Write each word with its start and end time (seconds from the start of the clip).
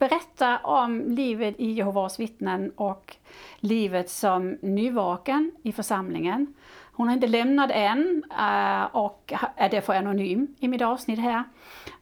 berätta 0.00 0.58
om 0.58 1.00
livet 1.00 1.54
i 1.58 1.70
Jehovas 1.70 2.20
vittnen 2.20 2.72
och 2.76 3.16
livet 3.58 4.10
som 4.10 4.58
nyvaken 4.62 5.52
i 5.62 5.72
församlingen. 5.72 6.54
Hon 6.92 7.08
har 7.08 7.14
inte 7.14 7.26
lämnat 7.26 7.70
än 7.74 8.24
eh, 8.38 8.82
och 8.82 9.32
är 9.56 9.68
därför 9.68 9.94
anonym 9.94 10.54
i 10.60 10.68
mitt 10.68 10.82
avsnitt 10.82 11.18
här. 11.18 11.44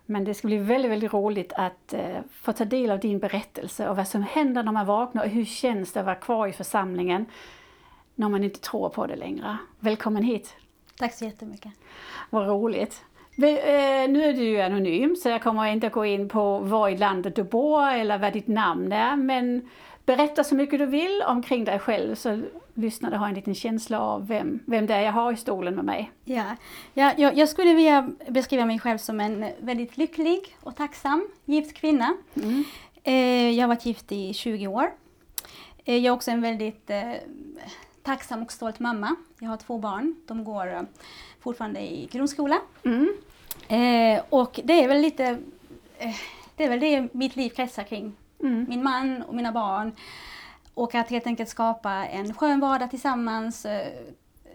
Men 0.06 0.24
det 0.24 0.34
ska 0.34 0.48
bli 0.48 0.58
väldigt, 0.58 0.90
väldigt 0.90 1.12
roligt 1.12 1.52
att 1.52 1.92
eh, 1.92 2.18
få 2.30 2.52
ta 2.52 2.64
del 2.64 2.90
av 2.90 3.00
din 3.00 3.18
berättelse 3.18 3.88
och 3.88 3.96
vad 3.96 4.08
som 4.08 4.22
händer 4.22 4.62
när 4.62 4.72
man 4.72 4.86
vaknar 4.86 5.24
och 5.24 5.30
hur 5.30 5.44
känns 5.44 5.92
det 5.92 6.00
att 6.00 6.06
vara 6.06 6.16
kvar 6.16 6.46
i 6.46 6.52
församlingen 6.52 7.26
när 8.14 8.28
man 8.28 8.44
inte 8.44 8.60
tror 8.60 8.88
på 8.88 9.06
det 9.06 9.16
längre. 9.16 9.56
Välkommen 9.78 10.22
hit! 10.22 10.56
Tack 10.98 11.14
så 11.14 11.24
jättemycket! 11.24 11.72
Vad 12.30 12.48
roligt! 12.48 13.04
Eh, 13.42 14.10
nu 14.10 14.24
är 14.24 14.32
du 14.32 14.42
ju 14.42 14.60
anonym 14.60 15.16
så 15.16 15.28
jag 15.28 15.42
kommer 15.42 15.66
inte 15.66 15.88
gå 15.88 16.04
in 16.04 16.28
på 16.28 16.58
var 16.58 16.88
i 16.88 16.96
landet 16.96 17.36
du 17.36 17.42
bor 17.42 17.88
eller 17.88 18.18
vad 18.18 18.32
ditt 18.32 18.48
namn 18.48 18.92
är 18.92 19.16
men 19.16 19.68
berätta 20.04 20.44
så 20.44 20.54
mycket 20.54 20.78
du 20.78 20.86
vill 20.86 21.22
omkring 21.26 21.64
dig 21.64 21.78
själv 21.78 22.14
så 22.14 22.42
lyssnarna 22.74 23.18
har 23.18 23.28
en 23.28 23.34
liten 23.34 23.54
känsla 23.54 24.00
av 24.00 24.26
vem, 24.26 24.60
vem 24.64 24.86
det 24.86 24.94
är 24.94 25.00
jag 25.00 25.12
har 25.12 25.32
i 25.32 25.36
stolen 25.36 25.74
med 25.74 25.84
mig. 25.84 26.10
Ja, 26.24 26.56
ja 26.94 27.12
jag, 27.16 27.36
jag 27.36 27.48
skulle 27.48 27.74
vilja 27.74 28.10
beskriva 28.28 28.64
mig 28.66 28.78
själv 28.78 28.98
som 28.98 29.20
en 29.20 29.50
väldigt 29.58 29.96
lycklig 29.96 30.56
och 30.60 30.76
tacksam 30.76 31.28
gift 31.44 31.76
kvinna. 31.76 32.16
Mm. 32.34 32.64
Eh, 33.02 33.50
jag 33.50 33.62
har 33.62 33.68
varit 33.68 33.86
gift 33.86 34.12
i 34.12 34.34
20 34.34 34.66
år. 34.66 34.90
Eh, 35.84 35.96
jag 35.96 36.04
är 36.04 36.10
också 36.10 36.30
en 36.30 36.40
väldigt 36.40 36.90
tacksam 38.02 38.42
och 38.42 38.52
stolt 38.52 38.78
mamma. 38.78 39.16
Jag 39.38 39.48
har 39.48 39.56
två 39.56 39.78
barn. 39.78 40.14
De 40.26 40.44
går 40.44 40.86
fortfarande 41.40 41.80
i 41.80 42.08
grundskola. 42.12 42.60
Mm. 42.84 43.08
Eh, 43.68 44.22
och 44.28 44.60
det 44.64 44.84
är 44.84 44.88
väl 44.88 45.00
lite, 45.00 45.24
eh, 45.98 46.16
det 46.56 46.64
är 46.64 46.68
väl 46.68 46.80
det 46.80 47.14
mitt 47.14 47.36
liv 47.36 47.50
kretsar 47.50 47.82
kring. 47.82 48.16
Mm. 48.40 48.66
Min 48.68 48.82
man 48.82 49.22
och 49.22 49.34
mina 49.34 49.52
barn. 49.52 49.92
Och 50.74 50.94
att 50.94 51.10
helt 51.10 51.26
enkelt 51.26 51.48
skapa 51.48 51.90
en 51.90 52.34
skön 52.34 52.60
vardag 52.60 52.90
tillsammans. 52.90 53.66
Eh, 53.66 53.88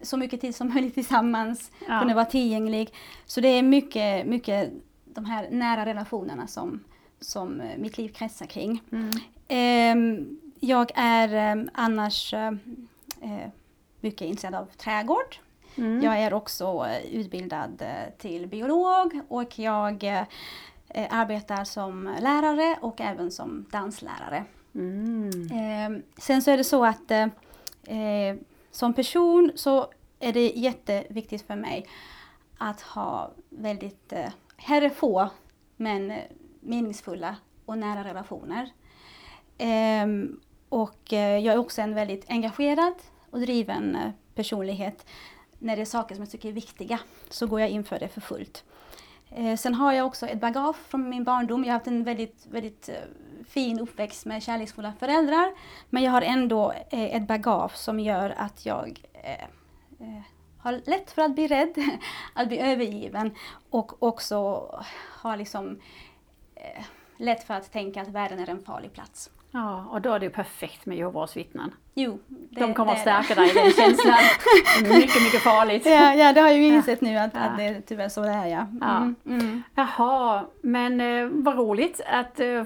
så 0.02 0.18
mycket 0.18 0.42
tid 0.42 0.56
som 0.56 0.68
möjligt 0.74 0.94
tillsammans. 0.94 1.72
Ja. 1.88 2.00
Kunna 2.00 2.14
vara 2.14 2.26
tillgänglig. 2.26 2.94
Så 3.26 3.42
det 3.42 3.48
är 3.48 3.64
mycket, 3.64 4.26
mycket 4.26 4.72
de 5.06 5.26
här 5.26 5.48
nära 5.52 5.86
relationerna 5.86 6.48
som, 6.48 6.84
som 7.20 7.62
eh, 7.62 7.78
mitt 7.78 7.98
liv 7.98 8.10
kretsar 8.10 8.46
kring. 8.46 8.82
Mm. 8.92 9.12
Eh, 9.48 10.26
jag 10.60 10.92
är 10.96 11.58
eh, 11.58 11.66
annars 11.74 12.34
mycket 14.00 14.22
intresserad 14.22 14.56
av 14.56 14.66
trädgård. 14.66 15.38
Mm. 15.76 16.02
Jag 16.02 16.20
är 16.20 16.34
också 16.34 16.86
eh, 16.88 17.16
utbildad 17.16 17.82
eh, 17.82 18.14
till 18.18 18.48
biolog 18.48 19.20
och 19.28 19.60
jag 19.60 20.04
eh, 20.04 20.24
arbetar 21.10 21.64
som 21.64 22.16
lärare 22.20 22.78
och 22.82 23.02
även 23.02 23.32
som 23.32 23.66
danslärare. 23.72 24.46
Mm. 24.76 26.04
sen 26.18 26.42
så 26.42 26.52
är 26.52 26.58
det 26.58 26.64
så 26.64 26.86
att 26.86 27.12
som 28.72 28.94
person 28.94 29.52
så 29.56 29.88
är 30.20 30.34
det 30.34 30.52
jätteviktigt 30.56 31.48
för 31.48 31.56
mig 31.56 31.88
att 32.58 32.82
ha 32.82 33.32
väldigt, 33.50 34.14
här 34.58 34.82
är 34.82 34.90
få, 34.90 35.30
men 35.78 36.14
meningsfulla 36.60 37.36
och 37.66 37.78
nära 37.78 38.04
relationer. 38.04 38.70
och 40.70 41.12
jag 41.12 41.46
är 41.46 41.58
också 41.58 41.82
en 41.82 41.96
väldigt 41.96 42.26
engagerad 42.30 42.94
och 43.30 43.40
driven 43.40 43.98
personlighet 44.36 45.06
när 45.63 45.75
det 45.75 45.81
är 45.81 45.85
saker 45.85 46.16
som 46.16 46.24
jag 46.24 46.31
tycker 46.31 46.50
är 46.50 46.53
viktiga 46.53 47.00
så 47.29 47.47
går 47.47 47.59
jag 47.59 47.69
in 47.69 47.84
för 47.84 48.00
det 48.00 48.07
för 48.07 48.22
fullt. 48.22 48.63
Eh, 49.29 49.57
sen 49.57 49.74
har 49.74 49.94
jag 49.94 50.07
också 50.07 50.28
ett 50.28 50.41
bagage 50.41 50.75
från 50.75 51.09
min 51.09 51.24
barndom. 51.24 51.63
Jag 51.63 51.72
har 51.72 51.79
haft 51.79 51.88
en 51.88 52.03
väldigt, 52.03 52.46
väldigt 52.51 52.90
eh, 52.90 52.96
fin 53.47 53.79
uppväxt 53.79 54.25
med 54.25 54.44
kärleksfulla 54.44 54.94
föräldrar. 55.00 55.53
Men 55.90 56.03
jag 56.03 56.12
har 56.12 56.22
ändå 56.22 56.72
eh, 56.72 57.16
ett 57.16 57.28
bagage 57.28 57.75
som 57.75 58.00
gör 58.00 58.34
att 58.38 58.66
jag 58.66 59.01
eh, 59.13 59.44
eh 60.00 60.22
har 60.57 60.81
lätt 60.85 61.12
för 61.12 61.22
att 61.22 61.35
bli 61.35 61.47
rädd, 61.47 61.74
att 62.34 62.47
bli 62.47 62.59
övergiven 62.59 63.35
och 63.69 64.03
också 64.03 64.69
har 65.22 65.38
liksom 65.38 65.80
eh, 66.56 66.84
lätt 67.18 67.44
för 67.44 67.53
att 67.53 67.72
tänka 67.72 68.01
att 68.01 68.07
världen 68.07 68.40
är 68.40 68.50
en 68.50 68.63
farlig 68.63 68.94
plats. 68.94 69.30
Ja, 69.56 69.86
och 69.90 70.02
då 70.02 70.14
är 70.14 70.19
det 70.19 70.25
ju 70.25 70.31
perfekt 70.31 70.86
med 70.86 70.97
Jehovas 70.97 71.38
vittnen. 71.38 71.72
Jo, 71.94 72.19
det, 72.28 72.59
De 72.59 72.74
kommer 72.74 72.91
att 72.91 73.00
stärka 73.00 73.36
dig 73.36 73.50
i 73.50 73.53
den 73.53 73.72
känslan. 73.72 74.18
mycket, 74.81 75.24
mycket 75.24 75.41
farligt. 75.41 75.86
Ja, 75.86 76.14
ja 76.14 76.34
det 76.34 76.41
har 76.41 76.47
jag 76.47 76.58
ju 76.58 76.68
insett 76.68 77.02
nu 77.02 77.18
att, 77.18 77.31
ja. 77.34 77.40
att 77.40 77.58
det 77.58 77.63
är 77.63 77.81
tyvärr 77.88 78.09
så 78.09 78.22
det 78.22 78.30
är 78.30 78.46
ja. 78.46 78.59
Mm. 78.59 78.80
ja. 78.81 79.31
Mm. 79.31 79.63
Jaha, 79.75 80.46
men 80.62 81.02
eh, 81.02 81.28
vad 81.31 81.58
roligt 81.58 82.02
att, 82.06 82.40
eh, 82.40 82.62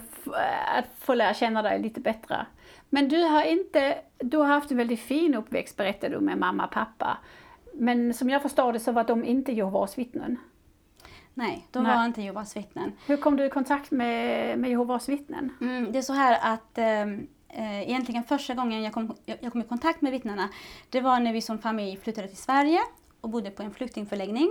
att 0.77 0.85
få 0.99 1.13
lära 1.13 1.33
känna 1.33 1.61
dig 1.61 1.81
lite 1.81 1.99
bättre. 1.99 2.45
Men 2.89 3.09
du 3.09 3.23
har 3.23 3.43
inte, 3.43 3.97
du 4.17 4.37
har 4.37 4.45
haft 4.45 4.71
en 4.71 4.77
väldigt 4.77 5.01
fin 5.01 5.35
uppväxt 5.35 5.77
berättade 5.77 6.15
du 6.15 6.21
med 6.21 6.37
mamma 6.37 6.65
och 6.65 6.71
pappa. 6.71 7.17
Men 7.73 8.13
som 8.13 8.29
jag 8.29 8.41
förstår 8.41 8.73
det 8.73 8.79
så 8.79 8.91
var 8.91 9.03
de 9.03 9.25
inte 9.25 9.51
Jehovas 9.51 9.97
vittnen. 9.97 10.37
Nej, 11.37 11.67
de 11.71 11.83
Nej. 11.83 11.95
var 11.95 12.05
inte 12.05 12.21
Jehovas 12.21 12.57
vittnen. 12.57 12.91
Hur 13.05 13.17
kom 13.17 13.37
du 13.37 13.45
i 13.45 13.49
kontakt 13.49 13.91
med, 13.91 14.59
med 14.59 14.69
Jehovas 14.69 15.09
vittnen? 15.09 15.49
Mm, 15.61 15.91
det 15.91 15.97
är 15.97 16.01
så 16.01 16.13
här 16.13 16.53
att 16.53 16.77
ehm, 16.77 17.27
eh, 17.49 17.81
egentligen 17.81 18.23
första 18.23 18.53
gången 18.53 18.83
jag 18.83 18.93
kom, 18.93 19.15
jag 19.25 19.51
kom 19.51 19.61
i 19.61 19.63
kontakt 19.63 20.01
med 20.01 20.11
vittnena, 20.11 20.49
det 20.89 21.01
var 21.01 21.19
när 21.19 21.33
vi 21.33 21.41
som 21.41 21.59
familj 21.59 21.97
flyttade 21.97 22.27
till 22.27 22.37
Sverige 22.37 22.79
och 23.21 23.29
bodde 23.29 23.51
på 23.51 23.63
en 23.63 23.73
flyktingförläggning 23.73 24.49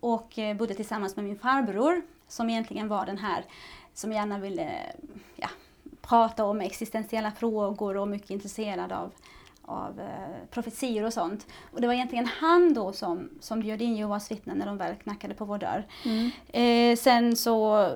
och 0.00 0.38
eh, 0.38 0.56
bodde 0.56 0.74
tillsammans 0.74 1.16
med 1.16 1.24
min 1.24 1.38
farbror 1.38 2.02
som 2.28 2.50
egentligen 2.50 2.88
var 2.88 3.06
den 3.06 3.18
här 3.18 3.44
som 3.94 4.12
gärna 4.12 4.38
ville 4.38 4.70
ja, 5.36 5.48
prata 6.00 6.44
om 6.44 6.60
existentiella 6.60 7.30
frågor 7.30 7.96
och 7.96 8.08
mycket 8.08 8.30
intresserad 8.30 8.92
av 8.92 9.12
av 9.66 10.00
eh, 10.00 10.46
profetior 10.50 11.04
och 11.04 11.12
sånt. 11.12 11.46
Och 11.72 11.80
det 11.80 11.86
var 11.86 11.94
egentligen 11.94 12.26
han 12.26 12.74
då 12.74 12.92
som, 12.92 13.30
som 13.40 13.60
bjöd 13.60 13.82
in 13.82 13.96
Jehovas 13.96 14.30
vittnen 14.30 14.58
när 14.58 14.66
de 14.66 14.76
väl 14.76 14.94
knackade 14.94 15.34
på 15.34 15.44
vår 15.44 15.58
dörr. 15.58 15.86
Mm. 16.04 16.30
Eh, 16.48 16.96
sen 16.96 17.36
så 17.36 17.88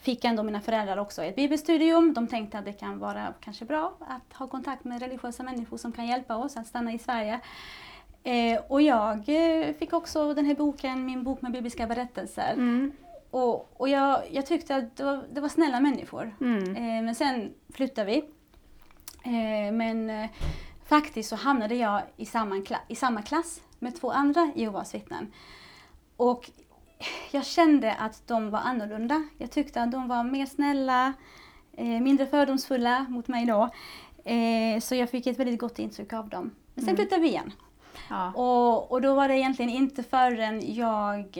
fick 0.00 0.24
ändå 0.24 0.42
mina 0.42 0.60
föräldrar 0.60 0.96
också 0.96 1.22
ett 1.22 1.36
bibelstudium. 1.36 2.14
De 2.14 2.26
tänkte 2.26 2.58
att 2.58 2.64
det 2.64 2.72
kan 2.72 2.98
vara 2.98 3.34
kanske 3.40 3.64
bra 3.64 3.92
att 4.00 4.32
ha 4.32 4.46
kontakt 4.46 4.84
med 4.84 5.00
religiösa 5.02 5.42
människor 5.42 5.76
som 5.76 5.92
kan 5.92 6.06
hjälpa 6.06 6.36
oss 6.36 6.56
att 6.56 6.66
stanna 6.66 6.92
i 6.92 6.98
Sverige. 6.98 7.40
Eh, 8.22 8.60
och 8.68 8.82
jag 8.82 9.28
eh, 9.28 9.74
fick 9.74 9.92
också 9.92 10.34
den 10.34 10.44
här 10.44 10.54
boken, 10.54 11.06
min 11.06 11.24
bok 11.24 11.42
med 11.42 11.52
bibliska 11.52 11.86
berättelser. 11.86 12.52
Mm. 12.52 12.92
Och, 13.30 13.80
och 13.80 13.88
jag, 13.88 14.22
jag, 14.30 14.46
tyckte 14.46 14.76
att 14.76 14.96
det 14.96 15.04
var, 15.04 15.24
det 15.32 15.40
var 15.40 15.48
snälla 15.48 15.80
människor. 15.80 16.34
Mm. 16.40 16.76
Eh, 16.76 17.04
men 17.04 17.14
sen 17.14 17.52
flyttade 17.74 18.06
vi 18.10 18.24
men 19.72 20.10
eh, 20.10 20.30
faktiskt 20.84 21.28
så 21.28 21.36
hamnade 21.36 21.74
jag 21.74 22.02
i 22.16 22.26
samma, 22.26 22.62
i 22.88 22.94
samma 22.94 23.22
klass 23.22 23.60
med 23.78 24.00
två 24.00 24.10
andra 24.10 24.52
Jehovas 24.54 24.94
vittnen. 24.94 25.32
Och 26.16 26.50
jag 27.30 27.46
kände 27.46 27.94
att 27.94 28.22
de 28.26 28.50
var 28.50 28.58
annorlunda. 28.58 29.28
Jag 29.38 29.50
tyckte 29.50 29.82
att 29.82 29.92
de 29.92 30.08
var 30.08 30.24
mer 30.24 30.46
snälla, 30.46 31.12
eh, 31.72 31.86
mindre 31.86 32.26
fördomsfulla 32.26 33.06
mot 33.08 33.28
mig 33.28 33.46
då. 33.46 33.70
Så 34.80 34.94
jag 34.94 35.10
fick 35.10 35.26
ett 35.26 35.38
väldigt 35.38 35.60
gott 35.60 35.78
intryck 35.78 36.12
av 36.12 36.28
dem. 36.28 36.50
Men 36.74 36.84
sen 36.84 36.94
mm. 36.94 36.96
flyttade 36.96 37.22
vi 37.22 37.28
igen. 37.28 37.52
Ja. 38.08 38.32
Och, 38.32 38.92
och 38.92 39.02
då 39.02 39.14
var 39.14 39.28
det 39.28 39.38
egentligen 39.38 39.70
inte 39.70 40.02
förrän 40.02 40.74
jag 40.74 41.38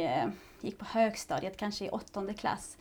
gick 0.60 0.78
på 0.78 0.84
högstadiet, 0.84 1.56
kanske 1.56 1.84
i 1.84 1.90
åttonde 1.90 2.34
klass, 2.34 2.76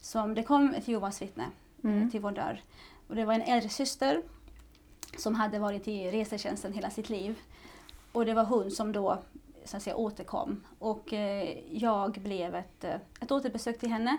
som 0.00 0.34
det 0.34 0.42
kom 0.42 0.74
ett 0.74 0.88
Jehovas 0.88 1.22
vittne 1.22 1.44
mm. 1.84 2.10
till 2.10 2.20
vår 2.20 2.30
dörr. 2.30 2.62
och 3.08 3.16
det 3.16 3.24
var 3.24 3.34
en 3.34 3.42
äldre 3.42 3.68
syster 3.68 4.22
som 5.16 5.34
hade 5.34 5.58
varit 5.58 5.88
i 5.88 6.10
resetjänsten 6.10 6.72
hela 6.72 6.90
sitt 6.90 7.10
liv. 7.10 7.38
Och 8.12 8.26
det 8.26 8.34
var 8.34 8.44
hon 8.44 8.70
som 8.70 8.92
då 8.92 9.18
så 9.64 9.76
att 9.76 9.82
säga, 9.82 9.96
återkom. 9.96 10.60
Och 10.78 11.12
eh, 11.12 11.58
jag 11.70 12.12
blev 12.12 12.54
ett, 12.54 12.84
eh, 12.84 12.94
ett 13.20 13.32
återbesök 13.32 13.78
till 13.78 13.90
henne. 13.90 14.16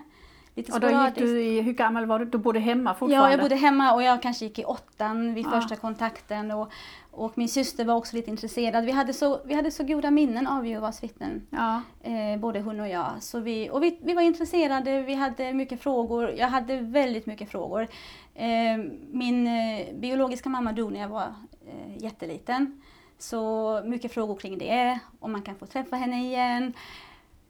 Lite 0.55 0.73
och 0.73 0.79
då 0.79 0.89
gick 0.89 1.15
du 1.15 1.41
i, 1.41 1.61
hur 1.61 1.73
gammal 1.73 2.05
var 2.05 2.19
du? 2.19 2.25
Du 2.25 2.37
bodde 2.37 2.59
hemma 2.59 2.93
fortfarande? 2.93 3.27
Ja, 3.27 3.31
jag 3.31 3.39
bodde 3.39 3.55
hemma 3.55 3.93
och 3.93 4.03
jag 4.03 4.21
kanske 4.21 4.45
gick 4.45 4.59
i 4.59 4.65
åttan 4.65 5.33
vid 5.33 5.45
ja. 5.45 5.51
första 5.51 5.75
kontakten. 5.75 6.51
Och, 6.51 6.71
och 7.11 7.37
min 7.37 7.49
syster 7.49 7.85
var 7.85 7.95
också 7.95 8.15
lite 8.15 8.29
intresserad. 8.29 8.85
Vi 8.85 8.91
hade 8.91 9.13
så, 9.13 9.39
vi 9.45 9.53
hade 9.53 9.71
så 9.71 9.83
goda 9.83 10.11
minnen 10.11 10.47
av 10.47 10.67
Jehovas 10.67 11.03
vittnen, 11.03 11.47
ja. 11.49 11.81
eh, 12.01 12.39
både 12.39 12.59
hon 12.61 12.79
och 12.79 12.87
jag. 12.87 13.11
Så 13.19 13.39
vi, 13.39 13.69
och 13.69 13.83
vi, 13.83 13.99
vi 14.03 14.13
var 14.13 14.21
intresserade, 14.21 15.01
vi 15.01 15.13
hade 15.13 15.53
mycket 15.53 15.81
frågor. 15.81 16.29
Jag 16.37 16.47
hade 16.47 16.77
väldigt 16.77 17.25
mycket 17.25 17.49
frågor. 17.49 17.87
Eh, 18.35 18.77
min 19.11 19.47
eh, 19.47 19.95
biologiska 19.95 20.49
mamma 20.49 20.71
dog 20.71 20.91
när 20.91 20.99
jag 20.99 21.09
var 21.09 21.33
eh, 21.67 22.03
jätteliten. 22.03 22.81
Så 23.17 23.81
mycket 23.85 24.13
frågor 24.13 24.35
kring 24.35 24.57
det, 24.57 24.99
om 25.19 25.31
man 25.31 25.41
kan 25.41 25.55
få 25.55 25.65
träffa 25.65 25.95
henne 25.95 26.25
igen. 26.25 26.73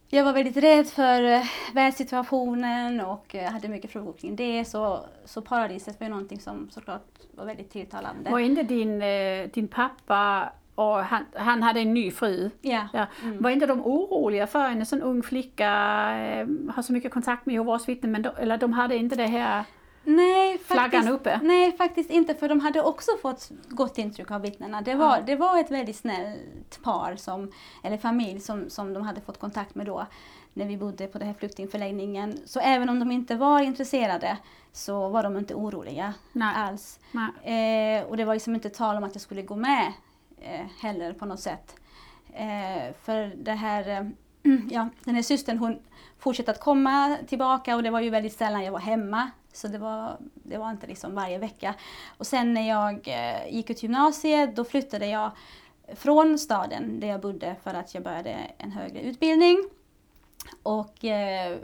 Jag 0.10 0.24
var 0.24 0.34
väldigt 0.34 0.58
rädd 0.58 0.88
för 0.88 1.22
världssituationen 1.74 3.02
och 3.02 3.36
hade 3.36 3.68
mycket 3.68 3.92
frågor 3.92 4.14
kring 4.14 4.36
det. 4.36 4.66
Så, 4.66 5.06
så 5.26 5.42
paradiset 5.42 6.00
var 6.00 6.10
någonting 6.10 6.40
som 6.40 6.70
såklart 6.70 7.08
var 7.32 7.46
väldigt 7.46 7.72
tilltalande. 7.72 8.32
Var 8.32 8.40
inte 8.40 8.64
din, 8.64 9.04
din 9.54 9.68
pappa 9.68 10.50
och 10.76 10.96
han, 10.98 11.26
han 11.34 11.64
hade 11.64 11.80
en 11.80 11.94
ny 11.94 12.12
fru. 12.12 12.50
Ja. 12.62 12.88
ja. 12.94 13.06
Mm. 13.24 13.42
Var 13.42 13.50
inte 13.50 13.66
de 13.66 13.86
oroliga 13.86 14.48
för 14.48 14.66
en 14.66 14.86
sån 14.86 15.02
ung 15.02 15.24
flicka 15.24 15.70
har 16.76 16.82
så 16.82 16.94
mycket 16.94 17.14
kontakt 17.14 17.46
med 17.46 17.54
Jehovas 17.54 17.90
vittnen, 17.90 18.12
men 18.12 18.22
de, 18.22 18.30
eller 18.40 18.58
de 18.58 18.74
hade 18.74 18.96
inte 18.96 19.16
det 19.16 19.28
här 19.28 19.66
Nej, 20.04 20.58
flaggan 20.58 20.92
faktiskt, 20.92 21.14
uppe? 21.14 21.40
Nej, 21.44 21.78
faktiskt 21.78 22.10
inte 22.10 22.36
för 22.36 22.50
de 22.50 22.60
hade 22.60 22.82
också 22.82 23.12
fått 23.22 23.52
gott 23.68 23.98
intryck 23.98 24.32
av 24.32 24.42
vittnena. 24.42 24.82
Det 24.82 24.96
var, 24.96 25.18
ja. 25.18 25.24
det 25.26 25.36
var 25.36 25.60
ett 25.60 25.72
väldigt 25.72 25.96
snällt 25.96 26.84
par, 26.84 27.16
som, 27.16 27.52
eller 27.84 27.98
familj, 27.98 28.40
som, 28.40 28.70
som 28.70 28.94
de 28.94 29.04
hade 29.04 29.22
fått 29.22 29.40
kontakt 29.40 29.76
med 29.76 29.86
då 29.86 30.06
när 30.54 30.66
vi 30.66 30.78
bodde 30.78 31.08
på 31.08 31.18
den 31.18 31.28
här 31.28 31.36
flyktingförläggningen. 31.36 32.38
Så 32.46 32.60
även 32.60 32.90
om 32.90 33.00
de 33.00 33.12
inte 33.12 33.36
var 33.36 33.62
intresserade 33.62 34.38
så 34.72 35.10
var 35.10 35.24
de 35.24 35.38
inte 35.38 35.56
oroliga 35.56 36.14
Nej. 36.32 36.56
alls. 36.56 37.00
Nej. 37.12 38.00
Eh, 38.00 38.04
och 38.04 38.18
det 38.18 38.26
var 38.26 38.34
liksom 38.34 38.56
inte 38.56 38.70
tal 38.70 38.98
om 38.98 39.04
att 39.04 39.16
jag 39.16 39.22
skulle 39.22 39.42
gå 39.42 39.56
med 39.56 39.94
eh, 40.42 40.66
heller 40.80 41.14
på 41.14 41.26
något 41.26 41.40
sätt. 41.40 41.76
Eh, 42.34 42.94
för 43.02 43.36
det 43.36 43.52
här, 43.52 43.90
eh, 43.90 44.08
ja, 44.72 44.90
den 45.04 45.16
här 45.16 45.22
systern 45.22 45.58
hon 45.58 45.80
fortsatte 46.24 46.52
att 46.52 46.60
komma 46.60 47.18
tillbaka 47.28 47.76
och 47.76 47.84
det 47.84 47.90
var 47.90 48.02
ju 48.02 48.10
väldigt 48.10 48.34
sällan 48.34 48.64
jag 48.64 48.72
var 48.72 48.80
hemma 48.80 49.32
så 49.54 49.68
det 49.68 49.78
var, 49.78 50.18
det 50.34 50.58
var 50.58 50.72
inte 50.72 50.88
liksom 50.88 51.16
varje 51.16 51.38
vecka. 51.38 51.76
Och 52.18 52.28
sen 52.28 52.54
när 52.54 52.70
jag 52.70 53.08
eh, 53.08 53.56
gick 53.56 53.70
ut 53.70 53.84
gymnasiet 53.84 54.56
då 54.56 54.64
flyttade 54.64 55.08
jag 55.08 55.32
från 55.96 56.40
staden 56.40 57.00
där 57.00 57.08
jag 57.08 57.22
bodde 57.22 57.56
för 57.64 57.74
att 57.74 57.94
jag 57.94 58.04
började 58.04 58.30
en 58.58 58.72
högre 58.72 59.02
utbildning. 59.02 59.70
Och, 60.64 61.06
eh, 61.06 61.58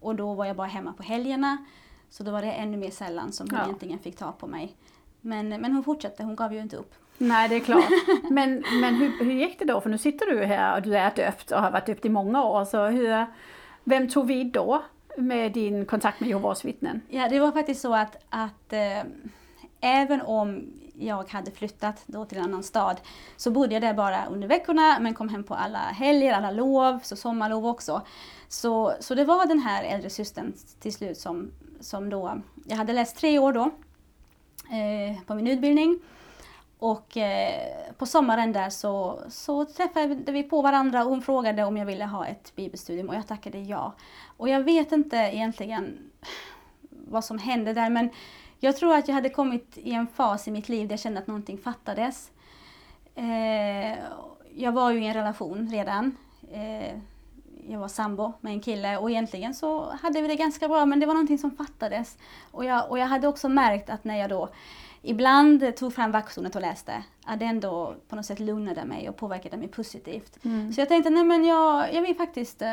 och 0.00 0.14
då 0.14 0.34
var 0.34 0.46
jag 0.46 0.56
bara 0.56 0.66
hemma 0.66 0.92
på 0.92 1.02
helgerna. 1.02 1.64
Så 2.10 2.22
då 2.22 2.30
var 2.30 2.42
det 2.42 2.52
ännu 2.52 2.76
mer 2.76 2.90
sällan 2.90 3.32
som 3.32 3.50
hon 3.50 3.58
ja. 3.58 3.64
egentligen 3.64 3.98
fick 3.98 4.16
ta 4.16 4.32
på 4.32 4.46
mig. 4.46 4.76
Men, 5.20 5.48
men 5.48 5.72
hon 5.72 5.84
fortsatte, 5.84 6.24
hon 6.24 6.36
gav 6.36 6.52
ju 6.52 6.60
inte 6.60 6.76
upp. 6.76 6.94
Nej, 7.22 7.48
det 7.48 7.56
är 7.56 7.60
klart. 7.60 7.84
Men, 8.30 8.64
men 8.80 8.94
hur, 8.94 9.24
hur 9.24 9.32
gick 9.32 9.58
det 9.58 9.64
då? 9.64 9.80
För 9.80 9.90
nu 9.90 9.98
sitter 9.98 10.26
du 10.26 10.44
här 10.44 10.76
och 10.76 10.82
du 10.82 10.96
är 10.96 11.14
döpt 11.16 11.50
och 11.50 11.60
har 11.60 11.70
varit 11.70 11.86
döpt 11.86 12.04
i 12.04 12.08
många 12.08 12.44
år. 12.44 12.64
Så 12.64 12.86
hur, 12.86 13.26
vem 13.84 14.08
tog 14.08 14.26
vid 14.26 14.46
då? 14.46 14.82
med 15.16 15.52
din 15.52 15.86
kontakt 15.86 16.20
med 16.20 16.28
Jehovas 16.28 16.64
vittnen? 16.64 17.00
Ja, 17.08 17.28
det 17.28 17.40
var 17.40 17.52
faktiskt 17.52 17.80
så 17.80 17.94
att, 17.94 18.16
att 18.28 18.72
eh, 18.72 19.02
även 19.80 20.22
om 20.22 20.72
jag 20.98 21.30
hade 21.30 21.50
flyttat 21.50 22.02
då 22.06 22.24
till 22.24 22.38
en 22.38 22.44
annan 22.44 22.62
stad 22.62 23.00
så 23.36 23.50
bodde 23.50 23.74
jag 23.74 23.82
där 23.82 23.94
bara 23.94 24.26
under 24.26 24.48
veckorna 24.48 24.98
men 25.00 25.14
kom 25.14 25.28
hem 25.28 25.44
på 25.44 25.54
alla 25.54 25.78
helger, 25.78 26.32
alla 26.32 26.50
lov, 26.50 27.00
så 27.02 27.16
sommarlov 27.16 27.66
också. 27.66 28.02
Så, 28.48 28.94
så 29.00 29.14
det 29.14 29.24
var 29.24 29.46
den 29.46 29.58
här 29.58 29.84
äldre 29.84 30.10
systern 30.10 30.52
till 30.80 30.92
slut 30.92 31.18
som, 31.18 31.50
som 31.80 32.10
då, 32.10 32.40
jag 32.64 32.76
hade 32.76 32.92
läst 32.92 33.16
tre 33.16 33.38
år 33.38 33.52
då 33.52 33.70
eh, 34.76 35.22
på 35.26 35.34
min 35.34 35.46
utbildning 35.46 35.98
och 36.80 37.16
eh, 37.16 37.92
på 37.98 38.06
sommaren 38.06 38.52
där 38.52 38.70
så, 38.70 39.20
så 39.28 39.64
träffade 39.64 40.32
vi 40.32 40.42
på 40.42 40.62
varandra 40.62 41.04
och 41.04 41.10
hon 41.10 41.22
frågade 41.22 41.64
om 41.64 41.76
jag 41.76 41.86
ville 41.86 42.04
ha 42.04 42.26
ett 42.26 42.52
bibelstudium 42.56 43.08
och 43.08 43.14
jag 43.14 43.26
tackade 43.26 43.58
ja. 43.58 43.92
Och 44.36 44.48
jag 44.48 44.60
vet 44.60 44.92
inte 44.92 45.16
egentligen 45.16 45.98
vad 46.90 47.24
som 47.24 47.38
hände 47.38 47.72
där 47.72 47.90
men 47.90 48.10
jag 48.58 48.76
tror 48.76 48.94
att 48.94 49.08
jag 49.08 49.14
hade 49.14 49.28
kommit 49.28 49.78
i 49.78 49.92
en 49.92 50.06
fas 50.06 50.48
i 50.48 50.50
mitt 50.50 50.68
liv 50.68 50.88
där 50.88 50.92
jag 50.92 51.00
kände 51.00 51.20
att 51.20 51.26
någonting 51.26 51.58
fattades. 51.58 52.30
Eh, 53.14 53.98
jag 54.54 54.72
var 54.72 54.90
ju 54.90 55.02
i 55.02 55.06
en 55.06 55.14
relation 55.14 55.68
redan. 55.70 56.16
Eh, 56.52 56.98
jag 57.68 57.78
var 57.78 57.88
sambo 57.88 58.32
med 58.40 58.52
en 58.52 58.60
kille 58.60 58.96
och 58.96 59.10
egentligen 59.10 59.54
så 59.54 59.90
hade 60.02 60.22
vi 60.22 60.28
det 60.28 60.36
ganska 60.36 60.68
bra 60.68 60.86
men 60.86 61.00
det 61.00 61.06
var 61.06 61.14
någonting 61.14 61.38
som 61.38 61.50
fattades. 61.50 62.18
Och 62.50 62.64
jag, 62.64 62.90
och 62.90 62.98
jag 62.98 63.06
hade 63.06 63.28
också 63.28 63.48
märkt 63.48 63.90
att 63.90 64.04
när 64.04 64.16
jag 64.16 64.30
då 64.30 64.48
ibland 65.02 65.76
tog 65.76 65.94
fram 65.94 66.12
vakttornet 66.12 66.54
och 66.56 66.60
läste, 66.60 67.02
att 67.24 67.38
det 67.38 67.44
ändå 67.44 67.94
på 68.08 68.16
något 68.16 68.26
sätt 68.26 68.40
lugnade 68.40 68.84
mig 68.84 69.08
och 69.08 69.16
påverkade 69.16 69.56
mig 69.56 69.68
positivt. 69.68 70.44
Mm. 70.44 70.72
Så 70.72 70.80
jag 70.80 70.88
tänkte, 70.88 71.10
nej 71.10 71.24
men 71.24 71.44
jag, 71.44 71.94
jag 71.94 72.02
vill 72.02 72.16
faktiskt 72.16 72.62
uh, 72.62 72.68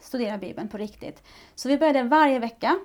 studera 0.00 0.38
Bibeln 0.38 0.68
på 0.68 0.76
riktigt. 0.76 1.22
Så 1.54 1.68
vi 1.68 1.78
började 1.78 2.02
varje 2.02 2.38
vecka. 2.38 2.78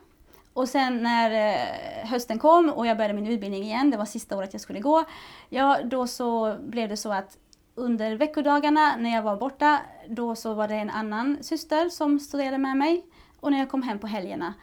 Och 0.53 0.69
sen 0.69 1.03
när 1.03 1.31
uh, 1.31 2.09
hösten 2.09 2.39
kom 2.39 2.69
och 2.69 2.87
jag 2.87 2.97
började 2.97 3.13
min 3.13 3.27
utbildning 3.27 3.63
igen, 3.63 3.91
det 3.91 3.97
var 3.97 4.05
sista 4.05 4.37
året 4.37 4.53
jag 4.53 4.61
skulle 4.61 4.79
gå, 4.79 5.05
ja 5.49 5.79
då 5.83 6.07
så 6.07 6.57
blev 6.59 6.89
det 6.89 6.97
så 6.97 7.11
att 7.11 7.37
under 7.75 8.15
veckodagarna 8.15 8.95
när 8.95 9.15
jag 9.15 9.21
var 9.21 9.37
borta, 9.37 9.79
då 10.07 10.35
så 10.35 10.53
var 10.53 10.67
det 10.67 10.75
en 10.75 10.89
annan 10.89 11.37
syster 11.41 11.89
som 11.89 12.19
studerade 12.19 12.57
med 12.57 12.77
mig. 12.77 13.05
Och 13.39 13.51
när 13.51 13.59
jag 13.59 13.69
kom 13.69 13.81
hem 13.81 13.99
på 13.99 14.07
helgerna 14.07 14.53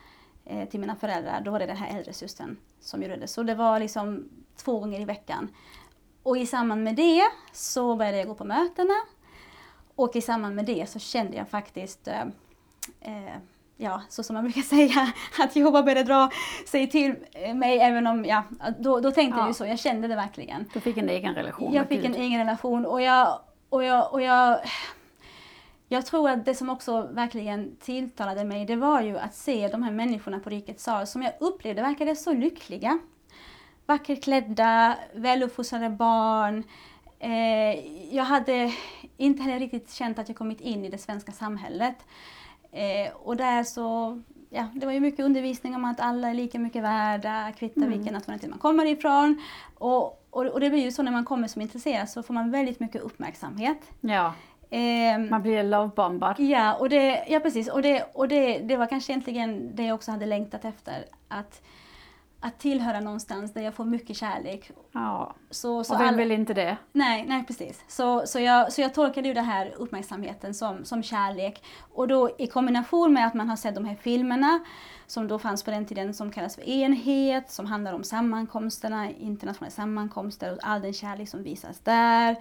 eh, 0.47 0.69
till 0.69 0.81
mina 0.81 0.97
föräldrar, 0.97 1.41
då 1.41 1.51
var 1.51 1.59
det 1.59 1.67
den 1.67 1.77
här 1.77 1.99
äldre 1.99 2.13
systern 2.13 2.57
som 2.81 3.03
gjorde 3.03 3.17
det. 3.17 3.29
Så 3.29 3.43
det 3.43 3.55
var 3.55 3.81
liksom 3.81 4.29
två 4.57 4.81
gånger 4.81 5.01
i 5.01 5.05
veckan. 5.05 5.49
Och 6.23 6.39
i 6.39 6.47
samband 6.47 6.85
med 6.85 6.97
det 6.97 7.23
så 7.53 7.97
började 7.97 8.19
jag 8.19 8.29
gå 8.29 8.35
på 8.35 8.45
mötena. 8.45 8.95
Och 9.95 10.17
i 10.17 10.21
samband 10.21 10.55
med 10.55 10.65
det 10.65 10.91
så 10.91 10.99
kände 10.99 11.37
jag 11.37 11.49
faktiskt, 11.49 12.09
eh, 12.09 12.21
eh, 13.01 13.37
ja, 13.77 14.03
så 14.09 14.23
som 14.23 14.35
man 14.35 14.45
brukar 14.45 14.63
säga, 14.77 15.13
att 15.39 15.57
Jehova 15.57 15.83
började 15.83 16.03
dra 16.03 16.31
sig 16.67 16.91
till 16.91 17.17
mig 17.55 17.79
även 17.79 18.07
om, 18.07 18.25
ja, 18.25 18.45
då, 18.79 19.01
då 19.01 19.11
tänkte 19.11 19.39
ja. 19.39 19.43
jag 19.43 19.49
ju 19.49 19.55
så, 19.55 19.67
jag 19.67 19.79
kände 19.79 20.09
det 20.09 20.17
verkligen. 20.17 20.65
Du 20.73 20.81
fick 20.81 20.97
en 20.97 21.09
egen 21.09 21.35
relation 21.35 21.73
Jag 21.73 21.89
fick 21.89 22.05
en 22.05 22.15
egen 22.15 22.39
relation 22.39 22.87
och 22.87 23.03
jag, 23.03 23.41
och 23.69 23.85
jag, 23.85 24.13
och 24.13 24.23
jag 24.23 24.61
jag 25.89 26.07
tror 26.07 26.31
att 26.31 26.45
det 26.45 26.55
som 26.55 26.71
också 26.71 27.09
verkligen 27.13 27.77
tilltalade 27.77 28.45
mig, 28.45 28.67
det 28.67 28.77
var 28.77 29.01
ju 29.01 29.19
att 29.19 29.35
se 29.35 29.69
de 29.69 29.83
här 29.83 29.93
människorna 29.93 30.39
på 30.41 30.51
Rikets 30.51 30.85
sal 30.85 31.07
som 31.07 31.23
jag 31.23 31.33
upplevde 31.41 31.83
verkade 31.83 32.17
så 32.17 32.33
lyckliga. 32.33 32.99
Vackert 33.87 34.25
klädda, 34.25 34.97
väluppfostrade 35.15 35.91
barn. 35.91 36.65
Eh, 37.19 38.15
jag 38.17 38.25
hade 38.25 38.73
inte 39.17 39.43
heller 39.43 39.59
riktigt 39.59 39.93
känt 39.93 40.19
att 40.19 40.29
jag 40.29 40.39
kommit 40.39 40.61
in 40.61 40.85
i 40.85 40.89
det 40.89 40.99
svenska 40.99 41.33
samhället. 41.33 41.97
Eh, 42.73 43.17
och 43.17 43.37
där 43.37 43.65
så, 43.65 44.23
ja, 44.51 44.69
det 44.75 44.87
var 44.87 44.93
ju 44.93 45.01
mycket 45.01 45.25
undervisning 45.25 45.75
om 45.75 45.85
att 45.85 46.01
alla 46.01 46.29
är 46.29 46.35
lika 46.35 46.59
mycket 46.59 46.83
värda, 46.83 47.53
kvitta 47.59 47.81
mm. 47.81 47.93
vilken 47.93 48.15
nationalitet 48.15 48.51
man 48.51 48.59
kommer 48.59 48.87
ifrån. 48.87 49.43
Och, 49.75 50.27
och, 50.31 50.47
och, 50.47 50.61
det 50.61 50.71
blir 50.71 50.83
ju 50.83 50.93
så 50.93 51.03
när 51.03 51.13
man 51.13 51.25
kommer 51.25 51.49
som 51.49 51.63
intresserad 51.63 52.11
så 52.11 52.23
får 52.23 52.35
man 52.35 52.51
väldigt 52.51 52.81
mycket 52.81 53.03
uppmärksamhet. 53.03 53.79
Ja. 54.01 54.35
Eh, 54.71 55.19
Man 55.31 55.43
blir 55.43 55.63
lovebombad. 55.63 56.41
Ja, 56.41 56.75
och 56.75 56.89
det, 56.89 57.25
ja 57.29 57.41
precis. 57.41 57.69
Och, 57.69 57.83
det, 57.83 58.05
och 58.15 58.29
det, 58.29 58.59
det 58.59 58.77
var 58.77 58.87
kanske 58.87 59.13
egentligen 59.13 59.77
det 59.77 59.83
jag 59.83 59.95
också 59.95 60.11
hade 60.11 60.27
längtat 60.27 60.65
efter. 60.65 61.05
Att, 61.29 61.63
att 62.41 62.59
tillhöra 62.59 63.01
någonstans 63.01 63.53
där 63.53 63.63
jag 63.63 63.75
får 63.75 63.85
mycket 63.85 64.17
kärlek. 64.17 64.71
Ja, 64.93 65.35
så, 65.51 65.85
så 65.85 65.95
och 65.95 66.01
vem 66.01 66.09
all... 66.09 66.17
vill 66.17 66.33
inte 66.33 66.55
det? 66.55 66.77
Nej, 66.93 67.25
nej 67.29 67.45
precis. 67.47 67.85
Så, 67.89 68.27
så, 68.27 68.41
jag, 68.41 68.73
så 68.73 68.81
jag 68.81 68.95
tolkade 68.95 69.29
ju 69.29 69.35
den 69.35 69.45
här 69.45 69.73
uppmärksamheten 69.77 70.55
som, 70.55 70.85
som 70.85 71.03
kärlek. 71.03 71.63
Och 71.95 72.09
då 72.09 72.31
i 72.39 72.47
kombination 72.47 73.13
med 73.13 73.27
att 73.27 73.35
man 73.35 73.49
har 73.49 73.57
sett 73.57 73.75
de 73.75 73.85
här 73.85 73.95
filmerna 73.95 74.61
som 75.07 75.29
då 75.29 75.39
fanns 75.39 75.63
på 75.63 75.71
den 75.71 75.87
tiden 75.87 76.15
som 76.15 76.31
kallas 76.31 76.55
för 76.55 76.69
enhet, 76.69 77.51
som 77.51 77.67
handlar 77.67 77.93
om 77.93 78.05
sammankomsterna, 78.05 79.11
internationella 79.11 79.71
sammankomster 79.71 80.53
och 80.53 80.59
all 80.63 80.83
den 80.83 80.93
kärlek 80.93 81.29
som 81.29 81.43
visas 81.43 81.81
där. 81.81 82.37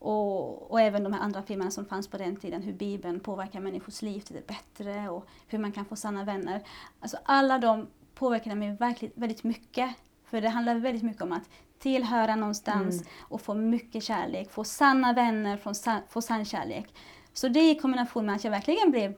Och, 0.00 0.70
och, 0.70 0.80
även 0.80 1.04
de 1.04 1.12
här 1.12 1.20
andra 1.20 1.42
filmerna 1.42 1.70
som 1.70 1.84
fanns 1.84 2.08
på 2.08 2.18
den 2.18 2.36
tiden, 2.36 2.62
hur 2.62 2.72
Bibeln 2.72 3.20
påverkar 3.20 3.60
människors 3.60 4.02
liv 4.02 4.20
till 4.20 4.36
det 4.36 4.46
bättre 4.46 5.08
och 5.08 5.26
hur 5.46 5.58
man 5.58 5.72
kan 5.72 5.84
få 5.84 5.96
sanna 5.96 6.24
vänner. 6.24 6.62
Alltså 7.00 7.16
alla 7.24 7.58
de 7.58 7.86
påverkade 8.14 8.56
mig 8.56 8.76
verkligen 8.76 9.14
väldigt 9.16 9.44
mycket. 9.44 9.90
För 10.24 10.40
det 10.40 10.48
handlar 10.48 10.74
väldigt 10.74 11.02
mycket 11.02 11.22
om 11.22 11.32
att 11.32 11.48
tillhöra 11.78 12.36
någonstans 12.36 12.94
mm. 12.94 13.06
och 13.20 13.40
få 13.40 13.54
mycket 13.54 14.02
kärlek, 14.04 14.50
få 14.50 14.64
sanna 14.64 15.12
vänner, 15.12 15.56
få, 15.56 15.74
san, 15.74 16.00
få 16.08 16.22
sann 16.22 16.44
kärlek. 16.44 16.94
Så 17.32 17.48
det 17.48 17.70
i 17.70 17.74
kombination 17.74 18.26
med 18.26 18.34
att 18.34 18.44
jag 18.44 18.50
verkligen 18.50 18.90
blev 18.90 19.14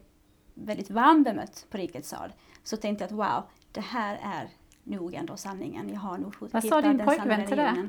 väldigt 0.55 0.91
varmt 0.91 1.25
bemött 1.25 1.67
på 1.71 1.77
Rikets 1.77 2.09
sal, 2.09 2.33
så 2.63 2.77
tänkte 2.77 3.05
jag 3.05 3.07
att 3.07 3.19
wow, 3.19 3.43
det 3.73 3.81
här 3.81 4.21
är 4.23 4.49
nog 4.83 5.15
ändå 5.15 5.37
sanningen. 5.37 5.89
Jag 5.89 6.01
har 6.01 6.19
nog 6.19 6.35
Vad 6.39 6.65
sa 6.65 6.81
din 6.81 6.99
pojkvän 6.99 7.47
till 7.47 7.57
det? 7.57 7.89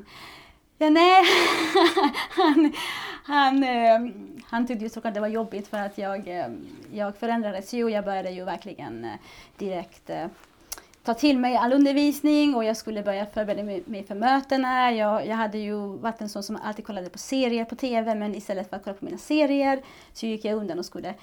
Ja, 0.78 0.90
nej, 0.90 1.22
han, 2.30 2.72
han, 3.24 3.62
eh, 3.62 4.14
han 4.46 4.66
tyckte 4.66 4.84
ju 4.84 4.90
såklart 4.90 5.14
det 5.14 5.20
var 5.20 5.28
jobbigt 5.28 5.68
för 5.68 5.78
att 5.78 5.98
jag, 5.98 6.28
eh, 6.28 6.46
jag 6.92 7.16
förändrades 7.16 7.72
ju. 7.74 7.90
Jag 7.90 8.04
började 8.04 8.30
ju 8.30 8.44
verkligen 8.44 9.04
eh, 9.04 9.10
direkt 9.56 10.10
ta 11.04 11.14
till 11.14 11.38
mig 11.38 11.56
all 11.56 11.72
undervisning 11.72 12.54
och 12.54 12.64
jag 12.64 12.76
skulle 12.76 13.02
börja 13.02 13.26
förbereda 13.26 13.62
mig 13.62 14.04
för 14.08 14.14
mötena. 14.14 14.92
Jag, 14.92 15.26
jag 15.26 15.36
hade 15.36 15.58
ju 15.58 15.96
varit 15.96 16.20
en 16.20 16.28
sån 16.28 16.42
som 16.42 16.58
alltid 16.64 16.86
kollade 16.86 17.10
på 17.10 17.18
serier 17.18 17.64
på 17.64 17.76
TV 17.76 18.14
men 18.14 18.34
istället 18.34 18.70
för 18.70 18.76
att 18.76 18.84
kolla 18.84 18.96
på 18.96 19.04
mina 19.04 19.18
serier 19.18 19.82
så 20.12 20.26
gick 20.26 20.44
jag 20.44 20.56
undan 20.56 20.78
och 20.78 20.86
skulle 20.86 21.14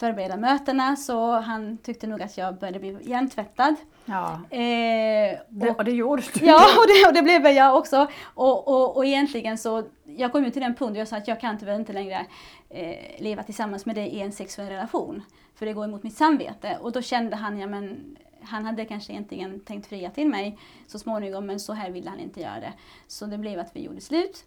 förbereda 0.00 0.36
mötena 0.36 0.96
så 0.96 1.32
han 1.32 1.78
tyckte 1.78 2.06
nog 2.06 2.22
att 2.22 2.38
jag 2.38 2.58
började 2.58 2.78
bli 2.78 2.98
hjärntvättad. 3.02 3.76
Ja. 4.04 4.40
Eh, 4.56 5.38
och, 5.70 5.78
och 5.78 5.84
det 5.84 5.90
gjorde 5.90 6.22
du 6.34 6.46
Ja, 6.46 6.64
och 6.78 6.86
det, 6.86 7.08
och 7.08 7.14
det 7.14 7.22
blev 7.22 7.46
jag 7.46 7.76
också. 7.76 8.06
Och, 8.22 8.68
och, 8.68 8.96
och 8.96 9.06
egentligen 9.06 9.58
så, 9.58 9.84
jag 10.04 10.32
kom 10.32 10.44
ju 10.44 10.50
till 10.50 10.62
den 10.62 10.74
punkten 10.74 10.98
jag 10.98 11.08
sa 11.08 11.16
att 11.16 11.28
jag 11.28 11.40
kan 11.40 11.58
tyvärr 11.58 11.76
inte 11.76 11.92
längre 11.92 12.26
eh, 12.68 13.22
leva 13.22 13.42
tillsammans 13.42 13.86
med 13.86 13.94
dig 13.94 14.08
i 14.08 14.20
en 14.20 14.32
sexuell 14.32 14.68
relation. 14.68 15.22
För 15.54 15.66
det 15.66 15.72
går 15.72 15.84
emot 15.84 16.02
mitt 16.02 16.16
samvete. 16.16 16.78
Och 16.80 16.92
då 16.92 17.02
kände 17.02 17.36
han, 17.36 17.58
ja 17.58 17.66
men 17.66 18.16
han 18.42 18.64
hade 18.64 18.84
kanske 18.84 19.12
egentligen 19.12 19.60
tänkt 19.60 19.86
fria 19.86 20.10
till 20.10 20.28
mig 20.28 20.58
så 20.86 20.98
småningom 20.98 21.46
men 21.46 21.60
så 21.60 21.72
här 21.72 21.90
ville 21.90 22.10
han 22.10 22.20
inte 22.20 22.40
göra 22.40 22.60
det. 22.60 22.72
Så 23.06 23.26
det 23.26 23.38
blev 23.38 23.60
att 23.60 23.76
vi 23.76 23.84
gjorde 23.84 24.00
slut. 24.00 24.44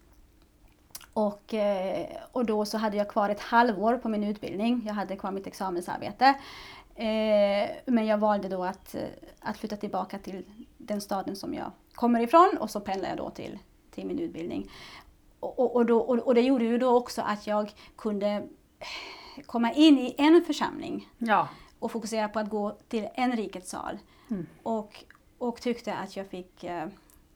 Och, 1.13 1.53
eh, 1.53 2.08
och 2.32 2.46
då 2.46 2.65
så 2.65 2.77
hade 2.77 2.98
jag 2.98 3.10
kvar 3.10 3.29
ett 3.29 3.39
halvår 3.39 3.98
på 3.98 4.10
min 4.10 4.24
utbildning. 4.24 4.82
Jag 4.86 4.93
hade 4.93 5.15
kvar 5.15 5.32
mitt 5.32 5.48
examensarbete. 5.48 6.25
Eh, 6.96 7.70
men 7.86 8.05
jag 8.05 8.17
valde 8.17 8.48
då 8.48 8.63
att, 8.63 8.96
eh, 8.96 9.01
att 9.39 9.58
flytta 9.58 9.75
tillbaka 9.75 10.20
till 10.20 10.46
den 10.77 11.01
staden 11.01 11.36
som 11.36 11.53
jag 11.53 11.72
kommer 11.93 12.20
ifrån 12.20 12.58
och 12.60 12.70
så 12.70 12.79
pendlade 12.79 13.10
jag 13.10 13.17
då 13.17 13.29
till, 13.29 13.60
till 13.91 14.05
min 14.05 14.20
utbildning. 14.20 14.70
Och, 15.39 15.75
och, 15.75 15.86
då, 15.86 16.00
och, 16.00 16.36
det 16.36 16.41
gjorde 16.41 16.65
ju 16.65 16.77
då 16.77 16.98
också 16.98 17.22
att 17.22 17.48
jag 17.48 17.74
kunde 17.96 18.48
komma 19.46 19.72
in 19.72 20.00
i 20.00 20.15
en 20.17 20.46
församling. 20.46 21.10
Ja 21.17 21.48
och 21.84 21.91
fokusera 21.91 22.29
på 22.29 22.39
att 22.39 22.50
gå 22.50 22.77
till 22.88 23.08
en 23.13 23.36
rikets 23.36 23.70
sal. 23.70 24.00
Mm. 24.29 24.46
Och, 24.63 25.03
och 25.38 25.62
tyckte 25.62 25.93
att 25.93 26.15
jag 26.15 26.27
fick 26.27 26.63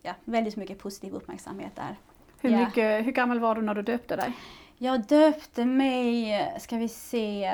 ja, 0.02 0.14
väldigt 0.26 0.56
mycket 0.56 0.80
positiv 0.80 1.14
uppmärksamhet 1.14 1.76
där. 1.76 1.98
Hur, 2.42 2.50
ja. 2.50 2.66
mycket, 2.66 3.06
hur 3.06 3.12
gammal 3.12 3.40
var 3.40 3.56
du 3.56 3.62
när 3.62 3.76
du 3.76 3.82
döpte 3.82 4.16
dig? 4.16 4.32
Jag 4.78 5.06
döpte 5.06 5.66
mig, 5.66 6.36
ska 6.60 6.78
vi 6.78 6.88
se, 6.88 7.54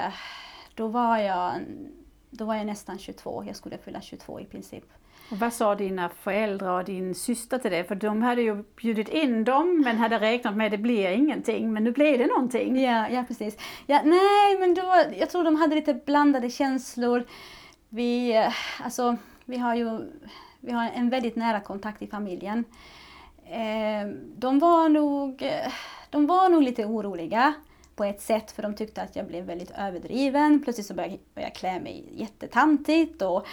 då 0.76 0.88
var 0.88 1.18
jag, 1.18 1.54
då 2.30 2.46
var 2.46 2.56
jag 2.56 2.66
nästan 2.66 2.98
22. 2.98 3.44
Jag 3.48 3.56
skulle 3.56 3.78
fylla 3.78 4.02
22 4.02 4.40
i 4.40 4.46
princip. 4.46 4.84
Och 5.32 5.40
vad 5.40 5.54
sa 5.54 5.76
dina 5.76 6.10
föräldrar 6.10 6.80
och 6.80 6.86
din 6.86 7.16
syster 7.16 7.58
till 7.58 7.72
det? 7.72 7.84
För 7.84 7.96
de 7.96 8.22
hade 8.22 8.42
ju 8.42 8.64
bjudit 8.76 9.10
in 9.10 9.44
dem 9.44 9.82
men 9.86 9.98
hade 9.98 10.20
räknat 10.20 10.56
med 10.56 10.66
att 10.66 10.72
det 10.72 10.78
blir 10.78 11.10
ingenting, 11.10 11.74
men 11.74 11.84
nu 11.84 11.92
blev 11.92 12.18
det 12.18 12.28
någonting. 12.28 12.84
Ja, 12.84 13.10
ja 13.10 13.24
precis. 13.28 13.58
Ja, 13.86 14.02
nej, 14.04 14.60
men 14.60 14.74
då, 14.74 15.04
jag 15.20 15.30
tror 15.30 15.44
de 15.44 15.56
hade 15.56 15.76
lite 15.76 15.94
blandade 15.94 16.50
känslor. 16.50 17.24
Vi, 17.90 18.36
eh, 18.36 18.54
alltså, 18.84 19.18
vi 19.46 19.58
har 19.58 19.76
ju 19.76 20.12
vi 20.60 20.72
har 20.72 20.90
en 20.96 21.10
väldigt 21.10 21.36
nära 21.36 21.60
kontakt 21.60 22.02
i 22.02 22.08
familjen. 22.08 22.66
Eh, 23.46 24.08
de 24.36 24.60
var 24.60 24.90
nog, 24.90 25.42
eh, 25.42 25.72
de 26.10 26.28
var 26.28 26.50
nog 26.50 26.64
lite 26.64 26.86
oroliga 26.86 27.54
på 27.96 28.04
ett 28.04 28.22
sätt 28.22 28.52
för 28.52 28.64
de 28.64 28.76
tyckte 28.76 29.02
att 29.02 29.16
jag 29.16 29.28
blev 29.28 29.46
väldigt 29.46 29.72
överdriven. 29.72 30.64
Plötsligt 30.64 30.88
så 30.88 30.94
började 30.94 31.18
jag 31.34 31.56
klä 31.56 31.80
mig 31.80 32.06
jättetantigt 32.12 33.22
och, 33.22 33.46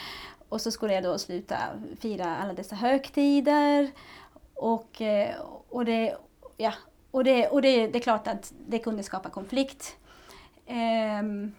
och 0.48 0.60
så 0.60 0.70
skulle 0.70 0.94
jag 0.94 1.02
då 1.02 1.18
sluta 1.18 1.56
fira 2.00 2.36
alla 2.36 2.52
dessa 2.52 2.76
högtider. 2.76 3.90
Och, 4.54 5.02
eh, 5.02 5.34
och, 5.68 5.84
det, 5.84 6.16
ja, 6.56 6.72
och, 7.10 7.24
det, 7.24 7.48
och 7.48 7.62
det, 7.62 7.86
det 7.86 7.98
är 7.98 8.02
klart 8.02 8.26
att 8.28 8.52
det 8.68 8.78
kunde 8.78 9.02
skapa 9.02 9.30
konflikt. 9.30 9.96
Um, 10.66 11.54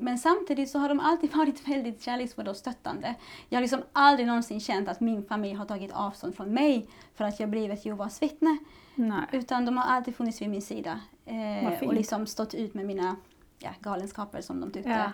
men 0.00 0.18
samtidigt 0.18 0.70
så 0.70 0.78
har 0.78 0.88
de 0.88 1.00
alltid 1.00 1.30
varit 1.36 1.68
väldigt 1.68 2.02
kärleksfulla 2.02 2.50
och 2.50 2.56
stöttande. 2.56 3.14
Jag 3.48 3.56
har 3.56 3.62
liksom 3.62 3.82
aldrig 3.92 4.26
någonsin 4.26 4.60
känt 4.60 4.88
att 4.88 5.00
min 5.00 5.24
familj 5.24 5.54
har 5.54 5.64
tagit 5.66 5.92
avstånd 5.92 6.36
från 6.36 6.54
mig 6.54 6.88
för 7.14 7.24
att 7.24 7.40
jag 7.40 7.48
blivit 7.48 7.84
Jehovas 7.84 8.22
vittne. 8.22 8.58
Nej. 8.94 9.22
Utan 9.32 9.64
de 9.64 9.76
har 9.76 9.84
alltid 9.84 10.16
funnits 10.16 10.42
vid 10.42 10.50
min 10.50 10.62
sida. 10.62 11.00
Eh, 11.24 11.88
och 11.88 11.94
liksom 11.94 12.26
stått 12.26 12.54
ut 12.54 12.74
med 12.74 12.86
mina 12.86 13.16
ja, 13.58 13.70
galenskaper 13.80 14.40
som 14.40 14.60
de 14.60 14.70
tyckte. 14.70 14.90
Ja. 14.90 15.12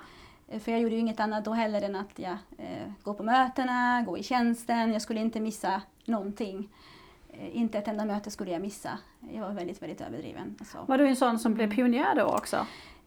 Eh, 0.49 0.61
för 0.61 0.73
jag 0.73 0.81
gjorde 0.81 0.95
ju 0.95 1.01
inget 1.01 1.21
annat 1.21 1.45
då 1.45 1.53
heller 1.53 1.83
än 1.83 1.97
att 1.97 2.19
ja, 2.19 2.39
eh, 2.59 2.91
gå 3.03 3.15
på 3.15 3.23
mötena, 3.23 4.03
gå 4.07 4.19
i 4.19 4.23
tjänsten. 4.23 4.93
Jag 4.93 5.03
skulle 5.03 5.21
inte 5.21 5.41
missa 5.41 5.83
någonting. 6.05 6.69
Eh, 7.29 7.57
inte 7.57 7.79
ett 7.79 7.89
enda 7.89 8.05
möte 8.05 8.31
skulle 8.31 8.51
jag 8.51 8.63
missa. 8.63 8.99
Jag 9.33 9.41
var 9.41 9.53
väldigt, 9.53 9.83
väldigt 9.83 10.01
överdriven. 10.01 10.57
Alltså. 10.59 10.85
Var 10.89 10.99
du 10.99 11.09
en 11.09 11.17
sån 11.17 11.39
som 11.39 11.55
blev 11.55 11.75
pionjär 11.75 12.15
då 12.15 12.25
också? 12.25 12.67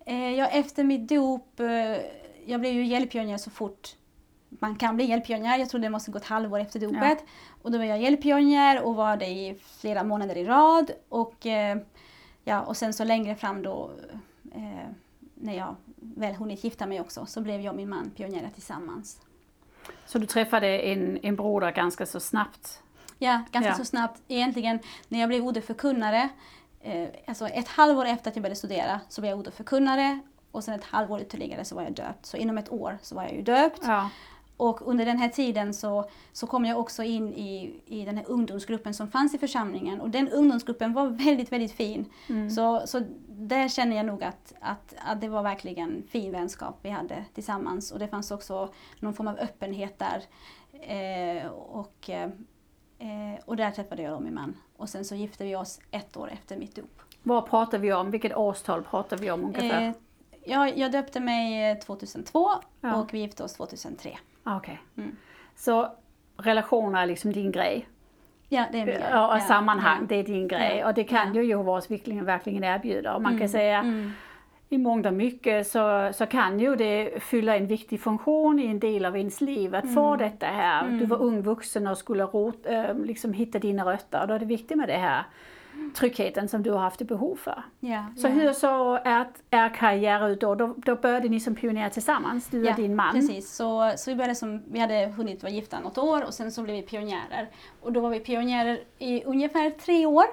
Eh, 0.09 0.35
ja, 0.35 0.47
efter 0.47 0.83
mitt 0.83 1.09
dop, 1.09 1.59
eh, 1.59 1.67
jag 2.45 2.59
blev 2.59 2.73
ju 2.73 2.85
hjälppionjär 2.85 3.37
så 3.37 3.49
fort 3.49 3.95
man 4.49 4.75
kan 4.75 4.95
bli 4.95 5.05
hjälppionjär. 5.05 5.57
Jag 5.57 5.69
trodde 5.69 5.85
det 5.85 5.89
måste 5.89 6.11
gå 6.11 6.17
ett 6.17 6.25
halvår 6.25 6.59
efter 6.59 6.79
dopet. 6.79 7.17
Ja. 7.19 7.25
Och 7.61 7.71
då 7.71 7.77
var 7.77 7.85
jag 7.85 8.01
hjälppionjär 8.01 8.81
och 8.81 8.95
var 8.95 9.17
det 9.17 9.27
i 9.27 9.59
flera 9.79 10.03
månader 10.03 10.35
i 10.35 10.45
rad. 10.45 10.91
Och, 11.09 11.45
eh, 11.45 11.77
ja, 12.43 12.61
och 12.61 12.77
sen 12.77 12.93
så 12.93 13.03
längre 13.03 13.35
fram 13.35 13.61
då 13.61 13.91
eh, 14.55 14.89
när 15.35 15.57
jag 15.57 15.75
väl 15.95 16.35
hunnit 16.35 16.63
gifta 16.63 16.85
mig 16.85 17.01
också 17.01 17.25
så 17.25 17.41
blev 17.41 17.61
jag 17.61 17.71
och 17.71 17.77
min 17.77 17.89
man 17.89 18.11
pionjärer 18.15 18.49
tillsammans. 18.53 19.21
Så 20.05 20.19
du 20.19 20.25
träffade 20.25 20.79
en, 20.79 21.19
en 21.21 21.35
broder 21.35 21.71
ganska 21.71 22.05
så 22.05 22.19
snabbt? 22.19 22.83
Ja, 23.17 23.41
ganska 23.51 23.71
ja. 23.71 23.75
så 23.75 23.85
snabbt. 23.85 24.21
Egentligen 24.27 24.79
när 25.07 25.19
jag 25.19 25.29
blev 25.29 25.45
odeförkunnare, 25.45 26.29
eh, 26.81 27.09
alltså 27.25 27.47
ett 27.47 27.67
halvår 27.67 28.05
efter 28.05 28.29
att 28.29 28.35
jag 28.35 28.43
började 28.43 28.55
studera 28.55 28.99
så 29.09 29.21
blev 29.21 29.29
jag 29.29 29.39
odeförkunnare 29.39 30.19
och 30.51 30.63
sen 30.63 30.73
ett 30.73 30.83
halvår 30.83 31.21
ytterligare 31.21 31.65
så 31.65 31.75
var 31.75 31.83
jag 31.83 31.93
döpt. 31.93 32.25
Så 32.25 32.37
inom 32.37 32.57
ett 32.57 32.71
år 32.71 32.97
så 33.01 33.15
var 33.15 33.23
jag 33.23 33.33
ju 33.33 33.41
döpt. 33.41 33.81
Ja. 33.83 34.09
Och 34.57 34.87
under 34.87 35.05
den 35.05 35.17
här 35.17 35.29
tiden 35.29 35.73
så, 35.73 36.09
så 36.33 36.47
kom 36.47 36.65
jag 36.65 36.79
också 36.79 37.03
in 37.03 37.33
i, 37.33 37.81
i 37.85 38.05
den 38.05 38.17
här 38.17 38.25
ungdomsgruppen 38.27 38.93
som 38.93 39.11
fanns 39.11 39.33
i 39.33 39.37
församlingen. 39.37 40.01
Och 40.01 40.09
den 40.09 40.29
ungdomsgruppen 40.29 40.93
var 40.93 41.07
väldigt, 41.07 41.51
väldigt 41.51 41.71
fin. 41.71 42.05
Mm. 42.29 42.49
Så, 42.49 42.87
så 42.87 43.01
där 43.27 43.67
känner 43.67 43.95
jag 43.95 44.05
nog 44.05 44.23
att, 44.23 44.53
att, 44.59 44.93
att 44.97 45.21
det 45.21 45.29
var 45.29 45.43
verkligen 45.43 46.03
fin 46.09 46.31
vänskap 46.31 46.79
vi 46.81 46.89
hade 46.89 47.25
tillsammans. 47.33 47.91
Och 47.91 47.99
det 47.99 48.07
fanns 48.07 48.31
också 48.31 48.73
någon 48.99 49.13
form 49.13 49.27
av 49.27 49.37
öppenhet 49.39 49.99
där. 49.99 50.23
Eh, 50.81 51.47
och, 51.47 52.09
eh, 52.99 53.43
och 53.45 53.55
där 53.55 53.71
träffade 53.71 54.01
jag 54.01 54.21
min 54.21 54.33
man. 54.33 54.55
Och 54.77 54.89
sen 54.89 55.05
så 55.05 55.15
gifte 55.15 55.43
vi 55.43 55.55
oss 55.55 55.79
ett 55.91 56.17
år 56.17 56.29
efter 56.33 56.57
mitt 56.57 56.75
dop. 56.75 57.01
Vad 57.23 57.49
pratar 57.49 57.77
vi 57.77 57.93
om? 57.93 58.11
Vilket 58.11 58.35
årstal 58.35 58.83
pratar 58.83 59.17
vi 59.17 59.31
om 59.31 59.45
ungefär? 59.45 59.87
Eh, 59.87 59.93
jag, 60.43 60.77
jag 60.77 60.91
döpte 60.91 61.19
mig 61.19 61.79
2002 61.79 62.49
ja. 62.81 62.95
och 62.95 63.13
vi 63.13 63.19
gifte 63.19 63.43
oss 63.43 63.53
2003. 63.53 64.17
Ah, 64.43 64.57
okej. 64.57 64.81
Okay. 64.93 65.03
Mm. 65.03 65.15
Så 65.55 65.91
relationer 66.37 67.01
är 67.01 67.05
liksom 67.05 67.33
din 67.33 67.51
grej? 67.51 67.87
Ja, 68.49 68.65
det 68.71 68.79
är 68.79 68.85
min 68.85 68.95
grej. 68.95 69.15
Och 69.15 69.41
sammanhang, 69.41 69.97
ja. 70.01 70.05
det 70.09 70.15
är 70.15 70.23
din 70.23 70.47
grej. 70.47 70.77
Ja. 70.77 70.87
Och 70.87 70.93
det 70.93 71.03
kan 71.03 71.35
ju 71.35 71.45
Jehovas 71.45 71.91
vittnen 71.91 72.25
verkligen 72.25 72.63
erbjuda. 72.63 73.15
Och 73.15 73.21
man 73.21 73.31
mm. 73.31 73.39
kan 73.39 73.49
säga 73.49 73.79
mm. 73.79 74.11
I 74.69 74.77
mångt 74.77 75.05
och 75.05 75.13
mycket 75.13 75.67
så, 75.67 76.11
så 76.13 76.25
kan 76.25 76.59
ju 76.59 76.75
det 76.75 77.23
fylla 77.23 77.57
en 77.57 77.67
viktig 77.67 78.01
funktion 78.01 78.59
i 78.59 78.65
en 78.65 78.79
del 78.79 79.05
av 79.05 79.17
ens 79.17 79.41
liv 79.41 79.75
att 79.75 79.83
mm. 79.83 79.95
få 79.95 80.15
detta 80.15 80.45
här. 80.45 80.89
Du 80.89 81.05
var 81.05 81.17
mm. 81.17 81.27
ung 81.27 81.41
vuxen 81.41 81.87
och 81.87 81.97
skulle 81.97 82.23
rot, 82.23 82.65
äh, 82.65 82.95
liksom 82.95 83.33
hitta 83.33 83.59
dina 83.59 83.85
rötter. 83.85 84.27
Då 84.27 84.33
är 84.33 84.39
det 84.39 84.45
viktigt 84.45 84.77
med 84.77 84.89
det 84.89 84.97
här 84.97 85.23
tryggheten 85.95 86.49
som 86.49 86.63
du 86.63 86.71
har 86.71 86.79
haft 86.79 87.01
behov 87.01 87.35
för. 87.35 87.63
Ja, 87.79 88.05
så 88.17 88.27
ja. 88.27 88.31
hur 88.31 88.53
så 88.53 88.95
är, 88.95 89.25
är 89.49 89.69
karriär 89.69 90.29
ut 90.29 90.41
då? 90.41 90.55
då? 90.55 90.75
Då 90.77 90.95
började 90.95 91.29
ni 91.29 91.39
som 91.39 91.55
pionjärer 91.55 91.89
tillsammans, 91.89 92.47
du 92.47 92.69
och 92.69 92.75
din 92.75 92.95
man? 92.95 93.13
precis. 93.13 93.55
Så, 93.55 93.93
så 93.97 94.11
vi 94.11 94.15
började 94.15 94.35
som, 94.35 94.63
vi 94.71 94.79
hade 94.79 95.13
hunnit 95.17 95.43
vara 95.43 95.53
gifta 95.53 95.79
något 95.79 95.97
år 95.97 96.25
och 96.25 96.33
sen 96.33 96.51
så 96.51 96.63
blev 96.63 96.75
vi 96.75 96.81
pionjärer. 96.81 97.49
Och 97.81 97.93
då 97.93 97.99
var 97.99 98.09
vi 98.09 98.19
pionjärer 98.19 98.79
i 98.97 99.23
ungefär 99.23 99.69
tre 99.69 100.05
år. 100.05 100.25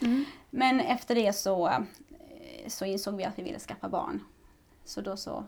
Mm. 0.00 0.24
Men 0.50 0.80
efter 0.80 1.14
det 1.14 1.32
så, 1.32 1.66
eh, 1.66 1.78
så 2.68 2.84
insåg 2.84 3.16
vi 3.16 3.24
att 3.24 3.38
vi 3.38 3.42
ville 3.42 3.58
skaffa 3.58 3.88
barn. 3.88 4.20
Så 4.84 5.00
då 5.00 5.16
så 5.16 5.44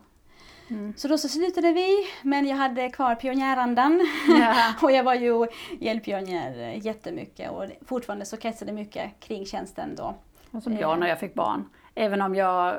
Mm. 0.69 0.93
Så 0.97 1.07
då 1.07 1.17
så 1.17 1.27
slutade 1.27 1.71
vi, 1.71 2.07
men 2.21 2.47
jag 2.47 2.55
hade 2.55 2.89
kvar 2.89 3.15
pionjärandan. 3.15 4.07
Ja. 4.27 4.73
och 4.81 4.91
jag 4.91 5.03
var 5.03 5.13
ju 5.13 5.47
hjälppionjär 5.79 6.79
jättemycket 6.81 7.51
och 7.51 7.65
fortfarande 7.85 8.25
så 8.25 8.37
kretsade 8.37 8.71
mycket 8.71 9.19
kring 9.19 9.45
tjänsten 9.45 9.95
då. 9.95 10.15
Och 10.51 10.63
som 10.63 10.77
jag 10.77 10.99
när 10.99 11.07
jag 11.07 11.19
fick 11.19 11.33
barn. 11.33 11.69
Även 11.95 12.21
om 12.21 12.35
jag, 12.35 12.75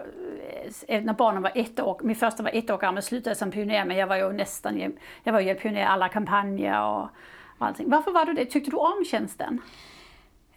eh, 0.88 1.02
när 1.02 1.12
barnen 1.12 1.42
var 1.42 1.52
ett 1.54 1.80
år, 1.80 2.00
min 2.02 2.16
första 2.16 2.42
var 2.42 2.50
ett 2.54 2.70
år 2.70 2.78
gammal, 2.78 3.02
slutade 3.02 3.36
som 3.36 3.50
pionjär, 3.50 3.84
men 3.84 3.96
jag 3.96 4.06
var 4.06 4.16
ju 4.16 4.32
nästan, 4.32 4.92
jag 5.24 5.32
var 5.32 5.40
hjälppionjär 5.40 5.80
i 5.80 5.84
alla 5.84 6.08
kampanjer 6.08 6.82
och 6.82 7.08
allting. 7.58 7.90
Varför 7.90 8.12
var 8.12 8.24
du 8.24 8.32
det? 8.32 8.44
Tyckte 8.44 8.70
du 8.70 8.76
om 8.76 9.04
tjänsten? 9.10 9.60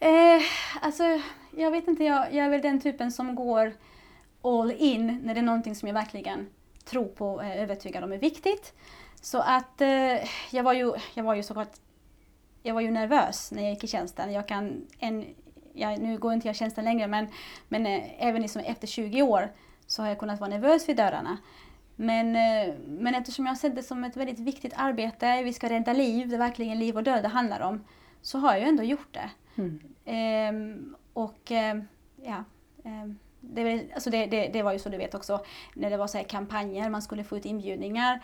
Eh, 0.00 0.42
alltså, 0.80 1.04
jag 1.56 1.70
vet 1.70 1.88
inte, 1.88 2.04
jag, 2.04 2.34
jag 2.34 2.46
är 2.46 2.50
väl 2.50 2.62
den 2.62 2.80
typen 2.80 3.12
som 3.12 3.34
går 3.34 3.72
all 4.42 4.70
in 4.70 5.20
när 5.24 5.34
det 5.34 5.40
är 5.40 5.44
någonting 5.44 5.74
som 5.74 5.88
jag 5.88 5.94
verkligen 5.94 6.46
tror 6.84 7.04
på 7.04 7.26
och 7.26 7.44
är 7.44 7.56
övertygad 7.56 8.04
om 8.04 8.12
är 8.12 8.18
viktigt. 8.18 8.74
Så 9.20 9.38
att 9.38 9.80
eh, 9.80 10.28
jag 10.50 10.62
var 10.62 10.72
ju, 10.72 10.92
jag 11.14 11.24
var 11.24 11.34
ju 11.34 11.42
såklart 11.42 11.72
jag 12.62 12.74
var 12.74 12.80
ju 12.80 12.90
nervös 12.90 13.52
när 13.52 13.62
jag 13.62 13.70
gick 13.70 13.84
i 13.84 13.86
tjänsten. 13.86 14.32
Jag 14.32 14.48
kan 14.48 14.86
en, 14.98 15.26
ja, 15.72 15.96
nu 15.96 16.18
går 16.18 16.32
inte 16.32 16.48
jag 16.48 16.56
tjänsten 16.56 16.84
längre 16.84 17.06
men, 17.06 17.26
men 17.68 17.86
eh, 17.86 18.02
även 18.18 18.42
liksom 18.42 18.62
efter 18.62 18.86
20 18.86 19.22
år 19.22 19.52
så 19.86 20.02
har 20.02 20.08
jag 20.08 20.18
kunnat 20.18 20.40
vara 20.40 20.50
nervös 20.50 20.88
vid 20.88 20.96
dörrarna. 20.96 21.38
Men, 21.96 22.36
eh, 22.36 22.74
men 22.86 23.14
eftersom 23.14 23.46
jag 23.46 23.50
har 23.50 23.56
sett 23.56 23.76
det 23.76 23.82
som 23.82 24.04
ett 24.04 24.16
väldigt 24.16 24.38
viktigt 24.38 24.72
arbete, 24.76 25.42
vi 25.42 25.52
ska 25.52 25.68
rädda 25.68 25.92
liv, 25.92 26.28
det 26.28 26.36
är 26.36 26.38
verkligen 26.38 26.78
liv 26.78 26.96
och 26.96 27.02
död 27.02 27.22
det 27.22 27.28
handlar 27.28 27.60
om, 27.60 27.84
så 28.22 28.38
har 28.38 28.52
jag 28.52 28.60
ju 28.60 28.66
ändå 28.66 28.82
gjort 28.82 29.14
det. 29.14 29.30
Mm. 29.56 29.80
Och 31.12 31.52
eh, 31.52 31.74
ja, 32.22 32.44
eh, 32.84 33.08
det, 33.40 33.64
var- 33.64 33.94
alltså 33.94 34.10
det, 34.10 34.26
det, 34.26 34.48
det 34.48 34.62
var 34.62 34.72
ju 34.72 34.78
så 34.78 34.88
du 34.88 34.96
vet 34.96 35.14
också 35.14 35.44
när 35.74 35.90
det 35.90 35.96
var 35.96 36.06
så 36.06 36.18
här 36.18 36.24
kampanjer, 36.24 36.90
man 36.90 37.02
skulle 37.02 37.24
få 37.24 37.36
ut 37.36 37.44
inbjudningar. 37.44 38.20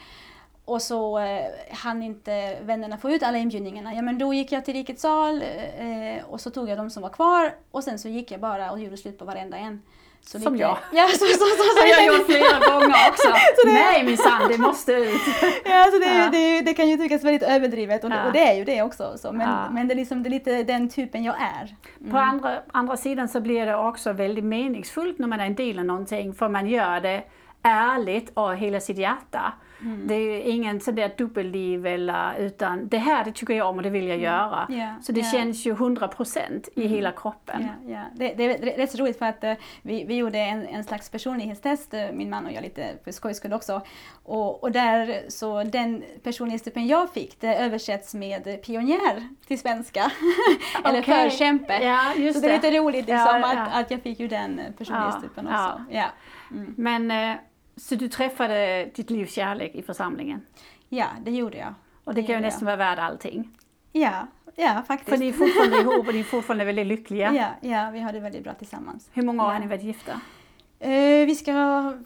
Och 0.65 0.83
så 0.83 1.19
eh, 1.19 1.47
hann 1.73 2.03
inte 2.03 2.59
vännerna 2.63 2.99
få 2.99 3.11
ut 3.11 3.23
alla 3.23 3.39
inbjudningarna. 3.39 3.95
Ja 3.95 4.03
men 4.03 4.19
då 4.19 4.35
gick 4.35 4.53
jag 4.53 4.65
till 4.65 4.75
Rikets 4.75 5.03
sal 5.03 5.43
eh, 5.79 6.25
och 6.25 6.41
så 6.41 6.51
tog 6.51 6.69
jag 6.69 6.79
de 6.79 6.91
som 6.91 7.03
var 7.03 7.11
kvar 7.11 7.55
och 7.71 7.85
sen 7.85 7.99
så 7.99 8.09
gick 8.09 8.31
jag 8.31 8.41
bara 8.41 8.71
och 8.73 8.81
gjorde 8.81 8.97
slut 8.97 9.19
på 9.19 9.25
varenda 9.25 9.57
en. 9.57 9.83
Så 10.21 10.39
Som 10.41 10.53
lite- 10.53 10.63
jag. 10.63 10.79
Ja, 10.93 11.07
så, 11.09 11.19
så, 11.19 11.25
så, 11.27 11.35
så, 11.35 11.85
Det 11.85 11.93
har 11.95 12.03
jag 12.03 12.07
gjort 12.07 12.27
flera 12.27 12.59
gånger 12.73 12.97
också. 13.11 13.29
Nej 13.67 14.05
minsann, 14.05 14.49
det 14.49 14.59
måste 14.59 14.93
ut. 14.93 15.21
Ja, 15.65 15.75
alltså 15.85 15.99
det, 16.01 16.19
Ja. 16.19 16.29
Det, 16.33 16.61
det 16.61 16.75
kan 16.75 16.89
ju 16.89 16.97
tyckas 16.97 17.25
väldigt 17.25 17.43
överdrivet 17.43 18.05
och, 18.05 18.11
Ja. 18.11 18.27
och 18.27 18.33
det 18.33 18.39
är 18.49 18.55
ju 18.55 18.65
det 18.65 18.83
också. 18.83 19.13
Så. 19.19 19.33
Men, 19.33 19.49
Ja. 19.49 19.71
men 19.71 19.89
det, 19.89 19.95
är 19.95 19.97
liksom, 19.97 20.23
det 20.23 20.29
är 20.29 20.31
lite 20.31 20.63
den 20.63 20.89
typen 20.89 21.25
jag 21.25 21.35
är. 21.41 21.75
På 22.11 22.19
andra, 22.19 22.59
andra 22.73 22.97
sidan 22.97 23.29
så 23.29 23.41
blir 23.41 23.67
det 23.67 23.77
också 23.77 24.13
väldigt 24.13 24.45
meningsfullt 24.45 25.19
när 25.19 25.29
man 25.29 25.41
är 25.41 25.47
en 25.47 25.55
del 25.55 25.79
av 25.79 25.85
någonting 25.85 26.35
för 26.35 26.49
man 26.49 26.67
gör 26.69 27.01
det 27.01 27.23
ärligt 27.63 28.31
och 28.35 28.57
hela 28.57 28.81
sitt 28.81 28.99
hjärta. 28.99 29.53
Det 29.81 30.15
är 30.15 30.21
ju 30.21 30.43
ingen 30.43 30.81
sån 30.81 30.95
där 30.95 31.13
dubbelliv 31.19 31.87
eller 31.87 32.39
utan 32.39 32.89
det 32.89 32.99
här 32.99 33.25
det 33.25 33.33
tycker 33.33 33.55
jag 33.55 33.69
om 33.69 33.77
och 33.77 33.83
det 33.83 33.91
vill 33.91 34.09
jag 34.09 34.19
göra. 34.19 34.67
Ja, 34.69 34.95
Så 35.03 35.13
det 35.13 35.21
ja. 35.21 35.31
känns 35.33 35.67
ju 35.67 35.75
100% 35.75 36.69
i 36.75 36.87
hela 36.87 37.13
kroppen. 37.13 37.69
Ja. 37.87 38.03
Det, 38.17 38.35
det 38.35 38.45
är 38.45 38.77
rätt 38.77 38.91
så 38.91 38.99
roligt 38.99 39.19
för 39.19 39.27
att 39.27 39.45
eh, 39.45 39.55
vi, 39.83 40.05
vi 40.05 40.17
gjorde 40.17 40.39
en, 40.39 40.67
en 40.67 40.85
slags 40.85 41.11
personlighetstest, 41.11 41.95
eh, 41.95 42.13
min 42.13 42.31
man 42.31 42.47
och 42.47 42.53
jag 42.53 42.63
lite 42.63 42.87
för 43.05 43.13
skojs 43.13 43.37
skull 43.37 43.53
också. 43.53 43.81
Och, 44.25 44.63
och 44.63 44.73
där 44.73 45.21
så 45.29 45.63
den 45.63 46.05
personlighetstypen 46.23 46.87
jag 46.87 47.11
fick 47.13 47.41
det 47.41 47.57
översätts 47.57 48.15
med 48.15 48.63
pionjär 48.63 49.29
till 49.47 49.59
svenska. 49.59 50.13
Eller 50.85 51.01
Okej. 51.01 51.31
förkämpe. 51.31 51.79
Så 52.35 52.41
det 52.41 52.49
är 52.49 52.53
lite 52.53 52.71
roligt 52.79 53.07
liksom, 53.07 53.17
Ja, 53.17 53.39
ja. 53.55 53.63
Att, 53.63 53.85
att 53.85 53.91
jag 53.91 54.03
fick 54.03 54.21
ju 54.21 54.29
den 54.29 54.59
eh, 54.59 54.73
personlighetstypen 54.73 55.49
Ja, 55.51 55.73
också. 55.73 55.85
Ja. 55.91 56.07
Mm. 56.51 56.75
Men 56.77 57.11
eh, 57.11 57.37
så 57.79 57.95
du 57.95 58.09
träffade 58.09 58.85
ditt 58.95 59.11
livs 59.11 59.33
kärlek 59.35 59.75
i 59.75 59.83
församlingen. 59.83 60.41
ja, 60.89 61.07
det 61.25 61.31
gjorde 61.31 61.59
jag. 61.59 61.75
Och 62.05 62.15
det 62.15 62.23
kan 62.23 62.35
ju 62.35 62.41
nästan 62.41 62.67
vara 62.67 62.77
värt 62.77 62.99
allting. 62.99 63.51
Ja, 63.93 64.27
ja 64.57 64.83
faktiskt. 64.89 65.11
För 65.11 65.17
ni 65.17 65.29
är 65.29 65.33
fortfarande 65.33 65.81
ihop 65.81 66.09
och 66.09 66.15
ni 66.15 66.21
är 66.21 66.25
fortfarande 66.25 66.65
väldigt 66.65 66.87
lyckliga. 66.87 67.33
Ja, 67.35 67.69
ja, 67.71 67.91
vi 67.93 68.01
har 68.01 68.13
det 68.13 68.21
väldigt 68.21 68.45
bra 68.45 68.55
tillsammans. 68.55 69.09
Hur 69.13 69.23
många 69.23 69.43
år 69.45 69.49
Ja. 69.49 69.53
har 69.53 69.61
ni 69.61 69.67
varit 69.67 69.83
gifta? 69.83 70.13
Eh, 70.81 71.27
vi 71.27 71.35
ska 71.35 71.53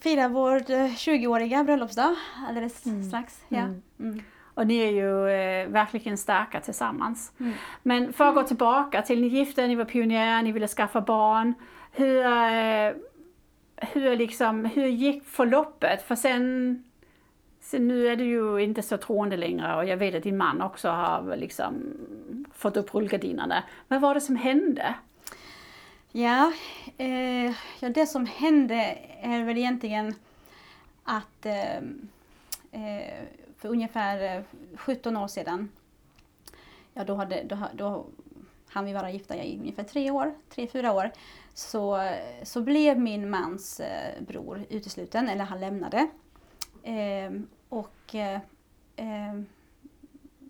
fira 0.00 0.28
vår 0.28 0.56
eh, 0.56 0.86
20-åriga 0.86 1.64
bröllopsdag 1.64 2.14
alldeles 2.48 2.82
strax. 3.08 3.40
Ja. 3.48 3.58
Mm. 3.58 3.82
Mm. 4.00 4.22
Och 4.54 4.66
ni 4.66 4.76
är 4.78 4.90
ju 4.90 5.28
eh, 5.28 5.68
verkligen 5.68 6.18
starka 6.18 6.60
tillsammans. 6.60 7.32
Mm. 7.40 7.52
Men 7.82 8.12
för 8.12 8.28
att 8.28 8.34
gå 8.34 8.42
tillbaka 8.42 9.02
till 9.02 9.20
ni 9.20 9.26
gifte, 9.26 9.66
ni 9.66 9.74
var 9.74 9.84
pionjärer, 9.84 10.42
ni 10.42 10.52
ville 10.52 10.68
skaffa 10.68 11.00
barn. 11.00 11.54
Hur, 11.92 12.24
eh, 12.26 12.92
hur, 13.92 14.16
liksom, 14.16 14.64
hur 14.64 14.86
gick 14.86 15.24
förloppet? 15.24 16.02
För 16.02 16.14
sen, 16.14 16.84
sen 17.60 17.88
nu 17.88 18.08
är 18.08 18.16
du 18.16 18.24
ju 18.24 18.58
inte 18.58 18.82
så 18.82 18.96
troende 18.96 19.36
längre 19.36 19.76
och 19.76 19.84
jag 19.84 19.96
vet 19.96 20.14
att 20.14 20.22
din 20.22 20.36
man 20.36 20.62
också 20.62 20.88
har 20.88 21.36
liksom 21.36 21.74
fått 22.54 22.76
upp 22.76 22.94
rullgardinerna. 22.94 23.62
Vad 23.88 24.00
var 24.00 24.14
det 24.14 24.20
som 24.20 24.36
hände? 24.36 24.94
Ja, 26.12 26.52
eh, 26.96 27.54
ja, 27.80 27.88
det 27.94 28.06
som 28.06 28.26
hände 28.26 28.98
är 29.20 29.44
väl 29.44 29.58
egentligen 29.58 30.14
att 31.04 31.46
ehm, 31.46 32.08
eh, 32.72 33.24
för 33.58 33.68
ungefär 33.68 34.36
eh, 34.36 34.42
17 34.76 35.16
år 35.16 35.28
sedan, 35.28 35.70
ja 36.94 37.04
då, 37.04 37.14
hade, 37.14 37.42
då, 37.44 37.56
då 37.74 38.06
hann 38.68 38.84
vi 38.84 38.92
vara 38.92 39.10
gifta 39.10 39.36
i 39.36 39.58
ungefär 39.58 39.84
tre 39.84 40.10
år, 40.10 40.34
tre, 40.48 40.66
fyra 40.66 40.92
år, 40.92 41.10
så, 41.54 42.08
så 42.42 42.62
blev 42.62 42.98
min 42.98 43.30
mans 43.30 43.80
eh, 43.80 44.22
bror 44.22 44.66
utesluten, 44.70 45.28
eller 45.28 45.44
han 45.44 45.60
lämnade. 45.60 46.08
Eh, 46.82 47.32
och 47.68 48.14
eh, 48.14 48.40
eh, 48.96 49.42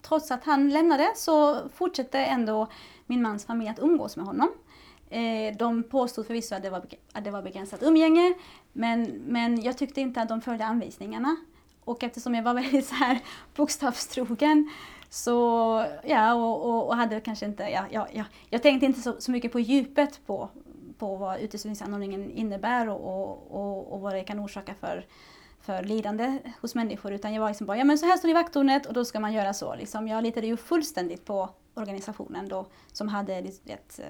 trots 0.02 0.30
att 0.30 0.44
han 0.44 0.70
lämnade 0.70 1.12
så 1.16 1.68
fortsatte 1.68 2.18
ändå 2.18 2.66
min 3.06 3.22
mans 3.22 3.46
familj 3.46 3.70
att 3.70 3.78
umgås 3.78 4.16
med 4.16 4.26
honom. 4.26 4.48
Eh, 5.10 5.56
de 5.56 5.82
påstod 5.82 6.26
förvisso 6.26 6.54
att 6.54 6.62
det, 6.62 6.70
var, 6.70 6.82
att 7.12 7.24
det 7.24 7.30
var 7.30 7.42
begränsat 7.42 7.82
umgänge 7.82 8.34
men, 8.72 9.02
men 9.26 9.62
jag 9.62 9.78
tyckte 9.78 10.00
inte 10.00 10.22
att 10.22 10.28
de 10.28 10.40
följde 10.40 10.64
anvisningarna. 10.64 11.36
Och 11.84 12.04
eftersom 12.04 12.34
jag 12.34 12.42
var 12.42 12.54
väldigt 12.62 12.86
så 12.86 12.94
här 12.94 13.18
bokstavstrogen 13.56 14.70
så 15.10 15.86
ja, 16.04 16.34
och, 16.34 16.64
och, 16.64 16.86
och 16.88 16.96
hade 16.96 17.20
kanske 17.20 17.46
inte, 17.46 17.62
ja, 17.62 17.84
ja, 17.90 18.08
ja, 18.12 18.24
jag 18.50 18.62
tänkte 18.62 18.86
inte 18.86 19.00
så, 19.00 19.14
så 19.18 19.30
mycket 19.30 19.52
på 19.52 19.60
djupet 19.60 20.20
på, 20.26 20.48
på 21.02 21.16
vad 21.16 21.40
uteslutningsanordningen 21.40 22.30
innebär 22.30 22.88
och, 22.88 23.00
och, 23.00 23.50
och, 23.50 23.92
och 23.92 24.00
vad 24.00 24.14
det 24.14 24.24
kan 24.24 24.40
orsaka 24.40 24.74
för, 24.74 25.06
för 25.60 25.82
lidande 25.82 26.38
hos 26.60 26.74
människor 26.74 27.12
utan 27.12 27.34
jag 27.34 27.40
var 27.40 27.48
liksom 27.48 27.66
bara, 27.66 27.76
ja 27.76 27.84
men 27.84 27.98
så 27.98 28.06
här 28.06 28.16
står 28.16 28.28
det 28.28 28.30
i 28.30 28.34
vakttornet 28.34 28.86
och 28.86 28.94
då 28.94 29.04
ska 29.04 29.20
man 29.20 29.32
göra 29.32 29.52
så. 29.52 29.74
Liksom. 29.74 30.08
Jag 30.08 30.22
litade 30.22 30.46
ju 30.46 30.56
fullständigt 30.56 31.24
på 31.24 31.48
organisationen 31.74 32.48
då 32.48 32.66
som 32.92 33.08
hade 33.08 33.34
ett, 33.34 34.00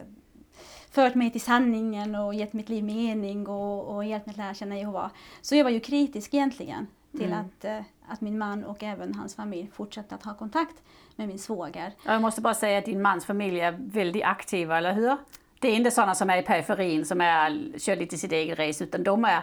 fört 0.90 1.14
mig 1.14 1.30
till 1.30 1.40
sanningen 1.40 2.14
och 2.14 2.34
gett 2.34 2.52
mitt 2.52 2.68
liv 2.68 2.84
mening 2.84 3.46
och, 3.48 3.96
och 3.96 4.04
hjälpt 4.04 4.26
mig 4.26 4.32
att 4.32 4.38
lära 4.38 4.54
känna 4.54 4.78
Jehova. 4.78 5.10
Så 5.40 5.56
jag 5.56 5.64
var 5.64 5.70
ju 5.70 5.80
kritisk 5.80 6.34
egentligen 6.34 6.86
till 7.10 7.32
Mm. 7.32 7.38
att, 7.40 7.64
eh, 7.64 7.80
att 8.08 8.20
min 8.20 8.38
man 8.38 8.64
och 8.64 8.82
även 8.82 9.14
hans 9.14 9.34
familj 9.34 9.70
fortsatte 9.72 10.14
att 10.14 10.24
ha 10.24 10.34
kontakt 10.34 10.82
med 11.16 11.28
min 11.28 11.38
svåger. 11.38 11.92
Jag 12.04 12.22
måste 12.22 12.40
bara 12.40 12.54
säga 12.54 12.78
att 12.78 12.84
din 12.84 13.02
mans 13.02 13.24
familj 13.24 13.60
är 13.60 13.76
väldigt 13.78 14.24
aktiva, 14.24 14.78
eller 14.78 14.92
hur? 14.92 15.16
Det 15.62 15.68
är 15.68 15.74
inte 15.76 15.90
sådana 15.90 16.14
som 16.14 16.30
är 16.30 16.36
i 16.38 16.42
periferin 16.42 17.04
som 17.04 17.20
är, 17.20 17.78
kör 17.78 17.96
lite 17.96 18.18
sitt 18.18 18.32
eget 18.32 18.58
race, 18.58 18.84
utan 18.84 19.02
de 19.02 19.24
är 19.24 19.42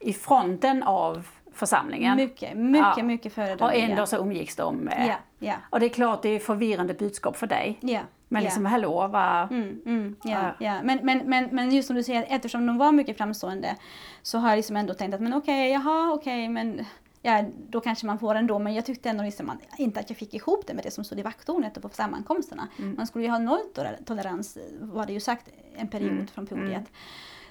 i 0.00 0.12
fronten 0.12 0.82
av 0.82 1.26
församlingen. 1.54 2.16
Mycket, 2.16 2.56
mycket, 2.56 2.96
Ja. 2.96 3.02
mycket 3.02 3.26
och 3.26 3.32
föredömliga. 3.32 3.84
ändå 3.88 4.06
så 4.06 4.16
umgicks 4.16 4.56
de. 4.56 4.90
Ja, 4.98 5.14
ja, 5.38 5.54
Och 5.70 5.80
det 5.80 5.86
är 5.86 5.90
klart, 5.90 6.22
det 6.22 6.28
är 6.28 6.38
förvirrande 6.38 6.94
budskap 6.94 7.36
för 7.36 7.46
dig. 7.46 7.78
ja. 7.80 8.00
Men 8.28 8.42
liksom, 8.42 8.66
hallå, 8.66 9.08
vad... 9.08 9.52
Mm, 9.52 9.80
mm, 9.86 10.16
ja. 10.24 10.52
Men, 10.82 10.98
men, 11.02 11.18
men, 11.18 11.48
men 11.52 11.70
just 11.70 11.86
som 11.86 11.96
du 11.96 12.02
säger, 12.02 12.26
eftersom 12.28 12.66
de 12.66 12.78
var 12.78 12.92
mycket 12.92 13.16
framstående 13.16 13.76
så 14.22 14.38
har 14.38 14.48
jag 14.48 14.56
liksom 14.56 14.76
ändå 14.76 14.94
tänkt 14.94 15.14
att 15.14 15.20
men 15.20 15.34
okej, 15.34 15.70
jaha, 15.72 16.12
okej, 16.12 16.48
men 16.48 16.84
ja, 17.22 17.44
då 17.68 17.80
kanske 17.80 18.06
man 18.06 18.18
får 18.18 18.34
ändå. 18.34 18.58
Men 18.58 18.74
jag 18.74 18.86
tyckte 18.86 19.10
ändå 19.10 19.24
liksom 19.24 19.50
att, 19.50 19.58
inte 19.78 20.00
att 20.00 20.10
jag 20.10 20.16
fick 20.16 20.34
ihop 20.34 20.66
det 20.66 20.74
med 20.74 20.84
det 20.84 20.90
som 20.90 21.04
stod 21.04 21.18
i 21.18 21.22
vakttornet 21.22 21.76
och 21.76 21.82
på 21.82 21.88
sammankomsterna. 21.88 22.68
Mm. 22.78 22.94
Man 22.96 23.06
skulle 23.06 23.24
ju 23.24 23.30
ha 23.30 23.38
nolltolerans, 23.38 24.58
var 24.80 25.06
det 25.06 25.12
ju 25.12 25.20
sagt 25.20 25.48
en 25.74 25.88
period 25.88 26.12
Mm, 26.12 26.26
från 26.26 26.46
podiet. 26.46 26.84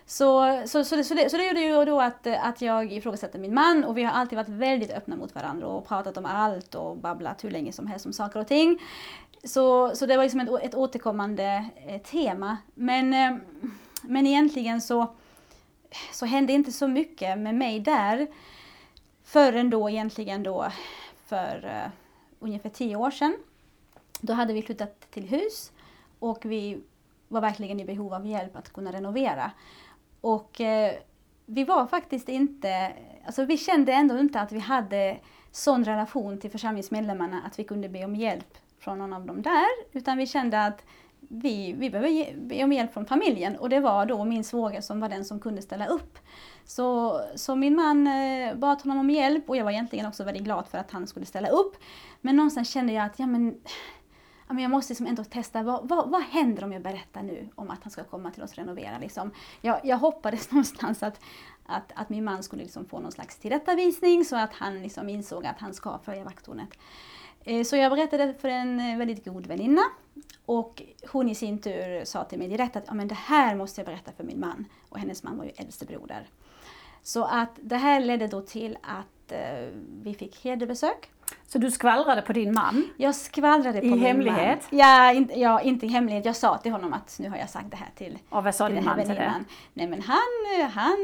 Så, 0.05 0.61
så, 0.65 0.83
så, 0.83 0.95
det, 0.95 1.03
så, 1.03 1.13
det, 1.13 1.29
så 1.29 1.37
det 1.37 1.47
gjorde 1.47 1.61
ju 1.61 1.85
då 1.85 2.01
att, 2.01 2.27
att 2.27 2.61
jag 2.61 2.93
ifrågasatte 2.93 3.37
min 3.37 3.53
man 3.53 3.83
och 3.83 3.97
vi 3.97 4.03
har 4.03 4.11
alltid 4.11 4.37
varit 4.37 4.49
väldigt 4.49 4.91
öppna 4.91 5.15
mot 5.15 5.35
varandra 5.35 5.67
och 5.67 5.87
pratat 5.87 6.17
om 6.17 6.25
allt 6.25 6.75
och 6.75 6.97
babblat 6.97 7.43
hur 7.43 7.51
länge 7.51 7.73
som 7.73 7.87
helst 7.87 8.05
om 8.05 8.13
saker 8.13 8.39
och 8.39 8.47
ting. 8.47 8.81
Så, 9.43 9.95
så 9.95 10.05
det 10.05 10.17
var 10.17 10.23
liksom 10.23 10.39
ett, 10.39 10.63
ett 10.63 10.75
återkommande 10.75 11.69
eh, 11.87 12.01
tema. 12.01 12.57
Men, 12.73 13.13
eh, 13.13 13.37
men 14.01 14.27
egentligen 14.27 14.81
så, 14.81 15.07
så 16.13 16.25
hände 16.25 16.53
inte 16.53 16.71
så 16.71 16.87
mycket 16.87 17.37
med 17.37 17.55
mig 17.55 17.79
där 17.79 18.27
förrän 19.31 19.69
då 19.69 19.89
egentligen 19.89 20.43
då 20.43 20.71
för 21.25 21.65
uh, 21.65 21.91
ungefär 22.39 22.69
tio 22.69 22.95
år 22.95 23.11
sedan. 23.11 23.37
Då 24.21 24.33
hade 24.33 24.53
vi 24.53 24.61
flyttat 24.61 25.11
till 25.11 25.23
hus 25.23 25.71
och 26.19 26.45
vi 26.45 26.81
var 27.27 27.41
verkligen 27.41 27.79
i 27.79 27.85
behov 27.85 28.13
av 28.13 28.27
hjälp 28.27 28.55
att 28.55 28.73
kunna 28.73 28.91
renovera. 28.91 29.51
Och 30.21 30.59
uh, 30.59 30.99
vi 31.45 31.63
var 31.63 31.87
faktiskt 31.87 32.29
inte, 32.29 32.93
alltså 33.25 33.45
vi 33.45 33.57
kände 33.57 33.93
ändå 33.93 34.19
inte 34.19 34.41
att 34.41 34.51
vi 34.51 34.59
hade 34.59 35.17
sån 35.51 35.83
relation 35.83 36.39
till 36.39 36.51
församlingsmedlemmarna 36.51 37.41
att 37.45 37.59
vi 37.59 37.63
kunde 37.63 37.89
be 37.89 38.05
om 38.05 38.15
hjälp 38.15 38.57
från 38.79 38.99
någon 38.99 39.13
av 39.13 39.25
dem 39.25 39.41
där. 39.41 39.67
Utan 39.91 40.17
vi 40.17 40.27
kände 40.27 40.65
att 40.65 40.85
vi, 41.33 41.73
vi 41.73 41.89
behöver 41.89 42.35
be 42.37 42.63
om 42.63 42.73
hjälp 42.73 42.93
från 42.93 43.05
familjen 43.05 43.55
och 43.55 43.69
det 43.69 43.79
var 43.79 44.05
då 44.05 44.23
min 44.25 44.43
svåger 44.43 44.81
som 44.81 44.99
var 44.99 45.09
den 45.09 45.25
som 45.25 45.39
kunde 45.39 45.61
ställa 45.61 45.87
upp. 45.87 46.19
Så, 46.65 47.21
så 47.35 47.55
min 47.55 47.75
man 47.75 48.07
eh, 48.07 48.55
bad 48.55 48.81
honom 48.81 48.99
om 48.99 49.09
hjälp 49.09 49.49
och 49.49 49.57
jag 49.57 49.63
var 49.63 49.71
egentligen 49.71 50.05
också 50.05 50.23
väldigt 50.23 50.43
glad 50.43 50.67
för 50.67 50.77
att 50.77 50.91
han 50.91 51.07
skulle 51.07 51.25
ställa 51.25 51.49
upp. 51.49 51.75
Men 52.21 52.35
någonstans 52.35 52.69
kände 52.69 52.93
jag 52.93 53.05
att 53.05 53.19
ja, 53.19 53.27
men, 53.27 53.61
ja, 54.47 54.53
men 54.53 54.59
jag 54.59 54.71
måste 54.71 54.91
liksom 54.91 55.07
ändå 55.07 55.23
testa, 55.23 55.63
vad, 55.63 55.89
vad, 55.89 56.09
vad 56.09 56.21
händer 56.21 56.63
om 56.63 56.71
jag 56.71 56.81
berättar 56.81 57.23
nu 57.23 57.49
om 57.55 57.69
att 57.69 57.83
han 57.83 57.91
ska 57.91 58.03
komma 58.03 58.31
till 58.31 58.43
oss 58.43 58.51
och 58.51 58.57
renovera? 58.57 58.97
Liksom? 58.97 59.31
Jag, 59.61 59.79
jag 59.83 59.97
hoppades 59.97 60.51
någonstans 60.51 61.03
att, 61.03 61.19
att, 61.65 61.91
att 61.95 62.09
min 62.09 62.23
man 62.23 62.43
skulle 62.43 62.63
liksom 62.63 62.85
få 62.85 62.99
någon 62.99 63.11
slags 63.11 63.37
tillrättavisning 63.37 64.25
så 64.25 64.35
att 64.35 64.53
han 64.53 64.81
liksom 64.81 65.09
insåg 65.09 65.45
att 65.45 65.59
han 65.59 65.73
ska 65.73 65.99
följa 66.05 66.23
vakttornet. 66.23 66.77
Eh, 67.43 67.63
så 67.63 67.75
jag 67.75 67.91
berättade 67.91 68.33
för 68.33 68.49
en 68.49 68.79
eh, 68.79 68.97
väldigt 68.97 69.25
god 69.25 69.47
väninna 69.47 69.81
och 70.45 70.81
hon 71.11 71.29
i 71.29 71.35
sin 71.35 71.61
tur 71.61 72.05
sa 72.05 72.23
till 72.23 72.39
mig 72.39 72.47
direkt 72.47 72.75
att 72.75 72.83
ja, 72.87 72.93
men 72.93 73.07
det 73.07 73.15
här 73.15 73.55
måste 73.55 73.81
jag 73.81 73.85
berätta 73.85 74.11
för 74.11 74.23
min 74.23 74.39
man. 74.39 74.65
Och 74.89 74.99
hennes 74.99 75.23
man 75.23 75.37
var 75.37 75.45
ju 75.45 75.51
äldste 75.55 75.85
broder. 75.85 76.29
Så 77.03 77.23
att 77.23 77.51
det 77.61 77.77
här 77.77 77.99
ledde 77.99 78.27
då 78.27 78.41
till 78.41 78.77
att 78.81 79.31
eh, 79.31 79.67
vi 80.03 80.13
fick 80.13 80.43
hederbesök. 80.43 81.11
Så 81.47 81.57
du 81.57 81.71
skvallrade 81.71 82.21
på 82.21 82.33
din 82.33 82.53
man? 82.53 82.89
Jag 82.97 83.15
skvallrade 83.15 83.79
på 83.79 83.85
I 83.85 83.89
min 83.89 83.99
hemlighet? 83.99 84.67
Man. 84.71 84.79
Ja, 84.79 85.11
inte, 85.11 85.39
ja, 85.39 85.61
inte 85.61 85.85
i 85.85 85.89
hemlighet. 85.89 86.25
Jag 86.25 86.35
sa 86.35 86.57
till 86.57 86.71
honom 86.71 86.93
att 86.93 87.19
nu 87.19 87.29
har 87.29 87.37
jag 87.37 87.49
sagt 87.49 87.71
det 87.71 87.77
här 87.77 87.89
till, 87.95 88.17
Och 88.29 88.43
vad 88.43 88.55
sa 88.55 88.67
till 88.67 88.75
din 88.75 88.85
man 88.85 88.99
till 88.99 89.07
det? 89.07 89.33
Nej 89.73 89.87
men 89.87 90.01
han, 90.01 90.71
han, 90.71 90.97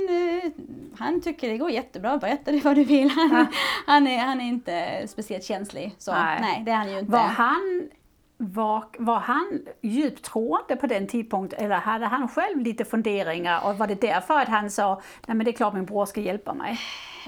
han 0.98 1.22
tycker 1.22 1.50
det 1.50 1.58
går 1.58 1.72
jättebra, 1.72 2.18
berätta 2.18 2.52
det 2.52 2.64
vad 2.64 2.76
du 2.76 2.84
vill. 2.84 3.10
Han, 3.10 3.48
han, 3.86 4.08
är, 4.08 4.20
han 4.20 4.42
är 4.42 4.46
inte 4.46 5.04
speciellt 5.08 5.44
känslig. 5.44 5.96
Så 5.98 6.12
Nej. 6.12 6.38
nej, 6.42 6.64
det 6.66 6.72
är 6.72 6.76
han 6.76 6.92
ju 6.92 7.00
inte. 7.00 7.12
Var 7.12 7.20
han, 7.20 7.90
var, 8.38 8.86
var 9.00 9.20
han 9.20 9.62
djupt 9.82 10.24
troende 10.26 10.76
på 10.76 10.88
den 10.88 11.08
tidpunkten 11.08 11.60
eller 11.66 11.76
hade 11.76 12.06
han 12.06 12.28
själv 12.28 12.60
lite 12.60 12.86
funderingar 12.86 13.66
och 13.66 13.78
var 13.78 13.88
det 13.88 14.02
därför 14.02 14.40
att 14.40 14.48
han 14.48 14.72
sa 14.72 15.02
nej 15.28 15.38
men 15.38 15.46
det 15.46 15.52
är 15.52 15.54
klart 15.54 15.74
min 15.74 15.86
bror 15.86 16.06
ska 16.06 16.22
hjälpa 16.22 16.54
mig? 16.54 16.80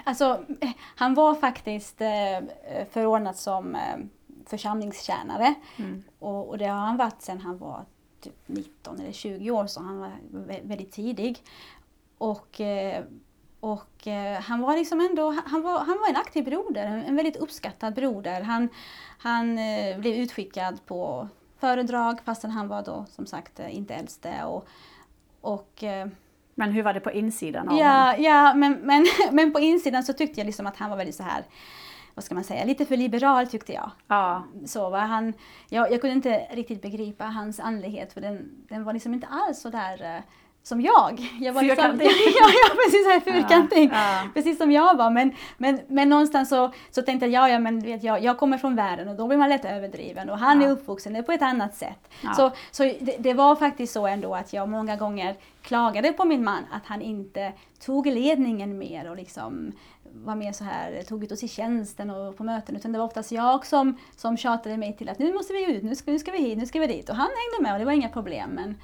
Alltså, 0.03 0.43
han 0.95 1.13
var 1.13 1.35
faktiskt 1.35 2.01
eh, 2.01 2.87
förordnad 2.91 3.35
som 3.35 3.75
eh, 3.75 3.97
församlingstjänare. 4.45 5.53
Mm. 5.77 6.03
Och, 6.19 6.49
och 6.49 6.57
det 6.57 6.65
har 6.65 6.79
han 6.79 6.97
varit 6.97 7.21
sedan 7.21 7.39
han 7.41 7.57
var 7.57 7.85
typ 8.21 8.35
19 8.45 8.99
eller 8.99 9.11
20 9.11 9.51
år, 9.51 9.67
så 9.67 9.81
han 9.81 9.99
var 9.99 10.11
vä- 10.33 10.67
väldigt 10.67 10.91
tidig. 10.91 11.43
Och, 12.17 12.61
eh, 12.61 13.03
och 13.59 14.07
eh, 14.07 14.41
han 14.41 14.61
var 14.61 14.77
liksom 14.77 15.01
ändå, 15.01 15.35
han 15.45 15.61
var, 15.61 15.79
han 15.79 15.97
var 15.99 16.09
en 16.09 16.15
aktiv 16.15 16.45
broder, 16.45 16.85
en, 16.85 17.15
väldigt 17.15 17.35
uppskattad 17.35 17.93
broder. 17.93 18.41
Han, 18.41 18.69
han 19.17 19.57
eh, 19.57 19.99
blev 19.99 20.15
utskickad 20.15 20.85
på 20.85 21.27
föredrag 21.59 22.19
fastän 22.25 22.51
han 22.51 22.67
var 22.67 22.83
då 22.83 23.05
som 23.09 23.25
sagt 23.25 23.59
eh, 23.59 23.77
inte 23.77 23.95
äldste. 23.95 24.43
Och, 24.43 24.67
och 25.41 25.83
eh, 25.83 26.07
Men 26.55 26.71
hur 26.71 26.83
var 26.83 26.93
det 26.93 26.99
på 26.99 27.11
insidan 27.11 27.69
av? 27.69 27.77
Ja, 27.77 28.17
ja 28.17 28.53
men, 28.53 28.73
men, 28.73 29.05
men 29.31 29.53
på 29.53 29.59
insidan 29.59 30.03
så 30.03 30.13
tyckte 30.13 30.39
jag 30.39 30.45
liksom 30.45 30.67
att 30.67 30.77
han 30.77 30.89
var 30.89 30.97
väldigt 30.97 31.15
så 31.15 31.23
här, 31.23 31.43
vad 32.13 32.23
ska 32.23 32.35
man 32.35 32.43
säga, 32.43 32.65
lite 32.65 32.85
för 32.85 32.97
liberal 32.97 33.47
tyckte 33.47 33.73
jag. 33.73 33.91
Ja. 34.07 34.43
Så 34.65 34.89
va? 34.89 34.99
Han, 34.99 35.33
jag, 35.69 35.91
jag 35.91 36.01
kunde 36.01 36.15
inte 36.15 36.47
riktigt 36.51 36.81
begripa 36.81 37.25
hans 37.25 37.59
andlighet 37.59 38.13
för 38.13 38.21
den, 38.21 38.65
den 38.69 38.83
var 38.83 38.93
liksom 38.93 39.13
inte 39.13 39.27
alls 39.27 39.61
så 39.61 39.69
där 39.69 40.15
eh, 40.15 40.21
som 40.69 40.81
jag. 40.81 41.31
jag 41.39 41.53
var 41.53 41.61
liksom, 41.61 41.83
Fyrkantig. 41.83 42.05
ja, 42.39 42.49
ja, 42.49 42.75
precis 42.85 43.03
så 43.03 43.09
här 43.09 43.19
fyrkantig. 43.19 43.89
Ja. 43.93 44.27
Precis 44.33 44.57
som 44.57 44.71
jag 44.71 44.97
var. 44.97 45.09
Men, 45.09 45.31
men, 45.57 45.79
men 45.87 46.09
någonstans 46.09 46.49
så, 46.49 46.71
så 46.91 47.01
tänkte 47.01 47.25
jag, 47.25 47.43
ja, 47.43 47.53
ja 47.53 47.59
men 47.59 47.79
vet, 47.79 48.03
jag, 48.03 48.23
jag 48.23 48.37
kommer 48.37 48.57
från 48.57 48.75
världen 48.75 49.09
och 49.09 49.15
då 49.15 49.27
blir 49.27 49.37
man 49.37 49.49
lätt 49.49 49.65
överdriven 49.65 50.29
och 50.29 50.37
han 50.37 50.61
Ja. 50.61 50.67
är 50.67 50.71
uppvuxen 50.71 51.23
på 51.23 51.31
ett 51.31 51.41
annat 51.41 51.75
sätt. 51.75 52.09
Ja. 52.21 52.33
Så, 52.33 52.51
så 52.71 52.83
det, 52.83 53.15
det 53.19 53.33
var 53.33 53.55
faktiskt 53.55 53.93
så 53.93 54.07
ändå 54.07 54.35
att 54.35 54.53
jag 54.53 54.69
många 54.69 54.95
gånger 54.95 55.35
klagade 55.61 56.13
på 56.13 56.25
min 56.25 56.43
man 56.43 56.65
att 56.71 56.85
han 56.85 57.01
inte 57.01 57.53
tog 57.85 58.07
ledningen 58.07 58.77
mer 58.77 59.09
och 59.09 59.15
liksom 59.15 59.71
var 60.13 60.35
mer 60.35 60.51
så 60.51 60.63
här, 60.63 61.03
tog 61.03 61.23
ut 61.23 61.31
oss 61.31 61.43
i 61.43 61.47
tjänsten 61.47 62.09
och 62.09 62.37
på 62.37 62.43
möten. 62.43 62.75
Utan 62.75 62.91
det 62.91 62.99
var 62.99 63.05
oftast 63.05 63.31
jag 63.31 63.65
som, 63.65 63.97
som 64.15 64.37
tjatade 64.37 64.77
mig 64.77 64.97
till 64.97 65.09
att 65.09 65.19
nu 65.19 65.33
måste 65.33 65.53
vi 65.53 65.71
ut, 65.75 65.83
nu 65.83 65.95
ska, 65.95 66.11
nu 66.11 66.19
ska 66.19 66.31
vi 66.31 66.37
hit, 66.37 66.57
nu 66.57 66.65
ska 66.65 66.79
vi 66.79 66.87
dit. 66.87 67.09
Och 67.09 67.15
han 67.15 67.27
hängde 67.27 67.63
med 67.63 67.73
och 67.73 67.79
det 67.79 67.85
var 67.85 67.91
inga 67.91 68.09
problem. 68.09 68.49
Men, 68.49 68.75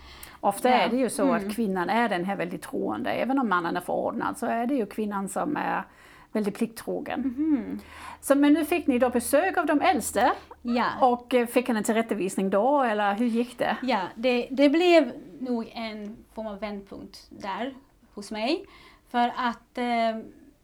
Ofta 0.46 0.70
Ja. 0.70 0.76
är 0.76 0.90
det 0.90 0.96
ju 0.98 1.10
så 1.10 1.24
Mm. 1.24 1.36
att 1.36 1.56
kvinnan 1.56 1.90
är 1.90 2.10
den 2.10 2.26
här 2.26 2.36
väldigt 2.36 2.62
troende. 2.62 3.10
Även 3.12 3.40
om 3.40 3.50
mannen 3.50 3.78
är 3.78 3.82
förordnad 3.82 4.38
så 4.38 4.46
är 4.46 4.66
det 4.68 4.74
ju 4.76 4.86
kvinnan 4.86 5.30
som 5.30 5.58
är 5.58 5.84
väldigt 6.32 6.56
plikttrogen. 6.58 7.82
Så, 8.22 8.36
men 8.36 8.54
nu 8.54 8.66
fick 8.66 8.88
ni 8.88 9.00
då 9.00 9.10
besök 9.10 9.58
av 9.58 9.66
de 9.66 9.82
äldste 9.82 10.32
ja. 10.62 10.86
och 11.02 11.34
eh, 11.34 11.48
fick 11.48 11.68
han 11.68 11.78
en 11.78 11.84
tillrättavisning 11.84 12.50
då 12.50 12.82
eller 12.84 13.14
hur 13.14 13.26
gick 13.26 13.58
det? 13.58 13.78
Ja, 13.82 14.00
det, 14.16 14.48
det 14.52 14.70
blev 14.70 15.12
nog 15.40 15.72
en 15.76 16.18
form 16.34 16.48
av 16.48 16.60
vändpunkt 16.60 17.28
där 17.30 17.74
hos 18.14 18.32
mig. 18.32 18.66
För 19.10 19.32
att 19.38 19.78
eh, 19.78 19.86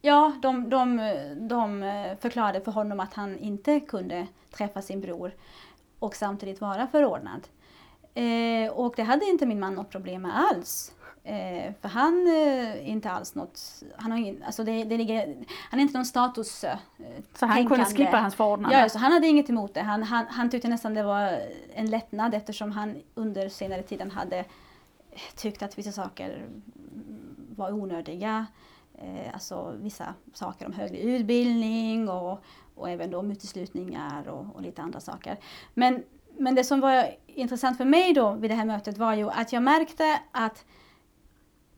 ja, 0.02 0.32
de, 0.42 0.70
de, 0.70 0.98
de 1.50 1.84
eh, 1.84 2.18
förklarade 2.20 2.62
för 2.62 2.72
honom 2.72 3.00
att 3.00 3.14
han 3.14 3.38
inte 3.40 3.80
kunde 3.80 4.28
träffa 4.58 4.82
sin 4.82 5.02
bror 5.02 5.32
och 6.00 6.16
samtidigt 6.16 6.62
vara 6.62 6.88
förordnad. 6.88 7.48
Eh, 8.14 8.72
och 8.72 8.94
det 8.96 9.04
hade 9.04 9.26
inte 9.26 9.46
min 9.46 9.60
man 9.60 9.76
något 9.76 9.90
problem 9.90 10.22
med 10.22 10.40
alls. 10.40 10.92
Eh, 11.24 11.74
för 11.82 11.90
han 11.90 12.28
eh, 12.28 12.90
inte 12.90 13.12
alls 13.12 13.36
något, 13.36 13.84
han 13.98 14.12
har 14.12 14.18
ingen, 14.18 14.44
alltså 14.44 14.64
det, 14.64 14.84
det 14.84 14.98
ligger, 14.98 15.36
han 15.70 15.80
är 15.80 15.82
inte 15.82 15.98
någon 15.98 16.06
status 16.06 16.64
eh, 16.64 16.78
Så 17.34 17.46
han 17.46 17.58
kunde 17.58 17.76
tänkande. 17.76 18.06
skippa 18.06 18.18
hans 18.18 18.36
förordnande? 18.36 18.78
Ja, 18.78 18.90
så 18.90 19.00
han 19.00 19.12
hade 19.12 19.28
inget 19.28 19.50
emot 19.50 19.74
det. 19.74 19.82
Han, 19.82 20.04
han, 20.04 20.26
han 20.30 20.50
tyckte 20.50 20.68
nästan 20.68 20.94
det 20.94 21.04
var 21.04 21.40
en 21.74 21.90
lättnad 21.90 22.34
eftersom 22.34 22.72
han 22.72 23.02
under 23.16 23.50
senare 23.50 23.84
tiden 23.84 24.12
hade 24.12 24.46
tyckt 25.36 25.64
att 25.64 25.78
vissa 25.78 25.92
saker 25.92 26.46
var 27.56 27.72
onödiga. 27.74 28.46
Eh, 28.98 29.34
alltså 29.34 29.76
vissa 29.82 30.14
saker 30.34 30.66
om 30.66 30.74
högre 30.74 30.98
utbildning 30.98 32.10
och, 32.10 32.44
och 32.76 32.90
även 32.90 33.12
då 33.12 33.20
om 33.20 33.32
uteslutningar 33.32 34.28
och, 34.28 34.46
och 34.56 34.62
lite 34.62 34.82
andra 34.82 35.00
saker. 35.00 35.38
Men, 35.74 36.04
men 36.38 36.56
det 36.56 36.64
som 36.64 36.80
var 36.80 37.16
intressant 37.28 37.78
för 37.78 37.86
mig 37.86 38.14
då 38.14 38.32
vid 38.32 38.52
det 38.52 38.56
här 38.56 38.66
mötet 38.66 38.98
var 38.98 39.14
ju 39.14 39.30
att 39.30 39.54
jag 39.54 39.64
märkte 39.64 40.20
att, 40.32 40.66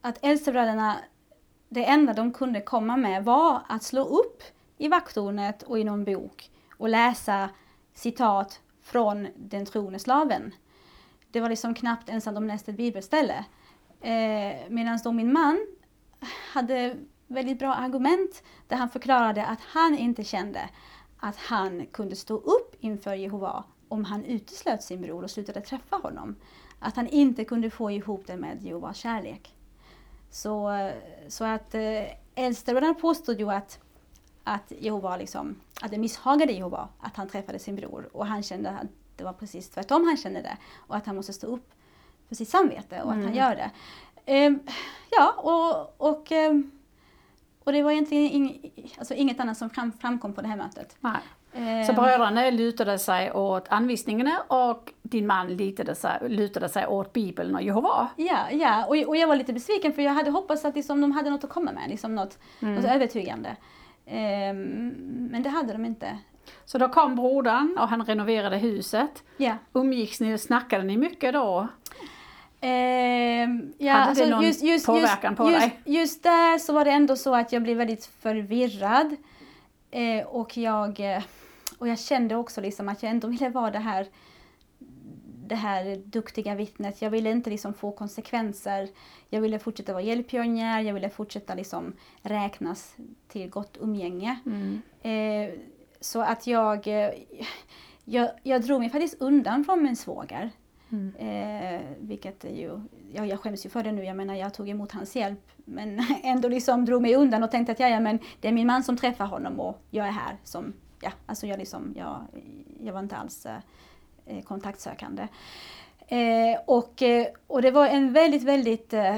att 0.02 0.26
äldstebröderna, 0.26 0.96
det 1.70 1.86
enda 1.86 2.14
de 2.14 2.34
kunde 2.34 2.62
komma 2.62 2.98
med 2.98 3.26
var 3.26 3.62
att 3.68 3.84
slå 3.84 4.04
upp 4.04 4.44
i 4.78 4.88
vakttornet 4.88 5.64
och 5.64 5.80
i 5.80 5.84
någon 5.84 6.06
bok 6.06 6.52
och 6.78 6.90
läsa 6.90 7.50
citat 7.94 8.62
från 8.82 9.28
den 9.36 9.66
troende 9.66 10.00
slaven. 10.00 10.54
Det 11.32 11.42
var 11.42 11.50
liksom 11.50 11.74
knappt 11.74 12.10
ens 12.10 12.28
att 12.28 12.36
de 12.36 12.48
läste 12.48 12.72
ett 12.72 12.78
bibelställe. 12.78 13.46
Eh, 14.02 14.70
Medan 14.70 15.00
då 15.04 15.12
min 15.12 15.34
man 15.34 15.68
hade 16.54 16.96
väldigt 17.28 17.60
bra 17.60 17.74
argument 17.74 18.44
där 18.68 18.78
han 18.78 18.90
förklarade 18.90 19.46
att 19.46 19.62
han 19.62 19.98
inte 19.98 20.24
kände 20.24 20.70
att 21.18 21.38
han 21.38 21.86
kunde 21.86 22.16
stå 22.16 22.36
upp 22.36 22.76
inför 22.80 23.14
Jehova 23.14 23.64
om 23.94 24.04
han 24.06 24.26
uteslöt 24.26 24.84
sin 24.84 25.02
bror 25.02 25.24
och 25.24 25.32
slutade 25.32 25.62
träffa 25.62 25.96
honom. 25.96 26.36
Att 26.80 26.96
han 26.96 27.08
inte 27.08 27.46
kunde 27.46 27.70
få 27.70 27.92
ihop 27.92 28.24
det 28.28 28.36
med 28.38 28.64
Jehovas 28.64 28.98
kärlek. 28.98 29.56
Så, 30.32 30.70
eh, 30.72 30.94
så 31.28 31.44
att 31.46 31.76
eh, 31.76 32.04
äldstebröderna 32.36 32.94
påstod 32.94 33.40
ju 33.40 33.52
att, 33.52 33.80
att 34.44 34.72
Jehova 34.80 35.18
liksom, 35.18 35.56
att 35.82 35.92
det 35.92 35.98
misshagade 35.98 36.54
Jehova 36.54 36.90
att 37.00 37.16
han 37.16 37.28
träffade 37.30 37.60
sin 37.60 37.76
bror 37.76 38.10
och 38.14 38.26
han 38.26 38.44
kände 38.44 38.70
att 38.70 38.88
det 39.18 39.24
var 39.24 39.34
precis 39.34 39.70
tvärtom 39.70 40.06
han 40.06 40.18
kände 40.18 40.42
det 40.42 40.58
och 40.76 40.96
att 40.96 41.06
han 41.06 41.16
måste 41.16 41.34
stå 41.34 41.48
upp 41.48 41.72
för 42.28 42.36
sitt 42.36 42.50
samvete 42.50 43.02
och 43.02 43.10
att 43.12 43.16
han 43.16 43.24
Mm. 43.24 43.36
gör 43.36 43.56
det. 43.56 43.72
Ehm, 44.26 44.60
ja, 45.12 45.32
och, 45.32 46.10
och, 46.10 46.32
ehm, 46.32 46.72
och 47.64 47.72
det 47.72 47.84
var 47.84 47.92
egentligen 47.92 48.24
ing, 48.32 48.72
alltså 48.98 49.14
inget 49.14 49.40
annat 49.40 49.58
som 49.58 49.70
fram, 49.70 49.92
framkom 49.92 50.34
på 50.34 50.42
det 50.42 50.48
här 50.48 50.58
mötet. 50.58 50.96
Nej. 51.00 51.22
Ehm, 51.56 51.84
Så 51.86 51.94
bröderna 51.94 52.50
lutade 52.50 53.00
sig 53.00 53.32
åt 53.32 53.66
anvisningarna 53.70 54.42
och 54.48 54.94
din 55.02 55.28
man 55.28 55.48
lutade 55.58 55.96
sig, 55.96 56.30
lutade 56.30 56.70
sig 56.70 56.88
åt 56.88 57.14
Bibeln 57.14 57.56
och 57.56 57.62
Jehova. 57.62 58.08
Ja, 58.16 58.38
ja. 58.52 58.86
Och, 58.86 58.96
och 59.08 59.18
jag 59.18 59.28
var 59.28 59.36
lite 59.36 59.54
besviken 59.54 59.94
för 59.94 60.02
jag 60.02 60.14
hade 60.14 60.32
hoppats 60.32 60.66
att 60.66 60.76
liksom, 60.76 61.02
de 61.02 61.12
hade 61.12 61.30
något 61.30 61.44
att 61.44 61.50
komma 61.50 61.72
med, 61.72 61.90
liksom 61.90 62.16
något, 62.16 62.38
Mm. 62.62 62.76
något 62.76 62.86
övertygande. 62.86 63.56
Ehm, 64.06 64.90
men 65.32 65.44
det 65.44 65.50
hade 65.50 65.74
de 65.74 65.86
inte. 65.86 66.18
Så 66.66 66.78
då 66.78 66.88
kom 66.90 67.16
brodern 67.16 67.78
och 67.80 67.88
han 67.88 68.06
renoverade 68.06 68.58
huset. 68.58 69.24
Ja. 69.38 69.54
Umgicks 69.74 70.20
ni 70.22 70.36
och 70.36 70.40
snackade 70.40 70.84
ni 70.84 70.98
mycket 70.98 71.34
då? 71.34 71.68
Ehm, 72.62 73.74
ja, 73.78 73.94
Hade 73.94 74.26
det 74.26 74.30
någon 74.30 74.44
påverkan 74.86 75.36
på 75.36 75.52
just, 75.52 75.60
dig? 75.60 75.80
Just 75.86 76.24
där 76.24 76.58
så 76.58 76.74
var 76.74 76.86
det 76.86 76.92
ändå 76.92 77.16
så 77.16 77.36
att 77.36 77.52
jag 77.54 77.64
blev 77.64 77.78
väldigt 77.78 78.06
förvirrad. 78.06 79.16
Eh, 79.92 80.26
och, 80.28 80.58
jag, 80.58 81.00
eh, 81.16 81.24
och 81.84 81.90
jag 81.90 82.00
kände 82.00 82.36
också 82.36 82.62
liksom 82.62 82.90
att 82.90 83.04
jag 83.04 83.10
ändå 83.10 83.28
ville 83.28 83.50
vara 83.50 83.72
det 83.72 83.80
här, 83.80 84.08
det 85.48 85.56
här 85.56 85.96
duktiga 86.06 86.56
vittnet. 86.56 87.02
Jag 87.02 87.10
ville 87.10 87.32
inte 87.32 87.50
liksom 87.50 87.74
få 87.74 87.92
konsekvenser. 87.92 88.90
Jag 89.30 89.42
ville 89.42 89.60
fortsätta 89.60 89.94
vara 89.94 90.04
hjälppionjär, 90.04 90.82
jag 90.82 90.94
ville 90.94 91.10
fortsätta 91.10 91.56
liksom 91.56 91.94
räknas 92.22 92.96
till 93.28 93.50
gott 93.50 93.78
umgänge. 93.82 94.40
Mm. 94.46 94.82
Eh, 95.02 95.60
så 96.00 96.22
att 96.22 96.48
jag, 96.48 96.88
eh, 96.88 97.10
jag, 98.06 98.30
jag 98.44 98.62
drog 98.62 98.80
mig 98.80 98.90
faktiskt 98.90 99.22
undan 99.22 99.66
från 99.66 99.84
min 99.84 99.96
svåger. 99.96 100.52
Mm. 100.92 101.16
Eh, 101.16 101.82
vilket 102.00 102.44
ju, 102.44 102.82
ja, 103.14 103.26
jag 103.26 103.40
skäms 103.40 103.66
ju 103.66 103.70
för 103.70 103.84
det 103.84 103.92
nu, 103.92 104.04
jag 104.04 104.16
menar 104.16 104.36
jag 104.36 104.54
tog 104.54 104.70
emot 104.70 104.92
hans 104.92 105.16
hjälp 105.16 105.52
men 105.56 106.00
ändå 106.24 106.48
liksom 106.48 106.86
drog 106.86 107.02
mig 107.02 107.16
undan 107.16 107.44
och 107.44 107.52
tänkte 107.52 107.72
att 107.72 107.80
ja, 107.80 107.88
ja 107.88 108.00
men 108.00 108.20
det 108.42 108.48
är 108.48 108.52
min 108.52 108.68
man 108.68 108.84
som 108.84 108.98
träffar 108.98 109.26
honom 109.26 109.60
och 109.60 109.82
jag 109.90 110.08
är 110.08 110.12
här 110.12 110.38
som, 110.44 110.74
vecka. 111.04 111.18
alltså 111.26 111.48
jag 111.48 111.60
liksom, 111.60 111.94
jag, 111.96 112.28
jag 112.80 112.94
var 112.94 113.00
inte 113.00 113.16
alls 113.16 113.46
eh, 114.26 114.44
kontaktsökande. 114.44 115.28
Eh, 116.08 116.60
och, 116.66 117.02
eh, 117.02 117.28
och 117.48 117.62
det 117.62 117.72
var 117.72 117.88
en 117.88 118.14
väldigt, 118.14 118.44
väldigt 118.44 118.94
eh, 118.94 119.16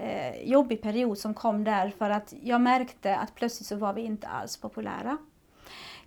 eh, 0.00 0.42
jobbig 0.44 0.82
period 0.82 1.18
som 1.18 1.34
kom 1.34 1.64
där 1.64 1.92
för 1.98 2.10
att 2.10 2.34
jag 2.42 2.60
märkte 2.60 3.16
att 3.16 3.34
plötsligt 3.34 3.66
så 3.68 3.76
var 3.76 3.92
vi 3.92 4.02
inte 4.02 4.26
alls 4.26 4.56
populära. 4.56 5.18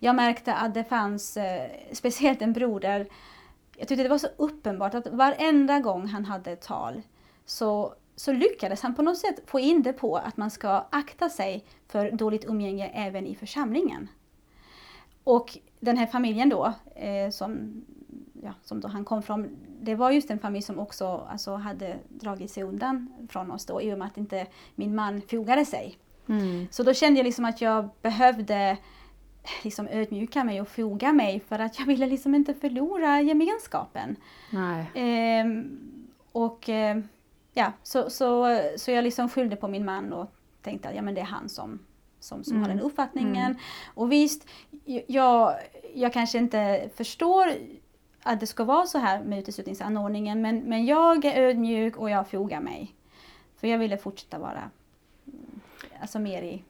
jag 0.00 0.14
märkte 0.14 0.54
att 0.54 0.74
det 0.74 0.84
fanns 0.84 1.36
eh, 1.36 1.70
speciellt 1.92 2.42
en 2.42 2.52
broder. 2.52 3.06
Jag 3.78 3.88
tyckte 3.88 4.02
det 4.02 4.08
var 4.08 4.18
så 4.18 4.28
uppenbart 4.36 4.94
att 4.94 5.06
varenda 5.06 5.80
gång 5.80 6.06
han 6.06 6.24
hade 6.24 6.52
ett 6.52 6.62
tal 6.62 7.02
så, 7.46 7.94
så 8.16 8.32
lyckades 8.32 8.82
han 8.82 8.94
på 8.94 9.02
något 9.02 9.18
sätt 9.18 9.42
få 9.46 9.60
in 9.60 9.82
det 9.82 9.92
på 9.92 10.16
att 10.16 10.36
man 10.36 10.50
ska 10.50 10.86
akta 10.90 11.28
sig 11.28 11.64
för 11.88 12.10
dåligt 12.10 12.44
umgänge 12.44 12.90
även 12.94 13.26
i 13.26 13.34
församlingen. 13.34 14.08
Och 15.26 15.58
den 15.80 15.96
här 15.96 16.06
familjen 16.06 16.48
då, 16.48 16.72
eh, 16.94 17.30
som, 17.30 17.82
ja, 18.42 18.52
som 18.62 18.80
då 18.80 18.88
han 18.88 19.04
kom 19.04 19.22
från, 19.22 19.56
det 19.80 19.94
var 19.94 20.10
just 20.10 20.30
en 20.30 20.38
familj 20.38 20.62
som 20.62 20.78
också 20.78 21.26
alltså, 21.30 21.54
hade 21.54 21.96
dragit 22.08 22.50
sig 22.50 22.62
undan 22.62 23.12
från 23.28 23.50
oss 23.50 23.66
då 23.66 23.82
i 23.82 23.94
och 23.94 23.98
med 23.98 24.06
att 24.06 24.16
inte 24.16 24.46
min 24.74 24.94
man 24.94 25.20
fogade 25.20 25.64
sig. 25.64 25.98
Mm. 26.28 26.66
Så 26.70 26.82
då 26.82 26.94
kände 26.94 27.18
jag 27.18 27.24
liksom 27.24 27.44
att 27.44 27.60
jag 27.60 27.88
behövde 28.02 28.78
liksom 29.64 29.88
ödmjuka 29.90 30.44
mig 30.44 30.60
och 30.60 30.68
foga 30.68 31.12
mig 31.12 31.40
för 31.40 31.58
att 31.58 31.78
jag 31.78 31.86
ville 31.86 32.06
liksom 32.06 32.34
inte 32.34 32.54
förlora 32.54 33.20
gemenskapen. 33.20 34.16
Ehm, 34.94 35.78
och 36.32 36.68
eh, 36.68 36.98
ja, 37.54 37.72
så, 37.82 38.10
så, 38.10 38.60
så 38.76 38.90
jag 38.90 39.04
liksom 39.04 39.28
skyllde 39.28 39.56
på 39.56 39.68
min 39.68 39.84
man 39.84 40.12
och 40.12 40.30
tänkte 40.62 40.88
att 40.88 40.94
ja, 40.94 41.02
men 41.02 41.14
det 41.14 41.20
är 41.20 41.24
han 41.24 41.48
som, 41.48 41.78
som, 42.26 42.44
som 42.44 42.56
har 42.56 42.64
Mm. 42.64 42.76
den 42.76 42.86
uppfattningen. 42.86 43.46
Mm. 43.46 43.58
Och 43.94 44.12
visst, 44.12 44.48
jag, 45.06 45.54
jag 45.94 46.12
kanske 46.12 46.38
inte 46.38 46.90
förstår 46.94 47.52
att 48.22 48.40
det 48.40 48.46
ska 48.46 48.64
vara 48.64 48.86
så 48.86 48.98
här 48.98 49.22
med 49.24 49.38
uteslutningsanordningen 49.38 50.40
men, 50.40 50.58
men 50.58 50.86
jag 50.86 51.24
är 51.24 51.42
ödmjuk 51.42 51.96
och 51.96 52.10
jag 52.10 52.28
fogar 52.28 52.60
mig. 52.60 52.94
För 53.56 53.68
jag 53.68 53.78
ville 53.78 53.98
fortsätta 53.98 54.38
vara 54.38 54.70
mm, 55.26 55.60
alltså 56.00 56.18
mer 56.18 56.42
i, 56.42 56.62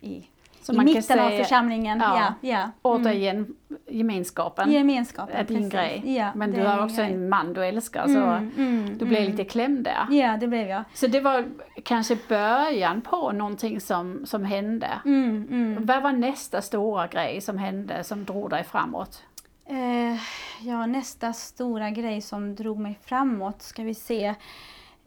i, 0.00 0.28
I 0.68 0.76
man 0.76 0.86
kan 0.86 0.94
mitten 0.94 1.18
av 1.20 1.28
säga 1.28 1.44
församlingen. 1.44 2.00
Ja. 2.00 2.18
Ja, 2.18 2.48
ja. 2.50 2.58
Mm. 2.58 2.70
återigen 2.82 3.54
gemenskapen 3.88 4.72
Gemenskapen. 4.72 5.36
är 5.36 5.44
din 5.44 5.56
precis. 5.56 5.72
grej. 5.72 6.16
Ja, 6.16 6.30
Men 6.34 6.52
du 6.52 6.62
har 6.62 6.84
också 6.84 7.02
en 7.02 7.28
man 7.28 7.52
du 7.52 7.64
älskar 7.64 8.06
så 8.06 8.18
Mm, 8.18 8.50
mm, 8.56 8.98
du 8.98 9.04
blev 9.04 9.20
mm. 9.22 9.30
lite 9.30 9.44
klämd 9.44 9.84
där. 9.84 10.06
Ja, 10.10 10.36
det 10.36 10.46
blev 10.48 10.68
jag. 10.68 10.84
Så 10.94 11.06
det 11.06 11.20
var 11.20 11.44
kanske 11.84 12.18
början 12.28 13.00
på 13.00 13.32
någonting 13.32 13.80
som, 13.80 14.26
som 14.26 14.44
hände. 14.44 14.88
Mm, 15.04 15.48
mm. 15.50 15.86
Vad 15.86 16.02
var 16.02 16.12
nästa 16.12 16.62
stora 16.62 17.06
grej 17.06 17.40
som 17.40 17.58
hände 17.58 18.04
som 18.04 18.24
drog 18.24 18.50
dig 18.50 18.64
framåt? 18.64 19.22
Eh, 19.66 20.20
ja, 20.60 20.86
nästa 20.86 21.32
stora 21.32 21.90
grej 21.90 22.20
som 22.20 22.54
drog 22.54 22.78
mig 22.78 22.98
framåt 23.02 23.62
ska 23.62 23.82
vi 23.82 23.94
se. 23.94 24.34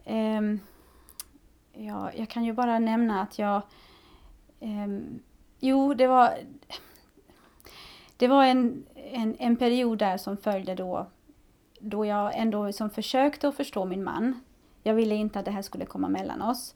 Ehm, 0.05 0.59
ja, 1.73 2.11
jag 2.15 2.29
kan 2.29 2.43
ju 2.43 2.53
bara 2.53 2.79
nämna 2.79 3.21
att 3.21 3.39
jag... 3.39 3.61
ehm, 4.59 5.19
jo, 5.65 5.93
det 5.93 6.07
var... 6.07 6.37
Det 8.17 8.27
var 8.27 8.45
en, 8.45 8.85
en, 8.95 9.35
en 9.39 9.55
period 9.55 9.97
där 9.97 10.17
som 10.17 10.37
följde 10.37 10.75
då, 10.75 11.07
då 11.79 12.05
jag 12.05 12.37
ändå 12.37 12.71
som 12.71 12.89
försökte 12.89 13.47
att 13.47 13.55
förstå 13.55 13.85
min 13.85 14.03
man. 14.03 14.39
Jag 14.83 14.93
ville 14.93 15.15
inte 15.15 15.39
att 15.39 15.45
det 15.45 15.51
här 15.51 15.61
skulle 15.61 15.85
komma 15.85 16.09
mellan 16.09 16.41
oss. 16.41 16.75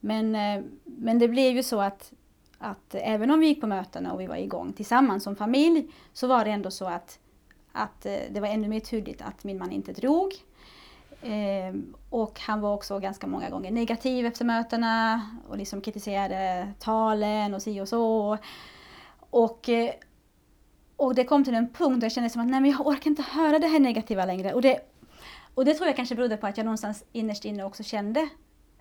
Men, 0.00 0.34
eh, 0.34 0.64
men 0.84 1.18
det 1.18 1.28
blev 1.28 1.56
ju 1.56 1.62
så 1.62 1.80
att, 1.80 2.12
att 2.58 2.94
även 2.94 3.30
om 3.30 3.40
vi 3.40 3.46
gick 3.46 3.60
på 3.60 3.66
mötena 3.66 4.12
och 4.12 4.20
vi 4.20 4.26
var 4.26 4.36
igång 4.36 4.72
tillsammans 4.72 5.24
som 5.24 5.36
familj 5.36 5.88
så 6.12 6.26
var 6.26 6.44
det 6.44 6.50
ändå 6.50 6.70
så 6.70 6.84
att, 6.84 7.18
att 7.72 8.06
eh, 8.06 8.18
det 8.30 8.40
var 8.40 8.48
ännu 8.48 8.68
mer 8.68 8.80
tydligt 8.80 9.22
att 9.22 9.44
min 9.44 9.58
man 9.58 9.72
inte 9.72 9.92
drog. 9.92 10.32
Ehm, 11.22 11.94
och 12.10 12.40
han 12.40 12.60
var 12.60 12.74
också 12.74 12.98
ganska 12.98 13.26
många 13.26 13.50
gånger 13.50 13.70
negativ 13.70 14.26
efter 14.26 14.44
mötena 14.44 15.22
och 15.48 15.58
liksom 15.58 15.80
kritiserade 15.80 16.72
talen 16.78 17.54
och 17.54 17.62
si 17.62 17.80
och 17.80 17.88
så. 17.88 18.38
Och, 19.30 19.68
eh, 19.68 19.90
och 20.96 21.14
det 21.14 21.24
kom 21.24 21.44
till 21.44 21.54
en 21.54 21.72
punkt 21.72 22.00
där 22.00 22.04
jag 22.04 22.12
kände 22.12 22.30
som 22.30 22.42
att 22.42 22.48
nej 22.48 22.60
men 22.60 22.70
jag 22.70 22.86
orkar 22.86 23.10
inte 23.10 23.22
höra 23.22 23.58
det 23.58 23.66
här 23.66 23.80
negativa 23.80 24.24
längre. 24.24 24.54
Och 24.54 24.62
det, 24.62 24.80
och 25.54 25.64
det 25.64 25.74
tror 25.74 25.86
jag 25.86 25.96
kanske 25.96 26.14
berodde 26.14 26.36
på 26.36 26.46
att 26.46 26.56
jag 26.56 26.64
någonstans 26.64 27.04
innerst 27.12 27.44
inne 27.44 27.64
också 27.64 27.82
kände 27.82 28.28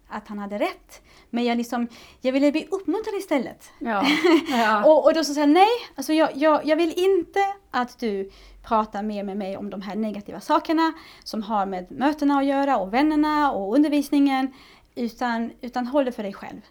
att 0.08 0.28
han 0.28 0.40
hade 0.40 0.60
rätt. 0.60 1.02
Men 1.30 1.46
jag, 1.46 1.58
liksom, 1.58 1.88
jag 2.22 2.32
ville 2.32 2.52
bli 2.52 2.68
uppmuntrad 2.72 3.16
istället. 3.16 3.72
Ja, 3.80 4.06
ja. 4.50 4.86
Och, 4.86 5.06
och 5.06 5.14
då 5.14 5.24
så 5.24 5.34
säger 5.34 5.48
jag 5.48 5.54
nej, 5.54 5.68
alltså 5.96 6.14
jag, 6.14 6.30
jag, 6.36 6.66
jag 6.66 6.76
vill 6.76 6.94
inte 6.98 7.40
att 7.72 8.00
du 8.00 8.32
pratar 8.64 9.04
mer 9.04 9.24
med 9.24 9.38
mig 9.38 9.58
om 9.58 9.70
de 9.70 9.82
här 9.82 9.96
negativa 9.96 10.40
sakerna 10.40 10.94
som 11.24 11.44
har 11.44 11.66
med 11.66 11.92
mötena 11.92 12.38
att 12.38 12.46
göra 12.46 12.78
och 12.78 12.94
vännerna 12.94 13.52
och 13.52 13.76
undervisningen. 13.76 14.54
Utan, 14.96 15.52
utan 15.62 15.88
håll 15.88 16.06
det 16.06 16.12
för 16.12 16.24
dig 16.24 16.34
själv. 16.34 16.62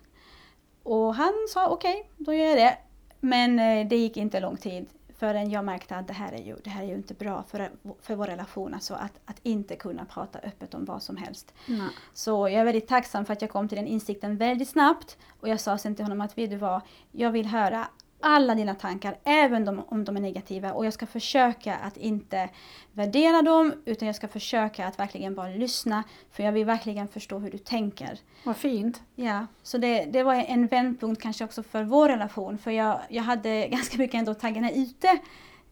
Och 0.82 1.14
han 1.14 1.32
sa 1.48 1.68
okej, 1.68 2.10
då 2.16 2.34
gör 2.34 2.46
jag 2.46 2.56
det. 2.56 2.76
Men 3.20 3.58
eh, 3.58 3.88
det 3.88 3.96
gick 3.96 4.16
inte 4.16 4.40
lång 4.40 4.56
tid 4.56 4.86
förrän 5.24 5.50
jag 5.50 5.64
märkte 5.64 5.96
att 5.96 6.06
det 6.06 6.12
här 6.12 6.32
är 6.32 6.42
ju, 6.42 6.56
det 6.64 6.70
här 6.70 6.82
är 6.82 6.86
ju 6.86 6.94
inte 6.94 7.14
bra 7.14 7.42
för, 7.42 7.70
för 8.02 8.14
vår 8.14 8.26
relation. 8.26 8.74
Alltså 8.74 8.94
att, 8.94 9.20
att 9.24 9.40
inte 9.42 9.76
kunna 9.76 10.04
prata 10.04 10.38
öppet 10.38 10.74
om 10.74 10.84
vad 10.84 11.02
som 11.02 11.16
helst. 11.16 11.54
Nej. 11.66 11.88
Så 12.12 12.30
jag 12.30 12.60
är 12.60 12.64
väldigt 12.64 12.88
tacksam 12.88 13.24
för 13.24 13.32
att 13.32 13.42
jag 13.42 13.50
kom 13.50 13.68
till 13.68 13.76
den 13.76 13.86
insikten 13.86 14.36
väldigt 14.36 14.68
snabbt. 14.68 15.18
Och 15.40 15.48
jag 15.48 15.60
sa 15.60 15.78
sen 15.78 15.94
till 15.94 16.04
honom 16.04 16.20
att 16.20 16.38
vet 16.38 16.50
du 16.50 16.56
vad, 16.56 16.80
jag 17.12 17.30
vill 17.30 17.46
höra 17.46 17.88
alla 18.24 18.54
dina 18.54 18.74
tankar, 18.74 19.16
även 19.24 19.64
de, 19.64 19.82
om 19.88 20.04
de 20.04 20.16
är 20.16 20.20
negativa. 20.20 20.72
Och 20.72 20.86
jag 20.86 20.92
ska 20.92 21.06
försöka 21.06 21.76
att 21.76 21.96
inte 21.96 22.50
värdera 22.92 23.42
dem, 23.42 23.72
utan 23.84 24.06
jag 24.06 24.16
ska 24.16 24.28
försöka 24.28 24.86
att 24.86 24.98
verkligen 24.98 25.34
bara 25.34 25.48
lyssna. 25.48 26.04
För 26.30 26.42
jag 26.42 26.52
vill 26.52 26.64
verkligen 26.66 27.08
förstå 27.08 27.38
hur 27.38 27.50
du 27.50 27.58
tänker. 27.58 28.18
Vad 28.44 28.56
fint. 28.56 29.02
Ja, 29.14 29.46
så 29.62 29.78
det, 29.78 30.04
det 30.04 30.22
var 30.22 30.34
en 30.34 30.66
vändpunkt 30.66 31.22
kanske 31.22 31.44
också 31.44 31.62
för 31.62 31.82
vår 31.84 32.08
relation. 32.08 32.58
För 32.58 32.70
jag, 32.70 33.00
jag 33.08 33.22
hade 33.22 33.68
ganska 33.70 33.98
mycket 33.98 34.18
ändå 34.18 34.34
taggarna 34.34 34.70
ute 34.70 35.08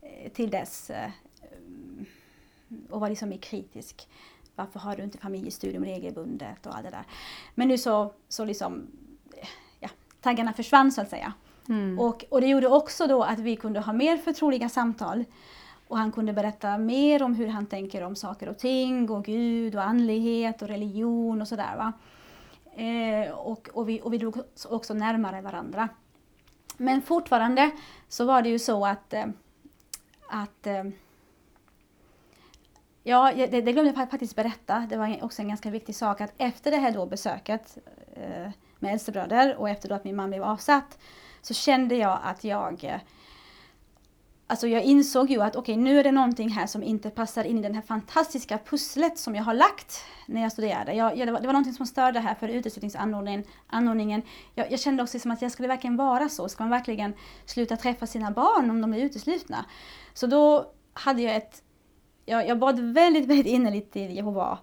eh, 0.02 0.32
till 0.32 0.50
dess. 0.50 0.90
eh, 0.90 1.10
Och 2.90 3.00
var 3.00 3.08
liksom 3.08 3.28
mer 3.28 3.38
kritisk. 3.38 4.08
Varför 4.56 4.80
har 4.80 4.96
du 4.96 5.02
inte 5.02 5.18
familjestudium 5.18 5.84
regelbundet 5.84 6.66
och 6.66 6.74
allt 6.76 6.84
det 6.84 6.90
där. 6.90 7.04
Men 7.54 7.68
nu 7.68 7.78
så, 7.78 8.12
så 8.28 8.44
liksom, 8.44 8.86
eh, 9.36 9.48
ja, 9.80 9.88
taggarna 10.20 10.52
försvann 10.52 10.92
så 10.92 11.00
att 11.00 11.10
säga. 11.10 11.32
Mm. 11.68 11.98
Och, 11.98 12.25
och 12.31 12.40
det 12.40 12.46
gjorde 12.46 12.68
också 12.68 13.07
då 13.07 13.22
att 13.22 13.38
vi 13.38 13.57
kunde 13.57 13.81
ha 13.81 13.92
mer 13.92 14.16
förtroliga 14.16 14.68
samtal. 14.68 15.25
Och 15.88 15.98
han 15.98 16.12
kunde 16.12 16.33
berätta 16.33 16.79
mer 16.79 17.22
om 17.22 17.35
hur 17.35 17.46
han 17.46 17.66
tänker 17.66 18.03
om 18.03 18.16
saker 18.16 18.48
och 18.48 18.59
ting 18.59 19.11
och 19.11 19.25
Gud 19.25 19.75
och 19.75 19.83
andlighet 19.83 20.62
och 20.62 20.68
religion 20.68 21.42
och 21.42 21.48
sådär. 21.48 21.77
Va? 21.77 21.92
Eh, 22.83 23.33
och, 23.33 23.68
och, 23.72 23.88
vi, 23.88 24.01
och 24.01 24.12
vi 24.12 24.18
drog 24.18 24.37
också 24.68 24.94
närmare 24.94 25.40
varandra. 25.40 25.88
Men 26.77 27.03
fortfarande 27.03 27.70
så 28.09 28.25
var 28.25 28.42
det 28.42 28.48
ju 28.48 28.59
så 28.59 28.87
att, 28.87 29.12
eh, 29.12 29.27
att 30.29 30.66
eh, 30.66 30.85
Ja, 33.05 33.33
det, 33.35 33.46
det 33.46 33.72
glömde 33.72 33.92
jag 33.96 34.11
faktiskt 34.11 34.37
berätta. 34.37 34.87
Det 34.90 34.96
var 34.96 35.25
också 35.25 35.42
en 35.42 35.48
ganska 35.48 35.70
viktig 35.70 35.94
sak 35.94 36.20
att 36.20 36.33
efter 36.38 36.70
det 36.70 36.77
här 36.77 36.92
då 36.92 37.07
besöket 37.07 37.79
eh, 38.14 38.51
med 38.79 38.92
äldstebröder 38.92 39.57
och 39.57 39.68
efter 39.68 39.88
då 39.88 39.94
att 39.94 40.05
min 40.05 40.16
man 40.16 40.31
blev 40.31 40.42
avsatt 40.42 40.98
så 41.42 41.55
kände 41.55 41.96
jag 41.96 42.18
att 42.22 42.44
jag 42.44 42.85
eh, 42.85 43.00
Alltså 44.52 44.68
jag 44.68 44.83
insåg 44.83 45.31
ju 45.31 45.42
att 45.42 45.57
okej, 45.57 45.76
nu 45.76 46.00
är 46.00 46.05
det 46.05 46.12
någonting 46.12 46.48
här 46.48 46.66
som 46.66 46.83
inte 46.83 47.11
passar 47.11 47.44
in 47.44 47.59
i 47.59 47.68
det 47.68 47.74
här 47.74 47.83
fantastiska 47.83 48.59
pusslet 48.59 49.18
som 49.18 49.35
jag 49.35 49.44
har 49.44 49.55
lagt 49.55 50.05
när 50.26 50.42
jag 50.42 50.52
studerade. 50.52 50.92
Jag, 50.92 51.16
jag, 51.16 51.28
det, 51.28 51.33
var, 51.33 51.40
det 51.40 51.46
var 51.46 51.52
någonting 51.52 51.74
som 51.74 51.87
störde 51.87 52.20
här 52.20 52.35
för 52.35 52.48
uteslutningsanordningen. 52.48 54.22
Jag, 54.55 54.72
jag 54.72 54.81
kände 54.81 55.02
också 55.02 55.18
som 55.18 55.31
att 55.31 55.42
jag 55.42 55.52
skulle 55.52 55.68
verkligen 55.68 55.96
vara 55.96 56.28
så. 56.28 56.48
Ska 56.48 56.62
man 56.62 56.70
verkligen 56.70 57.14
sluta 57.44 57.76
träffa 57.76 58.07
sina 58.07 58.31
barn 58.31 58.70
om 58.70 58.81
de 58.81 58.94
är 58.94 58.98
uteslutna? 58.98 59.64
Så 60.14 60.26
då 60.26 60.72
hade 60.92 61.22
jag 61.22 61.37
ett... 61.37 61.62
Jag, 62.24 62.48
jag 62.48 62.59
bad 62.59 62.81
väldigt, 62.81 63.26
väldigt 63.26 63.46
innerligt 63.46 63.92
till 63.92 64.16
Jehova 64.16 64.59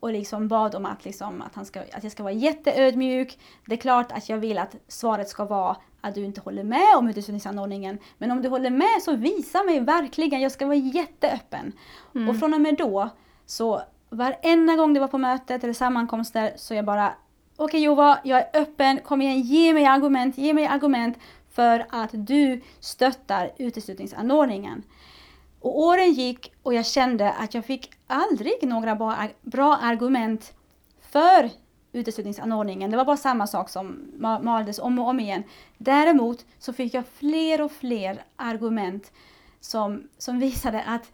och 0.00 0.12
liksom 0.12 0.48
bad 0.48 0.74
om 0.74 0.86
att, 0.86 1.04
liksom, 1.04 1.42
att, 1.42 1.54
han 1.54 1.64
ska, 1.64 1.80
att 1.80 2.02
jag 2.02 2.12
ska 2.12 2.22
vara 2.22 2.32
jätteödmjuk. 2.32 3.38
Det 3.66 3.74
är 3.74 3.78
klart 3.78 4.12
att 4.12 4.28
jag 4.28 4.38
vill 4.38 4.58
att 4.58 4.76
svaret 4.88 5.28
ska 5.28 5.44
vara 5.44 5.76
att 6.00 6.14
du 6.14 6.24
inte 6.24 6.40
håller 6.40 6.64
med 6.64 6.96
om 6.96 7.08
uteslutningsanordningen. 7.08 7.98
Men 8.18 8.30
om 8.30 8.42
du 8.42 8.48
håller 8.48 8.70
med 8.70 9.02
så 9.02 9.16
visa 9.16 9.62
mig 9.62 9.80
verkligen, 9.80 10.40
jag 10.40 10.52
ska 10.52 10.66
vara 10.66 10.76
jätteöppen. 10.76 11.72
Mm. 12.14 12.28
Och 12.28 12.38
från 12.38 12.54
och 12.54 12.60
med 12.60 12.76
då, 12.76 13.08
så 13.46 13.82
varenda 14.10 14.76
gång 14.76 14.94
det 14.94 15.00
var 15.00 15.08
på 15.08 15.18
mötet 15.18 15.64
eller 15.64 15.74
sammankomster 15.74 16.52
så 16.56 16.74
jag 16.74 16.84
bara 16.84 17.12
Okej 17.60 17.82
Jova, 17.82 18.18
jag 18.24 18.38
är 18.38 18.60
öppen, 18.60 19.00
kom 19.04 19.22
igen, 19.22 19.40
ge 19.40 19.72
mig 19.74 19.86
argument, 19.86 20.38
ge 20.38 20.54
mig 20.54 20.66
argument 20.66 21.18
för 21.50 21.86
att 21.90 22.10
du 22.12 22.60
stöttar 22.80 23.52
uteslutningsanordningen. 23.56 24.82
Och 25.60 25.78
åren 25.78 26.12
gick 26.12 26.52
och 26.62 26.74
jag 26.74 26.86
kände 26.86 27.32
att 27.32 27.54
jag 27.54 27.64
fick 27.64 27.97
aldrig 28.08 28.54
några 28.62 28.94
bra, 29.42 29.76
argument 29.76 30.54
för 31.00 31.50
uteslutningsanordningen. 31.92 32.90
Det 32.90 32.96
var 32.96 33.04
bara 33.04 33.16
samma 33.16 33.46
sak 33.46 33.68
som 33.68 34.12
ma- 34.18 34.42
maldes 34.42 34.78
om 34.78 34.98
och 34.98 35.08
om 35.08 35.20
igen. 35.20 35.42
Däremot 35.78 36.46
så 36.58 36.72
fick 36.72 36.94
jag 36.94 37.06
fler 37.06 37.60
och 37.62 37.72
fler 37.72 38.22
argument 38.36 39.12
som, 39.60 40.08
som 40.18 40.38
visade 40.38 40.82
att, 40.82 41.12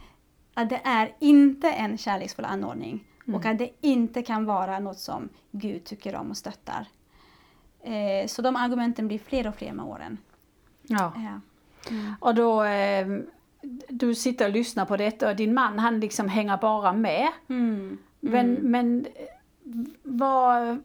att 0.54 0.70
det 0.70 0.80
är 0.84 1.14
inte 1.18 1.70
en 1.70 1.98
kärleksfull 1.98 2.44
anordning 2.44 3.04
och 3.34 3.44
att 3.46 3.58
det 3.58 3.70
inte 3.80 4.22
kan 4.22 4.44
vara 4.44 4.78
något 4.78 4.98
som 4.98 5.28
Gud 5.50 5.84
tycker 5.84 6.16
om 6.16 6.30
och 6.30 6.36
stöttar. 6.36 6.86
Eh, 7.82 8.26
så 8.26 8.42
de 8.42 8.56
argumenten 8.56 9.08
blir 9.08 9.18
fler 9.18 9.46
och 9.46 9.54
fler 9.54 9.72
med 9.72 9.84
åren. 9.84 10.18
Ja. 10.82 11.12
Ja. 11.16 11.40
Och 12.20 12.34
då, 12.34 12.64
eh, 12.64 13.06
du 13.88 14.14
sitter 14.14 14.46
och 14.46 14.52
lyssnar 14.52 14.84
på 14.84 14.96
detta 14.96 15.30
och 15.30 15.36
din 15.36 15.54
man 15.54 15.78
han 15.78 16.00
liksom 16.00 16.28
hänger 16.28 16.56
bara 16.56 16.92
med. 16.92 17.28
Mm. 17.48 17.98
Men, 18.20 18.52
men 18.54 19.06
vad, 20.02 20.78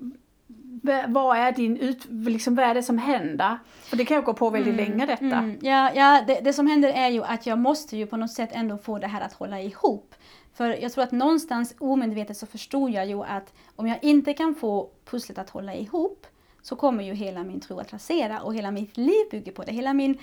vad 1.08 1.38
är 1.38 1.52
din 1.52 1.78
ut, 1.78 2.06
liksom, 2.10 2.56
vad 2.56 2.66
är 2.66 2.74
det 2.74 2.84
som 2.84 2.98
händer? 2.98 3.58
För 3.82 3.98
det 3.98 4.06
kan 4.06 4.18
ju 4.18 4.24
gå 4.24 4.34
på 4.34 4.50
väldigt 4.50 4.76
länge 4.76 5.06
detta. 5.06 5.26
Mm. 5.38 5.58
Ja, 5.62 5.92
ja 5.96 6.24
det, 6.28 6.40
det 6.44 6.54
som 6.54 6.68
händer 6.68 6.90
är 6.90 7.10
ju 7.10 7.24
att 7.24 7.46
jag 7.46 7.58
måste 7.58 7.98
ju 7.98 8.06
på 8.06 8.18
något 8.18 8.32
sätt 8.32 8.50
ändå 8.52 8.78
få 8.78 9.00
det 9.00 9.08
här 9.08 9.22
att 9.22 9.34
hålla 9.34 9.62
ihop. 9.62 10.16
För 10.54 10.82
jag 10.82 10.92
tror 10.92 11.04
att 11.04 11.12
någonstans 11.12 11.76
omedvetet 11.80 12.38
så 12.38 12.46
förstod 12.46 12.92
jag 12.92 13.08
ju 13.08 13.24
att 13.24 13.54
om 13.76 13.88
jag 13.88 13.98
inte 14.02 14.34
kan 14.34 14.56
få 14.56 14.90
pusslet 15.06 15.38
att 15.38 15.50
hålla 15.50 15.76
ihop 15.76 16.28
så 16.62 16.76
kommer 16.76 17.04
ju 17.04 17.14
hela 17.14 17.44
min 17.44 17.60
tro 17.60 17.80
att 17.80 17.94
rasera 17.94 18.40
och 18.40 18.56
hela 18.56 18.72
mitt 18.72 18.98
liv 18.98 19.26
bygger 19.32 19.52
på 19.52 19.64
det. 19.64 19.72
Hela 19.72 19.94
min, 19.94 20.18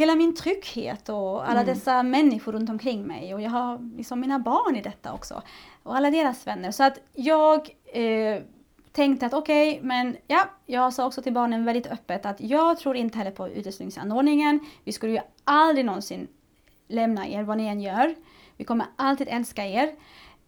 hela 0.00 0.14
min 0.14 0.34
trygghet 0.34 1.08
och 1.08 1.48
alla 1.48 1.60
Mm. 1.60 1.66
dessa 1.66 2.02
människor 2.02 2.52
runt 2.52 2.70
omkring 2.70 3.06
mig 3.06 3.34
och 3.34 3.40
jag 3.40 3.50
har 3.50 3.96
liksom 3.96 4.20
mina 4.20 4.38
barn 4.38 4.76
i 4.76 4.82
detta 4.82 5.12
också. 5.12 5.42
Och 5.82 5.96
alla 5.96 6.10
deras 6.10 6.46
vänner. 6.46 6.70
Så 6.70 6.82
att 6.84 6.98
jag 7.14 7.68
eh, 7.92 8.42
tänkte 8.92 9.26
att 9.26 9.34
okej, 9.34 9.80
men 9.82 10.16
ja, 10.26 10.44
jag 10.66 10.92
sa 10.92 11.06
också 11.06 11.22
till 11.22 11.32
barnen 11.32 11.64
väldigt 11.64 11.86
öppet 11.86 12.26
att 12.26 12.40
jag 12.40 12.78
tror 12.78 12.96
inte 12.96 13.18
heller 13.18 13.30
på 13.30 13.48
uteslutningsanordningen. 13.48 14.60
Vi 14.84 14.92
skulle 14.92 15.12
ju 15.12 15.20
aldrig 15.44 15.84
någonsin 15.86 16.28
lämna 16.88 17.28
er 17.28 17.42
vad 17.42 17.56
ni 17.56 17.66
än 17.66 17.80
gör. 17.80 18.14
Vi 18.56 18.64
kommer 18.64 18.86
alltid 18.96 19.28
älska 19.30 19.66
er. 19.66 19.90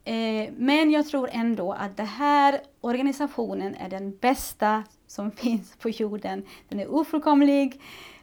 Eh, 0.05 0.51
men 0.57 0.91
jag 0.91 1.09
tror 1.09 1.29
ändå 1.33 1.73
att 1.73 1.97
den 1.97 2.07
här 2.07 2.61
organisationen 2.81 3.75
är 3.75 3.89
den 3.89 4.17
bästa 4.17 4.85
som 5.07 5.31
finns 5.43 5.77
på 5.77 5.89
jorden. 5.91 6.45
Den 6.69 6.81
är 6.81 6.95
ofullkomlig. 6.95 7.81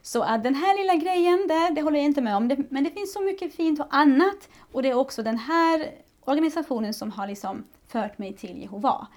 Så 0.09 0.21
att 0.23 0.43
den 0.43 0.55
här 0.55 0.77
lilla 0.77 0.95
grejen 0.95 1.47
där, 1.47 1.71
det 1.75 1.81
håller 1.81 1.97
jag 1.97 2.05
inte 2.05 2.21
med 2.21 2.35
om. 2.35 2.47
Det, 2.47 2.57
men 2.69 2.83
det 2.83 2.89
finns 2.89 3.13
så 3.13 3.21
mycket 3.21 3.55
fint 3.55 3.79
och 3.79 3.87
annat. 3.89 4.49
Och 4.71 4.83
det 4.83 4.89
är 4.89 4.93
också 4.97 5.23
den 5.23 5.37
här 5.37 5.91
organisationen 6.21 6.93
som 6.93 7.11
har 7.11 7.27
liksom 7.27 7.63
fört 7.87 8.17
mig 8.17 8.33
till 8.33 8.61
Jehova. 8.61 9.07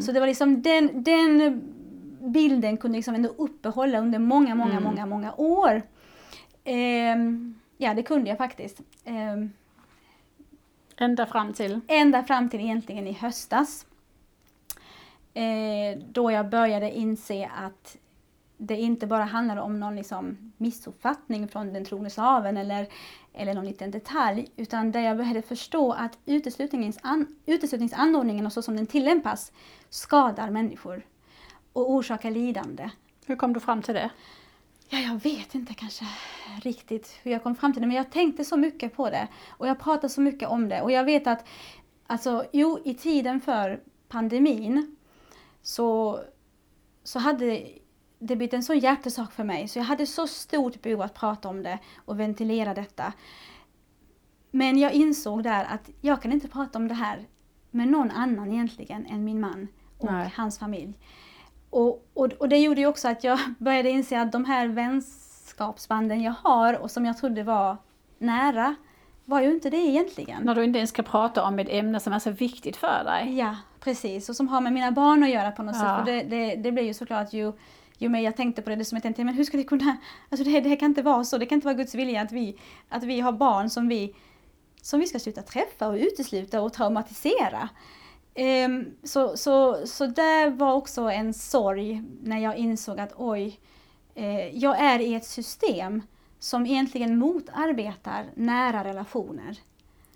Så 0.00 0.12
det 0.12 0.20
var 0.20 0.26
liksom 0.26 0.62
den, 0.62 1.02
den 1.02 1.62
bilden 2.20 2.76
kunde 2.76 2.98
liksom 2.98 3.14
ändå 3.14 3.28
uppehålla 3.28 3.98
under 3.98 4.18
många, 4.18 4.54
många, 4.54 4.70
Mm. 4.70 4.82
många, 4.84 5.06
många 5.06 5.34
år. 5.34 5.82
Ehm, 6.64 7.60
ja, 7.78 7.94
det 7.94 8.02
kunde 8.02 8.28
jag 8.28 8.38
faktiskt. 8.38 8.80
Ehm, 9.04 9.52
Ända 10.96 11.26
fram 11.26 11.52
till. 11.52 11.80
ända 11.88 12.22
fram 12.22 12.48
till 12.48 12.60
egentligen 12.60 13.06
i 13.06 13.12
höstas. 13.12 13.86
Eh, 15.34 15.98
då 16.12 16.30
jag 16.32 16.48
började 16.48 16.90
inse 16.98 17.50
att 17.66 17.96
det 18.66 18.76
inte 18.76 19.06
bara 19.06 19.24
handlar 19.24 19.56
om 19.56 19.80
någon 19.80 19.96
liksom 19.96 20.52
missuppfattning 20.56 21.48
från 21.48 21.72
den 21.72 21.84
troende 21.84 22.10
slaven 22.10 22.56
eller, 22.56 22.88
eller 23.32 23.54
någon 23.54 23.64
liten 23.64 23.90
detalj, 23.90 24.48
utan 24.56 24.92
där 24.92 25.00
jag 25.00 25.16
började 25.16 25.42
förstå 25.42 25.92
att 25.92 26.18
uteslutningens 26.26 26.98
an, 27.02 27.36
uteslutningsanordningen 27.46 28.46
och 28.46 28.52
så 28.52 28.62
som 28.62 28.76
den 28.76 28.86
tillämpas 28.86 29.52
skadar 29.88 30.50
människor 30.50 31.06
och 31.72 31.90
orsakar 31.90 32.30
lidande. 32.30 32.90
Hur 33.26 33.36
kom 33.36 33.52
du 33.52 33.60
fram 33.60 33.82
till 33.82 33.94
det? 33.94 34.10
Ja, 34.88 34.98
jag 34.98 35.22
vet 35.22 35.54
inte 35.54 35.74
kanske 35.74 36.04
riktigt 36.62 37.18
hur 37.22 37.30
jag 37.30 37.42
kom 37.42 37.54
fram 37.54 37.72
till 37.72 37.82
det, 37.82 37.88
men 37.88 37.96
jag 37.96 38.12
tänkte 38.12 38.44
så 38.44 38.56
mycket 38.56 38.96
på 38.96 39.10
det 39.10 39.28
och 39.48 39.68
jag 39.68 39.78
pratade 39.78 40.08
så 40.08 40.20
mycket 40.20 40.48
om 40.48 40.68
det 40.68 40.82
och 40.82 40.92
jag 40.92 41.04
vet 41.04 41.26
att 41.26 41.44
alltså, 42.06 42.44
jo, 42.52 42.78
i 42.84 42.94
tiden 42.94 43.40
för 43.40 43.80
pandemin 44.08 44.96
så, 45.62 46.20
så 47.02 47.18
hade 47.18 47.81
det 48.22 48.36
blivit 48.36 48.54
en 48.54 48.62
sån 48.62 48.78
hjärtesak 48.78 49.32
för 49.32 49.44
mig 49.44 49.68
så 49.68 49.78
jag 49.78 49.84
hade 49.84 50.06
så 50.06 50.26
stort 50.26 50.82
behov 50.82 51.02
att 51.02 51.14
prata 51.14 51.48
om 51.48 51.62
det 51.62 51.78
och 52.04 52.20
ventilera 52.20 52.74
detta. 52.74 53.12
Men 54.50 54.78
jag 54.78 54.92
insåg 54.92 55.42
där 55.42 55.64
att 55.64 55.90
jag 56.00 56.22
kan 56.22 56.32
inte 56.32 56.48
prata 56.48 56.78
om 56.78 56.88
det 56.88 56.94
här 56.94 57.26
med 57.70 57.88
någon 57.88 58.10
annan 58.10 58.52
egentligen 58.52 59.06
än 59.06 59.24
min 59.24 59.40
man 59.40 59.68
och 59.98 60.12
Nej. 60.12 60.32
hans 60.36 60.58
familj. 60.58 60.98
Och, 61.70 62.06
och, 62.14 62.32
och 62.32 62.48
det 62.48 62.58
gjorde 62.58 62.80
ju 62.80 62.86
också 62.86 63.08
att 63.08 63.24
jag 63.24 63.38
började 63.58 63.90
inse 63.90 64.20
att 64.20 64.32
de 64.32 64.44
här 64.44 64.68
vänskapsbanden 64.68 66.20
jag 66.22 66.34
har 66.42 66.78
och 66.78 66.90
som 66.90 67.04
jag 67.06 67.18
trodde 67.18 67.42
var 67.42 67.76
nära 68.18 68.74
var 69.24 69.40
ju 69.40 69.50
inte 69.50 69.70
det 69.70 69.76
egentligen. 69.76 70.42
När 70.42 70.54
du 70.54 70.64
inte 70.64 70.78
ens 70.78 70.90
ska 70.90 71.02
prata 71.02 71.44
om 71.44 71.58
ett 71.58 71.68
ämne 71.70 72.00
som 72.00 72.12
är 72.12 72.18
så 72.18 72.30
viktigt 72.30 72.76
för 72.76 73.04
dig. 73.04 73.38
Ja, 73.38 73.56
precis. 73.80 74.28
Och 74.28 74.36
som 74.36 74.48
har 74.48 74.60
med 74.60 74.72
mina 74.72 74.90
barn 74.92 75.22
att 75.22 75.30
göra 75.30 75.50
på 75.50 75.62
något 75.62 75.76
Ja. 75.76 75.80
sätt. 75.80 76.06
För 76.06 76.12
det, 76.12 76.22
det, 76.22 76.56
det 76.56 76.72
blev 76.72 76.84
ju 76.84 76.94
såklart 76.94 77.32
ju, 77.32 77.52
ju 78.02 78.08
mer 78.08 78.20
jag 78.20 78.36
tänkte 78.36 78.62
på 78.62 78.70
det, 78.70 78.76
det 78.76 78.84
som 78.84 78.96
jag 78.96 79.02
tänkte, 79.02 79.24
men 79.24 79.34
hur 79.34 79.44
ska 79.44 79.56
det 79.56 79.64
kunna, 79.64 79.96
alltså 80.28 80.44
det, 80.44 80.60
det 80.60 80.76
kan 80.76 80.90
inte 80.90 81.02
vara 81.02 81.24
så, 81.24 81.38
det 81.38 81.46
kan 81.46 81.56
inte 81.56 81.66
vara 81.66 81.76
Guds 81.76 81.94
vilja 81.94 82.20
att 82.20 82.32
vi, 82.32 82.58
att 82.88 83.04
vi 83.04 83.20
har 83.20 83.32
barn 83.32 83.70
som 83.70 83.88
vi, 83.88 84.14
som 84.82 85.00
vi 85.00 85.06
ska 85.06 85.18
sluta 85.18 85.42
träffa 85.42 85.88
och 85.88 85.94
utesluta 85.94 86.60
och 86.60 86.72
traumatisera. 86.72 87.68
Um, 88.66 88.94
så, 89.02 89.36
så, 89.36 89.86
så 89.86 90.06
det 90.06 90.50
var 90.50 90.72
också 90.72 91.02
en 91.02 91.34
sorg 91.34 92.02
när 92.22 92.38
jag 92.38 92.56
insåg 92.56 93.00
att 93.00 93.12
oj, 93.16 93.60
eh, 94.14 94.58
jag 94.58 94.80
är 94.80 94.98
i 94.98 95.14
ett 95.14 95.26
system 95.26 96.02
som 96.38 96.66
egentligen 96.66 97.18
motarbetar 97.18 98.26
nära 98.34 98.84
relationer. 98.84 99.58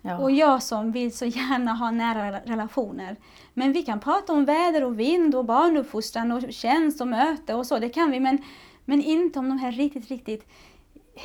Ja. 0.01 0.17
Och 0.17 0.31
jag 0.31 0.63
som 0.63 0.91
vill 0.91 1.17
så 1.17 1.25
gärna 1.25 1.73
ha 1.73 1.91
nära 1.91 2.39
relationer. 2.39 3.15
Men 3.53 3.73
vi 3.73 3.83
kan 3.83 3.99
prata 3.99 4.33
om 4.33 4.45
väder 4.45 4.83
och 4.83 4.99
vind 4.99 5.35
och 5.35 5.45
barnuppfostran 5.45 6.31
och 6.31 6.53
tjänst 6.53 7.01
och 7.01 7.07
möte 7.07 7.53
och 7.53 7.65
så, 7.65 7.79
det 7.79 7.89
kan 7.89 8.11
vi. 8.11 8.19
Men, 8.19 8.37
men 8.85 9.01
inte 9.01 9.39
om 9.39 9.49
de 9.49 9.57
här 9.57 9.71
riktigt, 9.71 10.07
riktigt 10.07 10.47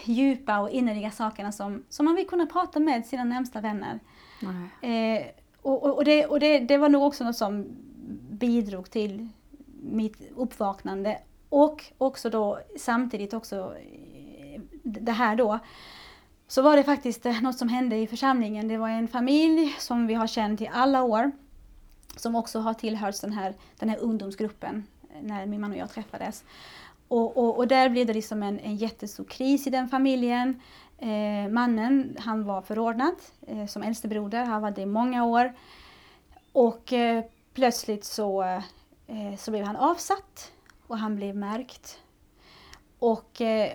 djupa 0.04 0.58
och 0.58 0.70
innerliga 0.70 1.10
sakerna 1.10 1.52
som, 1.52 1.84
som 1.88 2.04
man 2.04 2.14
vill 2.14 2.26
kunna 2.26 2.46
prata 2.46 2.80
med 2.80 3.06
sina 3.06 3.24
närmsta 3.24 3.60
vänner. 3.60 4.00
Eh, 4.80 5.26
och 5.62 5.82
och, 5.82 5.96
och, 5.96 6.04
det, 6.04 6.26
och 6.26 6.40
det, 6.40 6.58
det 6.58 6.78
var 6.78 6.88
nog 6.88 7.02
också 7.02 7.24
något 7.24 7.36
som 7.36 7.66
bidrog 8.30 8.90
till 8.90 9.28
mitt 9.82 10.16
uppvaknande. 10.36 11.18
Och 11.48 11.84
också 11.98 12.30
då 12.30 12.58
samtidigt 12.78 13.34
också 13.34 13.56
eh, 13.56 14.60
det 14.82 15.12
här 15.12 15.36
då. 15.36 15.58
Så 16.52 16.62
var 16.62 16.76
det 16.76 16.84
faktiskt 16.84 17.26
eh, 17.26 17.40
något 17.40 17.58
som 17.58 17.68
hände 17.68 17.96
i 17.96 18.06
församlingen. 18.06 18.68
Det 18.68 18.78
var 18.78 18.88
en 18.88 19.08
familj 19.08 19.76
som 19.78 20.06
vi 20.06 20.14
har 20.14 20.26
känt 20.26 20.60
i 20.60 20.70
alla 20.72 21.02
år. 21.02 21.32
Som 22.16 22.34
också 22.34 22.58
har 22.58 22.74
tillhört 22.74 23.20
den 23.20 23.32
här, 23.32 23.54
den 23.78 23.88
här 23.88 23.98
ungdomsgruppen 23.98 24.86
eh, 25.10 25.22
när 25.22 25.46
min 25.46 25.60
man 25.60 25.72
och 25.72 25.78
jag 25.78 25.90
träffades. 25.90 26.44
Och, 27.08 27.36
och, 27.36 27.56
och 27.56 27.68
där 27.68 27.88
blev 27.88 28.06
det 28.06 28.12
liksom 28.12 28.42
en, 28.42 28.58
en 28.58 28.76
jättestor 28.76 29.24
kris 29.24 29.66
i 29.66 29.70
den 29.70 29.88
familjen. 29.88 30.60
Eh, 30.98 31.50
mannen, 31.50 32.16
han 32.20 32.44
var 32.44 32.62
förordnad 32.62 33.14
eh, 33.46 33.66
som 33.66 33.82
äldste 33.82 34.08
broder, 34.08 34.44
han 34.44 34.62
var 34.62 34.70
det 34.70 34.82
i 34.82 34.86
många 34.86 35.24
år. 35.24 35.52
Och 36.52 36.92
eh, 36.92 37.24
plötsligt 37.54 38.04
så, 38.04 38.42
eh, 39.06 39.36
så 39.38 39.50
blev 39.50 39.64
han 39.64 39.76
avsatt 39.76 40.52
och 40.86 40.98
han 40.98 41.16
blev 41.16 41.36
märkt. 41.36 42.00
Och, 42.98 43.40
eh, 43.40 43.72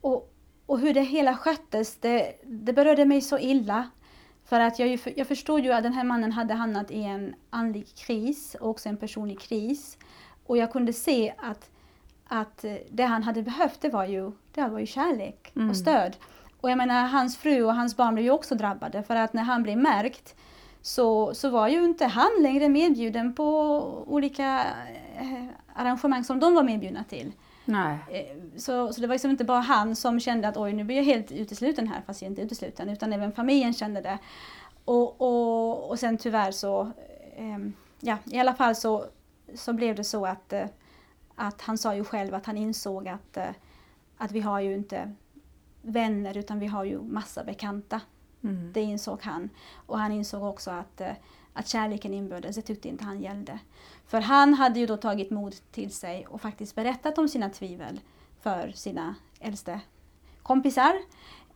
och, 0.00 0.29
och, 0.70 0.80
hur 0.80 0.94
det 0.94 1.00
hela 1.00 1.36
sköttes, 1.36 1.96
det, 1.96 2.32
det 2.42 2.72
berörde 2.72 3.04
mig 3.04 3.20
så 3.20 3.38
illa. 3.38 3.90
För 4.44 4.60
att 4.60 4.78
jag, 4.78 4.88
ju, 4.88 4.98
jag 5.16 5.26
förstod 5.26 5.64
ju 5.64 5.72
att 5.72 5.82
den 5.82 5.92
här 5.92 6.04
mannen 6.04 6.32
hade 6.32 6.54
hamnat 6.54 6.90
i 6.90 7.02
en 7.02 7.34
andlig 7.50 7.86
kris 7.94 8.56
och 8.60 8.68
också 8.70 8.88
en 8.88 8.96
personlig 8.96 9.40
kris. 9.40 9.98
Och 10.46 10.56
jag 10.56 10.72
kunde 10.72 10.92
se 10.92 11.34
att, 11.38 11.70
att 12.28 12.64
det 12.90 13.02
han 13.04 13.22
hade 13.22 13.42
behövt 13.42 13.80
det 13.80 13.88
var 13.88 14.04
ju, 14.04 14.32
det 14.54 14.68
var 14.68 14.78
ju 14.78 14.86
kärlek 14.86 15.52
Mm. 15.56 15.70
och 15.70 15.76
stöd. 15.76 16.16
Och 16.60 16.70
jag 16.70 16.78
menar 16.78 17.06
hans 17.06 17.36
fru 17.36 17.64
och 17.64 17.74
hans 17.74 17.96
barn 17.96 18.14
blev 18.14 18.24
ju 18.24 18.30
också 18.30 18.54
drabbade 18.54 19.02
för 19.02 19.16
att 19.16 19.32
när 19.32 19.42
han 19.42 19.62
blev 19.62 19.78
märkt 19.78 20.34
så, 20.82 21.34
så 21.34 21.50
var 21.50 21.68
ju 21.68 21.84
inte 21.84 22.06
han 22.06 22.30
längre 22.40 22.68
medbjuden 22.68 23.34
på 23.34 23.44
olika 24.06 24.64
eh, 25.16 25.46
arrangemang 25.74 26.24
som 26.24 26.40
de 26.40 26.54
var 26.54 26.62
medbjudna 26.62 27.04
till. 27.04 27.32
Nej. 27.70 27.98
Eh, 28.10 28.36
Så, 28.56 28.92
så 28.92 29.00
det 29.00 29.06
var 29.06 29.14
liksom 29.14 29.30
inte 29.30 29.44
bara 29.44 29.60
han 29.60 29.96
som 29.96 30.20
kände 30.20 30.48
att 30.48 30.56
oj 30.56 30.72
nu 30.72 30.84
blir 30.84 30.96
jag 30.96 31.04
helt 31.04 31.32
utesluten 31.32 31.88
här 31.88 32.02
fast 32.06 32.22
jag 32.22 32.26
är 32.26 32.30
inte 32.30 32.42
utesluten 32.42 32.88
utan 32.88 33.12
även 33.12 33.32
familjen 33.32 33.72
kände 33.72 34.00
det. 34.00 34.18
Och, 34.84 35.20
och, 35.20 35.90
och 35.90 35.98
sen 35.98 36.18
tyvärr 36.18 36.52
så, 36.52 36.80
eh, 37.36 37.58
ja 38.00 38.18
i 38.24 38.38
alla 38.38 38.54
fall 38.54 38.74
så, 38.74 39.04
så 39.54 39.72
blev 39.72 39.96
det 39.96 40.04
så 40.04 40.26
att, 40.26 40.52
eh, 40.52 40.66
att 41.34 41.62
han 41.62 41.78
sa 41.78 41.94
ju 41.94 42.04
själv 42.04 42.34
att 42.34 42.46
han 42.46 42.56
insåg 42.56 43.08
att, 43.08 43.36
eh, 43.36 43.50
att 44.16 44.32
vi 44.32 44.40
har 44.40 44.60
ju 44.60 44.74
inte 44.74 45.14
vänner 45.82 46.36
utan 46.36 46.58
vi 46.58 46.66
har 46.66 46.84
ju 46.84 47.02
massa 47.02 47.44
bekanta. 47.44 48.00
Mm. 48.42 48.72
Det 48.72 48.80
insåg 48.80 49.22
han. 49.22 49.50
Och 49.86 49.98
han 49.98 50.12
insåg 50.12 50.42
också 50.42 50.70
att, 50.70 51.00
eh, 51.00 51.12
att 51.52 51.68
kärleken 51.68 52.14
inbördes, 52.14 52.56
det 52.56 52.62
tyckte 52.62 52.88
inte 52.88 53.04
han 53.04 53.20
gällde. 53.20 53.58
För 54.10 54.20
han 54.20 54.54
hade 54.54 54.80
ju 54.80 54.86
då 54.86 54.96
tagit 54.96 55.30
mod 55.30 55.54
till 55.72 55.90
sig 55.94 56.26
och 56.26 56.40
faktiskt 56.40 56.74
berättat 56.74 57.18
om 57.18 57.28
sina 57.28 57.50
tvivel 57.50 58.00
för 58.40 58.72
sina 58.74 59.14
äldste 59.40 59.80
kompisar. 60.42 60.92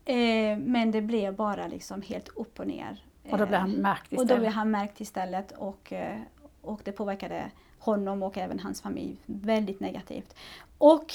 Eh, 0.05 0.59
men 0.59 0.91
det 0.91 1.01
blev 1.03 1.37
bara 1.37 1.67
liksom 1.67 2.03
helt 2.03 2.29
upp 2.29 2.61
och 2.61 2.67
ner. 2.67 3.05
Och 3.31 3.39
då 3.39 3.47
blev 3.47 3.61
han 3.61 3.75
Eh, 3.75 3.79
märkt 3.79 4.13
och 4.13 4.17
då 4.17 4.23
istället. 4.23 4.41
blev 4.41 4.53
han 4.53 4.71
märkt 4.71 5.01
istället 5.01 5.53
och, 5.53 5.93
eh, 5.93 6.21
och 6.61 6.81
det 6.85 6.93
påverkade 6.93 7.51
honom 7.79 8.23
och 8.23 8.39
även 8.39 8.61
hans 8.61 8.81
familj 8.81 9.17
väldigt 9.27 9.81
negativt. 9.81 10.37
Och 10.79 11.15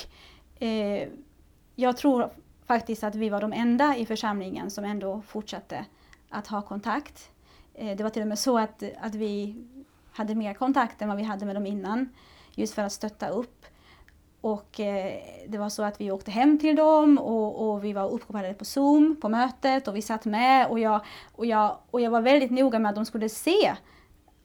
eh, 0.59 1.09
jag 1.75 1.97
tror 1.97 2.29
faktiskt 2.65 3.03
att 3.03 3.15
vi 3.15 3.29
var 3.29 3.41
de 3.41 3.53
enda 3.53 3.97
i 3.97 4.05
församlingen 4.05 4.71
som 4.71 4.85
ändå 4.85 5.21
fortsatte 5.27 5.85
att 6.29 6.47
ha 6.47 6.61
kontakt. 6.61 7.31
Eh, 7.73 7.97
det 7.97 8.03
var 8.03 8.09
till 8.09 8.21
och 8.21 8.27
med 8.27 8.39
så 8.39 8.57
att, 8.57 8.83
att 9.01 9.15
vi 9.15 9.55
hade 10.19 10.35
mer 10.35 10.53
kontakt 10.53 11.01
än 11.01 11.07
vad 11.07 11.17
vi 11.17 11.23
hade 11.23 11.45
med 11.45 11.55
dem 11.55 11.65
innan. 11.65 12.09
Just 12.55 12.73
för 12.73 12.81
att 12.81 12.91
stötta 12.91 13.29
upp. 13.29 13.65
Och 14.41 14.79
eh, 14.79 15.13
det 15.47 15.57
var 15.57 15.69
så 15.69 15.83
att 15.83 16.01
vi 16.01 16.11
åkte 16.11 16.31
hem 16.31 16.59
till 16.59 16.75
dem 16.75 17.17
och, 17.17 17.69
och 17.69 17.83
vi 17.83 17.93
var 17.93 18.09
uppkopplade 18.09 18.53
på 18.53 18.65
Zoom 18.65 19.15
på 19.21 19.29
mötet 19.29 19.87
och 19.87 19.95
vi 19.95 20.01
satt 20.01 20.25
med 20.25 20.67
och 20.67 20.79
jag, 20.79 21.01
och, 21.35 21.45
jag, 21.45 21.77
och 21.91 22.01
jag 22.01 22.11
var 22.11 22.21
väldigt 22.21 22.51
noga 22.51 22.79
med 22.79 22.89
att 22.89 22.95
de 22.95 23.05
skulle 23.05 23.29
se 23.29 23.75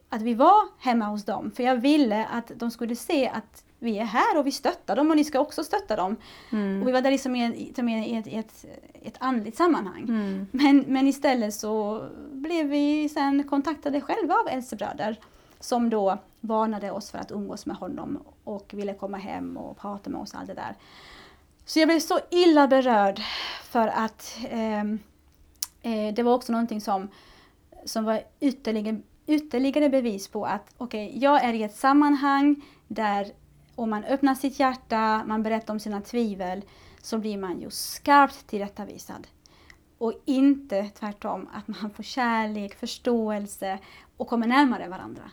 att 0.08 0.22
vi 0.22 0.34
var 0.34 0.68
hemma 0.78 1.04
hos 1.04 1.24
dem. 1.24 1.50
För 1.50 1.62
jag 1.62 1.76
ville 1.76 2.26
att 2.26 2.52
de 2.56 2.70
skulle 2.70 2.96
se 2.96 3.28
att 3.28 3.64
vi 3.78 3.98
är 3.98 4.04
här 4.04 4.38
och 4.38 4.46
vi 4.46 4.52
stöttar 4.52 4.96
dem 4.96 5.10
och 5.10 5.16
ni 5.16 5.24
ska 5.24 5.40
också 5.40 5.64
stötta 5.64 5.96
dem. 5.96 6.16
Mm. 6.52 6.82
Och 6.82 6.88
vi 6.88 6.92
var 6.92 7.00
där 7.00 7.10
liksom 7.10 7.36
i, 7.36 7.72
ett, 8.18 8.26
i 8.26 8.34
ett, 8.36 8.64
ett 9.02 9.16
andligt 9.18 9.56
sammanhang. 9.56 10.02
Mm. 10.02 10.46
Men, 10.52 10.84
men 10.88 11.06
istället 11.06 11.54
så 11.54 12.04
blev 12.32 12.66
vi 12.66 13.08
sen 13.08 13.44
kontaktade 13.44 14.00
själva 14.00 14.34
av 14.34 14.48
äldstebröder 14.48 15.18
som 15.64 15.90
då 15.90 16.18
varnade 16.40 16.90
oss 16.90 17.10
för 17.10 17.18
att 17.18 17.30
umgås 17.30 17.66
med 17.66 17.76
honom 17.76 18.18
och 18.44 18.74
ville 18.74 18.94
komma 18.94 19.16
hem 19.16 19.56
och 19.56 19.78
prata 19.78 20.10
med 20.10 20.20
oss 20.20 20.34
och 20.34 20.40
allt 20.40 20.46
det 20.46 20.54
där. 20.54 20.76
Så 21.64 21.78
jag 21.78 21.88
blev 21.88 22.00
så 22.00 22.18
illa 22.30 22.68
berörd 22.68 23.20
för 23.62 23.88
att 23.88 24.38
eh, 24.48 24.80
eh, 25.82 26.14
det 26.14 26.22
var 26.22 26.34
också 26.34 26.52
någonting 26.52 26.80
som, 26.80 27.08
som 27.84 28.04
var 28.04 28.20
ytterligare, 28.40 29.00
ytterligare 29.26 29.88
bevis 29.88 30.28
på 30.28 30.46
att 30.46 30.74
okej, 30.76 31.08
okay, 31.08 31.20
jag 31.20 31.44
är 31.44 31.52
i 31.52 31.62
ett 31.62 31.76
sammanhang 31.76 32.62
där 32.88 33.32
om 33.74 33.90
man 33.90 34.04
öppnar 34.04 34.34
sitt 34.34 34.60
hjärta, 34.60 35.24
man 35.26 35.42
berättar 35.42 35.74
om 35.74 35.80
sina 35.80 36.00
tvivel, 36.00 36.64
så 37.02 37.18
blir 37.18 37.38
man 37.38 37.60
ju 37.60 37.70
skarpt 37.70 38.46
tillrättavisad. 38.46 39.26
Och 39.98 40.12
inte 40.24 40.90
tvärtom, 40.98 41.48
att 41.52 41.68
man 41.68 41.90
får 41.90 42.02
kärlek, 42.02 42.74
förståelse 42.74 43.78
och 44.16 44.28
kommer 44.28 44.46
närmare 44.46 44.88
varandra. 44.88 45.30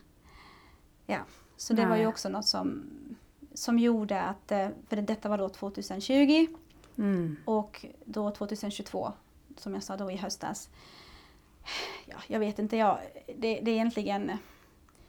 Ja, 1.12 1.20
så 1.58 1.74
det 1.74 1.82
Nej. 1.82 1.90
var 1.90 1.98
ju 1.98 2.08
också 2.08 2.30
något 2.30 2.46
som, 2.46 2.84
som 3.54 3.80
gjorde 3.80 4.22
att, 4.22 4.52
eh, 4.52 4.68
för 4.90 4.96
detta 4.96 5.30
var 5.30 5.38
då 5.38 5.50
2020 5.50 6.48
mm. 6.98 7.38
och 7.46 7.86
då 8.06 8.32
2022, 8.32 9.14
som 9.58 9.74
jag 9.74 9.84
sa 9.84 9.98
då 9.98 10.12
i 10.12 10.16
höstas. 10.16 10.70
Ja, 12.06 12.16
jag 12.28 12.40
vet 12.40 12.60
inte, 12.60 12.78
jag, 12.78 13.00
det, 13.26 13.60
det 13.62 13.72
är 13.72 13.76
egentligen 13.76 14.32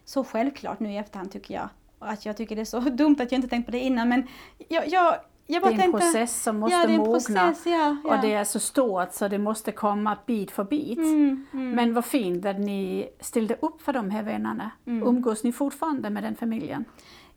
så 0.05 0.24
självklart 0.24 0.80
nu 0.80 0.92
i 0.92 0.96
efterhand 0.96 1.32
tycker 1.32 1.55
jag. 1.55 1.68
Att 1.98 2.26
jag 2.26 2.36
tycker 2.36 2.57
det 2.57 2.62
är 2.62 2.64
så 2.64 2.80
dumt 2.80 3.16
att 3.20 3.32
jag 3.32 3.38
inte 3.38 3.48
tänkt 3.48 3.66
på 3.66 3.72
det 3.72 3.80
innan 3.80 4.09
men 4.09 4.28
jag, 4.68 4.88
jag, 4.88 5.16
jag 5.47 5.62
det 5.62 5.68
är 5.68 5.72
en 5.72 5.78
tänkte, 5.78 6.01
process 6.01 6.43
som 6.43 6.59
måste 6.59 6.76
ja, 6.76 6.88
mogna 6.88 7.12
process, 7.12 7.66
ja, 7.66 7.97
ja. 8.05 8.14
och 8.14 8.22
det 8.22 8.32
är 8.32 8.45
så 8.45 8.61
stort 8.61 9.12
så 9.12 9.28
det 9.28 9.38
måste 9.38 9.72
komma 9.72 10.18
bit 10.26 10.51
för 10.51 10.64
bit. 10.64 10.99
Mm, 10.99 11.47
mm. 11.53 11.70
Men 11.70 11.95
vad 11.95 12.05
fint 12.05 12.47
att 12.47 12.59
ni 12.59 13.09
ställde 13.20 13.55
upp 13.55 13.82
för 13.82 13.93
de 13.93 14.11
här 14.11 14.22
vännerna. 14.22 14.70
Mm. 14.86 15.09
Umgås 15.09 15.45
ni 15.45 15.53
fortfarande 15.53 16.11
med 16.11 16.22
den 16.22 16.36
familjen? 16.36 16.84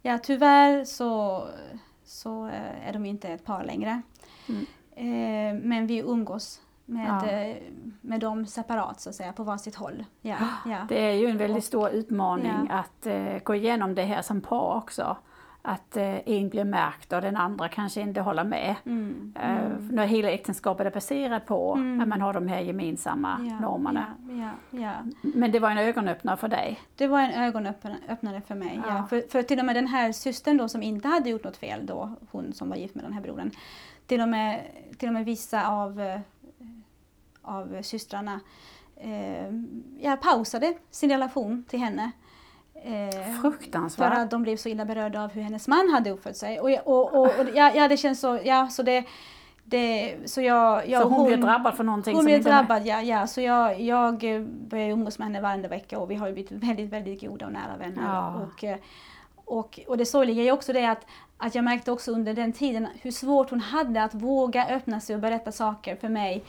Ja 0.02 0.18
tyvärr 0.18 0.86
så, 0.86 1.44
så 2.04 2.48
eh, 2.48 2.90
är 2.90 2.94
de 2.94 3.06
inte 3.06 3.28
ett 3.28 3.46
par 3.46 3.64
längre. 3.64 4.02
Mm. 4.50 4.66
Eh, 4.96 5.64
men 5.64 5.88
vi 5.88 6.00
umgås 6.00 6.62
med, 6.86 7.08
ja. 7.08 7.30
Eh, 7.30 7.58
med 8.02 8.20
dem 8.20 8.46
separat 8.46 9.00
så 9.00 9.10
att 9.10 9.16
säga, 9.16 9.34
på 9.34 9.44
varsitt 9.44 9.76
håll. 9.76 10.06
Ja, 10.22 10.38
ja. 10.66 10.86
Det 10.90 11.06
är 11.06 11.14
ju 11.14 11.28
en 11.28 11.38
väldigt 11.38 11.66
stor 11.66 11.90
utmaning 11.90 12.70
att 12.70 13.08
gå 13.44 13.56
igenom 13.56 13.96
det 13.96 14.04
här 14.04 14.22
som 14.22 14.42
par 14.42 14.78
också. 14.78 15.18
Att 15.68 15.98
uh, 15.98 16.04
en 16.26 16.50
blir 16.50 16.64
märkt 16.64 17.14
och 17.14 17.22
den 17.22 17.38
andra 17.38 17.70
kanske 17.70 18.02
inte 18.02 18.22
håller 18.22 18.44
med. 18.44 18.76
Mm, 18.86 19.34
mm. 19.42 19.88
När 19.92 20.06
hela 20.06 20.30
äktenskapet 20.30 20.88
är 20.88 20.92
baserat 20.92 21.46
på 21.46 21.74
mm. 21.74 22.02
att 22.02 22.08
man 22.08 22.22
har 22.22 22.34
de 22.34 22.48
här 22.48 22.60
gemensamma 22.60 23.38
normerna. 23.38 24.06
Men 25.22 25.52
det 25.52 25.60
var 25.60 25.72
en 25.72 25.78
ögonöppnare 25.78 26.38
för 26.38 26.48
dig? 26.48 26.80
Det 26.96 27.08
var 27.08 27.20
en 27.22 27.32
ögonöppnare 27.32 28.42
för 28.48 28.56
mig, 28.56 28.82
ja. 28.88 29.06
För, 29.10 29.24
för 29.32 29.44
till 29.44 29.60
och 29.60 29.66
med 29.66 29.76
den 29.76 29.88
här 29.88 30.12
systern 30.12 30.58
då 30.58 30.68
som 30.68 30.84
inte 30.84 31.08
hade 31.08 31.30
gjort 31.30 31.44
något 31.44 31.58
fel 31.58 31.86
då, 31.86 32.12
hon 32.32 32.54
som 32.54 32.70
var 32.70 32.76
gift 32.76 32.96
med 32.96 33.04
den 33.04 33.14
här 33.14 33.22
brodern. 33.22 33.52
Till 34.08 34.22
och 34.22 34.30
med, 34.30 34.62
till 34.98 35.08
och 35.08 35.14
med 35.14 35.26
vissa 35.26 35.68
av 35.68 36.02
av 37.46 37.82
systrarna 37.82 38.40
eh, 38.96 39.54
jag 40.00 40.22
pausade 40.22 40.74
sin 40.92 41.10
relation 41.10 41.64
till 41.68 41.80
henne. 41.80 42.12
Eh, 42.86 43.42
Fruktansvärt. 43.42 44.14
För 44.14 44.22
att 44.22 44.32
de 44.32 44.44
blev 44.44 44.58
så 44.58 44.70
illa 44.70 44.86
berörda 44.86 45.24
av 45.24 45.32
hur 45.32 45.42
hennes 45.42 45.68
man 45.68 45.90
hade 45.94 46.12
uppfört 46.12 46.36
sig. 46.36 46.60
Och, 46.60 46.70
och, 46.86 47.14
och, 47.14 47.26
och 47.26 47.48
ja, 47.54 47.72
ja, 47.76 47.88
det 47.88 47.98
känns 47.98 48.20
så, 48.20 48.40
ja 48.44 48.68
så 48.68 48.84
det, 48.84 49.04
det, 49.64 50.16
så, 50.26 50.42
jag, 50.42 50.90
jag, 50.90 51.02
så 51.02 51.08
hon, 51.08 51.18
hon 51.18 51.28
blev 51.28 51.40
drabbad 51.40 51.76
för 51.76 51.84
någonting? 51.84 52.16
Hon 52.16 52.26
blev 52.26 52.44
drabbad, 52.44 52.86
ja, 52.86 53.02
ja. 53.02 53.28
Så 53.28 53.42
jag, 53.42 53.82
jag 53.82 54.20
började 54.46 54.92
umgås 54.92 55.20
med 55.20 55.28
henne 55.28 55.42
varje 55.42 55.68
vecka 55.68 56.00
och 56.00 56.12
vi 56.12 56.16
har 56.16 56.32
blivit 56.32 56.52
väldigt, 56.52 56.90
väldigt 56.90 57.22
goda 57.22 57.46
och 57.46 57.52
nära 57.52 57.78
vänner. 57.78 58.04
Ja. 58.04 58.36
Och, 58.36 58.64
eh, 58.64 58.78
och, 59.46 59.80
och 59.88 59.98
det 59.98 60.06
sorgliga 60.06 60.44
är 60.44 60.52
också 60.52 60.74
det 60.74 60.86
att, 60.86 61.06
att 61.38 61.56
jag 61.56 61.64
märkte 61.64 61.92
också 61.92 62.12
under 62.12 62.34
den 62.34 62.54
tiden 62.54 62.88
hur 63.02 63.12
svårt 63.12 63.50
hon 63.50 63.60
hade 63.60 64.04
att 64.04 64.14
våga 64.14 64.68
öppna 64.68 65.00
sig 65.00 65.16
och 65.16 65.22
berätta 65.22 65.52
saker 65.52 65.96
för 65.96 66.10
mig 66.10 66.44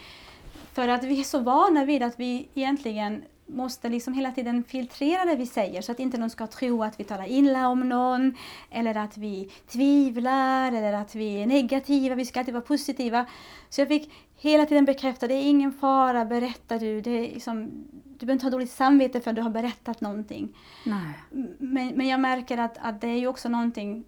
för 0.72 0.88
att 0.88 1.04
vi 1.04 1.20
är 1.20 1.24
så 1.24 1.38
vana 1.38 1.84
vid 1.84 2.02
att 2.02 2.20
vi 2.20 2.48
egentligen 2.54 3.22
måste 3.46 3.88
liksom 3.88 4.14
hela 4.14 4.32
tiden 4.32 4.64
filtrera 4.64 5.24
det 5.24 5.36
vi 5.36 5.46
säger 5.46 5.82
så 5.82 5.92
att 5.92 6.00
inte 6.00 6.18
någon 6.18 6.30
ska 6.30 6.46
tro 6.46 6.82
att 6.82 7.00
vi 7.00 7.04
talar 7.04 7.28
illa 7.28 7.68
om 7.68 7.88
någon 7.88 8.36
eller 8.70 8.96
att 8.96 9.16
vi 9.16 9.50
tvivlar 9.66 10.72
eller 10.72 10.92
att 10.92 11.14
vi 11.14 11.42
är 11.42 11.46
negativa, 11.46 12.14
vi 12.14 12.24
ska 12.24 12.40
alltid 12.40 12.54
vara 12.54 12.64
positiva. 12.64 13.26
Så 13.68 13.80
jag 13.80 13.88
fick 13.88 14.12
hela 14.36 14.66
tiden 14.66 14.84
bekräfta, 14.84 15.26
det 15.26 15.34
är 15.34 15.42
ingen 15.42 15.72
fara, 15.72 16.24
berätta 16.24 16.78
du. 16.78 17.00
Det 17.00 17.10
är 17.10 17.34
liksom, 17.34 17.70
du 18.04 18.26
behöver 18.26 18.32
inte 18.32 18.46
ha 18.46 18.50
dåligt 18.50 18.70
samvete 18.70 19.20
för 19.20 19.30
att 19.30 19.36
du 19.36 19.42
har 19.42 19.50
berättat 19.50 20.00
någonting. 20.00 20.56
Nej. 20.84 21.18
Men, 21.58 21.88
men 21.88 22.08
jag 22.08 22.20
märker 22.20 22.58
att, 22.58 22.78
att 22.80 23.00
det 23.00 23.08
är 23.08 23.18
ju 23.18 23.26
också 23.26 23.48
någonting, 23.48 24.04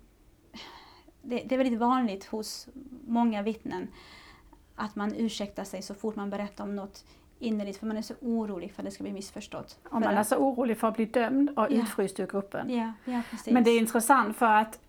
det, 1.23 1.37
det 1.37 1.55
är 1.55 1.59
väldigt 1.59 1.79
vanligt 1.79 2.25
hos 2.25 2.69
många 3.07 3.43
vittnen 3.43 3.89
att 4.79 4.97
man 4.97 5.15
ursäktar 5.15 5.65
sig 5.65 5.83
så 5.83 5.95
fort 5.95 6.17
man 6.17 6.31
berättar 6.31 6.65
om 6.65 6.77
något 6.77 7.05
innerligt 7.39 7.79
för 7.79 7.87
man 7.87 7.97
är 7.97 8.03
så 8.03 8.15
orolig 8.21 8.73
för 8.73 8.83
att 8.83 8.85
det 8.85 8.91
ska 8.91 9.03
bli 9.03 9.13
missförstått. 9.13 9.79
Och 9.85 10.01
man 10.01 10.17
är 10.17 10.23
så 10.23 10.37
orolig 10.37 10.79
för 10.79 10.89
att 10.89 10.97
bli 10.97 11.05
dömd 11.05 11.51
och 11.51 11.67
ja. 11.71 11.83
utfryst 11.83 12.21
ur 12.21 12.27
gruppen. 12.27 12.71
Ja, 13.05 13.23
precis. 13.31 13.53
Men 13.53 13.65
det 13.65 13.71
är 13.71 13.79
intressant 13.79 14.37
för 14.37 14.47
att 14.47 14.81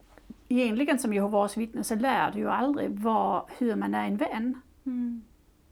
egentligen 0.49 0.99
som 0.99 1.13
Jehovas 1.13 1.57
vittne 1.57 1.83
så 1.83 1.95
lär 1.95 2.31
du 2.31 2.39
ju 2.39 2.49
aldrig 2.49 2.89
vad, 2.89 3.43
hur 3.57 3.75
man 3.75 3.95
är 3.95 4.07
en 4.07 4.17
vän. 4.17 4.61
Mm. 4.85 5.23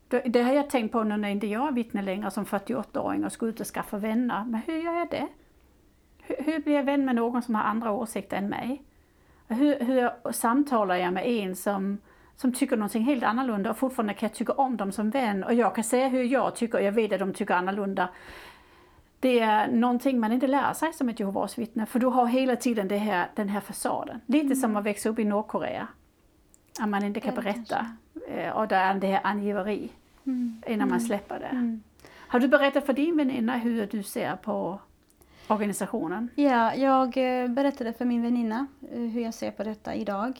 Det, 0.08 0.20
det, 0.20 0.44
har 0.44 0.54
jag 0.54 0.70
tänkt 0.70 0.92
på 0.92 1.04
nu 1.04 1.18
när 1.18 1.30
inte 1.30 1.48
jag 1.48 1.68
är 1.68 1.72
vittne 1.72 2.02
längre 2.02 2.32
som 2.32 2.46
48-åring 2.46 3.26
och 3.26 3.32
ska 3.32 3.46
ut 3.46 3.60
och 3.60 3.68
skaffa 3.68 3.98
vänner. 3.98 4.46
Men 4.46 4.62
hur 4.66 4.78
gör 4.78 4.94
jag 4.94 5.10
det? 5.10 5.28
Hur, 6.22 6.36
hur 6.44 6.60
blir 6.60 6.74
jag 6.74 6.84
vän 6.84 7.06
med 7.06 7.16
någon 7.16 7.42
som 7.42 7.56
har 7.56 7.64
andra 7.64 7.92
åsikter 7.92 8.38
än 8.38 8.50
mig? 8.50 8.84
Hur, 9.48 9.80
hur 9.80 10.32
samtalar 10.32 10.96
jag 10.96 11.14
med 11.14 11.28
en 11.28 11.56
som 11.56 11.98
som 12.38 12.54
tycker 12.54 12.78
någonting 12.78 13.04
helt 13.04 13.24
annorlunda 13.24 13.70
och 13.70 13.78
fortfarande 13.78 14.14
kan 14.14 14.30
jag 14.30 14.36
tycka 14.36 14.54
om 14.54 14.78
dem 14.78 14.92
som 14.92 15.10
vän 15.10 15.44
och 15.44 15.54
jag 15.54 15.76
kan 15.76 15.84
säga 15.84 16.08
hur 16.08 16.24
jag 16.24 16.56
tycker 16.56 16.78
och 16.78 16.84
jag 16.84 16.92
vet 16.92 17.12
att 17.12 17.20
de 17.20 17.34
tycker 17.34 17.54
annorlunda. 17.54 18.10
Det 19.20 19.40
är 19.40 19.72
någonting 19.72 20.20
man 20.20 20.32
inte 20.32 20.48
lär 20.48 20.74
sig 20.74 20.94
som 20.94 21.10
ett 21.10 21.20
Jehovas 21.20 21.58
vittne 21.58 21.86
för 21.86 22.00
du 22.00 22.06
har 22.06 22.26
hela 22.26 22.56
tiden 22.56 22.88
det 22.88 22.98
här, 22.98 23.28
den 23.36 23.50
här 23.50 23.60
fasaden. 23.60 24.22
Lite 24.26 24.46
mm. 24.46 24.56
som 24.56 24.76
att 24.76 24.84
växa 24.84 25.10
upp 25.10 25.20
i 25.20 25.24
Nordkorea. 25.24 25.88
Att 26.80 26.90
man 26.90 27.04
inte 27.04 27.20
kan 27.20 27.36
ja, 27.36 27.42
berätta 27.42 27.86
kanske. 28.14 28.52
och 28.52 28.68
det 28.68 28.76
är 28.76 28.94
det 28.94 29.08
här 29.08 29.22
angiveri 29.24 29.90
mm. 30.26 30.62
innan 30.68 30.90
man 30.90 30.98
mm. 30.98 31.08
släpper 31.08 31.40
det. 31.40 31.46
Mm. 31.46 31.84
Har 32.28 32.40
du 32.40 32.48
berättat 32.48 32.86
för 32.86 32.94
din 32.94 33.18
väninna 33.18 33.58
hur 33.58 33.88
du 33.88 34.04
ser 34.04 34.36
på 34.36 34.80
organisationen? 35.48 36.30
Ja, 36.36 36.76
jag 36.76 37.18
eh, 37.18 37.48
berättade 37.48 37.94
för 37.94 38.06
min 38.06 38.22
väninna 38.22 38.68
eh, 38.92 39.00
hur 39.00 39.22
jag 39.22 39.34
ser 39.34 39.52
på 39.52 39.64
detta 39.64 39.96
idag. 39.96 40.40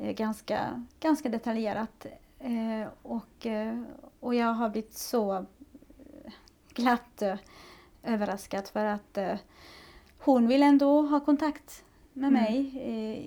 Eh, 0.00 0.12
ganska, 0.12 0.84
ganska 1.00 1.28
detaljerat. 1.28 2.06
Eh, 2.38 2.88
och, 3.02 3.46
eh, 3.46 3.82
och 4.20 4.34
jag 4.34 4.52
har 4.52 4.70
blivit 4.70 4.94
så 4.94 5.46
glatt 6.74 7.22
överraskad 8.02 8.68
för 8.68 8.84
att 8.84 9.18
hon 10.18 10.48
vill 10.48 10.62
ändå 10.62 11.02
ha 11.02 11.20
kontakt 11.20 11.84
med 12.12 12.28
mm. 12.28 12.42
mig. 12.42 12.78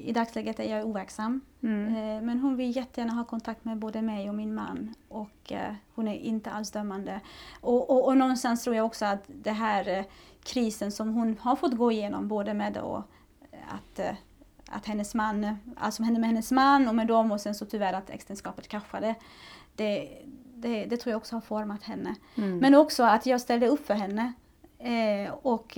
I 0.06 0.12
dagsläget 0.12 0.60
är 0.60 0.78
jag 0.78 0.86
overksam. 0.86 1.42
Mm. 1.64 2.26
Men 2.26 2.40
hon 2.40 2.58
vill 2.58 2.76
jättegärna 2.76 3.14
ha 3.14 3.24
kontakt 3.24 3.66
med 3.66 3.78
både 3.78 4.02
mig 4.02 4.30
och 4.30 4.36
min 4.36 4.56
man. 4.56 4.94
Och 5.10 5.54
hon 5.96 6.08
är 6.08 6.16
inte 6.16 6.52
alls 6.52 6.72
dömande. 6.72 7.20
Och, 7.62 7.90
och, 7.90 8.08
och 8.08 8.18
någonstans 8.18 8.64
tror 8.64 8.76
jag 8.76 8.86
också 8.86 9.06
att 9.06 9.24
det 9.28 9.52
här 9.52 10.06
krisen 10.44 10.92
som 10.92 11.14
hon 11.14 11.38
har 11.42 11.56
fått 11.56 11.78
gå 11.78 11.92
igenom, 11.92 12.28
både 12.28 12.54
med 12.54 12.74
då 12.74 13.04
att 13.70 14.00
att 14.70 14.86
hennes 14.86 15.16
man, 15.16 15.58
allt 15.78 15.94
som 15.94 16.06
hände 16.06 16.20
med 16.20 16.30
hennes 16.30 16.52
man 16.52 16.88
och 16.88 16.96
med 16.96 17.08
dem 17.08 17.32
och 17.32 17.42
sen 17.42 17.56
så 17.56 17.66
tyvärr 17.66 17.94
att 17.94 18.10
äktenskapet 18.10 18.68
kraschade. 18.68 19.16
Det, 19.76 20.22
det, 20.56 20.86
det 20.86 20.98
tror 20.98 21.12
jag 21.12 21.18
också 21.18 21.36
har 21.36 21.42
format 21.42 21.84
henne. 21.84 22.16
Mm. 22.36 22.58
Men 22.58 22.76
också 22.76 23.04
att 23.04 23.26
jag 23.26 23.42
ställde 23.42 23.68
upp 23.68 23.88
för 23.88 23.94
henne. 23.94 24.34
Eh, 24.80 25.34
och, 25.34 25.78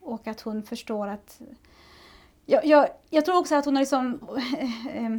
och 0.00 0.26
att 0.26 0.40
hon 0.40 0.62
förstår 0.62 1.08
att... 1.08 1.40
Jag, 2.46 2.66
jag, 2.66 2.88
jag 3.10 3.24
tror 3.24 3.38
också 3.38 3.54
att 3.54 3.64
hon 3.64 3.76
har 3.76 3.82
liksom... 3.82 4.18
Eh, 4.90 5.16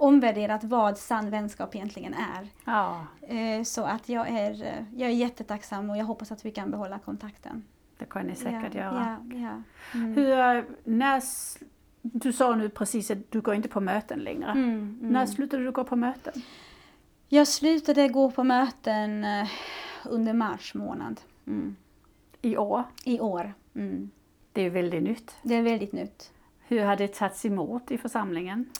omvärderat 0.00 0.64
vad 0.64 0.98
sann 0.98 1.30
vänskap 1.30 1.74
egentligen 1.74 2.14
är. 2.14 2.48
Ja, 2.64 3.06
Eh, 3.28 3.62
så 3.62 3.82
att 3.84 4.08
jag 4.08 4.28
är, 4.28 4.62
eh, 4.62 4.84
jag 4.96 5.10
är 5.10 5.14
jättetacksam 5.14 5.90
och 5.90 5.96
jag 5.96 6.04
hoppas 6.04 6.32
att 6.32 6.44
vi 6.44 6.50
kan 6.50 6.70
behålla 6.70 6.98
kontakten. 6.98 7.64
Det 7.98 8.04
kan 8.04 8.26
ni 8.26 8.34
säkert 8.34 8.74
ja, 8.74 8.80
göra. 8.80 9.18
Ja, 9.30 9.36
ja. 9.38 9.62
Mm. 9.98 10.14
Hur, 10.14 10.64
när, 10.84 11.22
du 12.02 12.32
sa 12.32 12.56
nu 12.56 12.68
precis 12.68 13.10
att 13.10 13.30
du 13.30 13.40
går 13.40 13.54
inte 13.54 13.68
på 13.68 13.80
möten 13.80 14.18
längre. 14.18 14.50
Mm, 14.50 14.70
mm. 14.70 15.12
När 15.12 15.26
slutade 15.26 15.64
du 15.64 15.72
gå 15.72 15.84
på 15.84 15.96
möten? 15.96 16.32
Jag 17.28 17.48
slutade 17.48 18.08
gå 18.08 18.30
på 18.30 18.44
möten 18.44 19.24
eh, 19.24 19.48
under 20.04 20.32
mars 20.32 20.74
månad 20.74 21.20
mm. 21.46 21.76
I 22.42 22.56
år? 22.56 22.84
i 23.04 23.20
år. 23.20 23.54
Mm. 23.74 24.10
Det 24.52 24.62
är 24.62 24.70
väldigt 24.70 25.02
nytt. 25.02 25.36
Det 25.42 25.54
är 25.54 25.62
väldigt 25.62 25.92
nytt. 25.92 26.32
Hur 26.68 26.84
har 26.84 26.96
det 26.96 27.14
tagits 27.14 27.44
emot 27.44 27.90
i 27.90 27.98
församlingen? 27.98 28.70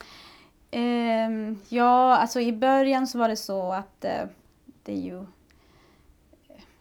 Ehm, 0.71 1.59
ja, 1.69 2.17
alltså 2.17 2.41
i 2.41 2.53
början 2.53 3.07
så 3.07 3.19
var 3.19 3.29
det 3.29 3.37
så 3.37 3.73
att 3.73 4.05
eh, 4.05 4.25
det 4.83 4.93
är 4.93 5.01
ju 5.01 5.25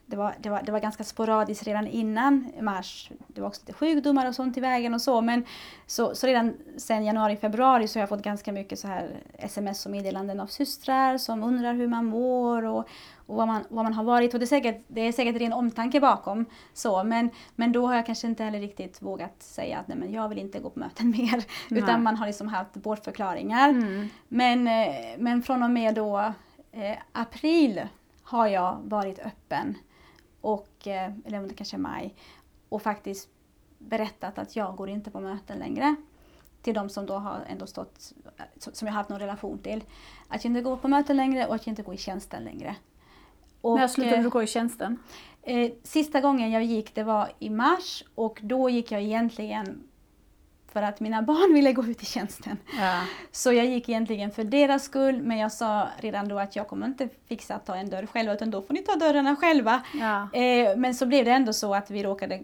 det 0.09 0.15
var, 0.15 0.35
det, 0.39 0.49
var, 0.49 0.61
det 0.61 0.71
var 0.71 0.79
ganska 0.79 1.03
sporadiskt 1.03 1.67
redan 1.67 1.87
innan 1.87 2.51
mars. 2.61 3.11
Det 3.27 3.41
var 3.41 3.47
också 3.47 3.61
lite 3.61 3.73
sjukdomar 3.73 4.27
och 4.27 4.35
sånt 4.35 4.57
i 4.57 4.59
vägen 4.59 4.93
och 4.93 5.01
så. 5.01 5.21
Men 5.21 5.45
så, 5.85 6.15
så 6.15 6.27
redan 6.27 6.53
sen 6.77 7.05
januari, 7.05 7.37
februari 7.37 7.87
så 7.87 7.99
har 7.99 8.01
jag 8.01 8.09
fått 8.09 8.21
ganska 8.21 8.51
mycket 8.51 8.79
så 8.79 8.87
här 8.87 9.09
sms 9.37 9.85
och 9.85 9.91
meddelanden 9.91 10.39
av 10.39 10.47
systrar 10.47 11.17
som 11.17 11.43
undrar 11.43 11.73
hur 11.73 11.87
man 11.87 12.05
mår 12.05 12.63
och, 12.63 12.89
och 13.15 13.35
vad, 13.35 13.47
man, 13.47 13.63
vad 13.69 13.85
man 13.85 13.93
har 13.93 14.03
varit. 14.03 14.33
Och 14.33 14.39
det 14.39 14.43
är 14.43 14.47
säkert, 14.47 14.83
det 14.87 15.01
är 15.01 15.11
säkert 15.11 15.41
ren 15.41 15.53
omtanke 15.53 15.99
bakom. 15.99 16.45
Så, 16.73 17.03
men, 17.03 17.29
men 17.55 17.71
då 17.71 17.87
har 17.87 17.95
jag 17.95 18.05
kanske 18.05 18.27
inte 18.27 18.43
heller 18.43 18.59
riktigt 18.59 19.01
vågat 19.01 19.43
säga 19.43 19.77
att 19.77 19.87
nej, 19.87 19.97
men 19.97 20.11
jag 20.11 20.29
vill 20.29 20.37
inte 20.37 20.59
gå 20.59 20.69
på 20.69 20.79
möten 20.79 21.09
mer. 21.17 21.43
Nej. 21.69 21.81
Utan 21.81 22.03
man 22.03 22.15
har 22.15 22.27
liksom 22.27 22.47
haft 22.47 22.73
bortförklaringar. 22.73 23.69
Mm. 23.69 24.09
Men, 24.27 24.67
eh, 24.67 24.95
men 25.17 25.43
från 25.43 25.63
och 25.63 25.71
med 25.71 25.95
då 25.95 26.33
eh, 26.71 26.97
april 27.11 27.81
har 28.23 28.47
jag 28.47 28.77
varit 28.83 29.19
öppen, 29.19 29.75
och, 30.41 30.87
eh, 30.87 31.11
eller 31.25 31.39
om 31.39 31.47
det 31.47 31.53
kanske 31.53 31.75
är 31.75 31.79
maj, 31.79 32.15
och 32.69 32.81
faktiskt 32.81 33.29
berättat 33.77 34.37
att 34.37 34.55
jag 34.55 34.75
går 34.75 34.89
inte 34.89 35.11
på 35.11 35.19
möten 35.19 35.59
längre. 35.59 35.95
Till 36.61 36.73
de 36.73 36.89
som 36.89 37.05
då 37.05 37.13
har 37.13 37.45
ändå 37.47 37.67
stått, 37.67 38.13
som 38.57 38.87
jag 38.87 38.93
har 38.93 38.97
haft 38.97 39.09
någon 39.09 39.19
relation 39.19 39.59
till. 39.59 39.83
Att 40.27 40.43
jag 40.43 40.51
inte 40.51 40.61
går 40.61 40.77
på 40.77 40.87
möten 40.87 41.17
längre 41.17 41.47
och 41.47 41.55
att 41.55 41.67
jag 41.67 41.71
inte 41.71 41.81
går 41.83 41.93
i 41.93 41.97
tjänsten 41.97 42.43
längre. 42.43 42.75
Och, 43.61 43.75
När 43.75 43.87
slutade 43.87 44.15
eh, 44.15 44.23
du 44.23 44.29
gå 44.29 44.43
i 44.43 44.47
tjänsten? 44.47 44.99
Eh, 45.41 45.71
sista 45.83 46.21
gången 46.21 46.51
jag 46.51 46.63
gick 46.63 46.95
det 46.95 47.03
var 47.03 47.31
i 47.39 47.49
mars 47.49 48.03
och 48.15 48.39
då 48.41 48.69
gick 48.69 48.91
jag 48.91 49.01
egentligen 49.01 49.83
för 50.77 50.83
att 50.83 50.99
mina 50.99 51.21
barn 51.21 51.53
ville 51.53 51.73
gå 51.73 51.85
ut 51.85 52.03
i 52.03 52.05
tjänsten. 52.05 52.57
Ja. 52.79 53.01
Så 53.31 53.53
jag 53.53 53.65
gick 53.65 53.89
egentligen 53.89 54.31
för 54.31 54.43
deras 54.43 54.83
skull 54.83 55.21
men 55.21 55.37
jag 55.37 55.51
sa 55.51 55.87
redan 55.97 56.27
då 56.27 56.39
att 56.39 56.55
jag 56.55 56.67
kommer 56.67 56.87
inte 56.87 57.09
fixa 57.27 57.55
att 57.55 57.65
ta 57.65 57.75
en 57.75 57.89
dörr 57.89 58.05
själva 58.05 58.33
utan 58.33 58.51
då 58.51 58.61
får 58.61 58.73
ni 58.73 58.83
ta 58.83 58.95
dörrarna 58.95 59.35
själva. 59.35 59.81
Ja. 59.93 60.39
Eh, 60.39 60.77
men 60.77 60.95
så 60.95 61.05
blev 61.05 61.25
det 61.25 61.31
ändå 61.31 61.53
så 61.53 61.75
att 61.75 61.91
vi 61.91 62.03
råkade 62.03 62.41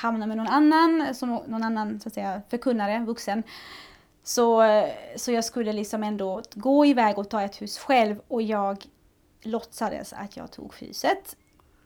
hamna 0.00 0.26
med 0.26 0.36
någon 0.36 0.48
annan, 0.48 1.14
som, 1.14 1.30
någon 1.46 1.62
annan 1.62 2.00
så 2.00 2.08
att 2.08 2.14
säga, 2.14 2.42
förkunnare, 2.48 3.04
vuxen. 3.06 3.42
Så, 4.22 4.62
så 5.16 5.32
jag 5.32 5.44
skulle 5.44 5.72
liksom 5.72 6.02
ändå 6.02 6.42
gå 6.54 6.86
iväg 6.86 7.18
och 7.18 7.30
ta 7.30 7.42
ett 7.42 7.62
hus 7.62 7.78
själv 7.78 8.20
och 8.28 8.42
jag 8.42 8.84
låtsades 9.42 10.12
att 10.12 10.36
jag 10.36 10.50
tog 10.50 10.74
huset. 10.74 11.36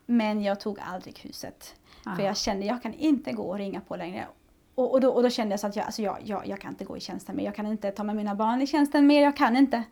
Men 0.07 0.43
jag 0.43 0.61
tog 0.61 0.79
aldrig 0.81 1.19
huset. 1.19 1.75
För 2.03 2.11
Aha. 2.11 2.23
jag 2.23 2.37
kände 2.37 2.67
jag 2.67 2.83
kan 2.83 2.95
inte 2.95 3.33
gå 3.33 3.43
och 3.43 3.59
ringa 3.59 3.81
på 3.81 3.97
längre. 3.97 4.27
Och, 4.75 4.93
och, 4.93 5.01
då, 5.01 5.11
och 5.11 5.23
då 5.23 5.31
kände 5.31 5.53
jag 5.53 5.61
så 5.61 5.67
att 5.67 5.77
jag, 5.77 5.87
alltså 5.87 6.03
jag, 6.03 6.17
jag, 6.25 6.47
jag 6.47 6.61
kan 6.61 6.71
inte 6.71 6.85
gå 6.85 6.97
i 6.97 7.01
tjänsten 7.01 7.37
mer. 7.37 7.45
Jag 7.45 7.55
kan 7.55 7.67
inte 7.67 7.91
ta 7.91 8.05
med 8.05 8.17
mina 8.17 8.35
barn 8.35 8.63
i 8.63 8.67
tjänsten 8.67 9.07
mer. 9.07 9.23
Jag 9.23 9.37
kan 9.37 9.57
inte. 9.57 9.83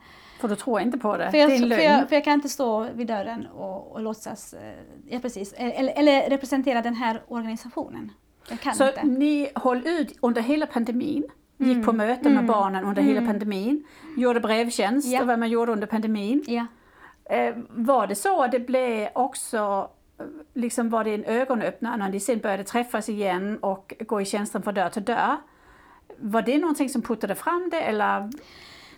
För 0.40 0.48
du 0.48 0.56
tror 0.56 0.80
inte 0.80 0.98
på 0.98 1.16
det? 1.16 1.30
För 1.30 1.38
jag, 1.38 1.48
det 1.48 1.52
är 1.52 1.56
en 1.56 1.60
för, 1.62 1.68
lögn. 1.68 1.82
jag, 1.82 2.08
för 2.08 2.16
jag 2.16 2.24
kan 2.24 2.34
inte 2.34 2.48
stå 2.48 2.86
vid 2.94 3.06
dörren 3.06 3.46
och, 3.46 3.92
och 3.92 4.00
låtsas, 4.00 4.54
eh, 4.54 4.60
ja 5.08 5.18
precis, 5.18 5.52
eller, 5.56 5.92
eller 5.96 6.30
representera 6.30 6.82
den 6.82 6.94
här 6.94 7.22
organisationen. 7.28 8.12
Jag 8.50 8.60
kan 8.60 8.74
Så 8.74 8.86
inte. 8.88 9.06
ni 9.06 9.48
höll 9.54 9.86
ut 9.86 10.18
under 10.20 10.42
hela 10.42 10.66
pandemin, 10.66 11.24
gick 11.56 11.84
på 11.84 11.92
möten 11.92 12.34
med 12.34 12.46
barnen 12.46 12.84
under 12.84 13.02
hela 13.02 13.26
pandemin, 13.26 13.84
gjorde 14.16 14.40
brevtjänst 14.40 15.08
Ja. 15.08 15.20
och 15.20 15.26
vad 15.26 15.38
man 15.38 15.48
gjorde 15.50 15.72
under 15.72 15.86
pandemin. 15.86 16.44
Ja. 16.46 16.66
Eh, 17.36 17.54
var 17.68 18.06
det 18.06 18.14
så 18.14 18.42
att 18.42 18.52
det 18.52 18.60
blev 18.60 19.08
också, 19.14 19.90
liksom 20.54 20.90
var 20.90 21.04
det 21.04 21.14
en 21.14 21.24
ögonöppnare 21.24 21.96
när 21.96 22.08
ni 22.08 22.20
sen 22.20 22.38
började 22.38 22.64
träffas 22.64 23.08
igen 23.08 23.58
och 23.58 23.94
gå 24.00 24.20
i 24.20 24.24
tjänsten 24.24 24.62
från 24.62 24.74
dörr 24.74 24.90
till 24.90 25.04
dörr? 25.04 25.36
Var 26.18 26.42
det 26.42 26.58
någonting 26.58 26.88
som 26.88 27.02
puttade 27.02 27.34
fram 27.34 27.68
det 27.70 27.80
eller 27.80 28.30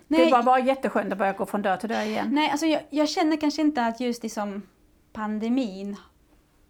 Nej. 0.07 0.25
det 0.25 0.31
var 0.31 0.43
bara 0.43 0.59
jätteskönt 0.59 1.11
att 1.11 1.17
börja 1.17 1.33
gå 1.33 1.45
från 1.45 1.61
dörr 1.61 1.77
till 1.77 1.89
dörr 1.89 2.05
igen? 2.05 2.29
Nej, 2.31 2.49
alltså 2.49 2.65
jag, 2.65 2.81
jag 2.89 3.09
känner 3.09 3.37
kanske 3.37 3.61
inte 3.61 3.85
att 3.85 3.99
just 3.99 4.23
liksom 4.23 4.61
pandemin 5.13 5.97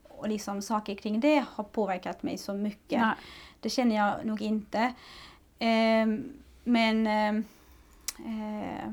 och 0.07 0.29
liksom 0.29 0.61
saker 0.61 0.95
kring 0.95 1.19
det 1.19 1.45
har 1.53 1.63
påverkat 1.63 2.23
mig 2.23 2.37
så 2.37 2.53
mycket. 2.53 3.01
Nej. 3.01 3.15
Det 3.59 3.69
känner 3.69 3.95
jag 3.95 4.25
nog 4.25 4.41
inte. 4.41 4.93
Ehm, 5.59 6.33
men 6.63 7.07
ehm, 7.07 7.43
eh, 8.17 8.91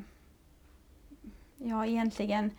ja, 1.56 1.86
egentligen 1.86 2.50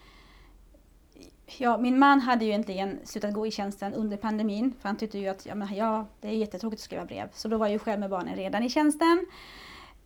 Ja, 1.58 1.78
min 1.78 2.00
man 2.00 2.20
hade 2.20 2.46
ju 2.46 2.52
egentligen 2.52 3.00
slutat 3.04 3.34
gå 3.34 3.48
i 3.48 3.52
tjänsten 3.52 3.94
under 3.94 4.18
pandemin 4.18 4.74
för 4.82 4.90
han 4.90 4.98
tyckte 4.98 5.18
ju 5.18 5.28
att 5.28 5.46
ja, 5.46 5.56
men, 5.56 5.76
ja, 5.76 6.06
det 6.22 6.28
är 6.28 6.32
jättetråkigt 6.32 6.80
att 6.80 6.84
skriva 6.84 7.06
brev. 7.06 7.30
Så 7.34 7.48
då 7.48 7.58
var 7.58 7.66
jag 7.66 7.74
ju 7.74 7.80
själv 7.80 8.00
med 8.00 8.10
barnen 8.10 8.36
redan 8.36 8.64
i 8.64 8.70
tjänsten. 8.70 9.26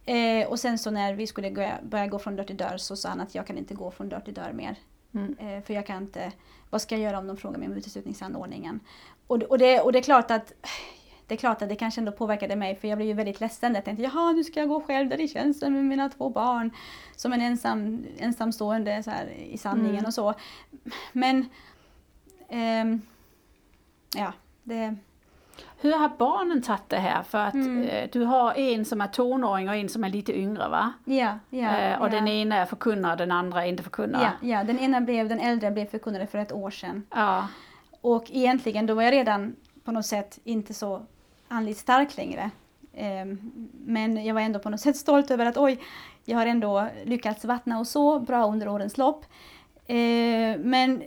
Eh, 0.05 0.47
och 0.47 0.59
sen 0.59 0.77
så 0.77 0.91
när 0.91 1.13
vi 1.13 1.27
skulle 1.27 1.49
gå, 1.49 1.69
börja 1.83 2.07
gå 2.07 2.19
från 2.19 2.35
dörr 2.35 2.43
till 2.43 2.57
dörr 2.57 2.77
så 2.77 2.95
sa 2.95 3.09
han 3.09 3.21
att 3.21 3.35
jag 3.35 3.47
kan 3.47 3.57
inte 3.57 3.73
gå 3.73 3.91
från 3.91 4.09
dörr 4.09 4.19
till 4.19 4.33
dörr 4.33 4.53
mer. 4.53 4.75
Mm. 5.13 5.35
Eh, 5.39 5.63
för 5.63 5.73
jag 5.73 5.85
kan 5.85 6.03
inte, 6.03 6.31
vad 6.69 6.81
ska 6.81 6.95
jag 6.95 7.03
göra 7.03 7.17
om 7.17 7.27
de 7.27 7.37
frågar 7.37 7.59
mig 7.59 7.67
om 7.67 7.73
uteslutningsanordningen? 7.73 8.79
Och, 9.27 9.41
och, 9.41 9.57
det, 9.57 9.79
och 9.79 9.91
det 9.91 9.99
är 9.99 10.03
klart 10.03 10.31
att 10.31 10.53
det 11.27 11.33
är 11.33 11.37
klart 11.37 11.61
att 11.61 11.69
det 11.69 11.75
kanske 11.75 12.01
ändå 12.01 12.11
påverkade 12.11 12.55
mig 12.55 12.75
för 12.75 12.87
jag 12.87 12.97
blev 12.97 13.07
ju 13.07 13.13
väldigt 13.13 13.39
ledsen. 13.39 13.75
Jag 13.75 13.85
tänkte 13.85 14.03
jaha 14.03 14.31
nu 14.31 14.43
ska 14.43 14.59
jag 14.59 14.69
gå 14.69 14.81
själv 14.81 15.09
där 15.09 15.21
i 15.21 15.27
tjänsten 15.27 15.73
med 15.73 15.85
mina 15.85 16.09
två 16.09 16.29
barn. 16.29 16.71
Som 17.15 17.33
en 17.33 17.41
ensam, 17.41 18.05
ensamstående 18.17 19.03
så 19.03 19.09
här, 19.11 19.25
i 19.27 19.57
sanningen 19.57 19.89
Mm. 19.95 20.05
och 20.05 20.13
så. 20.13 20.33
Men 21.11 21.45
ehm, 22.49 23.01
ja, 24.15 24.33
det, 24.63 24.95
Hur 25.81 25.93
har 25.97 26.09
barnen 26.17 26.61
tagit 26.61 26.89
det 26.89 26.97
här? 26.99 27.23
För 27.23 27.37
att 27.37 27.53
Mm. 27.53 27.83
eh, 27.83 28.09
du 28.11 28.23
har 28.23 28.53
en 28.57 28.85
som 28.85 29.01
är 29.01 29.07
tonåring 29.07 29.69
och 29.69 29.75
en 29.75 29.89
som 29.89 30.03
är 30.03 30.09
lite 30.09 30.39
yngre 30.39 30.69
va? 30.69 30.93
ja, 31.05 31.39
ja. 31.49 31.77
eh, 31.77 31.99
och 32.01 32.05
ja. 32.07 32.11
den 32.11 32.27
ena 32.27 32.55
är 32.55 32.65
förkunnare, 32.65 33.15
den 33.15 33.31
andra 33.31 33.65
är 33.65 33.69
inte 33.69 33.83
förkunnare. 33.83 34.31
Ja, 34.41 34.47
ja, 34.57 34.63
den 34.63 34.79
ena 34.79 35.01
blev, 35.01 35.29
den 35.29 35.39
äldre 35.39 35.71
blev 35.71 35.85
förkunnare 35.85 36.27
för 36.27 36.37
ett 36.37 36.51
år 36.51 36.71
sedan. 36.71 37.05
Ja. 37.15 37.47
Och 38.01 38.23
egentligen 38.31 38.85
då 38.85 38.93
var 38.93 39.03
jag 39.03 39.11
redan 39.11 39.55
på 39.83 39.91
något 39.91 40.05
sätt 40.05 40.39
inte 40.43 40.73
så 40.73 41.05
andligt 41.53 41.79
stark 41.79 42.17
längre. 42.17 42.51
Ehm, 42.93 43.51
men 43.85 44.25
jag 44.25 44.33
var 44.33 44.41
ändå 44.41 44.59
på 44.59 44.69
något 44.69 44.79
sätt 44.79 44.97
stolt 44.97 45.31
över 45.31 45.45
att 45.45 45.57
oj, 45.57 45.79
jag 46.25 46.37
har 46.37 46.45
ändå 46.45 46.87
lyckats 47.05 47.45
vattna 47.45 47.79
och 47.79 47.87
så 47.87 48.19
bra 48.19 48.45
under 48.45 48.67
årens 48.67 48.97
lopp. 48.97 49.25
Ehm, 49.87 50.61
men 50.61 51.03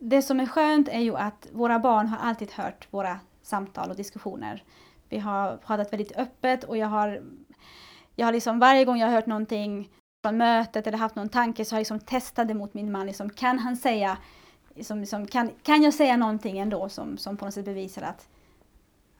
det 0.00 0.22
som 0.22 0.40
är 0.40 0.46
skönt 0.46 0.88
är 0.88 1.00
ju 1.00 1.16
att 1.16 1.48
våra 1.52 1.78
barn 1.78 2.06
har 2.06 2.18
alltid 2.28 2.52
hört 2.52 2.88
våra 2.90 3.20
samtal 3.42 3.90
och 3.90 3.96
diskussioner. 3.96 4.62
Vi 5.08 5.18
har 5.18 5.56
pratat 5.56 5.92
väldigt 5.92 6.16
öppet 6.16 6.64
och 6.64 6.76
jag 6.76 6.86
har, 6.86 7.22
jag 8.16 8.26
har 8.26 8.32
liksom 8.32 8.58
varje 8.58 8.84
gång 8.84 8.98
jag 8.98 9.06
har 9.06 9.14
hört 9.14 9.26
någonting 9.26 9.88
från 10.22 10.36
mötet 10.36 10.86
eller 10.86 10.98
haft 10.98 11.14
någon 11.14 11.28
tanke 11.28 11.64
så 11.64 11.74
har 11.74 11.78
jag 11.78 11.80
liksom 11.80 12.00
testat 12.00 12.48
det 12.48 12.54
mot 12.54 12.74
min 12.74 12.92
man. 12.92 13.06
Liksom, 13.06 13.30
kan 13.30 13.58
han 13.58 13.76
säga 13.76 14.18
liksom, 14.74 15.00
liksom, 15.00 15.26
kan, 15.26 15.50
kan 15.62 15.82
jag 15.82 15.94
säga 15.94 16.16
någonting 16.16 16.58
ändå 16.58 16.88
som, 16.88 17.18
som 17.18 17.36
på 17.36 17.44
något 17.44 17.54
sätt 17.54 17.64
bevisar 17.64 18.02
att, 18.02 18.28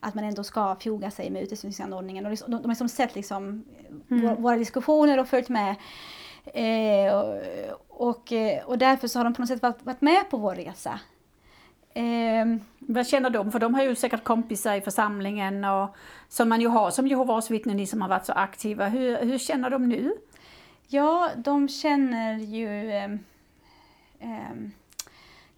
att 0.00 0.14
man 0.14 0.24
ändå 0.24 0.44
ska 0.44 0.76
foga 0.84 1.10
sig 1.10 1.30
med 1.30 1.42
uteslutningsanordningen? 1.42 2.26
Och 2.26 2.32
de, 2.32 2.36
de 2.50 2.54
har 2.56 2.68
liksom 2.68 2.88
sett 2.88 3.14
liksom, 3.14 3.64
Mm. 4.10 4.42
våra, 4.42 4.56
diskussioner 4.56 5.20
och 5.20 5.28
följt 5.28 5.48
med. 5.48 5.74
Eh, 6.54 7.14
och, 7.14 8.08
och, 8.08 8.32
eh, 8.32 8.64
och 8.64 8.78
därför 8.78 9.08
så 9.08 9.18
har 9.18 9.24
de 9.24 9.34
på 9.34 9.42
något 9.42 9.48
sätt 9.48 9.62
varit, 9.62 9.82
varit 9.82 10.00
med 10.00 10.30
på 10.30 10.36
vår 10.36 10.54
resa. 10.54 11.00
Ehm, 11.94 12.60
Vad 12.78 13.06
känner 13.06 13.30
de? 13.30 13.52
För 13.52 13.58
de 13.58 13.74
har 13.74 13.82
ju 13.82 13.94
säkert 13.94 14.24
kompisar 14.24 14.74
i 14.74 14.80
församlingen 14.80 15.64
och 15.64 15.96
som 16.28 16.48
man 16.48 16.60
ju 16.60 16.68
har 16.68 16.90
som 16.90 17.06
Jehovas 17.08 17.50
vittnen, 17.50 17.76
ni 17.76 17.86
som 17.86 18.02
har 18.02 18.08
varit 18.08 18.26
så 18.26 18.32
aktiva. 18.32 18.88
Hur, 18.88 19.16
hur 19.16 19.38
känner 19.38 19.70
de 19.70 19.88
nu? 19.88 20.12
Ja, 20.86 21.30
de 21.36 21.68
känner 21.68 22.38
ju... 22.38 22.90
ehm, 24.20 24.72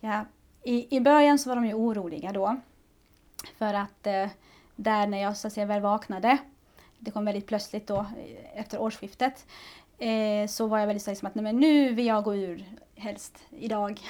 ja, 0.00 0.24
i, 0.62 0.96
I 0.96 1.00
början 1.00 1.38
så 1.38 1.48
var 1.48 1.56
de 1.56 1.66
ju 1.66 1.74
oroliga 1.74 2.32
då. 2.32 2.56
För 3.58 3.74
att 3.74 4.06
eh, 4.06 4.28
där 4.76 5.06
när 5.06 5.22
jag 5.22 5.36
så 5.36 5.46
att 5.46 5.52
säga 5.52 5.66
väl 5.66 5.82
vaknade, 5.82 6.38
det 6.98 7.10
kom 7.10 7.24
väldigt 7.24 7.46
plötsligt 7.46 7.86
då 7.86 7.96
eh, 7.96 8.60
efter 8.60 8.80
årsskiftet, 8.80 9.46
eh, 9.98 10.48
så 10.48 10.66
var 10.66 10.78
jag 10.78 10.86
väldigt 10.86 11.02
så 11.02 11.10
liksom 11.10 11.28
att 11.28 11.34
nej, 11.34 11.42
men 11.42 11.60
nu 11.60 11.94
vill 11.94 12.06
jag 12.06 12.24
gå 12.24 12.34
ur 12.34 12.64
helst 13.00 13.38
idag. 13.50 14.00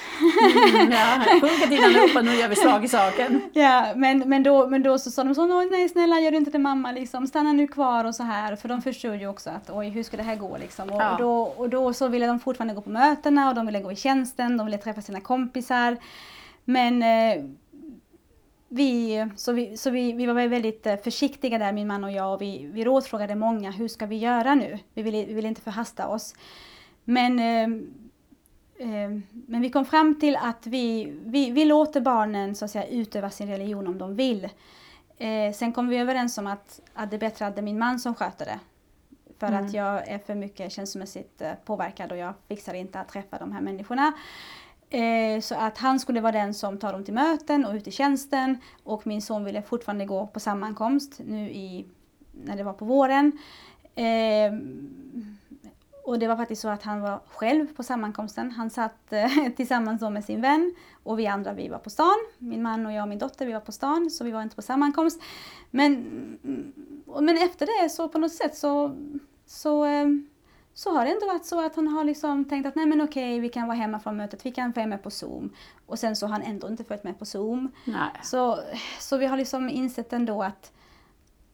Mm, 0.75 0.93
ja, 0.93 1.25
sjunga 1.41 1.67
dina 1.67 2.23
nu 2.23 2.35
gör 2.35 2.49
vi 2.49 2.57
slag 2.57 2.85
i 2.85 2.89
saken. 2.89 3.43
Ja, 3.53 3.93
men, 3.97 4.19
men, 4.19 4.43
då, 4.43 4.67
men 4.67 4.83
då 4.83 4.99
så 4.99 5.11
sa 5.11 5.25
de 5.25 5.35
så, 5.35 5.65
nej 5.71 5.89
snälla 5.89 6.21
gör 6.21 6.35
inte 6.35 6.51
det 6.51 6.59
mamma, 6.59 6.93
liksom, 6.93 7.27
stanna 7.27 7.53
nu 7.53 7.67
kvar 7.67 8.05
och 8.05 8.15
så 8.15 8.23
här. 8.23 8.57
För 8.57 8.69
de 8.69 8.83
förstod 8.83 9.17
ju 9.17 9.27
också 9.27 9.51
att 9.51 9.71
oj, 9.71 9.89
hur 9.89 10.03
ska 10.03 10.17
det 10.17 10.23
här 10.23 10.37
gå 10.37 10.57
liksom. 10.59 10.91
Och, 10.91 11.01
Ja. 11.01 11.13
och, 11.13 11.19
då, 11.19 11.43
och 11.43 11.69
då 11.69 11.93
så 11.93 12.09
ville 12.09 12.27
de 12.27 12.41
fortfarande 12.41 12.75
gå 12.75 12.81
på 12.81 12.91
mötena 12.91 13.49
och 13.49 13.55
de 13.55 13.67
ville 13.67 13.81
gå 13.81 13.93
i 13.93 13.97
tjänsten, 13.97 14.57
de 14.57 14.67
ville 14.67 14.79
träffa 14.79 15.03
sina 15.03 15.21
kompisar. 15.21 15.97
Men 16.65 17.03
eh, 17.03 17.45
vi, 18.73 19.29
så 19.37 19.53
vi, 19.53 19.77
så 19.77 19.91
vi, 19.91 20.13
vi 20.13 20.27
var 20.27 20.49
väldigt 20.49 20.87
eh, 20.87 20.97
försiktiga 20.97 21.59
där, 21.59 21.73
min 21.73 21.87
man 21.87 22.05
och 22.05 22.13
jag. 22.13 22.35
Och 22.35 22.43
vi, 22.43 22.67
vi 22.73 22.85
rådfrågade 22.85 23.35
många, 23.35 23.71
hur 23.71 23.89
ska 23.89 24.07
vi 24.07 24.17
göra 24.17 24.55
nu? 24.55 24.79
Vi 24.95 25.03
ville, 25.03 25.25
vi 25.25 25.35
ville 25.35 25.49
inte 25.49 25.61
förhasta 25.61 26.09
oss. 26.09 26.35
Men, 27.05 27.39
eh, 27.39 27.63
eh, 28.89 29.11
men 29.31 29.63
vi 29.63 29.71
kom 29.71 29.85
fram 29.85 30.21
till 30.21 30.37
att 30.37 30.67
vi, 30.67 31.13
vi, 31.25 31.51
vi 31.51 31.65
låter 31.65 32.01
barnen 32.01 32.55
så 32.55 32.65
att 32.65 32.71
säga, 32.71 32.87
utöva 32.87 33.31
sin 33.31 33.49
religion 33.49 33.87
om 33.87 33.99
de 33.99 34.17
vill. 34.17 34.49
Eh, 35.17 35.53
sen 35.55 35.73
kom 35.73 35.89
vi 35.89 35.97
överens 35.97 36.39
om 36.39 36.47
att, 36.47 36.81
att 36.95 37.11
det 37.11 37.17
är 37.17 37.21
bättre 37.21 37.47
att 37.47 37.55
det 37.55 37.61
är 37.61 37.63
min 37.63 37.79
man 37.79 37.99
som 37.99 38.15
sköter 38.15 38.45
det. 38.45 38.61
För 39.39 39.47
Mm. 39.47 39.67
att 39.67 39.75
jag 39.75 40.09
är 40.09 40.19
för 40.19 40.35
mycket 40.35 40.73
känslomässigt 40.73 41.43
eh, 41.43 41.53
påverkad 41.65 42.13
och 42.13 42.19
jag 42.19 42.35
fixar 42.49 42.75
inte 42.75 43.01
att 43.01 43.09
träffa 43.09 43.39
de 43.39 43.53
här 43.53 43.61
människorna. 43.61 44.13
Eh, 44.91 45.41
så 45.41 45.55
att 45.55 45.79
han 45.79 46.01
skulle 46.01 46.21
vara 46.21 46.33
den 46.33 46.55
som 46.55 46.79
tar 46.79 46.93
dem 46.93 47.05
till 47.05 47.15
möten 47.15 47.65
och 47.65 47.75
ut 47.75 47.87
i 47.87 47.91
tjänsten 47.91 48.59
och 48.85 49.07
min 49.07 49.23
son 49.23 49.45
ville 49.45 49.63
fortfarande 49.63 50.05
gå 50.05 50.27
på 50.27 50.41
sammankomst 50.41 51.21
nu 51.27 51.51
i, 51.51 51.87
när 52.33 52.57
det 52.57 52.63
var 52.63 52.73
på 52.73 52.85
våren. 52.85 53.33
Eh, 53.95 54.53
och 56.05 56.19
det 56.19 56.29
var 56.29 56.37
faktiskt 56.37 56.63
så 56.63 56.69
att 56.69 56.83
han 56.83 57.01
var 57.01 57.21
själv 57.27 57.75
på 57.77 57.83
sammankomsten. 57.83 58.51
Han 58.51 58.71
satt 58.71 59.13
eh, 59.13 59.29
tillsammans 59.57 60.01
då 60.01 60.11
med 60.11 60.25
sin 60.25 60.41
vän 60.41 60.75
och 61.03 61.19
vi 61.19 61.27
andra 61.27 61.53
vi 61.53 61.69
var 61.69 61.79
på 61.79 61.91
stan. 61.91 62.27
Min 62.39 62.63
man 62.63 62.87
och 62.87 62.93
jag 62.93 63.03
och 63.03 63.09
min 63.09 63.19
dotter 63.19 63.47
vi 63.47 63.53
var 63.53 63.61
på 63.61 63.73
stan 63.73 64.11
så 64.11 64.25
vi 64.25 64.31
var 64.31 64.43
inte 64.43 64.57
på 64.57 64.63
sammankomst. 64.63 65.23
Men, 65.71 65.93
mm, 66.45 66.73
men 67.21 67.37
efter 67.37 67.67
det 67.67 67.89
så 67.89 68.09
på 68.09 68.19
något 68.19 68.33
sätt 68.33 68.57
så, 68.57 68.97
så, 69.47 69.85
eh, 69.85 70.07
så 70.75 70.97
har 70.97 71.05
det 71.05 71.11
ändå 71.11 71.27
varit 71.27 71.45
så 71.45 71.67
att 71.67 71.77
han 71.77 71.89
har 71.89 72.05
liksom 72.05 72.45
tänkt 72.45 72.67
att 72.67 72.75
nej 72.75 72.87
men 72.87 73.01
okej 73.01 73.41
vi 73.41 73.49
kan 73.49 73.67
vara 73.67 73.77
hemma 73.77 74.01
från 74.01 74.17
mötet, 74.17 74.47
vi 74.47 74.53
kan 74.53 74.73
följa 74.73 74.87
med 74.87 75.03
på 75.03 75.11
Zoom. 75.11 75.51
Och 75.87 75.99
sen 75.99 76.17
så 76.17 76.27
har 76.27 76.33
han 76.33 76.43
ändå 76.43 76.69
inte 76.69 76.85
följt 76.85 77.05
med 77.05 77.19
på 77.19 77.25
Zoom. 77.25 77.71
Nej. 77.85 78.11
Så, 78.23 78.59
så 78.99 79.17
vi 79.17 79.27
har 79.27 79.37
liksom 79.37 79.69
insett 79.69 80.13
ändå 80.13 80.43
att 80.43 80.73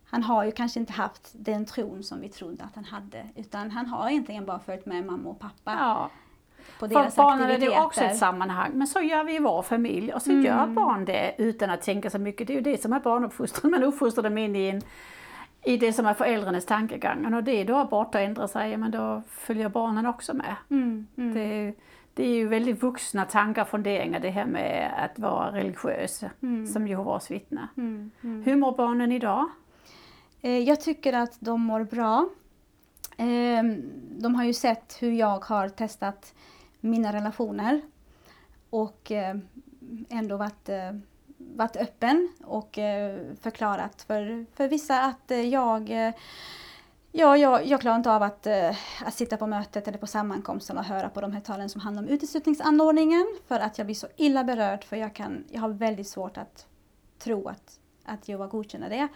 han 0.05 0.23
har 0.23 0.45
ju 0.45 0.51
kanske 0.53 0.81
inte 0.81 0.93
haft 0.93 1.31
den 1.33 1.67
tron 1.67 2.03
som 2.03 2.21
vi 2.21 2.29
trodde 2.29 2.65
att 2.65 2.75
han 2.75 2.85
hade. 2.85 3.27
Utan 3.37 3.71
han 3.71 3.87
har 3.87 4.09
egentligen 4.09 4.47
bara 4.47 4.59
följt 4.59 4.87
med 4.87 5.07
mamma 5.07 5.31
och 5.31 5.39
pappa 5.39 5.77
Ja. 5.79 6.11
på 6.79 6.89
För 6.89 6.95
deras 6.95 7.17
barnen 7.17 7.51
är 7.51 7.59
det 7.59 7.81
också 7.81 8.01
ett 8.01 8.19
sammanhang, 8.19 8.71
men 8.75 8.87
så 8.87 9.01
gör 9.01 9.25
vi 9.25 9.37
i 9.37 9.39
vår 9.39 9.63
familj 9.63 10.13
och 10.13 10.23
så 10.23 10.33
gör 10.33 10.67
barn 10.67 11.05
det 11.05 11.35
utan 11.39 11.71
att 11.71 11.83
tänka 11.83 12.11
så 12.11 12.19
mycket. 12.19 12.47
Det 12.47 12.53
är 12.53 12.55
ju 12.55 12.61
det 12.61 12.83
som 12.83 12.93
är 12.93 13.01
barnuppfostran, 13.01 13.71
man 13.71 13.83
uppfostrar 13.83 14.25
dem 14.25 14.39
in 14.39 14.57
i, 14.57 14.69
en, 14.69 14.83
i 15.67 15.77
det 15.77 15.93
som 15.93 16.07
är 16.07 16.15
föräldrarnas 16.15 16.65
tankegångar. 16.67 17.35
Och 17.37 17.45
det 17.45 17.65
då 17.65 17.79
är 17.79 17.85
borta 17.85 18.19
och 18.19 18.25
ändrar 18.25 18.47
sig, 18.47 18.77
men 18.77 18.91
då 18.91 19.23
följer 19.29 19.69
barnen 19.69 20.07
också 20.07 20.35
med. 20.35 20.57
Mm, 20.71 21.07
mm. 21.17 21.35
Det, 21.35 21.75
det 22.15 22.25
är 22.25 22.35
ju 22.35 22.49
väldigt 22.49 22.83
vuxna 22.83 23.25
tankar 23.25 23.63
och 23.63 23.69
funderingar 23.69 24.21
det 24.21 24.31
här 24.31 24.47
med 24.47 24.93
att 25.05 25.19
vara 25.19 25.53
religiös 25.53 26.25
som 26.73 26.89
Jehovas 26.89 27.31
vittne. 27.31 27.69
Mm, 27.77 28.11
mm. 28.23 28.43
Hur 28.43 28.57
mår 28.57 28.77
barnen 28.77 29.13
idag? 29.13 29.49
Eh, 30.41 30.59
Jag 30.59 30.81
tycker 30.81 31.13
att 31.13 31.37
de 31.41 31.61
mår 31.61 31.85
bra. 31.85 32.29
Ehm, 33.17 33.83
De 34.19 34.35
har 34.35 34.45
ju 34.45 34.53
sett 34.53 34.97
hur 35.01 35.13
jag 35.13 35.45
har 35.45 35.69
testat 35.69 36.35
mina 36.81 37.13
relationer 37.13 37.81
och 38.71 39.13
eh, 39.13 39.37
ändå 40.09 40.37
varit, 40.37 40.69
eh, 40.69 40.93
varit 41.55 41.77
öppen 41.77 42.29
och 42.45 42.79
eh, 42.79 43.21
förklarat 43.41 44.03
för, 44.03 44.47
för 44.55 44.69
vissa 44.69 45.03
att 45.03 45.31
eh, 45.31 45.41
jag 45.41 45.91
eh, 45.91 46.15
Ja, 47.13 47.37
jag, 47.37 47.67
jag 47.67 47.81
klarar 47.81 47.97
inte 47.97 48.13
av 48.13 48.23
att, 48.23 48.47
att 49.05 49.15
sitta 49.15 49.37
på 49.37 49.47
mötet 49.47 49.89
eller 49.89 49.99
på 49.99 50.07
sammankomsten 50.07 50.79
och 50.79 50.85
höra 50.85 51.09
på 51.09 51.21
de 51.21 51.33
här 51.33 51.41
talen 51.41 51.69
som 51.69 51.81
handlar 51.81 52.03
om 52.03 52.09
uteslutningsanordningen 52.09 53.27
för 53.47 53.61
att 53.61 53.79
jag 53.79 53.87
blir 53.87 53.95
så 53.95 54.07
illa 54.17 54.45
berörd 54.45 54.85
för 54.85 54.97
jag, 54.97 55.15
kan, 55.15 55.45
jag 55.51 55.61
har 55.61 55.69
väldigt 55.69 56.09
svårt 56.09 56.39
att 56.39 56.67
tro 57.19 57.49
att, 57.49 57.81
att 58.05 58.29
Jehova 58.29 58.47
godkänner 58.47 58.91
det. 58.91 59.09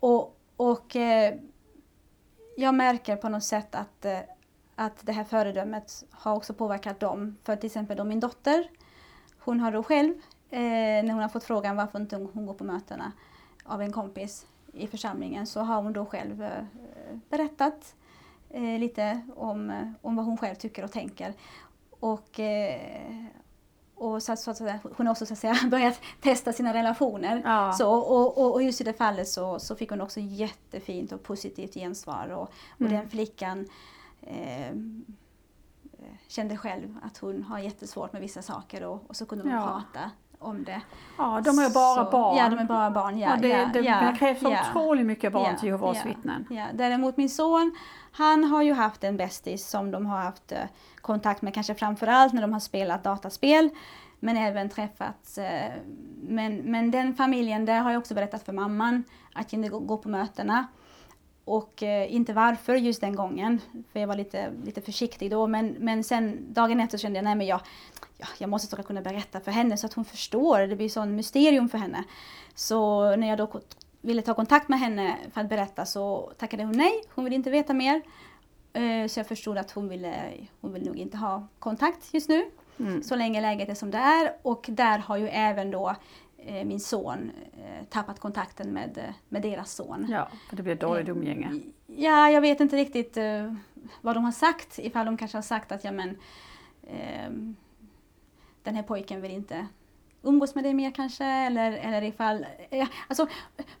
Och, 0.00 0.36
och 0.56 0.96
jag 2.56 2.74
märker 2.74 3.16
på 3.16 3.28
något 3.28 3.44
sätt 3.44 3.74
att, 3.74 4.06
att 4.74 5.06
det 5.06 5.12
här 5.12 5.24
föredömet 5.24 6.04
har 6.10 6.36
också 6.36 6.54
påverkat 6.54 7.00
dem. 7.00 7.36
För 7.44 7.56
till 7.56 7.66
exempel 7.66 7.96
då 7.96 8.04
min 8.04 8.20
dotter, 8.20 8.68
hon 9.38 9.60
har 9.60 9.72
då 9.72 9.82
själv, 9.82 10.14
eh, 10.54 11.04
när 11.04 11.12
hon 11.12 11.22
har 11.22 11.28
fått 11.28 11.44
frågan 11.44 11.76
varför 11.76 11.98
inte 12.00 12.16
hon, 12.16 12.46
går 12.46 12.54
på 12.54 12.64
mötena 12.64 13.12
av 13.64 13.82
en 13.82 13.92
kompis 13.92 14.46
i 14.72 14.86
församlingen, 14.86 15.46
så 15.46 15.60
har 15.60 15.82
hon 15.82 15.92
då 15.92 16.06
själv 16.06 16.42
eh, 16.42 16.64
berättat 17.28 17.94
eh, 18.50 18.78
lite 18.78 19.20
om, 19.36 19.70
eh, 19.70 19.90
om 20.02 20.16
vad 20.16 20.24
hon 20.26 20.36
själv 20.38 20.54
tycker 20.54 20.84
och 20.84 20.92
tänker. 20.92 21.34
Och, 22.00 22.40
eh, 22.40 23.24
och 23.94 24.22
så, 24.22 24.36
så 24.36 24.54
säga, 24.54 24.78
hon 24.96 25.06
har 25.06 25.10
också 25.12 25.26
så 25.26 25.32
att 25.32 25.38
säga, 25.38 25.56
börjat 25.70 26.00
testa 26.20 26.52
sina 26.52 26.74
relationer. 26.74 27.42
Ja. 27.44 27.72
Så, 27.72 27.90
och, 27.94 28.38
och, 28.38 28.52
och 28.52 28.62
just 28.62 28.80
i 28.80 28.84
det 28.84 28.92
fallet 28.92 29.28
så, 29.28 29.58
så 29.58 29.76
fick 29.76 29.90
hon 29.90 30.00
också 30.00 30.20
jättefint 30.20 31.12
och 31.12 31.22
positivt 31.22 31.74
gensvar. 31.74 32.28
Och, 32.28 32.42
och 32.42 32.80
Mm. 32.80 32.92
den 32.92 33.10
flickan 33.10 33.68
eh, 34.22 34.76
kände 36.28 36.56
själv 36.56 36.98
att 37.02 37.18
hon 37.18 37.42
har 37.42 37.58
jättesvårt 37.58 38.12
med 38.12 38.22
vissa 38.22 38.42
saker 38.42 38.84
och, 38.84 39.04
och 39.08 39.16
så 39.16 39.26
kunde 39.26 39.44
hon 39.44 39.52
Ja. 39.52 39.62
prata 39.92 40.10
om 40.38 40.64
det. 40.64 40.80
Ja, 41.18 41.40
de 41.44 41.58
är 41.58 41.74
bara 41.74 42.04
så, 42.04 42.10
barn. 42.10 42.36
Ja, 42.36 42.48
de 42.48 42.58
är 42.58 42.64
bara 42.64 42.90
barn. 42.90 43.18
Ja, 43.18 43.34
och 43.34 43.40
det, 43.40 43.48
ja, 43.48 43.70
det, 43.72 43.80
ja, 43.80 44.00
det 44.00 44.18
krävs 44.18 44.42
ja. 44.42 44.58
otroligt 44.70 45.06
mycket 45.06 45.32
barn 45.32 45.50
Ja, 45.50 45.58
till 45.58 45.68
Jehovas 45.68 45.96
ja, 45.96 46.08
vittnen. 46.08 46.46
Ja. 46.50 46.66
Däremot 46.74 47.16
min 47.16 47.30
son, 47.30 47.76
han 48.12 48.44
har 48.44 48.62
ju 48.62 48.72
haft 48.72 49.04
en 49.04 49.16
bästis 49.16 49.68
som 49.68 49.90
de 49.90 50.06
har 50.06 50.18
haft 50.18 50.52
eh, 50.52 50.58
kontakt 51.00 51.42
med 51.42 51.54
kanske 51.54 51.74
framförallt 51.74 52.32
när 52.32 52.42
de 52.42 52.52
har 52.52 52.60
spelat 52.60 53.04
dataspel. 53.04 53.70
Men 54.20 54.36
även 54.36 54.68
träffats. 54.68 55.38
Eh, 55.38 55.72
men, 56.22 56.56
men 56.56 56.90
den 56.90 57.14
familjen, 57.14 57.64
där 57.64 57.80
har 57.80 57.90
jag 57.90 57.98
också 58.00 58.14
berättat 58.14 58.42
för 58.42 58.52
mamman 58.52 59.04
att 59.32 59.52
jag 59.52 59.64
inte 59.64 59.68
går 59.78 59.96
på 59.96 60.08
mötena. 60.08 60.66
Och 61.44 61.82
eh, 61.82 62.14
inte 62.14 62.32
varför 62.32 62.74
just 62.74 63.00
den 63.00 63.14
gången, 63.14 63.60
för 63.92 64.00
jag 64.00 64.06
var 64.06 64.16
lite, 64.16 64.52
lite 64.64 64.80
försiktig 64.80 65.30
då. 65.30 65.46
Men, 65.46 65.76
men 65.78 66.04
sen 66.04 66.54
dagen 66.54 66.80
efter 66.80 66.98
kände 66.98 67.18
jag, 67.18 67.24
nej 67.24 67.34
men 67.34 67.46
jag, 67.46 67.60
ja, 67.60 67.62
jag 68.38 68.50
måste 68.50 68.68
såklart 68.68 68.86
kunna 68.86 69.00
berätta 69.02 69.40
för 69.40 69.50
henne 69.50 69.76
så 69.76 69.86
att 69.86 69.92
hon 69.94 70.04
förstår. 70.04 70.58
Det 70.58 70.76
blir 70.76 70.88
sån 70.88 71.16
mysterium 71.16 71.68
för 71.68 71.78
henne. 71.78 72.04
Så 72.54 73.16
när 73.16 73.28
jag 73.28 73.38
då 73.38 73.60
ville 74.00 74.22
ta 74.22 74.34
kontakt 74.34 74.68
med 74.68 74.78
henne 74.80 75.16
för 75.32 75.40
att 75.40 75.48
berätta 75.48 75.86
så 75.86 76.32
tackade 76.38 76.64
hon 76.64 76.76
nej. 76.76 77.02
Hon 77.14 77.24
ville 77.24 77.36
inte 77.36 77.50
veta 77.50 77.74
mer. 77.74 78.02
Eh, 78.72 79.06
Så 79.08 79.20
jag 79.20 79.26
förstod 79.26 79.58
att 79.58 79.70
hon 79.70 79.88
ville, 79.88 80.14
hon 80.60 80.72
vill 80.72 80.86
nog 80.86 80.96
inte 80.96 81.16
ha 81.16 81.46
kontakt 81.58 82.14
just 82.14 82.28
nu. 82.28 82.50
Mm. 82.78 83.02
Så 83.02 83.16
länge 83.16 83.40
läget 83.40 83.68
är 83.68 83.74
som 83.74 83.90
det 83.90 83.98
är. 83.98 84.36
Och 84.42 84.66
där 84.68 84.98
har 84.98 85.16
ju 85.16 85.28
även 85.28 85.70
då 85.70 85.94
eh, 86.38 86.64
min 86.64 86.80
son 86.80 87.30
eh, 87.56 87.84
tappat 87.90 88.20
kontakten 88.20 88.72
med, 88.72 89.14
med 89.28 89.42
deras 89.42 89.72
son. 89.74 90.06
Ja, 90.10 90.28
för 90.48 90.56
det 90.56 90.62
blir 90.62 90.74
dåligt 90.74 91.08
umgänge. 91.08 91.60
Ja, 91.86 92.30
jag 92.30 92.40
vet 92.40 92.60
inte 92.60 92.76
riktigt 92.76 93.16
vad 94.00 94.16
de 94.16 94.24
har 94.24 94.32
sagt. 94.32 94.78
Ifall 94.78 95.06
de 95.06 95.16
kanske 95.16 95.36
har 95.36 95.42
sagt 95.42 95.72
att 95.72 95.84
ja 95.84 95.92
men 95.92 96.16
ehm, 96.86 97.56
den 98.64 98.74
här 98.74 98.82
pojken 98.82 99.20
vill 99.20 99.30
inte 99.30 99.66
umgås 100.22 100.54
med 100.54 100.64
dig 100.64 100.74
mer 100.74 100.90
kanske. 100.90 101.24
Eller, 101.24 101.72
eller 101.72 102.02
ifall... 102.02 102.46
Ja, 102.70 102.86
alltså, 103.08 103.26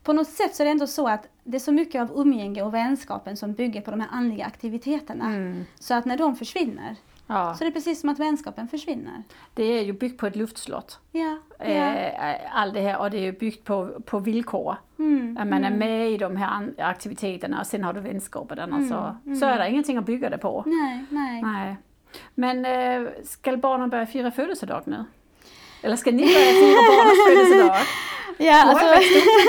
på 0.02 0.12
något 0.12 0.28
sätt 0.28 0.54
så 0.54 0.62
är 0.62 0.64
det 0.64 0.70
ändå 0.70 0.86
så 0.86 1.08
att 1.08 1.28
det 1.44 1.56
är 1.56 1.60
så 1.60 1.72
mycket 1.72 2.02
av 2.02 2.20
umgänge 2.20 2.62
och 2.62 2.74
vänskapen 2.74 3.36
som 3.36 3.52
bygger 3.52 3.80
på 3.80 3.90
de 3.90 4.00
här 4.00 4.08
andliga 4.12 4.44
aktiviteterna. 4.44 5.24
Mm. 5.24 5.64
Så 5.74 5.94
att 5.94 6.04
när 6.04 6.16
de 6.16 6.36
försvinner 6.36 6.96
Ja, 7.26 7.54
så 7.54 7.64
är 7.64 7.66
det 7.66 7.72
precis 7.72 8.00
som 8.00 8.08
att 8.08 8.18
vänskapen 8.18 8.68
försvinner. 8.68 9.22
det 9.54 9.62
är 9.64 9.82
ju 9.82 9.92
byggt 9.92 10.20
på 10.20 10.26
ett 10.26 10.36
luftslott. 10.36 11.00
Ja, 11.12 11.38
ja. 11.58 11.64
Eh, 11.64 12.38
allt 12.50 12.74
det 12.74 12.80
här 12.80 12.98
och 12.98 13.10
det 13.10 13.18
är 13.18 13.22
ju 13.22 13.32
byggt 13.32 13.64
på, 13.64 14.00
på 14.04 14.18
villkor. 14.18 14.76
Mm, 14.98 15.36
Att 15.36 15.46
man 15.46 15.64
är 15.64 15.68
mm. 15.68 15.78
med 15.78 16.10
i 16.10 16.16
de 16.16 16.36
här 16.36 16.74
aktiviteterna 16.78 17.60
och 17.60 17.66
sen 17.66 17.84
har 17.84 17.92
du 17.92 18.00
vänskapen. 18.00 18.58
Mm, 18.58 18.88
så, 18.88 19.16
mm. 19.26 19.36
så 19.36 19.46
är 19.46 19.58
det 19.58 19.70
ingenting 19.70 19.96
att 19.96 20.06
bygga 20.06 20.30
det 20.30 20.38
på. 20.38 20.62
Nej, 20.66 21.04
nej. 21.10 21.42
Nej. 21.42 21.76
Men 22.34 22.64
eh, 22.66 23.10
ska 23.24 23.56
barnen 23.56 23.90
börja 23.90 24.06
fira 24.06 24.30
födelsedag 24.30 24.82
nu? 24.86 25.04
Eller 25.82 25.96
ska 25.96 26.10
ni 26.10 26.22
börja 26.22 26.52
fira 26.52 26.80
barnens 26.96 27.26
födelsedag? 27.26 27.76
Ja, 28.38 28.62
alltså, 28.62 28.86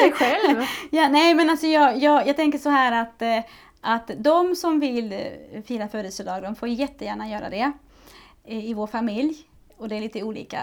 dig 0.01 0.11
själv. 0.11 0.65
ja, 0.91 1.07
nej 1.07 1.33
men 1.33 1.49
alltså 1.49 1.67
jag, 1.67 1.97
jag, 1.97 2.27
jag 2.27 2.35
tänker 2.35 2.59
så 2.59 2.69
här 2.69 3.01
att, 3.01 3.21
eh, 3.21 3.39
att 3.81 4.11
de 4.17 4.55
som 4.55 4.79
vill 4.79 5.13
eh, 5.13 5.61
fira 5.65 5.87
födelsedag, 5.87 6.43
de 6.43 6.55
får 6.55 6.67
jättegärna 6.67 7.29
göra 7.29 7.49
det 7.49 7.71
eh, 8.43 8.65
i 8.65 8.73
vår 8.73 8.87
familj. 8.87 9.37
Och 9.77 9.89
det 9.89 9.95
är 9.95 10.01
lite 10.01 10.23
olika 10.23 10.59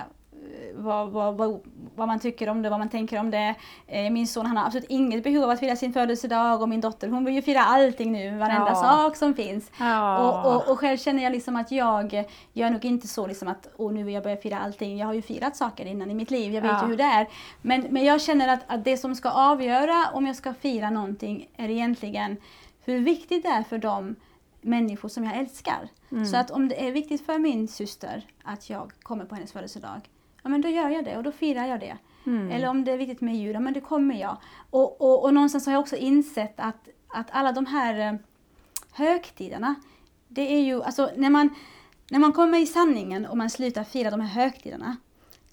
vad, 0.74 1.10
vad, 1.10 1.36
vad, 1.36 1.60
vad 1.96 2.08
man 2.08 2.20
tycker 2.20 2.48
om 2.48 2.62
det, 2.62 2.70
vad 2.70 2.78
man 2.78 2.88
tänker 2.88 3.18
om 3.20 3.30
det. 3.30 3.54
Eh, 3.86 4.10
min 4.10 4.26
son 4.26 4.46
han 4.46 4.56
har 4.56 4.66
absolut 4.66 4.88
inget 4.90 5.24
behov 5.24 5.44
av 5.44 5.50
att 5.50 5.60
fira 5.60 5.76
sin 5.76 5.92
födelsedag 5.92 6.62
och 6.62 6.68
min 6.68 6.80
dotter 6.80 7.08
hon 7.08 7.24
vill 7.24 7.34
ju 7.34 7.42
fira 7.42 7.60
allting 7.64 8.12
nu, 8.12 8.38
varenda 8.38 8.68
Ja. 8.70 8.74
sak 8.74 9.16
som 9.16 9.34
finns. 9.34 9.70
Ja. 9.78 10.18
Och, 10.18 10.54
och, 10.56 10.70
och 10.70 10.78
själv 10.78 10.96
känner 10.96 11.22
jag 11.22 11.32
liksom 11.32 11.56
att 11.56 11.72
jag, 11.72 12.24
jag 12.52 12.66
är 12.66 12.70
nog 12.70 12.84
inte 12.84 13.08
så 13.08 13.26
liksom 13.26 13.48
att 13.48 13.68
åh, 13.76 13.92
nu 13.92 14.02
vill 14.04 14.14
jag 14.14 14.22
börja 14.22 14.36
fira 14.36 14.58
allting. 14.58 14.98
Jag 14.98 15.06
har 15.06 15.14
ju 15.14 15.22
firat 15.22 15.56
saker 15.56 15.86
innan 15.86 16.10
i 16.10 16.14
mitt 16.14 16.30
liv, 16.30 16.52
jag 16.54 16.62
vet 16.62 16.70
Ja. 16.70 16.82
ju 16.82 16.88
hur 16.88 16.96
det 16.96 17.04
är. 17.04 17.28
Men, 17.62 17.86
men 17.90 18.04
jag 18.04 18.20
känner 18.20 18.48
att, 18.48 18.60
att 18.66 18.84
det 18.84 18.96
som 18.96 19.14
ska 19.14 19.30
avgöra 19.30 20.06
om 20.12 20.26
jag 20.26 20.36
ska 20.36 20.54
fira 20.54 20.90
någonting 20.90 21.48
är 21.56 21.68
egentligen 21.70 22.36
hur 22.84 22.98
viktigt 23.00 23.42
det 23.42 23.48
är 23.48 23.62
för 23.62 23.78
de 23.78 24.16
människor 24.60 25.08
som 25.08 25.24
jag 25.24 25.36
älskar. 25.36 25.88
Mm. 26.12 26.24
Så 26.24 26.36
att 26.36 26.50
om 26.50 26.68
det 26.68 26.88
är 26.88 26.92
viktigt 26.92 27.26
för 27.26 27.38
min 27.38 27.68
syster 27.68 28.26
att 28.44 28.70
jag 28.70 28.92
kommer 29.02 29.24
på 29.24 29.34
hennes 29.34 29.52
födelsedag, 29.52 30.00
ja 30.42 30.48
men 30.50 30.60
då 30.60 30.68
gör 30.68 30.88
jag 30.88 31.04
det 31.04 31.16
och 31.16 31.22
då 31.22 31.32
firar 31.32 31.66
jag 31.66 31.80
det. 31.80 31.96
Mm. 32.26 32.50
Eller 32.50 32.68
om 32.68 32.84
det 32.84 32.92
är 32.92 32.98
viktigt 32.98 33.20
med 33.20 33.36
jul, 33.36 33.54
ja 33.54 33.60
men 33.60 33.74
det 33.74 33.80
kommer 33.80 34.20
jag. 34.20 34.36
Och, 34.70 35.00
och, 35.00 35.24
och 35.24 35.34
någonstans 35.34 35.66
har 35.66 35.72
jag 35.72 35.80
också 35.80 35.96
insett 35.96 36.54
att, 36.56 36.88
att 37.08 37.26
alla 37.30 37.52
de 37.52 37.66
här 37.66 38.12
eh, 38.12 38.18
högtiderna, 38.92 39.74
det 40.28 40.54
är 40.54 40.60
ju, 40.60 40.82
alltså 40.82 41.10
när 41.16 41.30
man, 41.30 41.54
när 42.10 42.18
man 42.18 42.32
kommer 42.32 42.58
i 42.58 42.66
sanningen 42.66 43.26
och 43.26 43.36
man 43.36 43.50
slutar 43.50 43.84
fira 43.84 44.10
de 44.10 44.20
här 44.20 44.42
högtiderna, 44.42 44.96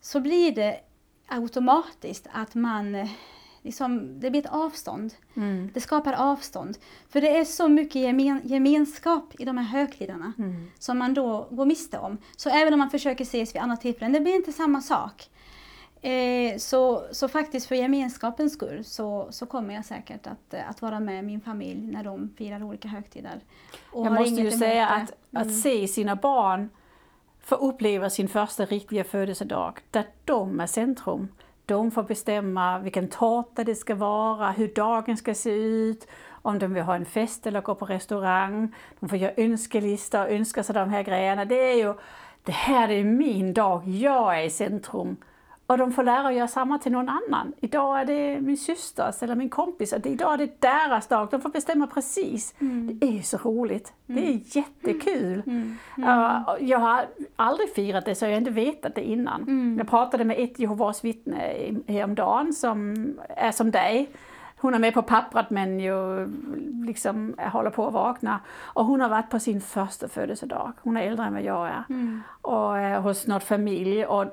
så 0.02 0.20
blir 0.20 0.56
det 0.56 0.80
automatiskt 1.28 2.28
att 2.32 2.56
man, 2.56 2.96
eh, 2.96 3.10
liksom, 3.70 4.20
det 4.20 4.32
blir 4.32 4.41
ett 4.41 4.51
avstånd. 4.51 5.13
Mm. 5.36 5.70
Det 5.74 5.82
skapar 5.82 6.13
avstånd. 6.13 6.78
För 7.09 7.22
det 7.22 7.38
är 7.38 7.45
så 7.45 7.67
mycket 7.67 7.95
gemen, 7.95 8.41
gemenskap 8.43 9.34
i 9.39 9.45
de 9.45 9.57
här 9.57 9.65
högtiderna 9.65 10.34
Mm. 10.38 10.72
som 10.80 10.97
man 10.97 11.13
då 11.13 11.47
går 11.51 11.65
miste 11.65 11.97
om. 11.99 12.17
Så 12.38 12.49
även 12.49 12.74
om 12.74 12.80
man 12.80 12.89
försöker 12.89 13.24
ses 13.24 13.55
vid 13.55 13.61
andra 13.61 13.78
tillfällen, 13.78 14.13
det 14.13 14.20
blir 14.20 14.36
inte 14.36 14.51
samma 14.53 14.82
sak. 14.82 15.30
Eh, 16.01 16.57
så, 16.57 17.03
så 17.11 17.28
faktiskt 17.28 17.67
för 17.67 17.76
gemenskapens 17.76 18.53
skull 18.53 18.84
så, 18.86 19.28
så 19.32 19.45
kommer 19.45 19.74
jag 19.74 19.86
säkert 19.86 20.28
att, 20.28 20.53
eh, 20.53 20.70
att 20.70 20.82
vara 20.82 20.99
med 20.99 21.24
min 21.26 21.41
familj 21.41 21.88
när 21.88 22.03
de 22.03 22.30
firar 22.38 22.63
olika 22.63 22.88
högtider. 22.88 23.39
Och 23.91 24.05
Jag 24.05 24.13
måste 24.13 24.41
ju 24.41 24.51
säga 24.51 24.86
det. 24.86 24.91
att, 25.39 25.45
att 25.47 25.55
se 25.61 25.88
sina 25.88 26.15
barn 26.15 26.70
få 27.43 27.55
uppleva 27.55 28.09
sin 28.09 28.28
första 28.28 28.65
riktiga 28.65 29.03
födelsedag, 29.03 29.80
där 29.91 30.05
de 30.26 30.59
är 30.59 30.67
centrum. 30.67 31.28
De 31.70 31.91
får 31.91 32.03
bestämma 32.03 32.80
vilken 32.80 33.07
tårta 33.07 33.63
det 33.63 33.76
ska 33.76 33.95
vara, 33.95 34.51
hur 34.51 34.67
dagen 34.67 35.17
ska 35.17 35.34
se 35.34 35.51
ut, 35.51 36.07
om 36.30 36.59
de 36.59 36.74
vill 36.74 36.84
ha 36.84 36.95
en 36.95 37.05
fest 37.05 37.47
eller 37.47 37.61
gå 37.61 37.76
på 37.76 37.86
restaurang. 37.86 38.76
De 38.99 39.09
får 39.09 39.17
göra 39.17 39.34
önskelistor 39.38 40.22
och 40.22 40.32
önska 40.32 40.63
sig 40.63 40.76
de 40.76 40.89
här 40.89 41.03
grejerna. 41.03 41.45
Det 41.45 41.72
är 41.72 41.76
ju, 41.76 41.93
det 42.43 42.51
här 42.51 42.89
är 42.89 43.03
min 43.03 43.53
dag, 43.53 43.88
jag 43.88 44.39
är 44.39 44.43
i 44.43 44.49
centrum. 44.49 45.17
Och 45.70 45.78
de 45.78 45.91
får 45.91 46.03
lära 46.03 46.28
att 46.28 46.34
göra 46.34 46.47
samma 46.47 46.80
till 46.80 46.91
någon 46.91 47.09
annan. 47.09 47.53
Idag 47.59 48.01
är 48.01 48.05
det 48.05 48.41
min 48.41 48.57
systers 48.57 49.24
eller 49.24 49.36
min 49.36 49.49
kompis, 49.49 49.93
idag 50.03 50.34
är 50.34 50.38
det 50.38 50.61
deras 50.61 51.07
dag. 51.07 51.28
De 51.32 51.41
får 51.41 51.49
bestämma 51.49 51.88
precis. 51.88 52.55
Det 52.59 53.07
är 53.07 53.11
ju 53.11 53.22
så 53.22 53.38
roligt. 53.38 53.93
Det 54.05 54.28
är 54.28 54.39
jättekul. 54.57 55.43
Ja, 55.97 56.43
och 56.53 56.63
jag 56.63 56.80
har 56.80 57.05
aldrig 57.36 57.74
firat 57.74 58.05
det 58.05 58.15
så 58.15 58.26
jag 58.26 58.32
har 58.32 58.38
inte 58.38 58.51
vetat 58.51 58.95
det 58.95 59.03
innan. 59.03 59.76
Jag 59.78 59.88
pratade 59.88 60.26
med 60.26 60.39
ett 60.39 60.59
Jehovas 60.59 61.03
vittne 61.03 61.38
häromdagen 61.88 62.53
som 62.53 62.95
är 63.30 63.51
som 63.51 63.72
dig. 63.72 64.09
Hon 64.57 64.74
är 64.74 64.80
med 64.80 64.93
på 64.93 65.01
pappret 65.01 65.49
men 65.49 65.80
ju 65.80 66.28
liksom 66.86 67.36
håller 67.38 67.70
på 67.70 67.88
att 67.88 67.93
vakna. 67.93 68.39
Och 68.57 68.86
hon 68.86 69.01
har 69.01 69.09
varit 69.09 69.30
på 69.30 69.39
sin 69.39 69.61
första 69.61 70.07
födelsedag. 70.07 70.72
Hon 70.82 70.97
är 70.97 71.01
äldre 71.01 71.26
än 71.26 71.34
vad 71.34 71.43
jag 71.43 71.67
är. 71.67 71.84
Och 72.41 72.78
eh, 72.78 73.01
hos 73.01 73.28
något 73.28 73.43
familj. 73.43 74.05
Och 74.05 74.26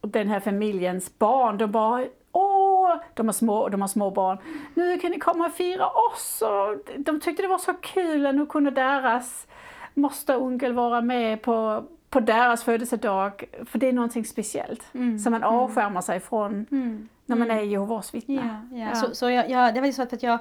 den 0.00 0.28
här 0.28 0.40
familjens 0.40 1.18
barn, 1.18 1.58
de 1.58 1.72
bara 1.72 2.04
Åh, 2.32 2.94
de 3.14 3.26
har, 3.26 3.32
små, 3.32 3.68
de 3.68 3.80
har 3.80 3.88
små 3.88 4.10
barn. 4.10 4.38
Nu 4.74 4.98
kan 4.98 5.10
ni 5.10 5.18
komma 5.18 5.46
och 5.46 5.52
fira 5.52 5.86
oss. 5.86 6.42
Och 6.42 6.92
de 6.98 7.20
tyckte 7.20 7.42
det 7.42 7.48
var 7.48 7.58
så 7.58 7.74
kul 7.74 8.26
att 8.26 8.34
nu 8.34 8.46
kunde 8.46 8.70
deras 8.70 9.46
moster 9.94 10.36
och 10.36 10.42
onkel 10.42 10.72
vara 10.72 11.00
med 11.00 11.42
på, 11.42 11.84
på 12.10 12.20
deras 12.20 12.64
födelsedag. 12.64 13.44
För 13.66 13.78
det 13.78 13.88
är 13.88 13.92
någonting 13.92 14.24
speciellt. 14.24 14.82
Som 15.24 15.30
man 15.32 15.44
avskärmar 15.44 16.00
sig 16.00 16.20
från 16.20 16.66
Mm. 16.70 17.08
när 17.26 17.36
man 17.36 17.50
är 17.50 17.60
Jehovas 17.62 18.14
vittne. 18.14 18.60
Ja, 18.70 18.76
ja. 18.78 18.88
Ja. 18.88 18.94
Så, 18.94 19.14
så 19.14 19.30
jag, 19.30 19.50
jag, 19.50 19.74
det 19.74 19.80
var 19.80 19.86
ju 19.86 19.92
så 19.92 20.02
att 20.02 20.22
jag, 20.22 20.38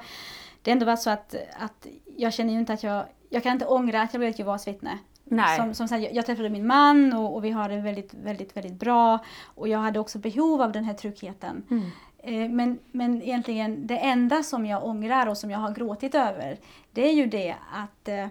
det 0.61 0.71
ändå 0.71 0.85
var 0.85 0.95
så 0.95 1.09
att, 1.09 1.35
att 1.59 1.87
jag 2.17 2.33
känner 2.33 2.53
ju 2.53 2.59
inte 2.59 2.73
att 2.73 2.83
jag, 2.83 3.03
jag 3.29 3.43
kan 3.43 3.51
inte 3.51 3.65
ångra 3.65 4.01
att 4.01 4.13
jag 4.13 4.19
blev 4.19 4.29
ett 4.29 4.39
Jehovas 4.39 4.67
vittne. 4.67 4.97
Nej. 5.29 5.57
Som, 5.57 5.73
som 5.73 5.87
sagt, 5.87 6.07
jag, 6.13 6.25
träffade 6.25 6.49
min 6.49 6.67
man 6.67 7.13
och, 7.13 7.35
och 7.35 7.45
vi 7.45 7.49
har 7.49 7.69
det 7.69 7.77
väldigt, 7.77 8.13
väldigt, 8.13 8.57
väldigt 8.57 8.79
bra. 8.79 9.19
Och 9.43 9.67
jag 9.67 9.79
hade 9.79 9.99
också 9.99 10.19
behov 10.19 10.61
av 10.61 10.71
den 10.71 10.83
här 10.83 10.93
tryggheten. 10.93 11.63
Mm. 11.69 11.89
Eh, 12.17 12.49
men, 12.49 12.79
men 12.91 13.21
egentligen 13.21 13.87
det 13.87 13.97
enda 13.97 14.43
som 14.43 14.65
jag 14.65 14.85
ångrar 14.85 15.27
och 15.27 15.37
som 15.37 15.51
jag 15.51 15.59
har 15.59 15.71
gråtit 15.71 16.15
över, 16.15 16.57
det 16.91 17.09
är 17.09 17.13
ju 17.13 17.25
det 17.25 17.55
att, 17.73 18.07
eh, 18.07 18.27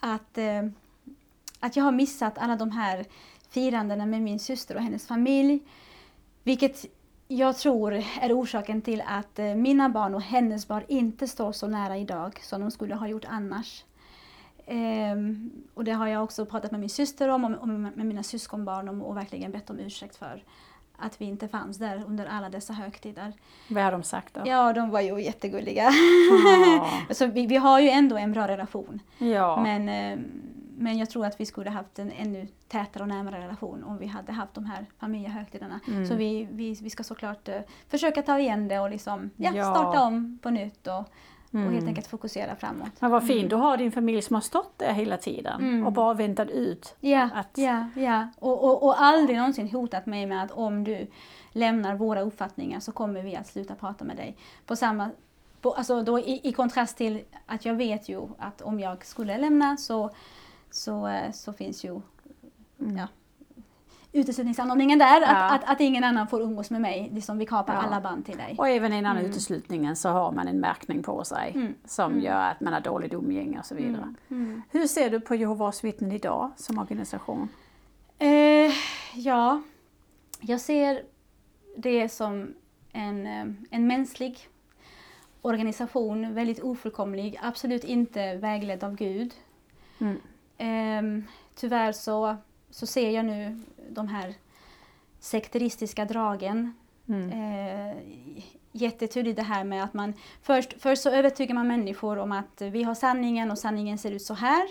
att, 0.00 0.38
eh, 0.38 0.62
att 1.60 1.76
jag 1.76 1.84
har 1.84 1.92
missat 1.92 2.38
alla 2.38 2.56
de 2.56 2.70
här 2.70 3.04
firandena 3.50 4.06
med 4.06 4.22
min 4.22 4.38
syster 4.38 4.74
och 4.74 4.82
hennes 4.82 5.06
familj. 5.06 5.60
Vilket 6.42 6.86
jag 7.28 7.56
tror 7.56 8.04
är 8.20 8.40
orsaken 8.40 8.82
till 8.82 9.02
att 9.06 9.38
mina 9.56 9.88
barn 9.88 10.14
och 10.14 10.22
hennes 10.22 10.68
barn 10.68 10.84
inte 10.88 11.28
står 11.28 11.52
så 11.52 11.66
nära 11.66 11.96
idag 11.96 12.40
som 12.42 12.60
de 12.60 12.70
skulle 12.70 12.94
ha 12.94 13.08
gjort 13.08 13.24
annars. 13.28 13.84
Ehm, 14.72 15.50
och 15.74 15.84
det 15.84 15.92
har 15.92 16.06
jag 16.06 16.24
också 16.24 16.46
pratat 16.46 16.70
med 16.70 16.80
min 16.80 16.88
syster 16.90 17.28
om 17.28 17.44
och 17.44 17.68
med, 17.68 18.06
mina 18.06 18.22
syskonbarn 18.22 18.88
om 18.88 19.02
och 19.02 19.16
verkligen 19.16 19.52
bett 19.52 19.70
om 19.70 19.78
ursäkt 19.78 20.16
för. 20.16 20.44
Att 20.96 21.20
vi 21.20 21.24
inte 21.24 21.48
fanns 21.48 21.78
där 21.78 22.04
under 22.06 22.26
alla 22.26 22.48
dessa 22.48 22.72
högtider. 22.72 23.32
Vad 23.68 23.84
har 23.84 23.92
de 23.92 24.02
sagt 24.02 24.34
då? 24.34 24.40
Ja, 24.44 24.72
de 24.72 24.90
var 24.90 25.00
ju 25.00 25.22
jättegulliga. 25.22 25.90
Ja. 26.76 26.90
så 27.14 27.26
vi, 27.26 27.46
vi 27.46 27.56
har 27.56 27.80
ju 27.80 27.88
ändå 27.90 28.16
en 28.16 28.32
bra 28.32 28.48
relation. 28.48 29.00
ja. 29.18 29.62
Men, 29.62 29.88
eh, 29.88 30.18
men 30.76 30.98
jag 30.98 31.10
tror 31.10 31.26
att 31.26 31.40
vi 31.40 31.46
skulle 31.46 31.70
haft 31.70 31.98
en 31.98 32.12
ännu 32.12 32.46
tätare 32.68 33.02
och 33.02 33.08
närmare 33.08 33.40
relation 33.44 33.84
om 33.84 33.98
vi 33.98 34.06
hade 34.06 34.32
haft 34.32 34.54
de 34.54 34.64
här 34.64 34.86
familjehögtiderna. 34.98 35.80
Mm. 35.88 36.06
Så 36.06 36.14
vi, 36.14 36.48
vi, 36.52 36.74
vi 36.82 36.90
ska 36.90 37.02
såklart 37.04 37.48
eh, 37.48 37.60
försöka 37.88 38.22
ta 38.22 38.38
igen 38.38 38.68
det 38.68 38.78
och 38.80 38.90
liksom, 38.90 39.30
ja, 39.36 39.50
Ja. 39.54 39.74
starta 39.74 40.02
om 40.02 40.38
på 40.42 40.50
nytt 40.50 40.86
och, 40.86 41.04
och 41.52 41.58
helt 41.58 41.72
Mm. 41.72 41.86
enkelt 41.88 42.06
fokusera 42.06 42.56
framåt. 42.56 42.90
Men 43.00 43.10
vad 43.10 43.26
fint, 43.26 43.50
du 43.50 43.56
har 43.56 43.76
din 43.76 43.92
familj 43.92 44.22
som 44.22 44.34
har 44.34 44.40
stått 44.40 44.78
där 44.78 44.92
hela 44.92 45.16
tiden 45.16 45.60
Mm. 45.60 45.86
och 45.86 45.92
bara 45.92 46.14
väntat 46.14 46.50
ut. 46.50 46.94
Ja, 47.00 47.28
Att- 47.34 47.58
ja, 47.58 47.86
ja. 47.96 48.28
Och, 48.38 48.64
och, 48.64 48.82
och 48.82 49.02
aldrig 49.02 49.36
någonsin 49.36 49.68
hotat 49.70 50.06
mig 50.06 50.26
med 50.26 50.42
att 50.42 50.50
om 50.50 50.84
du 50.84 51.06
lämnar 51.52 51.94
våra 51.94 52.20
uppfattningar 52.20 52.80
så 52.80 52.92
kommer 52.92 53.22
vi 53.22 53.36
att 53.36 53.46
sluta 53.46 53.74
prata 53.74 54.04
med 54.04 54.16
dig. 54.16 54.36
På 54.66 54.76
samma, 54.76 55.10
på, 55.60 55.70
alltså 55.72 56.02
då 56.02 56.18
i, 56.18 56.40
i 56.48 56.52
kontrast 56.52 56.96
till 56.96 57.20
att 57.46 57.64
jag 57.64 57.74
vet 57.74 58.08
ju 58.08 58.20
att 58.38 58.62
om 58.62 58.80
jag 58.80 59.04
skulle 59.04 59.38
lämna 59.38 59.76
så, 59.76 60.10
så, 60.70 61.06
eh, 61.06 61.32
så 61.32 61.52
finns 61.52 61.84
ju 61.84 62.00
Mm. 62.80 62.96
ja, 62.96 63.06
uteslutningsanordningen 64.12 64.98
där, 64.98 65.20
Ja. 65.20 65.26
att, 65.28 65.52
att, 65.64 65.70
att 65.70 65.80
ingen 65.80 66.04
annan 66.04 66.28
får 66.28 66.40
umgås 66.42 66.70
med 66.70 66.80
mig. 66.80 67.10
Liksom 67.14 67.38
vi 67.38 67.46
kapar 67.46 67.74
Ja. 67.74 67.80
alla 67.80 68.00
band 68.00 68.26
till 68.26 68.36
dig. 68.36 68.54
Och 68.58 68.68
även 68.68 68.92
innan 68.92 69.16
Mm. 69.16 69.30
uteslutningen 69.30 69.96
så 69.96 70.08
har 70.08 70.32
man 70.32 70.48
en 70.48 70.60
märkning 70.60 71.02
på 71.02 71.24
sig 71.24 71.52
Mm. 71.54 71.74
som 71.84 72.12
Mm. 72.12 72.24
gör 72.24 72.50
att 72.50 72.60
man 72.60 72.72
har 72.72 72.80
dåligt 72.80 73.12
umgänge 73.12 73.58
och 73.58 73.66
så 73.66 73.74
vidare. 73.74 74.14
Mm. 74.30 74.44
Mm. 74.44 74.62
Hur 74.70 74.86
ser 74.86 75.10
du 75.10 75.20
på 75.20 75.34
Jehovas 75.34 75.84
vittnen 75.84 76.12
idag 76.12 76.50
som 76.56 76.78
organisation? 76.78 77.48
Eh, 78.18 78.72
ja, 79.14 79.62
jag 80.40 80.60
ser 80.60 81.02
det 81.76 82.08
som 82.08 82.54
en, 82.92 83.26
eh, 83.26 83.46
en 83.70 83.86
mänsklig 83.86 84.48
organisation, 85.42 86.34
väldigt 86.34 86.60
ofullkomlig, 86.62 87.38
absolut 87.42 87.84
inte 87.84 88.34
vägledd 88.36 88.84
av 88.84 88.96
Gud. 88.96 89.34
Eh, 90.58 91.02
tyvärr 91.54 91.92
så, 91.92 92.36
så 92.70 92.86
ser 92.86 93.10
jag 93.10 93.24
nu 93.24 93.60
de 93.94 94.08
här 94.08 94.34
sekteristiska 95.20 96.04
dragen. 96.04 96.74
Mm. 97.08 97.30
Eh, 97.30 97.96
jättetydligt 98.72 99.36
det 99.36 99.42
här 99.42 99.64
med 99.64 99.84
att 99.84 99.94
man 99.94 100.14
först, 100.42 100.74
först 100.78 101.02
så 101.02 101.10
övertygar 101.10 101.54
man 101.54 101.66
människor 101.66 102.18
om 102.18 102.32
att 102.32 102.62
vi 102.62 102.82
har 102.82 102.94
sanningen 102.94 103.50
och 103.50 103.58
sanningen 103.58 103.98
ser 103.98 104.10
ut 104.10 104.22
så 104.22 104.34
här. 104.34 104.68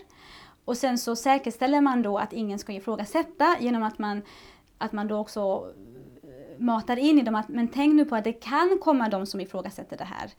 Och 0.66 0.78
sen 0.78 0.98
så 0.98 1.16
säkerställer 1.16 1.82
man 1.82 2.02
då 2.02 2.18
att 2.18 2.34
ingen 2.34 2.60
ska 2.60 2.74
ifrågasätta 2.74 3.58
genom 3.60 3.84
att 3.84 4.00
man, 4.00 4.22
att 4.78 4.92
man 4.92 5.08
då 5.08 5.18
också 5.18 5.74
eh, 6.24 6.64
matar 6.64 6.98
in 6.98 7.20
i 7.20 7.22
dem 7.22 7.36
att 7.36 7.50
men 7.50 7.68
tänk 7.68 7.94
nu 7.94 8.06
på 8.06 8.16
att 8.16 8.24
det 8.24 8.34
kan 8.34 8.78
komma 8.82 9.10
de 9.10 9.26
som 9.26 9.40
ifrågasätter 9.40 9.98
det 9.98 10.04
här. 10.04 10.32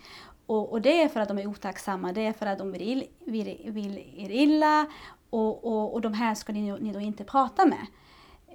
Och, 0.46 0.72
och 0.72 0.82
det 0.82 1.02
är 1.02 1.08
för 1.08 1.20
att 1.20 1.28
de 1.28 1.38
är 1.38 1.46
otacksamma, 1.46 2.12
det 2.12 2.26
är 2.26 2.32
för 2.32 2.46
att 2.46 2.58
de 2.58 2.72
vill, 2.72 3.04
vill, 3.18 3.56
vill 3.64 3.98
er 4.16 4.30
illa 4.30 4.86
och, 5.30 5.64
och, 5.64 5.94
och 5.94 6.00
de 6.00 6.14
här 6.14 6.34
ska 6.34 6.52
ni, 6.52 6.72
ni 6.80 6.92
då 6.92 7.00
inte 7.00 7.24
prata 7.24 7.66
med. 7.66 7.86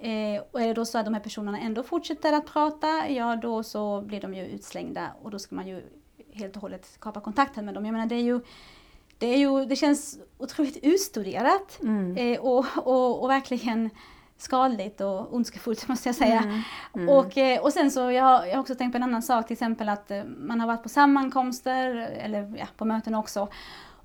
Eh, 0.00 0.42
och 0.50 0.60
är 0.60 0.66
det 0.66 0.74
då 0.74 0.84
så 0.84 0.98
att 0.98 1.04
de 1.04 1.14
här 1.14 1.20
personerna 1.20 1.58
ändå 1.60 1.82
fortsätter 1.82 2.32
att 2.32 2.46
prata, 2.46 3.08
ja 3.08 3.36
då 3.36 3.62
så 3.62 4.00
blir 4.00 4.20
de 4.20 4.34
ju 4.34 4.46
utslängda 4.46 5.08
och 5.22 5.30
då 5.30 5.38
ska 5.38 5.54
man 5.54 5.68
ju 5.68 5.82
helt 6.32 6.56
och 6.56 6.62
hållet 6.62 7.00
kapa 7.00 7.20
kontakten 7.20 7.64
med 7.64 7.74
dem. 7.74 7.84
Jag 7.84 7.92
menar 7.92 8.06
det 8.06 8.14
är 8.14 8.22
ju, 8.22 8.40
det, 9.18 9.26
är 9.26 9.38
ju, 9.38 9.64
det 9.64 9.76
känns 9.76 10.18
otroligt 10.38 10.76
utstuderat 10.82 11.78
Mm. 11.82 12.16
eh, 12.16 12.40
och, 12.40 12.66
och, 12.76 13.22
och 13.22 13.30
verkligen 13.30 13.90
skadligt 14.36 15.00
och 15.00 15.34
ondskefullt 15.34 15.88
måste 15.88 16.08
jag 16.08 16.16
säga. 16.16 16.38
Mm. 16.40 16.60
Mm. 16.94 17.08
Och, 17.08 17.38
eh, 17.38 17.60
och 17.60 17.72
sen 17.72 17.90
så 17.90 18.00
jag 18.10 18.24
har 18.24 18.46
jag 18.46 18.54
har 18.54 18.60
också 18.60 18.74
tänkt 18.74 18.92
på 18.92 18.96
en 18.96 19.02
annan 19.02 19.22
sak, 19.22 19.46
till 19.46 19.54
exempel 19.54 19.88
att 19.88 20.10
eh, 20.10 20.24
man 20.24 20.60
har 20.60 20.66
varit 20.66 20.82
på 20.82 20.88
sammankomster 20.88 21.94
eller 22.18 22.54
ja, 22.58 22.66
på 22.76 22.84
möten 22.84 23.14
också. 23.14 23.48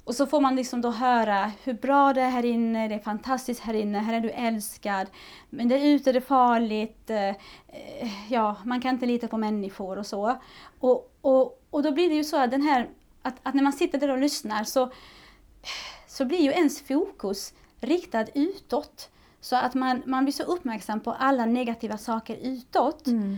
Och 0.05 0.15
så 0.15 0.25
får 0.27 0.41
man 0.41 0.55
liksom 0.55 0.81
då 0.81 0.89
höra 0.89 1.51
hur 1.63 1.73
bra 1.73 2.13
det 2.13 2.21
är 2.21 2.29
här 2.29 2.45
inne, 2.45 2.87
det 2.87 2.95
är 2.95 2.99
fantastiskt 2.99 3.61
här 3.61 3.73
inne, 3.73 3.99
här 3.99 4.13
är 4.13 4.19
du 4.19 4.29
älskad. 4.29 5.07
Men 5.49 5.67
där 5.67 5.85
ute 5.85 6.09
är 6.09 6.13
det 6.13 6.21
farligt, 6.21 7.09
eh, 7.09 7.29
eh, 7.67 8.31
ja, 8.33 8.55
man 8.65 8.81
kan 8.81 8.93
inte 8.93 9.05
lita 9.05 9.27
på 9.27 9.37
människor 9.37 9.97
och 9.97 10.05
så. 10.05 10.37
Och, 10.79 11.13
och, 11.21 11.61
och 11.69 11.83
då 11.83 11.91
blir 11.91 12.09
det 12.09 12.15
ju 12.15 12.23
så 12.23 12.37
att, 12.37 12.51
den 12.51 12.61
här, 12.61 12.89
att, 13.21 13.35
att 13.43 13.53
när 13.53 13.63
man 13.63 13.73
sitter 13.73 13.99
där 13.99 14.09
och 14.09 14.17
lyssnar 14.17 14.63
så, 14.63 14.91
så 16.07 16.25
blir 16.25 16.39
ju 16.39 16.51
ens 16.51 16.81
fokus 16.81 17.53
riktad 17.81 18.25
utåt. 18.33 19.09
Så 19.41 19.55
att 19.55 19.73
man, 19.73 20.01
man 20.05 20.25
blir 20.25 20.33
så 20.33 20.43
uppmärksam 20.43 20.99
på 20.99 21.11
alla 21.11 21.45
negativa 21.45 21.97
saker 21.97 22.37
utåt. 22.41 23.07
Mm. 23.07 23.37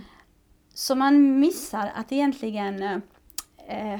Så 0.74 0.95
man 0.95 1.39
missar 1.39 1.91
att 1.95 2.11
egentligen 2.11 2.84
eh, 3.68 3.99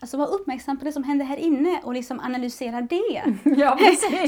alltså 0.00 0.16
vara 0.16 0.28
uppmärksam 0.28 0.78
på 0.78 0.84
det 0.84 0.92
som 0.92 1.04
händer 1.04 1.24
här 1.26 1.36
inne 1.36 1.80
och 1.84 1.94
liksom 1.94 2.20
analysera 2.20 2.80
det. 2.80 3.22
Ja. 3.44 3.78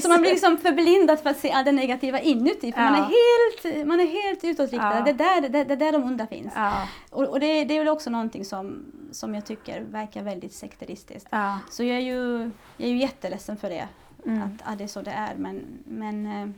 Så 0.03 0.09
man 0.09 0.21
blir 0.21 0.31
liksom 0.31 0.59
förblindad 0.59 1.21
för 1.21 1.31
att 1.31 1.39
se 1.39 1.51
allt 1.53 1.65
det 1.67 1.73
negativa 1.73 2.21
inuti. 2.21 2.73
För 2.73 2.81
Ja. 2.81 2.91
man, 2.91 2.95
är 3.01 3.05
helt, 3.05 3.87
man 3.87 4.01
är 4.01 4.07
helt 4.07 4.45
utåtriktad. 4.45 4.95
Ja. 4.99 5.05
Det, 5.05 5.11
är 5.11 5.15
där, 5.15 5.49
det, 5.49 5.65
det 5.65 5.73
är 5.75 5.77
där 5.77 5.93
de 5.93 6.03
onda 6.05 6.27
finns. 6.27 6.53
Ja, 6.57 6.89
Och, 7.11 7.25
och 7.25 7.41
det, 7.41 7.65
det 7.65 7.75
är 7.75 7.79
väl 7.79 7.89
också 7.89 8.11
någonting 8.11 8.45
som, 8.45 8.85
som 9.11 9.35
jag 9.35 9.47
tycker 9.47 9.81
verkar 9.81 10.23
väldigt 10.23 10.53
sekteristiskt. 10.53 11.29
Så 11.71 11.85
jag 11.85 11.97
är 11.97 12.01
ju, 12.01 12.39
jag 12.77 12.89
är 12.89 12.93
ju 12.93 12.99
jätteledsen 12.99 13.57
för 13.57 13.71
det. 13.71 13.89
Mm. 14.27 14.43
Att, 14.43 14.73
att 14.73 14.79
det 14.79 14.85
är 14.85 14.89
så 14.89 15.03
det 15.03 15.11
är. 15.11 15.35
Men, 15.37 15.63
men 15.85 16.27
eh, 16.27 16.49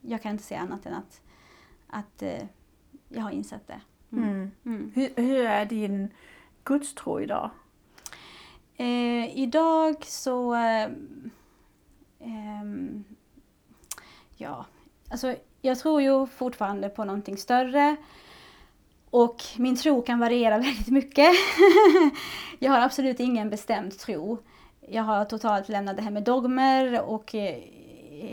jag 0.00 0.22
kan 0.22 0.32
inte 0.32 0.44
säga 0.44 0.60
annat 0.60 0.86
än 0.86 0.94
att, 0.94 1.20
att 1.86 2.22
eh, 2.22 2.42
jag 3.08 3.22
har 3.22 3.30
insett 3.30 3.66
det. 3.66 3.80
Mm. 4.16 4.50
Mm. 4.66 4.92
Hur, 4.94 5.08
hur 5.16 5.46
är 5.46 5.64
din 5.64 6.08
gudstro 6.64 7.20
idag? 7.20 7.50
Eh, 8.76 9.38
idag 9.38 10.04
så... 10.04 10.54
Eh, 10.54 10.84
eh, 12.20 12.64
ja, 14.36 14.66
alltså 15.10 15.34
jag 15.60 15.78
tror 15.78 16.02
ju 16.02 16.26
fortfarande 16.26 16.88
på 16.88 17.04
någonting 17.04 17.36
större. 17.36 17.96
Och 19.10 19.42
min 19.56 19.76
tro 19.76 20.02
kan 20.02 20.18
variera 20.18 20.58
väldigt 20.58 20.88
mycket. 20.88 21.28
jag 22.58 22.72
har 22.72 22.80
absolut 22.80 23.20
ingen 23.20 23.50
bestämd 23.50 23.98
tro. 23.98 24.38
Jag 24.88 25.02
har 25.02 25.24
totalt 25.24 25.68
lämnat 25.68 25.96
det 25.96 26.02
här 26.02 26.10
med 26.10 26.22
dogmer 26.22 27.00
och 27.02 27.34
eh, 27.34 27.58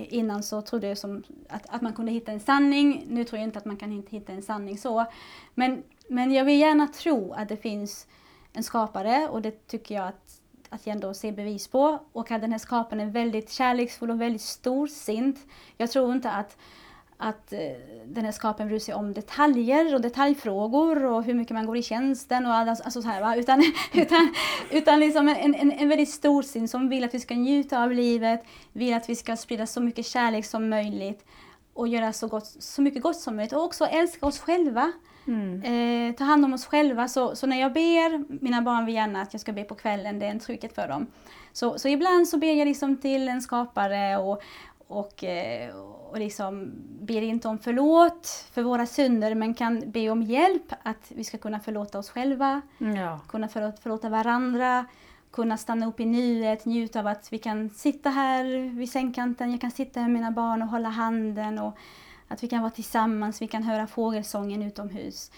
innan 0.10 0.44
så 0.44 0.62
trodde 0.62 0.88
jag 0.88 0.98
som 0.98 1.24
att, 1.50 1.70
att 1.70 1.82
man 1.82 1.94
kunde 1.94 2.12
hitta 2.12 2.32
en 2.32 2.40
sanning. 2.40 3.06
Nu 3.10 3.24
tror 3.24 3.40
jag 3.40 3.48
inte 3.48 3.60
att 3.60 3.66
man 3.66 3.78
kan 3.78 4.04
hitta 4.10 4.34
en 4.34 4.44
sanning 4.44 4.78
så. 4.78 5.06
Men, 5.54 5.84
men 6.08 6.32
jag 6.32 6.46
vill 6.46 6.60
gärna 6.60 6.88
tro 6.88 7.34
att 7.34 7.50
det 7.50 7.58
finns 7.58 8.08
en 8.54 8.64
skapare 8.64 9.28
och 9.28 9.42
det 9.42 9.68
tycker 9.68 9.96
jag 9.96 10.08
att, 10.08 10.42
att 10.70 10.88
jag 10.88 10.94
ändå 10.94 11.14
ser 11.14 11.32
bevis 11.32 11.68
på. 11.68 12.00
Och 12.12 12.32
att 12.32 12.42
den 12.42 12.52
här 12.52 12.60
skaparen 12.60 13.00
är 13.00 13.12
väldigt 13.12 13.52
kärleksfull 13.52 14.12
och 14.12 14.22
väldigt 14.22 14.42
storsint. 14.42 15.40
Jag 15.78 15.92
tror 15.92 16.12
inte 16.12 16.32
att, 16.32 16.58
att 17.18 17.54
eh, 17.54 17.60
den 18.06 18.26
här 18.26 18.32
skaparen 18.32 18.68
bryr 18.68 18.80
sig 18.80 18.94
om 18.94 19.14
detaljer 19.14 19.96
och 19.96 20.02
detaljfrågor 20.02 21.06
och 21.06 21.24
hur 21.24 21.34
mycket 21.34 21.54
man 21.54 21.66
går 21.66 21.78
i 21.78 21.84
tjänsten 21.84 22.46
och 22.46 22.54
alla, 22.54 22.72
alltså 22.72 23.02
så 23.02 23.08
här, 23.08 23.22
va? 23.22 23.36
Utan, 23.36 23.64
utan, 23.94 24.34
utan 24.72 25.00
liksom 25.00 25.28
en, 25.28 25.56
en, 25.56 25.72
en 25.72 25.90
väldigt 25.90 26.10
storsint 26.10 26.70
som 26.70 26.90
vill 26.90 27.04
att 27.04 27.14
vi 27.14 27.20
ska 27.20 27.36
njuta 27.36 27.84
av 27.84 27.92
livet, 27.92 28.44
vill 28.74 28.94
att 28.94 29.10
vi 29.10 29.16
ska 29.16 29.36
sprida 29.36 29.66
så 29.66 29.82
mycket 29.82 30.06
kärlek 30.06 30.46
som 30.46 30.70
möjligt 30.70 31.26
och 31.74 31.88
göra 31.88 32.14
så, 32.14 32.28
gott, 32.28 32.46
så 32.60 32.82
mycket 32.82 33.02
gott 33.02 33.20
som 33.20 33.36
möjligt 33.36 33.54
och 33.54 33.64
också 33.64 33.86
älska 33.86 34.26
oss 34.26 34.40
själva. 34.40 34.92
Mm. 35.30 35.64
Eh, 36.10 36.16
ta 36.16 36.24
hand 36.24 36.46
om 36.46 36.54
oss 36.54 36.66
själva. 36.66 37.08
Så, 37.08 37.36
så 37.36 37.48
när 37.48 37.60
jag 37.60 37.74
ber, 37.74 38.42
mina 38.44 38.62
barn 38.62 38.86
vill 38.86 38.96
gärna 38.96 39.22
att 39.22 39.34
jag 39.34 39.42
ska 39.42 39.52
be 39.52 39.64
på 39.64 39.76
kvällen, 39.76 40.20
det 40.20 40.26
är 40.26 40.30
en 40.32 40.40
trygghet 40.40 40.76
för 40.76 40.88
dem. 40.88 41.08
Så, 41.54 41.80
så 41.80 41.88
ibland 41.88 42.28
så 42.28 42.38
ber 42.38 42.54
jag 42.54 42.66
liksom 42.68 42.98
till 42.98 43.30
en 43.30 43.42
skapare 43.42 44.18
och, 44.18 44.42
och, 44.88 45.24
eh, 45.24 45.76
och 46.10 46.20
liksom 46.20 46.72
ber 47.02 47.22
inte 47.22 47.48
om 47.48 47.60
förlåt 47.60 48.28
för 48.52 48.64
våra 48.64 48.86
synder 48.86 49.36
men 49.36 49.54
kan 49.54 49.92
be 49.92 50.10
om 50.10 50.22
hjälp 50.24 50.74
att 50.84 51.12
vi 51.16 51.24
ska 51.24 51.38
kunna 51.38 51.60
förlåta 51.60 52.00
oss 52.00 52.10
själva, 52.10 52.62
Ja. 52.78 53.20
kunna 53.28 53.48
förlåta, 53.48 53.82
förlåta 53.82 54.10
varandra, 54.10 54.86
kunna 55.32 55.58
stanna 55.58 55.88
upp 55.88 56.00
i 56.00 56.06
nuet, 56.06 56.66
njuta 56.66 57.00
av 57.00 57.08
att 57.08 57.34
vi 57.34 57.38
kan 57.38 57.70
sitta 57.70 58.10
här 58.10 58.76
vid 58.78 58.92
sängkanten, 58.92 59.52
jag 59.52 59.62
kan 59.62 59.72
sitta 59.72 60.00
med 60.00 60.12
mina 60.12 60.32
barn 60.32 60.62
och 60.62 60.68
hålla 60.68 60.90
handen 60.90 61.60
och 61.60 61.78
att 62.30 62.44
vi 62.44 62.48
kan 62.48 62.62
vara 62.62 62.72
tillsammans, 62.72 63.42
vi 63.42 63.48
kan 63.48 63.64
höra 63.64 63.88
fågelsången 63.88 64.64
utomhus. 64.64 65.32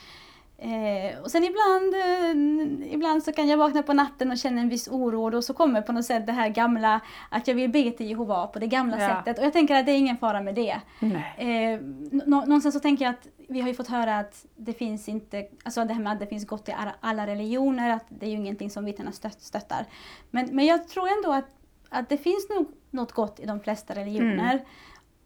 Eh, 0.58 1.20
och 1.24 1.32
sen 1.32 1.44
ibland, 1.44 1.94
eh, 1.96 2.94
ibland 2.94 3.24
så 3.24 3.32
kan 3.32 3.48
jag 3.48 3.58
vakna 3.58 3.84
på 3.84 3.94
natten 3.94 4.32
och 4.32 4.38
känna 4.38 4.62
en 4.62 4.70
viss 4.70 4.88
oro 4.88 5.38
och 5.38 5.44
så 5.44 5.54
kommer 5.54 5.82
på 5.82 5.92
något 5.92 6.06
sätt 6.06 6.26
det 6.26 6.32
här 6.32 6.50
gamla, 6.50 7.00
att 7.30 7.48
jag 7.48 7.56
vill 7.56 7.70
be 7.70 7.92
till 7.92 8.10
Jehova 8.10 8.48
på 8.48 8.60
det 8.60 8.68
gamla 8.68 9.02
Ja. 9.02 9.08
sättet. 9.10 9.40
Och 9.40 9.46
jag 9.46 9.54
tänker 9.54 9.76
att 9.76 9.86
det 9.86 9.92
är 9.92 9.98
ingen 9.98 10.18
fara 10.18 10.42
med 10.42 10.56
det. 10.56 10.82
Eh, 11.38 11.80
nå- 12.12 12.46
någonstans 12.46 12.74
så 12.76 12.80
tänker 12.80 13.06
jag 13.06 13.12
att 13.14 13.28
vi 13.50 13.62
har 13.62 13.68
ju 13.68 13.74
fått 13.74 13.88
höra 13.88 14.20
att 14.20 14.46
det 14.56 14.74
finns 14.74 15.10
inte, 15.10 15.48
alltså 15.64 15.86
det 15.86 15.94
här 15.94 16.02
med 16.02 16.14
att 16.14 16.20
det 16.20 16.28
finns 16.28 16.48
gott 16.48 16.70
i 16.70 16.76
alla- 17.00 17.28
religioner, 17.28 17.90
att 17.90 18.06
det 18.10 18.26
är 18.26 18.30
ju 18.30 18.36
ingenting 18.36 18.70
som 18.70 18.86
vittnena 18.86 19.12
stött, 19.12 19.42
stöttar. 19.42 19.86
Men, 20.32 20.50
men 20.52 20.66
jag 20.66 20.88
tror 20.88 21.08
ändå 21.18 21.32
att, 21.34 21.46
att 21.90 22.10
det 22.10 22.18
finns 22.18 22.50
nog 22.50 22.72
något 22.90 23.12
gott 23.12 23.40
i 23.40 23.46
de 23.46 23.60
flesta 23.60 23.96
religioner. 23.96 24.62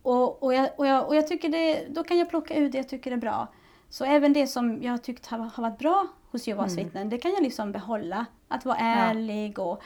Och, 0.06 0.44
och, 0.44 0.54
jag, 0.54 0.70
och, 0.78 0.88
jag, 0.88 1.08
och 1.08 1.16
jag 1.16 1.28
tycker 1.28 1.50
det, 1.50 1.86
då 1.90 2.04
kan 2.04 2.18
jag 2.18 2.30
plocka 2.30 2.56
ut 2.56 2.72
det 2.72 2.78
jag 2.78 2.90
tycker 2.90 3.12
är 3.12 3.18
bra. 3.18 3.48
Så 3.90 4.06
även 4.06 4.34
det 4.34 4.48
som 4.48 4.84
jag 4.84 5.04
tyckt 5.04 5.28
har, 5.28 5.38
har 5.38 5.62
varit 5.64 5.78
bra 5.80 6.08
hos 6.32 6.48
Jehovas 6.48 6.72
Mm. 6.74 6.86
vittnen, 6.86 7.10
det 7.10 7.18
kan 7.18 7.32
jag 7.32 7.44
liksom 7.44 7.72
behålla. 7.72 8.26
Att 8.48 8.66
vara 8.66 8.78
ärlig 8.78 9.60
och 9.60 9.82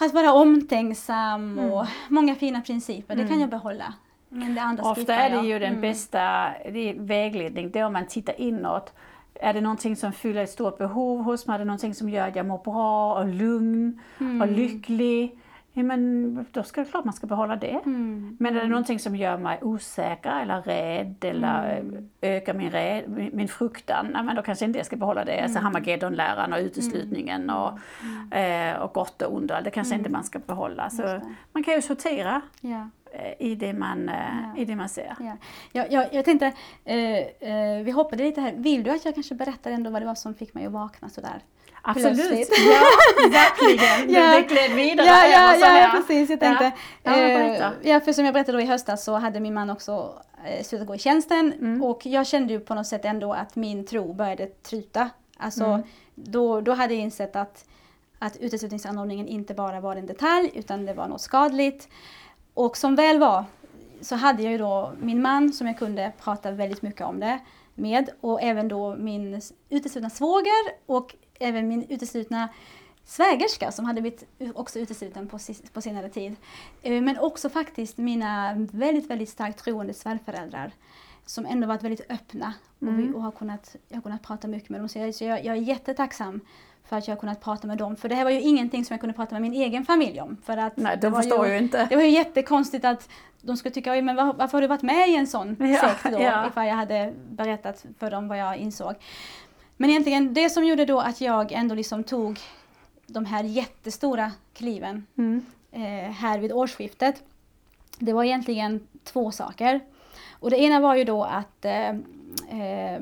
att 0.00 0.14
vara 0.14 0.32
omtänksam 0.32 1.58
och 1.58 1.86
många 2.08 2.34
fina 2.34 2.60
principer, 2.60 3.14
det 3.16 3.20
kan 3.22 3.28
Mm. 3.28 3.40
jag 3.40 3.50
behålla. 3.50 3.94
Men 4.28 4.54
det 4.54 4.60
andra 4.62 4.84
Ofta 4.90 5.14
är 5.14 5.30
det 5.30 5.36
jag. 5.36 5.44
ju 5.46 5.58
den 5.58 5.68
Mm. 5.68 5.80
bästa 5.80 6.50
det 6.72 6.94
vägledning, 6.98 7.70
det 7.70 7.78
är 7.78 7.84
om 7.86 7.92
man 7.92 8.06
tittar 8.06 8.40
inåt. 8.40 8.92
Är 9.34 9.52
det 9.54 9.60
någonting 9.60 9.96
som 9.96 10.12
fyller 10.12 10.42
ett 10.42 10.50
stort 10.50 10.78
behov 10.78 11.22
hos 11.22 11.46
mig? 11.46 11.54
Är 11.54 11.58
det 11.58 11.64
någonting 11.64 11.94
som 11.94 12.08
gör 12.08 12.28
att 12.28 12.36
jag 12.36 12.46
mår 12.46 12.58
bra 12.58 13.14
och 13.18 13.28
lugn 13.28 14.00
Mm. 14.20 14.40
och 14.42 14.48
lycklig? 14.56 15.38
Ja, 15.78 15.84
men 15.84 16.46
då 16.52 16.62
ska 16.62 16.80
det 16.80 16.90
klart 16.90 17.04
man 17.04 17.14
ska 17.14 17.26
behålla 17.26 17.56
det. 17.56 17.80
Mm. 17.86 18.36
Men 18.40 18.56
är 18.56 18.60
det 18.62 18.68
någonting 18.68 18.98
som 18.98 19.16
gör 19.16 19.38
mig 19.38 19.58
osäker 19.62 20.40
eller 20.42 20.62
rädd 20.62 21.24
eller 21.24 21.78
Mm. 21.78 22.08
ökar 22.22 22.54
min, 22.54 22.70
räd, 22.70 23.04
min, 23.08 23.30
min 23.32 23.48
fruktan, 23.48 24.10
ja, 24.14 24.22
men 24.22 24.36
då 24.36 24.42
kanske 24.42 24.64
inte 24.64 24.78
jag 24.78 24.86
ska 24.86 24.96
behålla 24.96 25.24
det. 25.24 25.32
Mm. 25.32 25.44
Alltså 25.44 25.58
Hamagedon-läran 25.58 26.52
och 26.52 26.58
uteslutningen 26.58 27.50
och, 27.50 27.78
eh, 28.36 28.76
och 28.76 28.92
gott 28.92 29.22
och 29.22 29.34
ont, 29.34 29.48
det 29.64 29.70
kanske 29.70 29.94
inte 29.94 30.10
man 30.10 30.24
ska 30.24 30.38
behålla. 30.38 30.90
Så 30.90 31.02
Mm. 31.02 31.34
Man 31.52 31.64
kan 31.64 31.74
ju 31.74 31.82
sortera 31.82 32.40
Ja, 32.60 32.88
eh, 33.12 33.32
i 33.46 33.54
det 33.54 33.72
man, 33.72 34.08
eh, 34.08 34.14
Ja. 34.54 34.60
i 34.62 34.64
det 34.64 34.76
man 34.76 34.88
ser. 34.88 35.16
ja. 35.20 35.36
Jag, 35.72 35.92
jag, 35.92 36.14
jag 36.14 36.24
tänkte, 36.24 36.52
eh, 36.84 37.18
eh, 37.18 37.82
vi 37.84 37.90
hoppade 37.90 38.22
lite 38.24 38.40
här. 38.40 38.52
Vill 38.56 38.82
du 38.82 38.90
att 38.90 39.04
jag 39.04 39.14
kanske 39.14 39.34
berättar 39.34 39.70
ändå 39.70 39.90
vad 39.90 40.02
det 40.02 40.06
var 40.06 40.14
som 40.14 40.34
fick 40.34 40.54
mig 40.54 40.66
att 40.66 40.72
vakna 40.72 41.08
sådär? 41.08 41.40
Absolut, 41.90 42.48
ja 42.50 42.80
verkligen. 43.30 44.14
Ja. 44.14 44.34
Det 44.34 44.40
gled 44.42 44.70
vidare. 44.76 45.06
Ja, 45.06 45.26
ja, 45.26 45.56
ja, 45.56 45.66
här. 45.66 45.90
precis. 46.00 46.30
Jag 46.30 46.40
tänkte. 46.40 46.72
Ja, 47.02 47.16
ja 47.18 47.28
eh, 47.28 47.72
ja, 47.82 48.00
för 48.00 48.12
som 48.12 48.24
jag 48.24 48.34
berättade 48.34 48.58
då 48.58 48.62
i 48.62 48.66
höstas 48.66 49.04
så 49.04 49.14
hade 49.14 49.40
min 49.40 49.54
man 49.54 49.70
också 49.70 50.14
eh, 50.46 50.64
slutat 50.64 50.86
gå 50.86 50.94
i 50.94 50.98
tjänsten 50.98 51.52
Mm. 51.52 51.82
och 51.82 52.06
jag 52.06 52.26
kände 52.26 52.52
ju 52.52 52.60
på 52.60 52.74
något 52.74 52.86
sätt 52.86 53.04
ändå 53.04 53.32
att 53.32 53.56
min 53.56 53.86
tro 53.86 54.12
började 54.12 54.46
tryta. 54.46 55.10
Alltså, 55.36 55.64
Mm. 55.64 55.82
då, 56.14 56.60
då 56.60 56.72
hade 56.72 56.94
jag 56.94 57.02
insett 57.02 57.36
att, 57.36 57.64
att 58.18 58.36
uteslutningsanordningen 58.36 59.26
inte 59.26 59.54
bara 59.54 59.80
var 59.80 59.96
en 59.96 60.06
detalj 60.06 60.50
utan 60.54 60.86
det 60.86 60.94
var 60.94 61.08
något 61.08 61.20
skadligt. 61.20 61.88
Och 62.54 62.76
som 62.76 62.94
väl 62.94 63.18
var 63.18 63.44
så 64.00 64.14
hade 64.14 64.42
jag 64.42 64.52
ju 64.52 64.58
då 64.58 64.92
min 65.00 65.22
man 65.22 65.52
som 65.52 65.66
jag 65.66 65.78
kunde 65.78 66.12
prata 66.24 66.50
väldigt 66.50 66.82
mycket 66.82 67.06
om 67.06 67.20
det 67.20 67.38
med 67.74 68.10
och 68.20 68.42
även 68.42 68.68
då 68.68 68.96
min 68.96 69.40
uteslutna 69.68 70.10
svåger 70.10 70.72
och 70.86 71.14
även 71.40 71.68
min 71.68 71.86
uteslutna 71.88 72.48
svägerska 73.04 73.72
som 73.72 73.84
hade 73.84 74.00
blivit 74.00 74.24
också 74.54 74.78
utesluten 74.78 75.28
på, 75.72 75.80
senare 75.80 76.08
tid. 76.08 76.36
Eh, 76.82 77.02
Men 77.02 77.18
också 77.18 77.48
faktiskt 77.48 77.98
mina 77.98 78.54
väldigt, 78.72 79.10
väldigt 79.10 79.28
starkt 79.28 79.58
troende 79.64 79.94
svärföräldrar 79.94 80.72
som 81.26 81.46
ändå 81.46 81.66
varit 81.66 81.82
väldigt 81.82 82.10
öppna 82.10 82.52
och, 82.80 82.98
vi, 82.98 83.12
och 83.14 83.22
har 83.22 83.30
kunnat, 83.30 83.76
jag 83.88 83.96
har 83.96 84.02
kunnat 84.02 84.22
prata 84.22 84.48
mycket 84.48 84.70
med 84.70 84.80
dem. 84.80 84.88
Så 84.88 84.98
jag, 84.98 85.14
så 85.14 85.24
jag, 85.24 85.44
jag 85.44 85.56
är 85.56 85.60
jättetacksam 85.60 86.40
för 86.84 86.96
att 86.96 87.08
jag 87.08 87.14
har 87.14 87.20
kunnat 87.20 87.40
prata 87.40 87.66
med 87.66 87.78
dem. 87.78 87.96
För 87.96 88.08
det 88.08 88.14
här 88.14 88.24
var 88.24 88.30
ju 88.30 88.40
ingenting 88.40 88.84
som 88.84 88.94
jag 88.94 89.00
kunde 89.00 89.14
prata 89.14 89.34
med 89.34 89.42
min 89.42 89.52
egen 89.52 89.84
familj 89.84 90.20
om. 90.20 90.36
För 90.44 90.56
att 90.56 90.76
Nej, 90.76 90.98
de 91.00 91.12
var 91.12 91.22
förstår 91.22 91.46
ju 91.46 91.58
inte. 91.58 91.86
Det 91.90 91.96
var 91.96 92.02
ju 92.02 92.10
jättekonstigt 92.10 92.84
att 92.84 93.08
de 93.42 93.56
skulle 93.56 93.74
tycka, 93.74 93.92
"Oj, 93.92 94.02
men 94.02 94.16
var, 94.16 94.32
varför 94.34 94.52
har 94.52 94.62
du 94.62 94.68
varit 94.68 94.82
med 94.82 95.08
i 95.08 95.16
en 95.16 95.26
sån 95.26 95.56
Ja, 95.60 95.80
sekt 95.80 96.04
då? 96.16 96.22
ja. 96.22 96.46
Ifall 96.48 96.66
jag 96.66 96.74
hade 96.74 97.14
berättat 97.30 97.86
för 97.98 98.10
dem 98.10 98.28
vad 98.28 98.38
jag 98.38 98.56
insåg. 98.56 98.94
Men 99.80 99.90
egentligen 99.90 100.34
det 100.34 100.50
som 100.50 100.64
gjorde 100.66 100.84
då 100.84 101.00
att 101.00 101.20
jag 101.20 101.52
ändå 101.52 101.74
liksom 101.74 102.04
tog 102.04 102.38
de 103.06 103.24
här 103.24 103.44
jättestora 103.44 104.32
kliven 104.54 105.06
Mm. 105.16 105.46
eh, 105.72 106.10
här 106.12 106.38
vid 106.38 106.52
årsskiftet. 106.52 107.22
Det 107.98 108.12
var 108.12 108.24
egentligen 108.24 108.86
två 109.04 109.30
saker. 109.30 109.80
Och 110.30 110.50
det 110.50 110.56
ena 110.56 110.80
var 110.80 110.94
ju 110.94 111.04
då 111.04 111.24
att 111.24 111.64
eh, 111.64 111.88
eh, 111.88 113.00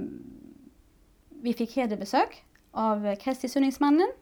vi 1.28 1.52
fick 1.52 1.76
hederbesök 1.76 2.44
av 2.70 3.16
Kristi 3.16 3.48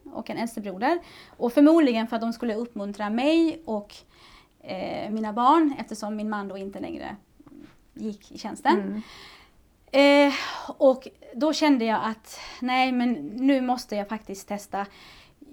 och 0.03 0.29
en 0.29 0.37
äldstebroder. 0.37 0.99
Och 1.37 1.53
förmodligen 1.53 2.07
för 2.07 2.15
att 2.15 2.21
de 2.21 2.33
skulle 2.33 2.55
uppmuntra 2.55 3.09
mig 3.09 3.61
och 3.65 3.95
eh, 4.61 5.11
mina 5.11 5.33
barn 5.33 5.75
eftersom 5.79 6.15
min 6.15 6.29
man 6.29 6.47
då 6.47 6.57
inte 6.57 6.79
längre 6.79 7.15
gick 7.93 8.31
i 8.31 8.37
tjänsten. 8.37 8.79
Mm. 8.79 9.01
Eh, 9.95 10.33
och 10.77 11.07
då 11.33 11.53
kände 11.53 11.85
jag 11.85 11.99
att 12.03 12.39
nej 12.61 12.91
men 12.91 13.13
nu 13.27 13.61
måste 13.61 13.95
jag 13.95 14.09
faktiskt 14.09 14.47
testa. 14.47 14.85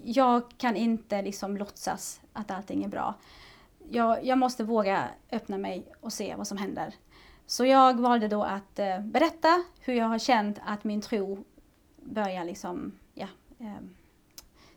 Jag 0.05 0.43
kan 0.57 0.77
inte 0.77 1.23
liksom 1.23 1.57
låtsas 1.57 2.21
att 2.33 2.51
allting 2.51 2.85
är 2.85 2.89
bra. 2.89 3.15
Jag, 3.91 4.25
jag 4.25 4.39
måste 4.39 4.65
våga 4.65 5.09
öppna 5.33 5.59
mig 5.59 5.85
och 6.01 6.13
se 6.13 6.35
vad 6.37 6.47
som 6.47 6.59
händer. 6.59 6.95
Så 7.47 7.65
jag 7.65 8.01
valde 8.01 8.29
då 8.29 8.43
att 8.43 8.79
eh, 8.79 9.01
berätta 9.01 9.65
hur 9.81 9.95
jag 9.95 10.07
har 10.07 10.19
känt 10.19 10.59
att 10.67 10.85
min 10.85 11.01
tro 11.01 11.45
börjar 11.97 12.45
liksom, 12.45 12.93
ja, 13.15 13.29
eh, 13.59 13.67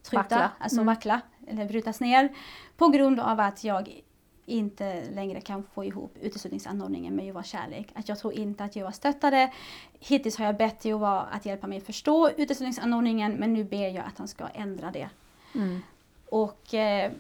truta, 0.02 0.18
vackla. 0.18 0.52
alltså 0.60 0.78
mm. 0.78 0.86
vackla 0.86 1.22
eller 1.48 1.66
brytas 1.66 2.00
ner. 2.00 2.36
På 2.78 2.88
grund 2.88 3.20
av 3.20 3.40
att 3.40 3.64
jag 3.64 4.02
inte 4.46 5.10
längre 5.10 5.42
kan 5.42 5.64
få 5.74 5.86
ihop 5.86 6.18
uteslutningsanordningen 6.22 7.16
med 7.16 7.26
Jehovas 7.26 7.48
kärlek. 7.48 7.88
Att 7.94 8.10
jag 8.10 8.20
tror 8.20 8.34
inte 8.34 8.64
att 8.64 8.76
Jehova 8.76 8.92
stöttar 8.92 9.32
det. 9.32 9.52
Hittills 10.00 10.38
har 10.38 10.46
jag 10.46 10.58
bett 10.58 10.86
Jehova 10.86 11.22
att 11.22 11.46
hjälpa 11.46 11.68
mig 11.68 11.82
förstå 11.82 12.30
uteslutningsanordningen 12.30 13.34
men 13.34 13.54
nu 13.54 13.64
ber 13.64 13.88
jag 13.88 14.06
att 14.06 14.18
han 14.18 14.28
ska 14.28 14.48
ändra 14.48 14.92
det. 14.92 15.10
Mm. 15.56 15.80
Och 16.30 16.74
eh, 16.74 17.12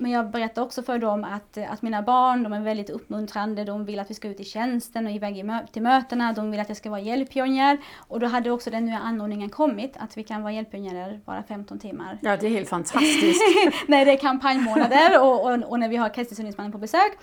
men 0.00 0.10
jag 0.10 0.30
berättar 0.30 0.62
också 0.62 0.82
för 0.82 0.98
dem 0.98 1.24
att, 1.24 1.58
att 1.58 1.82
mina 1.82 2.02
barn, 2.02 2.42
de 2.42 2.52
är 2.52 2.60
väldigt 2.60 2.90
uppmuntrande. 2.90 3.64
De 3.64 3.84
vill 3.84 4.00
att 4.00 4.10
vi 4.10 4.14
ska 4.14 4.28
ut 4.28 4.40
i 4.40 4.44
tjänsten 4.44 5.06
och 5.06 5.12
iväg 5.12 5.44
till 5.72 5.82
mötena. 5.82 6.32
De 6.32 6.50
vill 6.50 6.60
att 6.60 6.68
jag 6.68 6.76
ska 6.76 6.90
vara 6.90 7.00
hjälppionjär. 7.00 7.78
Och 7.96 8.20
då 8.20 8.26
hade 8.26 8.50
också 8.50 8.70
den 8.70 8.84
nya 8.84 8.98
anordningen 8.98 9.50
kommit, 9.50 9.96
att 9.96 10.16
vi 10.16 10.24
kan 10.24 10.42
vara 10.42 10.52
hjälppionjärer 10.52 11.20
bara 11.24 11.42
15 11.42 11.78
timmar. 11.78 12.18
Ja, 12.22 12.36
det 12.36 12.46
är 12.46 12.50
helt 12.50 12.68
fantastiskt. 12.68 13.42
när 13.86 14.04
det 14.04 14.12
är 14.12 14.16
kampanjmånader 14.16 15.22
och, 15.22 15.44
och, 15.44 15.70
och 15.70 15.80
när 15.80 15.88
vi 15.88 15.96
har 15.96 16.08
Kristi 16.14 16.52
på 16.72 16.78
besök. 16.78 17.18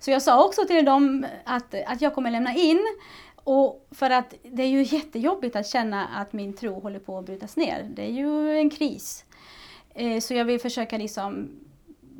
Så 0.00 0.10
jag 0.10 0.22
sa 0.22 0.44
också 0.44 0.64
till 0.64 0.84
dem 0.84 1.26
att, 1.44 1.74
att 1.86 2.00
jag 2.00 2.14
kommer 2.14 2.30
lämna 2.30 2.54
in 2.54 2.80
och 3.44 3.88
för 3.90 4.10
att 4.10 4.34
det 4.42 4.62
är 4.62 4.68
ju 4.68 4.82
jättejobbigt 4.82 5.56
att 5.56 5.66
känna 5.66 6.06
att 6.06 6.32
min 6.32 6.52
tro 6.52 6.80
håller 6.80 6.98
på 6.98 7.18
att 7.18 7.26
brytas 7.26 7.56
ner. 7.56 7.90
Det 7.94 8.02
är 8.02 8.12
ju 8.12 8.58
en 8.58 8.70
kris. 8.70 9.24
Eh, 9.94 10.20
så 10.20 10.34
jag 10.34 10.44
vill 10.44 10.60
försöka 10.60 10.98
liksom 10.98 11.50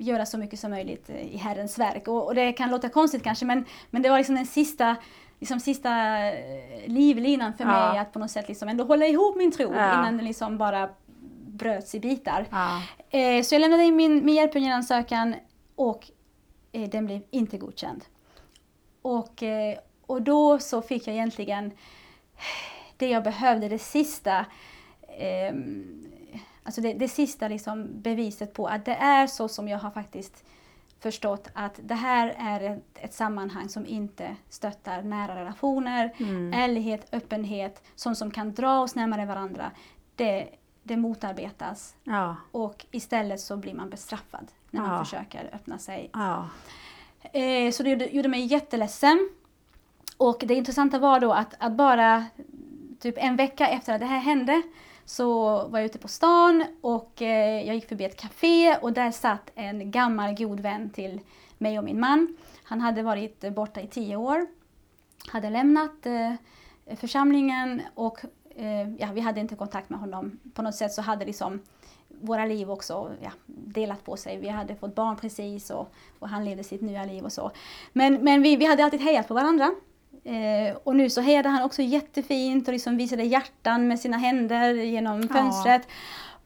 göra 0.03 0.26
så 0.26 0.38
mycket 0.38 0.59
som 0.59 0.70
möjligt 0.70 1.11
i 1.11 1.36
Herrens 1.36 1.78
verk. 1.78 2.09
Och, 2.09 2.26
och, 2.26 2.34
det 2.34 2.53
kan 2.53 2.70
låta 2.70 2.88
konstigt 2.88 3.22
kanske 3.22 3.44
men, 3.44 3.64
men 3.90 4.03
det 4.03 4.11
var 4.11 4.18
liksom 4.18 4.34
den 4.34 4.46
sista, 4.46 4.96
liksom 5.40 5.61
sista 5.61 6.18
eh, 6.26 6.86
livlinan 6.86 7.55
för 7.55 7.64
ja. 7.64 7.70
mig 7.70 7.98
att 7.98 8.12
på 8.12 8.18
något 8.18 8.30
sätt 8.30 8.48
liksom 8.48 8.68
ändå 8.68 8.84
hålla 8.84 9.07
ihop 9.07 9.36
min 9.36 9.53
tro 9.53 9.74
ja. 9.74 9.92
innan 9.92 10.16
den 10.16 10.24
liksom 10.24 10.59
bara 10.59 10.88
bröts 11.46 11.94
i 11.94 12.00
bitar. 12.00 12.46
Ja. 12.50 12.82
Eh, 13.11 13.42
så 13.42 13.55
jag 13.55 13.61
lämnade 13.61 13.84
in 13.84 13.96
min, 13.96 14.24
min 14.24 14.34
hjälpmedelansökan 14.34 15.34
och 15.74 16.11
eh, 16.72 16.88
den 16.90 17.07
blev 17.07 17.20
inte 17.30 17.59
godkänd. 17.59 18.05
Och, 19.03 19.42
eh, 19.42 19.78
och 20.07 20.22
då 20.22 20.59
så 20.59 20.82
fick 20.82 21.07
jag 21.07 21.14
egentligen 21.14 21.70
det 22.96 23.09
jag 23.09 23.24
behövde, 23.24 23.68
det 23.68 23.78
sista 23.78 24.46
ehm, 25.18 26.11
Alltså 26.64 26.80
det, 26.80 26.92
det 26.92 27.08
sista 27.08 27.48
liksom 27.48 27.88
beviset 27.92 28.54
på 28.54 28.66
att 28.66 28.84
det 28.84 28.94
är 28.94 29.26
så 29.26 29.48
som 29.48 29.68
jag 29.68 29.78
har 29.78 29.90
faktiskt 29.90 30.44
förstått 31.00 31.48
att 31.52 31.80
det 31.82 31.94
här 31.94 32.34
är 32.38 32.60
ett, 32.60 32.82
ett 32.94 33.14
sammanhang 33.14 33.68
som 33.68 33.86
inte 33.86 34.36
stöttar 34.48 35.02
nära 35.02 35.40
relationer, 35.40 36.14
mm. 36.18 36.52
ärlighet, 36.52 37.08
öppenhet, 37.12 37.82
sånt 37.94 38.18
som 38.18 38.30
kan 38.30 38.54
dra 38.54 38.80
oss 38.80 38.94
närmare 38.94 39.26
varandra. 39.26 39.70
Det, 40.16 40.48
det 40.82 40.96
motarbetas 40.96 41.94
ja. 42.04 42.36
och 42.52 42.86
istället 42.90 43.40
så 43.40 43.56
blir 43.56 43.74
man 43.74 43.90
bestraffad 43.90 44.52
när 44.70 44.82
ja. 44.82 44.88
man 44.88 45.04
försöker 45.04 45.50
öppna 45.52 45.78
sig. 45.78 46.10
Ja. 46.12 46.48
Eh, 47.32 47.70
så 47.70 47.82
det 47.82 47.90
gjorde, 47.90 48.06
gjorde 48.06 48.28
mig 48.28 48.44
jätteledsen. 48.44 49.30
Och 50.16 50.42
det 50.46 50.54
intressanta 50.54 50.98
var 50.98 51.20
då 51.20 51.32
att, 51.32 51.54
att 51.58 51.72
bara 51.72 52.24
typ 53.00 53.14
en 53.18 53.36
vecka 53.36 53.68
efter 53.68 53.94
att 53.94 54.00
det 54.00 54.06
här 54.06 54.18
hände 54.18 54.62
så 55.05 55.42
var 55.68 55.78
jag 55.78 55.86
ute 55.86 55.98
på 55.98 56.09
stan 56.09 56.64
och 56.80 57.22
eh, 57.22 57.66
jag 57.66 57.74
gick 57.74 57.88
förbi 57.88 58.05
ett 58.05 58.20
café 58.20 58.76
och 58.76 58.92
där 58.92 59.11
satt 59.11 59.50
en 59.55 59.90
gammal 59.90 60.34
god 60.34 60.61
vän 60.61 60.90
till 60.90 61.20
mig 61.59 61.78
och 61.78 61.84
min 61.84 62.00
man. 62.00 62.36
Han 62.64 62.80
hade 62.80 63.03
varit 63.03 63.55
borta 63.55 63.80
i 63.80 63.86
tio 63.86 64.16
år, 64.16 64.46
hade 65.28 65.50
lämnat 65.50 66.07
eh, 66.07 66.96
församlingen 66.96 67.82
och 67.94 68.24
eh, 68.57 68.94
ja, 68.98 69.09
vi 69.12 69.20
hade 69.20 69.40
inte 69.40 69.57
kontakt 69.57 69.90
med 69.90 70.00
honom. 70.00 70.38
På 70.55 70.62
något 70.62 70.74
sätt 70.74 70.92
så 70.92 71.03
hade 71.03 71.24
liksom 71.24 71.61
våra 72.09 72.46
liv 72.46 72.70
också 72.70 73.11
ja, 73.22 73.30
delat 73.46 74.05
på 74.05 74.16
sig. 74.16 74.38
Vi 74.38 74.48
hade 74.48 74.76
fått 74.76 74.94
barn 74.94 75.16
precis 75.16 75.70
och, 75.70 75.92
och 76.18 76.28
han 76.28 76.44
levde 76.44 76.64
sitt 76.64 76.80
nya 76.80 77.05
liv 77.05 77.24
och 77.24 77.32
så. 77.32 77.50
Men, 77.92 78.14
men 78.24 78.42
vi, 78.42 78.57
vi 78.57 78.64
hade 78.64 78.84
alltid 78.84 79.00
hejat 79.00 79.28
på 79.28 79.34
varandra. 79.34 79.74
Eh, 80.24 80.76
och 80.84 80.96
nu 80.96 81.10
så 81.10 81.20
hejade 81.20 81.48
han 81.48 81.62
också 81.62 81.82
jättefint 81.82 82.68
och 82.68 82.72
liksom 82.72 82.96
visade 82.96 83.22
hjärtan 83.22 83.88
med 83.88 84.00
sina 84.00 84.16
händer 84.16 84.74
genom 84.74 85.28
fönstret. 85.28 85.82
Ja. 85.86 85.94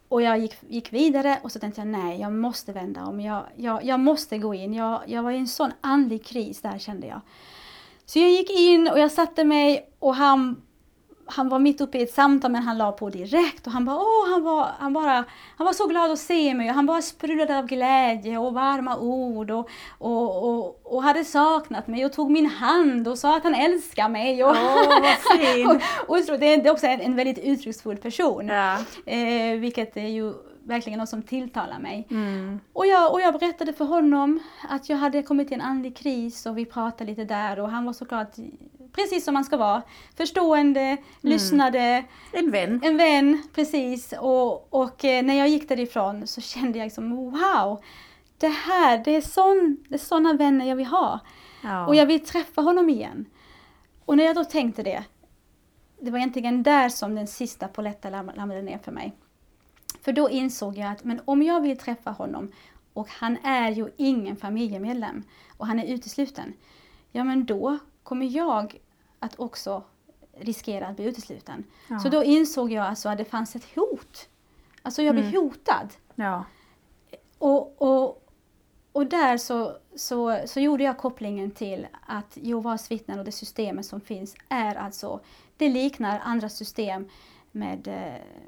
Och 0.09 0.23
jag 0.23 0.39
gick, 0.39 0.57
gick, 0.69 0.93
vidare 0.93 1.39
och 1.43 1.53
så 1.53 1.59
tänkte 1.59 1.81
jag 1.81 1.89
nej, 1.89 2.21
jag 2.21 2.33
måste 2.33 2.73
vända 2.73 3.05
om. 3.05 3.21
Jag, 3.21 3.43
jag, 3.57 3.85
jag 3.85 4.01
måste 4.01 4.39
gå 4.39 4.55
in. 4.55 4.75
Jag, 4.75 5.03
jag 5.07 5.23
var 5.23 5.31
i 5.31 5.37
en 5.37 5.49
sån 5.49 5.73
andlig 5.81 6.25
kris 6.25 6.63
där 6.63 6.79
kände 6.79 7.07
jag. 7.07 7.21
Så 8.07 8.19
jag 8.19 8.31
gick 8.31 8.51
in 8.51 8.89
och 8.89 8.99
jag 8.99 9.13
satte 9.13 9.45
mig 9.45 9.91
och 9.99 10.15
han 10.15 10.63
han 11.27 11.49
var 11.49 11.59
mitt 11.59 11.81
uppe 11.81 11.99
i 11.99 12.03
ett 12.03 12.15
samtal 12.15 12.51
men 12.51 12.63
han 12.63 12.79
la 12.79 12.93
på 12.93 13.11
direkt 13.11 13.67
och 13.67 13.73
han 13.73 13.85
bara, 13.85 13.97
åh, 13.97 14.31
han 14.31 14.43
var, 14.43 14.69
han 14.79 14.93
bara, 14.93 15.25
han 15.57 15.65
var 15.65 15.73
så 15.73 15.87
glad 15.87 16.11
att 16.11 16.19
se 16.19 16.55
mig 16.55 16.69
han 16.69 16.87
bara 16.87 17.03
sprudlade 17.03 17.59
av 17.59 17.67
glädje 17.67 18.39
och 18.39 18.55
varma 18.55 18.99
ord 18.99 19.51
och, 19.51 19.69
och, 19.99 20.49
och, 20.49 20.81
och 20.85 21.03
hade 21.03 21.25
saknat 21.25 21.87
mig 21.87 22.05
och 22.05 22.13
tog 22.13 22.31
min 22.31 22.47
hand 22.47 23.09
och 23.09 23.19
sa 23.19 23.37
att 23.37 23.45
han 23.45 23.55
älskar 23.55 24.09
mig. 24.09 24.45
Och, 24.45 24.51
oh, 24.51 25.77
och, 26.07 26.17
och, 26.17 26.39
det 26.39 26.55
är 26.55 26.71
också 26.71 26.87
en, 26.87 27.01
en 27.01 27.17
väldigt 27.17 27.39
uttrycksfull 27.39 27.97
person. 27.97 28.49
Ja. 28.49 28.79
Eh, 29.07 29.59
vilket 29.59 29.97
är 29.97 30.09
ju 30.09 30.33
verkligen 30.67 30.99
något 30.99 31.09
som 31.09 31.23
tilltalar 31.23 31.79
mig. 31.79 32.07
Mm. 32.11 32.61
Och, 32.73 32.87
jag, 32.87 33.13
och 33.13 33.21
jag 33.21 33.35
berättade 33.39 33.73
för 33.73 33.85
honom 33.85 34.41
att 34.69 34.89
jag 34.89 34.97
hade 34.97 35.23
kommit 35.23 35.51
i 35.51 35.55
en 35.55 35.61
andlig 35.61 35.97
kris 35.97 36.47
och 36.47 36.59
vi 36.59 36.65
pratade 36.65 37.11
lite 37.11 37.25
där 37.25 37.61
och 37.61 37.71
han 37.71 37.85
var 37.85 37.93
såklart 37.93 38.37
precis 38.93 39.25
som 39.25 39.35
man 39.35 39.45
ska 39.45 39.57
vara. 39.57 39.83
Förstående, 40.17 40.81
mm. 40.81 40.99
lyssnade. 41.21 42.05
En 42.33 42.51
vän. 42.51 42.81
En 42.85 42.97
vän, 42.97 43.43
precis. 43.55 44.15
Och, 44.21 44.75
och 44.75 45.05
eh, 45.05 45.25
när 45.25 45.35
jag 45.35 45.49
gick 45.49 45.69
därifrån 45.69 46.27
så 46.27 46.41
kände 46.41 46.79
jag 46.79 46.87
liksom 46.87 47.17
wow, 47.17 47.83
det 48.39 48.49
här, 48.49 49.03
det 49.05 49.17
är, 49.17 49.21
sån, 49.21 49.85
det 49.89 49.95
är 49.95 49.99
såna 49.99 50.33
vänner 50.33 50.69
jag 50.69 50.77
vill 50.77 50.87
ha. 50.87 51.21
Ja. 51.63 51.87
Och 51.87 51.95
jag 51.95 52.07
vill 52.07 52.25
träffa 52.25 52.63
honom 52.63 52.91
igen. 52.91 53.27
Och 54.05 54.17
när 54.17 54.25
jag 54.25 54.37
då 54.37 54.45
tänkte 54.45 54.83
det, 54.83 55.05
det 56.01 56.11
var 56.11 56.19
egentligen 56.19 56.63
där 56.63 56.89
som 56.89 57.15
den 57.15 57.27
sista 57.27 57.69
poletten 57.69 58.13
ramlade 58.13 58.63
ner 58.63 58.79
för 58.79 58.93
mig. 58.93 59.17
För 60.07 60.13
då 60.13 60.31
insåg 60.31 60.79
jag 60.79 60.93
att 60.93 61.05
men 61.05 61.21
om 61.25 61.43
jag 61.43 61.61
vill 61.61 61.79
träffa 61.79 62.11
honom 62.11 62.53
och 62.93 63.09
han 63.09 63.37
är 63.45 63.71
ju 63.71 63.91
ingen 63.97 64.37
familjemedlem 64.37 65.23
och 65.57 65.67
han 65.67 65.79
är 65.79 65.95
utesluten. 65.95 66.53
Ja 67.13 67.25
men 67.25 67.45
då 67.45 67.79
kommer 68.03 68.27
jag 68.27 68.81
att 69.19 69.41
också 69.41 69.83
riskera 70.39 70.87
att 70.87 70.97
bli 70.97 71.05
utesluten. 71.05 71.65
Ja. 71.89 71.99
Så 71.99 72.09
då 72.09 72.25
insåg 72.25 72.73
jag 72.73 72.87
alltså 72.87 73.09
att 73.09 73.19
det 73.19 73.25
fanns 73.25 73.57
ett 73.57 73.75
hot. 73.75 74.29
Alltså 74.83 75.03
jag 75.03 75.15
blev 75.15 75.27
mm. 75.27 75.43
hotad. 75.43 75.89
Ja. 76.15 76.45
Och, 77.39 77.83
och, 77.83 78.29
och 78.93 79.07
där 79.07 79.39
så, 79.39 79.77
så, 79.97 80.41
så 80.47 80.61
gjorde 80.61 80.85
jag 80.85 80.99
kopplingen 80.99 81.51
till 81.51 81.87
att 82.07 82.37
Jehovas 82.37 82.91
vittnen 82.91 83.19
och 83.19 83.25
det 83.25 83.33
systemet 83.33 83.87
som 83.87 84.01
finns 84.01 84.37
är 84.49 84.75
alltså, 84.75 85.21
det 85.57 85.69
liknar 85.69 86.21
andra 86.25 86.49
system 86.49 87.09
med, 87.57 87.89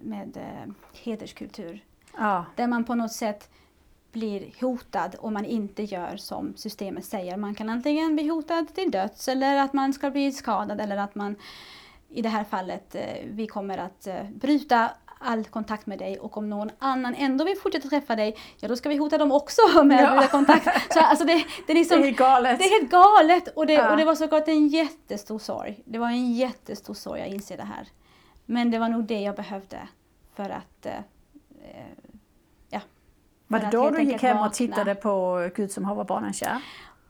med 0.02 0.36
eh, 0.36 0.72
hederskultur. 1.04 1.84
Ja. 2.16 2.44
Där 2.56 2.66
man 2.66 2.84
på 2.84 2.94
något 2.94 3.12
sätt 3.12 3.50
blir 4.12 4.50
hotad 4.60 5.16
om 5.18 5.34
man 5.34 5.44
inte 5.44 5.82
gör 5.82 6.16
som 6.16 6.56
systemet 6.56 7.04
säger. 7.04 7.36
Man 7.36 7.54
kan 7.54 7.68
antingen 7.68 8.14
bli 8.14 8.28
hotad 8.28 8.74
till 8.74 8.90
döds 8.90 9.28
eller 9.28 9.56
att 9.56 9.72
man 9.72 9.92
ska 9.92 10.10
bli 10.10 10.32
skadad 10.32 10.80
eller 10.80 10.96
att 10.96 11.14
man 11.14 11.36
i 12.08 12.22
det 12.22 12.28
här 12.28 12.44
fallet, 12.44 12.94
eh, 12.94 13.02
vi 13.24 13.46
kommer 13.46 13.78
att 13.78 14.06
eh, 14.06 14.24
bryta 14.34 14.90
all 15.20 15.44
kontakt 15.44 15.86
med 15.86 15.98
dig 15.98 16.18
och 16.18 16.36
om 16.36 16.50
någon 16.50 16.70
annan 16.78 17.14
ändå 17.14 17.44
vill 17.44 17.56
fortsätta 17.56 17.88
träffa 17.88 18.16
dig, 18.16 18.36
ja 18.56 18.68
då 18.68 18.76
ska 18.76 18.88
vi 18.88 18.96
hota 18.96 19.18
dem 19.18 19.32
också 19.32 19.62
med 19.84 20.02
ja. 20.02 20.28
kontakt. 20.30 20.92
Så, 20.92 21.00
alltså 21.00 21.24
det, 21.24 21.44
det, 21.66 21.72
är 21.72 21.74
liksom, 21.74 21.96
det 21.96 22.02
är 22.02 22.06
helt 22.06 22.18
galet. 22.18 22.58
Det 22.58 22.64
är 22.64 22.80
helt 22.80 22.90
galet 22.90 23.48
och 23.56 23.66
det, 23.66 23.72
ja. 23.72 23.90
och 23.90 23.96
det 23.96 24.04
var 24.04 24.14
såklart 24.14 24.48
en 24.48 24.68
jättestor 24.68 25.38
sorg. 25.38 25.82
Det 25.84 25.98
var 25.98 26.08
en 26.08 26.32
jättestor 26.32 26.94
sorg, 26.94 27.20
jag 27.20 27.28
inser 27.28 27.56
det 27.56 27.62
här. 27.62 27.88
Men 28.50 28.70
det 28.70 28.78
var 28.78 28.88
nog 28.88 29.04
det 29.04 29.20
jag 29.20 29.36
behövde 29.36 29.78
för 30.34 30.50
att 30.50 30.86
eh, 30.86 30.92
var 33.50 33.58
det 33.58 33.68
då 33.72 33.90
du 33.90 34.02
gick 34.02 34.22
hem 34.22 34.38
och 34.38 34.52
tittade 34.52 34.94
på 34.94 35.48
Gud 35.54 35.72
som 35.72 35.84
har 35.84 36.04
barnen 36.04 36.32
kär? 36.32 36.60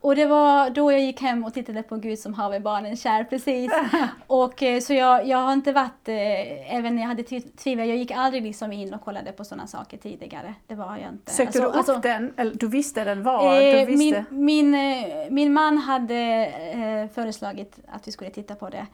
Och 0.00 0.16
det 0.16 0.26
var 0.26 0.70
då 0.70 0.92
jag 0.92 1.00
gick 1.00 1.20
hem 1.20 1.44
och 1.44 1.54
tittade 1.54 1.82
på 1.82 1.96
Gud 1.96 2.18
som 2.18 2.34
haver 2.34 2.60
barnen 2.60 2.96
kär, 2.96 3.24
precis. 3.24 3.72
och 4.26 4.62
eh, 4.62 4.80
så 4.80 4.94
jag, 4.94 5.26
jag 5.26 5.38
har 5.38 5.52
inte 5.52 5.72
varit, 5.72 6.08
eh, 6.08 6.74
även 6.76 6.94
när 6.94 7.02
jag 7.02 7.08
hade 7.08 7.22
tvivel, 7.56 7.88
jag 7.88 7.98
gick 7.98 8.10
aldrig 8.10 8.42
liksom 8.42 8.72
in 8.72 8.94
och 8.94 9.00
kollade 9.04 9.32
på 9.32 9.44
sådana 9.44 9.66
saker 9.66 9.96
tidigare. 9.98 10.54
Det 10.66 10.74
var 10.74 10.96
jag 10.96 11.12
inte. 11.12 11.32
Sökte 11.32 11.42
alltså, 11.46 11.60
du 11.60 11.66
upp 11.66 11.76
alltså, 11.76 11.94
den? 11.94 12.34
Eller 12.36 12.54
du 12.54 12.68
visste 12.68 13.04
den 13.04 13.22
var? 13.22 13.60
Eh, 13.60 13.86
visste. 13.86 14.24
Min, 14.30 14.44
min, 14.44 14.74
eh, 14.74 15.30
min 15.30 15.52
man 15.52 15.78
hade 15.78 16.46
eh, 16.46 17.14
föreslagit 17.14 17.78
att 17.88 18.08
vi 18.08 18.12
skulle 18.12 18.30
titta 18.30 18.54
på 18.54 18.68
det. 18.68 18.86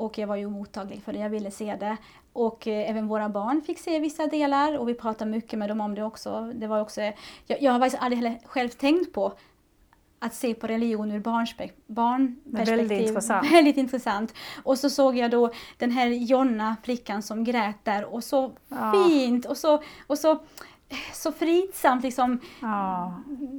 Och 0.00 0.18
jag 0.18 0.26
var 0.26 0.36
ju 0.36 0.48
mottaglig 0.48 1.02
för 1.02 1.12
det, 1.12 1.18
jag 1.18 1.30
ville 1.30 1.50
se 1.50 1.76
det. 1.76 1.96
Och 2.32 2.66
eh, 2.66 2.90
även 2.90 3.08
våra 3.08 3.28
barn 3.28 3.62
fick 3.62 3.78
se 3.78 3.98
vissa 3.98 4.26
delar 4.26 4.78
och 4.78 4.88
vi 4.88 4.94
pratade 4.94 5.30
mycket 5.30 5.58
med 5.58 5.70
dem 5.70 5.80
om 5.80 5.94
det 5.94 6.02
också. 6.02 6.52
Det 6.54 6.66
var 6.66 6.80
också 6.80 7.00
jag, 7.00 7.62
jag 7.62 7.72
har 7.72 7.80
faktiskt 7.80 8.02
aldrig 8.02 8.38
själv 8.44 8.68
tänkt 8.68 9.12
på 9.12 9.32
att 10.18 10.34
se 10.34 10.54
på 10.54 10.66
religion 10.66 11.10
ur 11.10 11.20
barnperspektiv. 11.86 12.78
Väldigt 12.88 13.08
intressant. 13.08 13.52
Väldigt 13.52 13.76
intressant. 13.76 14.34
Och 14.62 14.78
så 14.78 14.90
såg 14.90 15.16
jag 15.16 15.30
då 15.30 15.50
den 15.78 15.90
här 15.90 16.06
Jonna, 16.06 16.76
flickan 16.82 17.22
som 17.22 17.44
grät 17.44 17.84
där 17.84 18.04
och 18.14 18.24
så 18.24 18.52
ja. 18.68 18.92
fint 18.92 19.46
och 19.46 19.56
så, 19.56 19.82
och 20.06 20.18
så, 20.18 20.38
så 21.12 21.32
fridsamt 21.32 22.02
liksom. 22.02 22.40
Ja. 22.60 23.14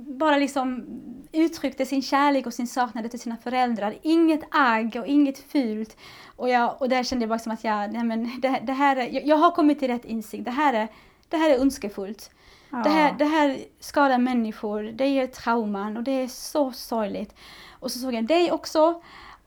Bara 0.07 0.37
liksom 0.37 0.85
uttryckte 1.31 1.85
sin 1.85 2.01
kärlek 2.01 2.45
och 2.45 2.53
sin 2.53 2.67
saknad 2.67 3.11
till 3.11 3.19
sina 3.19 3.37
föräldrar. 3.37 3.95
Inget 4.01 4.41
agg 4.51 4.95
och 4.99 5.07
inget 5.07 5.39
fult. 5.39 5.97
Och, 6.35 6.49
jag, 6.49 6.81
och 6.81 6.89
där 6.89 7.03
kände 7.03 7.23
jag 7.23 7.29
bara 7.29 7.39
som 7.39 7.51
att 7.51 7.63
jag, 7.63 7.93
nej 7.93 8.03
men 8.03 8.41
det, 8.41 8.59
det 8.63 8.73
här 8.73 8.95
är, 8.95 9.13
jag, 9.13 9.25
jag 9.25 9.37
har 9.37 9.51
kommit 9.51 9.79
till 9.79 9.87
rätt 9.87 10.05
insikt. 10.05 10.45
Det 10.45 10.51
här 10.51 10.73
är, 10.73 10.87
det 11.29 11.37
här 11.37 11.49
är 11.49 11.59
önskefullt. 11.59 12.31
Ja. 12.69 12.77
Det, 12.77 12.89
här, 12.89 13.15
det 13.17 13.25
här 13.25 13.57
skadar 13.79 14.17
människor, 14.17 14.83
det 14.83 15.07
ger 15.07 15.27
trauman 15.27 15.97
och 15.97 16.03
det 16.03 16.11
är 16.11 16.27
så 16.27 16.71
sorgligt. 16.71 17.35
Och 17.79 17.91
så 17.91 17.99
såg 17.99 18.13
jag 18.13 18.25
dig 18.25 18.51
också 18.51 19.01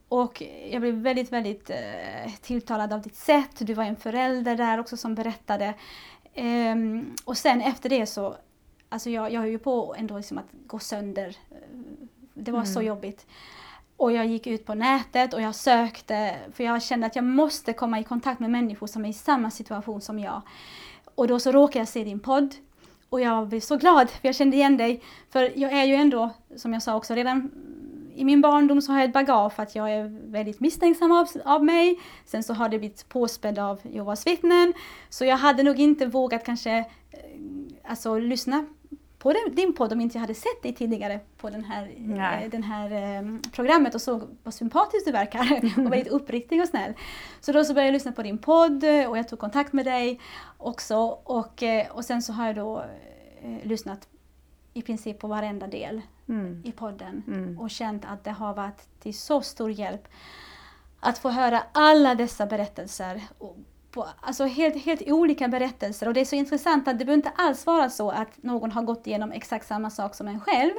och 0.08 0.42
jag 0.70 0.80
blev 0.80 0.94
väldigt, 0.94 1.32
väldigt 1.32 1.70
eh, 1.70 2.32
tilltalad 2.42 2.92
av 2.92 3.02
ditt 3.02 3.16
sätt. 3.16 3.50
Du 3.58 3.74
var 3.74 3.84
en 3.84 3.96
förälder 3.96 4.56
där 4.56 4.80
också 4.80 4.96
som 4.96 5.14
berättade. 5.14 5.74
Um, 6.36 7.16
och 7.24 7.36
sen 7.36 7.60
efter 7.60 7.88
det 7.88 8.06
så, 8.06 8.36
alltså 8.88 9.10
jag, 9.10 9.32
jag 9.32 9.40
höll 9.40 9.50
ju 9.50 9.58
på 9.58 9.94
ändå 9.98 10.16
liksom 10.16 10.38
att 10.38 10.48
gå 10.66 10.78
sönder. 10.78 11.36
Det 12.34 12.50
var 12.50 12.58
mm. 12.58 12.72
så 12.72 12.82
jobbigt. 12.82 13.26
Och 13.96 14.12
jag 14.12 14.26
gick 14.26 14.46
ut 14.46 14.66
på 14.66 14.74
nätet 14.74 15.34
och 15.34 15.42
jag 15.42 15.54
sökte, 15.54 16.36
för 16.52 16.64
jag 16.64 16.82
kände 16.82 17.06
att 17.06 17.16
jag 17.16 17.24
måste 17.24 17.72
komma 17.72 18.00
i 18.00 18.04
kontakt 18.04 18.40
med 18.40 18.50
människor 18.50 18.86
som 18.86 19.04
är 19.04 19.08
i 19.08 19.12
samma 19.12 19.50
situation 19.50 20.00
som 20.00 20.18
jag. 20.18 20.42
Och 21.14 21.28
då 21.28 21.40
så 21.40 21.52
råkade 21.52 21.78
jag 21.78 21.88
se 21.88 22.04
din 22.04 22.20
podd 22.20 22.54
och 23.08 23.20
jag 23.20 23.48
blev 23.48 23.60
så 23.60 23.76
glad, 23.76 24.10
för 24.10 24.28
jag 24.28 24.34
kände 24.34 24.56
igen 24.56 24.76
dig. 24.76 25.02
För 25.30 25.58
jag 25.58 25.72
är 25.72 25.84
ju 25.84 25.94
ändå, 25.94 26.30
som 26.56 26.72
jag 26.72 26.82
sa 26.82 26.96
också, 26.96 27.14
redan 27.14 27.50
i 28.14 28.24
min 28.24 28.40
barndom 28.40 28.82
så 28.82 28.92
har 28.92 28.98
jag 28.98 29.08
ett 29.08 29.12
bagage 29.12 29.60
att 29.60 29.74
jag 29.74 29.92
är 29.92 30.30
väldigt 30.30 30.60
misstänksam 30.60 31.12
av, 31.12 31.28
av 31.44 31.64
mig. 31.64 32.00
Sen 32.24 32.42
så 32.42 32.54
har 32.54 32.68
det 32.68 32.78
blivit 32.78 33.08
påspädd 33.08 33.58
av 33.58 33.80
Jehovas 33.82 34.26
vittnen. 34.26 34.72
Så 35.08 35.24
jag 35.24 35.36
hade 35.36 35.62
nog 35.62 35.80
inte 35.80 36.06
vågat 36.06 36.44
kanske 36.44 36.78
eh, 36.78 36.84
alltså, 37.84 38.18
lyssna 38.18 38.64
på 39.18 39.34
din 39.52 39.72
podd 39.72 39.92
om 39.92 40.00
inte 40.00 40.16
jag 40.16 40.20
hade 40.20 40.34
sett 40.34 40.62
dig 40.62 40.74
tidigare 40.74 41.20
på 41.36 41.50
den 41.50 41.64
här, 41.64 41.90
eh, 42.42 42.50
den 42.50 42.62
här 42.62 42.90
eh, 42.90 43.50
programmet 43.52 43.94
och 43.94 44.00
såg 44.00 44.22
vad 44.42 44.54
sympatisk 44.54 45.06
du 45.06 45.12
verkar 45.12 45.60
och 45.86 45.92
väldigt 45.92 46.12
uppriktig 46.12 46.62
och 46.62 46.68
snäll. 46.68 46.92
Så 47.40 47.52
då 47.52 47.64
så 47.64 47.74
började 47.74 47.88
jag 47.88 47.92
lyssna 47.92 48.12
på 48.12 48.22
din 48.22 48.38
podd 48.38 48.84
och 48.84 49.18
jag 49.18 49.28
tog 49.28 49.38
kontakt 49.38 49.72
med 49.72 49.84
dig 49.84 50.20
också 50.58 50.96
och, 51.24 51.62
eh, 51.62 51.90
och 51.90 52.04
sen 52.04 52.22
så 52.22 52.32
har 52.32 52.46
jag 52.46 52.56
då 52.56 52.84
eh, 53.42 53.68
lyssnat 53.68 54.08
i 54.74 54.82
princip 54.82 55.18
på 55.18 55.26
varenda 55.28 55.66
del 55.66 56.02
mm. 56.28 56.62
i 56.64 56.72
podden 56.72 57.22
mm. 57.26 57.58
och 57.58 57.70
känt 57.70 58.04
att 58.04 58.24
det 58.24 58.30
har 58.30 58.54
varit 58.54 59.00
till 59.00 59.18
så 59.18 59.42
stor 59.42 59.70
hjälp 59.70 60.08
att 61.00 61.18
få 61.18 61.30
höra 61.30 61.62
alla 61.72 62.14
dessa 62.14 62.46
berättelser 62.46 63.22
på, 63.90 64.08
alltså 64.20 64.44
helt, 64.44 64.84
helt 64.84 65.02
olika 65.06 65.48
berättelser 65.48 66.08
och 66.08 66.14
det 66.14 66.20
är 66.20 66.24
så 66.24 66.36
intressant 66.36 66.88
att 66.88 66.98
det 66.98 67.04
behöver 67.04 67.18
inte 67.18 67.32
alls 67.36 67.66
vara 67.66 67.90
så 67.90 68.10
att 68.10 68.42
någon 68.42 68.72
har 68.72 68.82
gått 68.82 69.06
igenom 69.06 69.32
exakt 69.32 69.66
samma 69.66 69.90
sak 69.90 70.14
som 70.14 70.28
en 70.28 70.40
själv. 70.40 70.72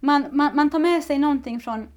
Man, 0.00 0.26
man, 0.32 0.56
man 0.56 0.70
tar 0.70 0.78
med 0.78 1.04
sig 1.04 1.18
någonting 1.18 1.60
från 1.60 1.88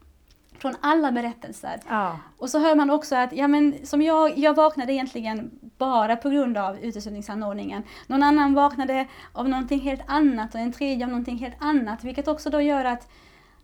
från 0.58 0.76
alla 0.82 1.12
berättelser. 1.12 1.80
Ja. 1.90 2.20
Och 2.38 2.50
så 2.50 2.60
hör 2.60 2.76
man 2.76 2.90
också 2.90 3.16
att, 3.16 3.34
ja 3.34 3.48
men 3.48 3.86
som 3.86 4.02
jag, 4.02 4.38
jag 4.38 4.54
vaknade 4.54 4.94
egentligen 4.94 5.52
bara 5.78 6.16
på 6.16 6.30
grund 6.30 6.58
av 6.58 6.78
uteslutningsanordningen. 6.78 7.84
Någon 8.08 8.24
annan 8.24 8.54
vaknade 8.54 9.08
av 9.34 9.50
någonting 9.50 9.80
helt 9.80 10.02
annat 10.08 10.56
och 10.56 10.62
en 10.62 10.74
tredje 10.74 11.06
av 11.06 11.10
någonting 11.10 11.38
helt 11.38 11.56
annat. 11.60 12.04
Vilket 12.04 12.28
också 12.28 12.50
då 12.50 12.62
gör 12.62 12.86
att, 12.86 13.10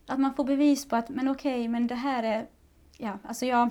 att 0.08 0.20
man 0.20 0.34
får 0.34 0.44
bevis 0.44 0.88
på 0.88 0.96
att, 0.96 1.10
men 1.10 1.30
okej, 1.30 1.54
okay, 1.54 1.68
men 1.68 1.88
det 1.88 1.96
här 1.96 2.24
är, 2.24 2.46
ja 2.98 3.18
alltså 3.28 3.46
jag, 3.46 3.70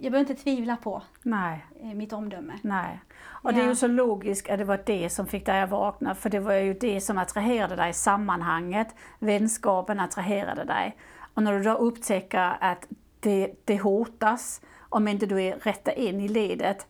jag 0.00 0.12
behöver 0.12 0.30
inte 0.30 0.42
tvivla 0.42 0.76
på 0.76 1.02
Nej. 1.22 1.66
Eh, 1.82 1.94
mitt 1.94 2.12
omdöme. 2.12 2.52
Nej. 2.62 3.00
Och 3.42 3.50
ja. 3.50 3.56
det 3.56 3.62
är 3.62 3.68
ju 3.68 3.74
så 3.74 3.86
logiskt 3.86 4.50
att 4.50 4.58
det 4.58 4.64
var 4.64 4.82
det 4.86 5.10
som 5.10 5.26
fick 5.26 5.46
dig 5.46 5.60
att 5.60 5.70
vakna, 5.70 6.14
för 6.14 6.30
det 6.30 6.40
var 6.40 6.54
ju 6.54 6.74
det 6.74 7.00
som 7.00 7.18
attraherade 7.18 7.76
dig, 7.76 7.92
sammanhanget, 7.92 8.94
vänskapen 9.18 10.00
attraherade 10.00 10.64
dig. 10.64 10.96
Och 11.38 11.44
när 11.44 11.52
du 11.52 11.62
då 11.62 11.72
upptäcker 11.72 12.56
att 12.60 12.86
det, 13.20 13.52
det 13.64 13.78
hotas, 13.78 14.60
om 14.78 15.08
inte 15.08 15.26
du 15.26 15.42
är 15.42 15.56
rätta 15.56 15.92
in 15.92 16.20
i 16.20 16.28
ledet, 16.28 16.86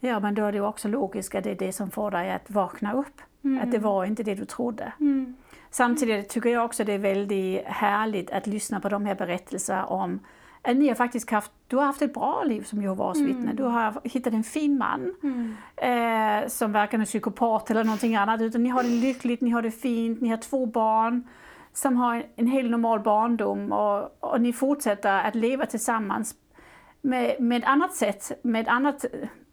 ja 0.00 0.20
men 0.20 0.34
då 0.34 0.44
är 0.44 0.52
det 0.52 0.60
också 0.60 0.88
logiskt 0.88 1.34
att 1.34 1.44
det 1.44 1.50
är 1.50 1.54
det 1.54 1.72
som 1.72 1.90
får 1.90 2.10
dig 2.10 2.32
att 2.32 2.50
vakna 2.50 2.92
upp. 2.92 3.20
Mm. 3.44 3.62
Att 3.62 3.72
det 3.72 3.78
var 3.78 4.04
inte 4.04 4.22
det 4.22 4.34
du 4.34 4.44
trodde. 4.44 4.92
Mm. 5.00 5.36
Samtidigt 5.70 6.28
tycker 6.28 6.50
jag 6.50 6.64
också 6.64 6.84
det 6.84 6.92
är 6.92 6.98
väldigt 6.98 7.62
härligt 7.64 8.30
att 8.30 8.46
lyssna 8.46 8.80
på 8.80 8.88
de 8.88 9.06
här 9.06 9.14
berättelserna 9.14 9.86
om 9.86 10.20
att 10.62 10.76
ni 10.76 10.88
har 10.88 10.94
faktiskt 10.94 11.30
haft, 11.30 11.52
du 11.66 11.76
har 11.76 11.84
haft 11.84 12.02
ett 12.02 12.14
bra 12.14 12.42
liv 12.44 12.62
som 12.62 12.82
Jehovas 12.82 13.16
mm. 13.16 13.26
vittne. 13.26 13.52
Du 13.52 13.62
har 13.62 14.00
hittat 14.04 14.32
en 14.32 14.44
fin 14.44 14.78
man 14.78 15.14
mm. 15.22 15.56
eh, 15.76 16.48
som 16.48 16.72
varken 16.72 17.00
är 17.00 17.04
psykopat 17.04 17.70
eller 17.70 17.84
någonting 17.84 18.16
annat 18.16 18.40
utan 18.40 18.62
ni 18.62 18.68
har 18.68 18.82
det 18.82 18.88
lyckligt, 18.88 19.40
ni 19.40 19.50
har 19.50 19.62
det 19.62 19.70
fint, 19.70 20.20
ni 20.20 20.28
har 20.28 20.36
två 20.36 20.66
barn 20.66 21.28
som 21.72 21.96
har 21.96 22.26
en 22.36 22.46
helt 22.46 22.70
normal 22.70 23.00
barndom 23.00 23.72
och, 23.72 24.16
och 24.20 24.40
ni 24.40 24.52
fortsätter 24.52 25.24
att 25.24 25.34
leva 25.34 25.66
tillsammans 25.66 26.34
med, 27.00 27.40
med 27.40 27.58
ett 27.58 27.68
annat 27.68 27.94
sätt, 27.94 28.32
med 28.42 28.62
ett 28.62 28.68
annat 28.68 29.04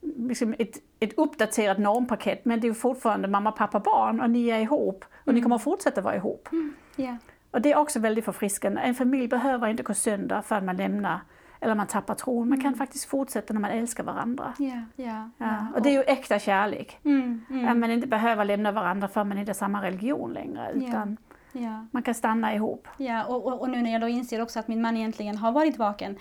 liksom 0.02 0.56
ett, 0.60 0.78
ett 1.00 1.14
uppdaterat 1.18 1.78
normpaket 1.78 2.46
men 2.46 2.60
det 2.60 2.68
är 2.68 2.74
fortfarande 2.74 3.28
mamma, 3.28 3.52
pappa, 3.52 3.80
barn 3.80 4.22
och 4.22 4.30
ni 4.30 4.48
är 4.48 4.60
ihop 4.60 5.06
och 5.12 5.28
mm. 5.28 5.36
ni 5.36 5.42
kommer 5.42 5.58
fortsätta 5.58 6.02
vara 6.02 6.16
ihop. 6.16 6.50
Mm. 6.52 6.74
Yeah. 6.98 7.16
Och 7.52 7.62
det 7.62 7.72
är 7.72 7.78
också 7.78 8.00
väldigt 8.00 8.26
förfriskande. 8.26 8.82
En 8.82 8.96
familj 8.96 9.28
behöver 9.28 9.68
inte 9.68 9.84
gå 9.84 9.94
sönder 9.94 10.42
för 10.42 10.56
att 10.56 10.64
man 10.64 10.78
lämnar 10.78 11.20
eller 11.60 11.76
man 11.76 11.88
tappar 11.88 12.16
tron. 12.16 12.50
Man 12.50 12.58
kan 12.58 12.68
mm. 12.68 12.78
faktiskt 12.78 13.06
fortsätta 13.06 13.54
när 13.54 13.62
man 13.62 13.72
älskar 13.72 14.04
varandra. 14.04 14.54
Yeah, 14.60 14.82
yeah, 14.98 15.28
ja. 15.38 15.68
Och 15.76 15.82
det 15.82 15.90
är 15.90 15.94
ju 15.94 16.04
äkta 16.04 16.40
kärlek. 16.40 17.00
Mm, 17.04 17.46
mm. 17.50 17.68
Att 17.68 17.78
man 17.78 17.92
inte 17.92 18.08
behöver 18.08 18.46
lämna 18.46 18.72
varandra 18.72 19.08
för 19.08 19.22
att 19.22 19.28
man 19.28 19.38
inte 19.38 19.50
har 19.50 19.56
samma 19.56 19.84
religion 19.84 20.34
längre. 20.34 20.72
Utan 20.74 21.18
yeah. 21.54 21.84
Man 21.92 22.04
kan 22.04 22.16
stanna 22.16 22.56
ihop. 22.56 22.88
Ja, 22.98 23.26
och, 23.26 23.46
och, 23.46 23.62
och, 23.62 23.70
nu 23.70 23.82
när 23.82 23.92
jag 23.92 24.02
då 24.02 24.08
inser 24.08 24.42
också 24.42 24.60
att 24.60 24.68
min 24.68 24.82
man 24.82 24.98
egentligen 24.98 25.38
har 25.38 25.52
varit 25.52 25.78
vaken. 25.78 26.18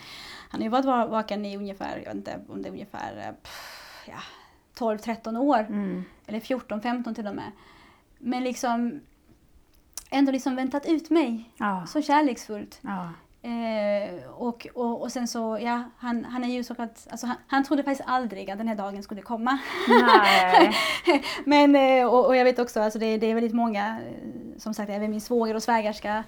Han 0.50 0.60
har 0.60 0.64
ju 0.64 0.70
varit 0.70 1.10
vaken 1.10 1.46
i 1.46 1.56
ungefär, 1.56 1.96
jag 1.96 2.04
vet 2.04 2.14
inte 2.14 2.40
om 2.48 2.62
det 2.62 2.68
är 2.68 2.72
ungefär 2.72 3.16
eh, 3.16 3.50
ja, 4.06 4.18
12-13 4.78 5.38
år. 5.38 5.58
Mm. 5.58 6.04
Eller 6.26 6.40
14-15 6.40 7.14
till 7.14 7.26
och 7.26 7.34
med. 7.34 7.52
Men 8.18 8.44
liksom 8.44 9.00
ändå 10.10 10.32
liksom 10.32 10.56
väntat 10.56 10.86
ut 10.86 11.10
mig 11.10 11.50
ja. 11.56 11.86
så 11.86 12.02
kärleksfullt. 12.02 12.78
Ja. 12.82 13.10
Eh, 13.42 14.30
och, 14.30 14.66
och, 14.74 15.02
och 15.02 15.12
sen 15.12 15.28
så, 15.28 15.58
ja, 15.60 15.82
han, 15.98 16.24
han 16.24 16.44
är 16.44 16.48
ju 16.48 16.64
såklart, 16.64 16.98
alltså 17.10 17.26
han, 17.26 17.36
han 17.46 17.64
trodde 17.64 17.82
faktiskt 17.82 18.08
aldrig 18.08 18.50
att 18.50 18.58
den 18.58 18.68
här 18.68 18.74
dagen 18.74 19.02
skulle 19.02 19.22
komma. 19.22 19.58
Nej. 19.88 20.74
Men, 21.44 21.76
eh, 21.76 22.06
och, 22.06 22.26
och, 22.26 22.36
jag 22.36 22.44
vet 22.44 22.58
också, 22.58 22.80
alltså 22.80 22.98
det, 22.98 23.18
det 23.18 23.26
är 23.26 23.34
väldigt 23.34 23.54
många, 23.54 23.86
eh, 23.88 24.58
som 24.58 24.74
sagt 24.74 24.90
även 24.90 25.10
min 25.10 25.20
svåger 25.20 25.54
och 25.54 25.62
svägerska, 25.62 26.24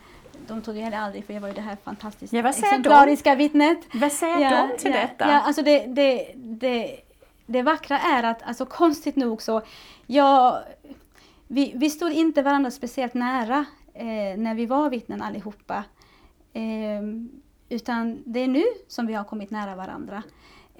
de 0.47 0.63
trodde 0.63 0.79
ju 0.79 0.85
heller 0.85 0.99
aldrig 0.99 1.25
för 1.25 1.35
jag 1.35 1.41
var 1.41 1.49
ju 1.49 1.55
det 1.55 1.61
här 1.61 1.77
fantastiska 1.85 2.37
ja, 2.37 2.49
exemplariska 2.49 3.31
de? 3.31 3.37
vittnet. 3.37 3.79
Vad 3.93 4.13
säger 4.13 4.41
ja, 4.41 4.69
de 4.73 4.79
till 4.79 4.91
ja, 4.91 5.01
detta? 5.01 5.29
Ja, 5.29 5.41
alltså 5.41 5.63
det, 5.63 5.87
det, 5.87 6.33
det, 6.35 7.01
det 7.47 7.63
vackra 7.63 7.99
är 7.99 8.23
att, 8.23 8.43
alltså 8.43 8.67
konstigt 8.67 9.17
nog 9.17 9.43
så, 9.43 9.63
jag, 10.07 10.59
vi, 11.49 11.73
vi 11.77 11.91
stod 11.91 12.13
inte 12.13 12.43
varandra 12.43 12.71
speciellt 12.71 13.15
nära 13.15 13.65
eh, 13.95 14.39
när 14.39 14.55
vi 14.55 14.67
var 14.67 14.91
vittnen 14.91 15.23
allihopa. 15.23 15.75
Eh, 15.77 16.00
utan 17.69 18.23
det 18.27 18.41
är 18.41 18.49
nu 18.49 18.65
som 18.89 19.07
vi 19.07 19.15
har 19.15 19.25
kommit 19.25 19.51
nära 19.51 19.77
varandra. 19.77 20.23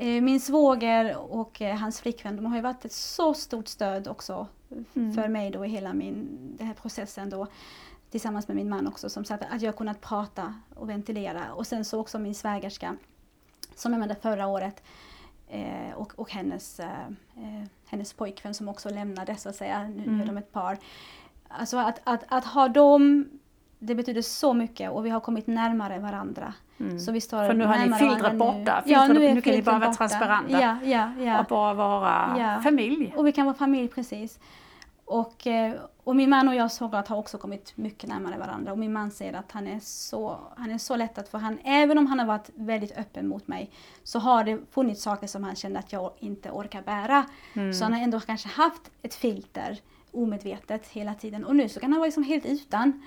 Eh, 0.01 0.23
min 0.23 0.41
svåger 0.41 1.17
och 1.17 1.63
eh, 1.63 1.77
hans 1.77 2.01
flickvän 2.01 2.37
de 2.37 2.47
har 2.47 2.57
ju 2.57 2.63
varit 2.63 2.85
ett 2.85 2.93
så 2.93 3.35
stort 3.35 3.69
stöd 3.69 4.09
också 4.09 4.47
mm. 4.95 5.15
för 5.15 5.29
mig 5.29 5.51
då 5.51 5.65
i 5.65 5.69
hela 5.69 5.93
min, 5.93 6.39
den 6.59 6.67
här 6.67 6.75
processen 6.75 7.31
då 7.31 7.47
tillsammans 8.11 8.49
med 8.49 8.57
min 8.57 8.69
man 8.69 8.87
också 8.87 9.11
som 9.11 9.25
sagt 9.25 9.45
att 9.51 9.63
jag 9.63 9.77
kunnat 9.77 10.01
prata 10.01 10.55
och 10.75 10.89
ventilera 10.89 11.53
och 11.53 11.67
sen 11.67 11.85
så 11.85 12.01
också 12.01 12.19
min 12.19 12.35
svägerska 12.35 12.97
som 13.75 13.93
jag 13.93 14.01
med 14.01 14.17
förra 14.23 14.47
året 14.47 14.83
eh, 15.49 15.95
och, 15.95 16.19
och 16.19 16.31
hennes, 16.31 16.81
eh, 16.81 17.07
eh, 17.37 17.67
hennes 17.87 18.13
pojkvän 18.13 18.55
som 18.55 18.69
också 18.69 18.89
lämnade 18.89 19.37
så 19.37 19.49
att 19.49 19.57
säga, 19.57 19.89
nu, 19.89 20.03
mm. 20.03 20.17
nu 20.17 20.23
är 20.23 20.27
de 20.27 20.37
ett 20.37 20.53
par. 20.53 20.79
Alltså 21.49 21.77
att, 21.77 22.01
att, 22.05 22.25
att 22.29 22.45
ha 22.45 22.69
dem 22.69 23.29
det 23.83 23.95
betyder 23.95 24.23
så 24.23 24.55
mycket 24.55 24.91
och 24.91 25.07
vi 25.07 25.11
har 25.11 25.21
kommit 25.21 25.47
närmare 25.47 25.99
varandra. 25.99 26.55
Så 27.07 27.13
vi 27.13 27.21
står 27.21 27.47
För 27.47 27.55
nu 27.55 27.65
har 27.65 27.87
ni 27.87 27.95
filtret 27.95 28.39
borta. 28.39 28.83
Nu. 28.87 28.93
Ja, 28.93 29.07
nu 29.07 29.25
är 29.25 29.35
nu 29.35 29.41
kan 29.41 29.53
ni 29.53 29.63
bara 29.63 29.79
vara 29.79 29.89
borta. 29.89 29.97
transparenta. 29.97 30.61
Ja, 30.61 30.77
ja, 30.85 31.11
ja. 31.25 31.41
Och 31.41 31.47
bara 31.47 31.75
vara 31.75 32.61
familj. 32.63 33.15
Och 33.17 33.27
vi 33.27 33.33
kan 33.33 33.47
vara 33.47 33.57
familj 33.57 33.89
precis. 33.89 34.39
Och, 35.05 35.47
eh, 35.47 35.75
och 36.05 36.17
min 36.17 36.31
man 36.31 36.49
och 36.49 36.55
jag 36.55 36.73
såklart 36.73 37.09
har 37.09 37.17
också 37.17 37.39
kommit 37.39 37.77
mycket 37.77 38.09
närmare 38.09 38.39
varandra 38.39 38.73
och 38.73 38.79
min 38.79 38.93
man 38.93 39.11
säger 39.11 39.33
att 39.33 39.53
han 39.53 39.67
är 39.67 39.81
så, 39.83 40.39
han 40.57 40.71
är 40.71 40.79
så 40.79 40.97
lättad 40.97 41.29
för 41.29 41.39
han, 41.39 41.59
även 41.65 41.99
om 41.99 42.07
han 42.07 42.19
har 42.19 42.27
varit 42.27 42.51
väldigt 42.55 42.99
öppen 42.99 43.29
mot 43.29 43.49
mig 43.49 43.71
så 44.05 44.19
har 44.19 44.45
det 44.45 44.59
funnits 44.71 45.03
saker 45.03 45.27
som 45.27 45.45
han 45.45 45.57
kände 45.57 45.79
att 45.79 45.93
jag 45.93 46.13
inte 46.19 46.51
orkar 46.51 46.83
bära. 46.83 47.25
Mm. 47.55 47.73
Så 47.73 47.85
han 47.85 47.93
har 47.93 48.01
ändå 48.01 48.21
kanske 48.21 48.49
haft 48.49 48.91
ett 49.03 49.15
filter 49.15 49.79
omedvetet 50.13 50.87
hela 50.87 51.15
tiden 51.15 51.45
och 51.45 51.57
nu 51.57 51.69
så 51.69 51.81
kan 51.81 51.93
han 51.93 52.01
vara 52.01 52.07
liksom 52.07 52.23
helt 52.23 52.47
utan. 52.47 53.03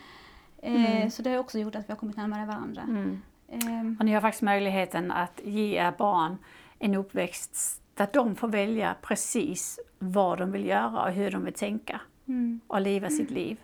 Eh, 0.64 1.10
Så 1.10 1.22
det 1.22 1.30
har 1.30 1.38
också 1.38 1.60
gjort 1.60 1.76
att 1.76 1.90
vi 1.90 1.92
har 1.92 1.98
kommit 1.98 2.18
närmare 2.18 2.46
varandra. 2.46 2.82
Mm. 2.82 3.22
Eh, 3.48 4.00
Och 4.00 4.06
ni 4.06 4.14
har 4.14 4.22
faktiskt 4.22 4.42
möjligheten 4.42 5.12
att 5.12 5.42
ge 5.44 5.78
er 5.78 5.94
barn 5.98 6.38
en 6.80 6.96
uppväxt 6.96 7.82
där 7.94 8.08
de 8.14 8.36
får 8.36 8.48
välja 8.48 8.96
precis 9.02 9.80
vad 10.00 10.38
de 10.38 10.52
vill 10.52 10.66
göra 10.66 11.04
och 11.04 11.12
hur 11.12 11.32
de 11.32 11.46
vill 11.46 11.54
tänka 11.54 12.02
mm, 12.28 12.60
och 12.68 12.82
leva 12.82 13.10
sitt 13.10 13.32
liv. 13.32 13.58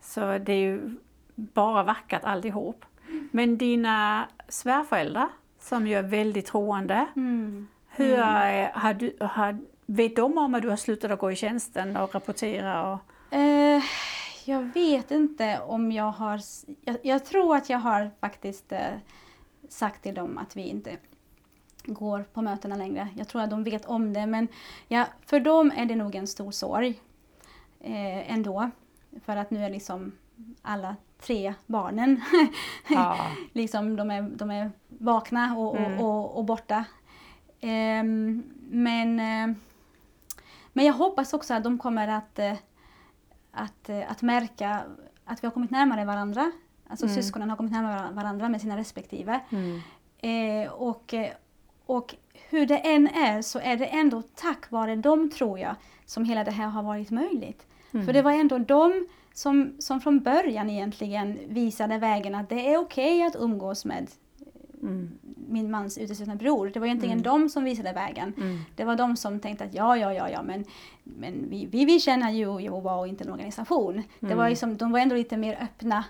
Så 0.00 0.20
det 0.38 0.52
är 0.52 0.58
ju 0.60 0.96
bara 1.36 1.82
vackert 1.82 2.24
alltihop. 2.24 2.84
Men 3.30 3.58
dina 3.58 4.26
svärföräldrar, 4.48 5.28
som 5.60 5.86
ju 5.86 5.94
är 5.94 6.02
väldigt 6.02 6.46
troende, 6.46 7.06
mm. 7.16 7.68
hur 7.88 8.18
eh, 8.18 8.68
har 8.72 8.94
du, 8.94 9.16
har, 9.20 9.58
vet 9.86 10.16
de 10.16 10.38
om 10.38 10.54
att 10.54 10.62
du 10.62 10.68
har 10.68 10.76
slutat 10.76 11.10
att 11.10 11.18
gå 11.18 11.30
i 11.32 11.36
tjänsten 11.36 11.96
och 11.96 12.14
rapportera? 12.14 12.92
Och, 12.92 12.98
Eh, 13.30 13.82
jag 14.48 14.62
vet 14.62 15.10
inte 15.10 15.60
om 15.60 15.92
jag 15.92 16.10
har... 16.10 16.40
Jag, 16.84 16.96
jag 17.02 17.24
tror 17.24 17.56
att 17.56 17.70
jag 17.70 17.78
har 17.78 18.10
faktiskt 18.20 18.72
eh, 18.72 18.94
sagt 19.68 20.02
till 20.02 20.14
dem 20.14 20.38
att 20.38 20.56
vi 20.56 20.62
inte 20.62 20.96
går 21.84 22.22
på 22.32 22.42
mötena 22.42 22.76
längre. 22.76 23.08
Jag 23.16 23.28
tror 23.28 23.42
att 23.42 23.50
de 23.50 23.64
vet 23.64 23.84
om 23.84 24.12
det 24.12 24.26
men 24.26 24.48
ja, 24.88 25.06
för 25.26 25.40
dem 25.40 25.72
är 25.76 25.86
det 25.86 25.96
nog 25.96 26.14
en 26.14 26.26
stor 26.26 26.50
sorg 26.50 27.00
eh, 27.80 28.32
ändå. 28.32 28.70
För 29.24 29.36
att 29.36 29.50
nu 29.50 29.64
är 29.64 29.70
liksom 29.70 30.12
alla 30.62 30.96
tre 31.20 31.54
barnen 31.66 32.20
ja. 32.88 33.16
liksom 33.52 33.96
de 33.96 34.10
är, 34.10 34.22
de 34.22 34.50
är 34.50 34.70
vakna 34.88 35.56
och, 35.56 35.76
Mm. 35.76 36.00
och, 36.00 36.24
och, 36.24 36.38
och 36.38 36.44
borta. 36.44 36.84
Ehm, 37.60 38.42
men, 38.70 39.20
eh, 39.20 39.56
men 40.72 40.84
jag 40.84 40.94
hoppas 40.94 41.34
också 41.34 41.54
att 41.54 41.64
de 41.64 41.78
kommer 41.78 42.08
att, 42.08 42.38
eh, 42.38 42.54
att, 43.56 43.88
eh, 43.88 44.10
att 44.10 44.22
märka 44.22 44.82
att 45.24 45.42
vi 45.42 45.46
har 45.46 45.52
kommit 45.52 45.70
närmare 45.70 46.04
varandra. 46.04 46.52
Alltså 46.88 47.06
Mm. 47.06 47.16
syskonen 47.16 47.50
har 47.50 47.56
kommit 47.56 47.72
närmare 47.72 48.12
varandra 48.12 48.48
med 48.48 48.60
sina 48.60 48.76
respektive. 48.76 49.40
Mm. 49.50 49.80
Eh, 50.18 50.72
och, 50.72 51.14
eh, 51.14 51.30
och 51.86 52.14
hur 52.50 52.66
det 52.66 52.78
än 52.78 53.08
är 53.08 53.42
så 53.42 53.58
är 53.58 53.76
det 53.76 53.86
ändå 53.86 54.22
tack 54.34 54.70
vare 54.70 54.96
dem 54.96 55.30
tror 55.30 55.58
jag 55.58 55.74
som 56.04 56.24
hela 56.24 56.44
det 56.44 56.50
här 56.50 56.66
har 56.68 56.82
varit 56.82 57.10
möjligt. 57.10 57.66
Mm. 57.92 58.06
För 58.06 58.12
det 58.12 58.22
var 58.22 58.32
ändå 58.32 58.58
de 58.58 59.06
som, 59.34 59.76
som 59.78 60.00
från 60.00 60.20
början 60.20 60.70
egentligen 60.70 61.38
visade 61.48 61.98
vägen 61.98 62.34
att 62.34 62.48
det 62.48 62.72
är 62.74 62.78
okej 62.78 63.22
att 63.22 63.36
umgås 63.36 63.84
med 63.84 64.10
Mm. 64.82 65.18
Min 65.48 65.70
mans 65.70 65.98
uteslutna 65.98 66.34
bror. 66.34 66.70
Det 66.74 66.80
var 66.80 66.86
egentligen 66.86 67.12
Mm. 67.18 67.22
de 67.22 67.48
som 67.48 67.64
visade 67.64 67.92
vägen. 67.92 68.32
Mm. 68.36 68.58
Det 68.76 68.84
var 68.84 68.96
de 68.96 69.16
som 69.16 69.40
tänkte 69.40 69.64
att 69.64 69.74
ja, 69.74 69.96
ja, 69.96 70.12
ja, 70.12 70.28
ja, 70.30 70.42
men, 70.42 70.64
men 71.04 71.50
vi, 71.50 71.66
vi, 71.66 71.84
vi 71.84 72.00
känner 72.00 72.30
ju 72.30 72.60
Jehova 72.60 72.94
och 72.96 73.08
inte 73.08 73.24
en 73.24 73.30
organisation. 73.32 74.02
Det 74.20 74.34
var 74.34 74.48
liksom, 74.48 74.76
de 74.76 74.92
var 74.92 74.98
ändå 74.98 75.14
lite 75.14 75.36
mer 75.36 75.58
öppna 75.62 76.04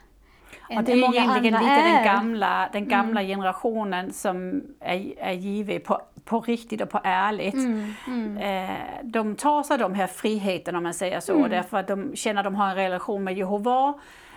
Och 0.76 0.82
det 0.84 0.92
är 0.92 0.96
egentligen 1.14 1.54
lite 1.62 1.72
är. 1.72 1.94
den 1.94 2.04
gamla, 2.04 2.68
den 2.72 2.88
gamla 2.88 3.22
generationen 3.22 4.12
som 4.12 4.62
är, 4.80 5.14
är 5.18 5.32
given 5.32 5.80
på, 5.80 6.00
på 6.24 6.40
riktigt 6.40 6.80
och 6.80 6.90
på 6.90 7.00
ärligt. 7.04 7.54
Mm, 7.54 7.92
mm, 8.06 8.36
Eh, 8.38 8.76
de 9.02 9.34
tar 9.36 9.62
sig 9.62 9.78
de 9.78 9.94
här 9.94 10.06
friheten 10.06 10.76
om 10.76 10.82
man 10.82 10.94
säger 10.94 11.20
så, 11.20 11.34
Mm. 11.34 11.50
därför 11.50 11.76
att 11.78 11.88
de 11.88 12.16
känner 12.16 12.40
att 12.40 12.44
de 12.44 12.54
har 12.54 12.68
en 12.68 12.76
relation 12.76 13.24
med 13.24 13.38
Jehova 13.38 13.94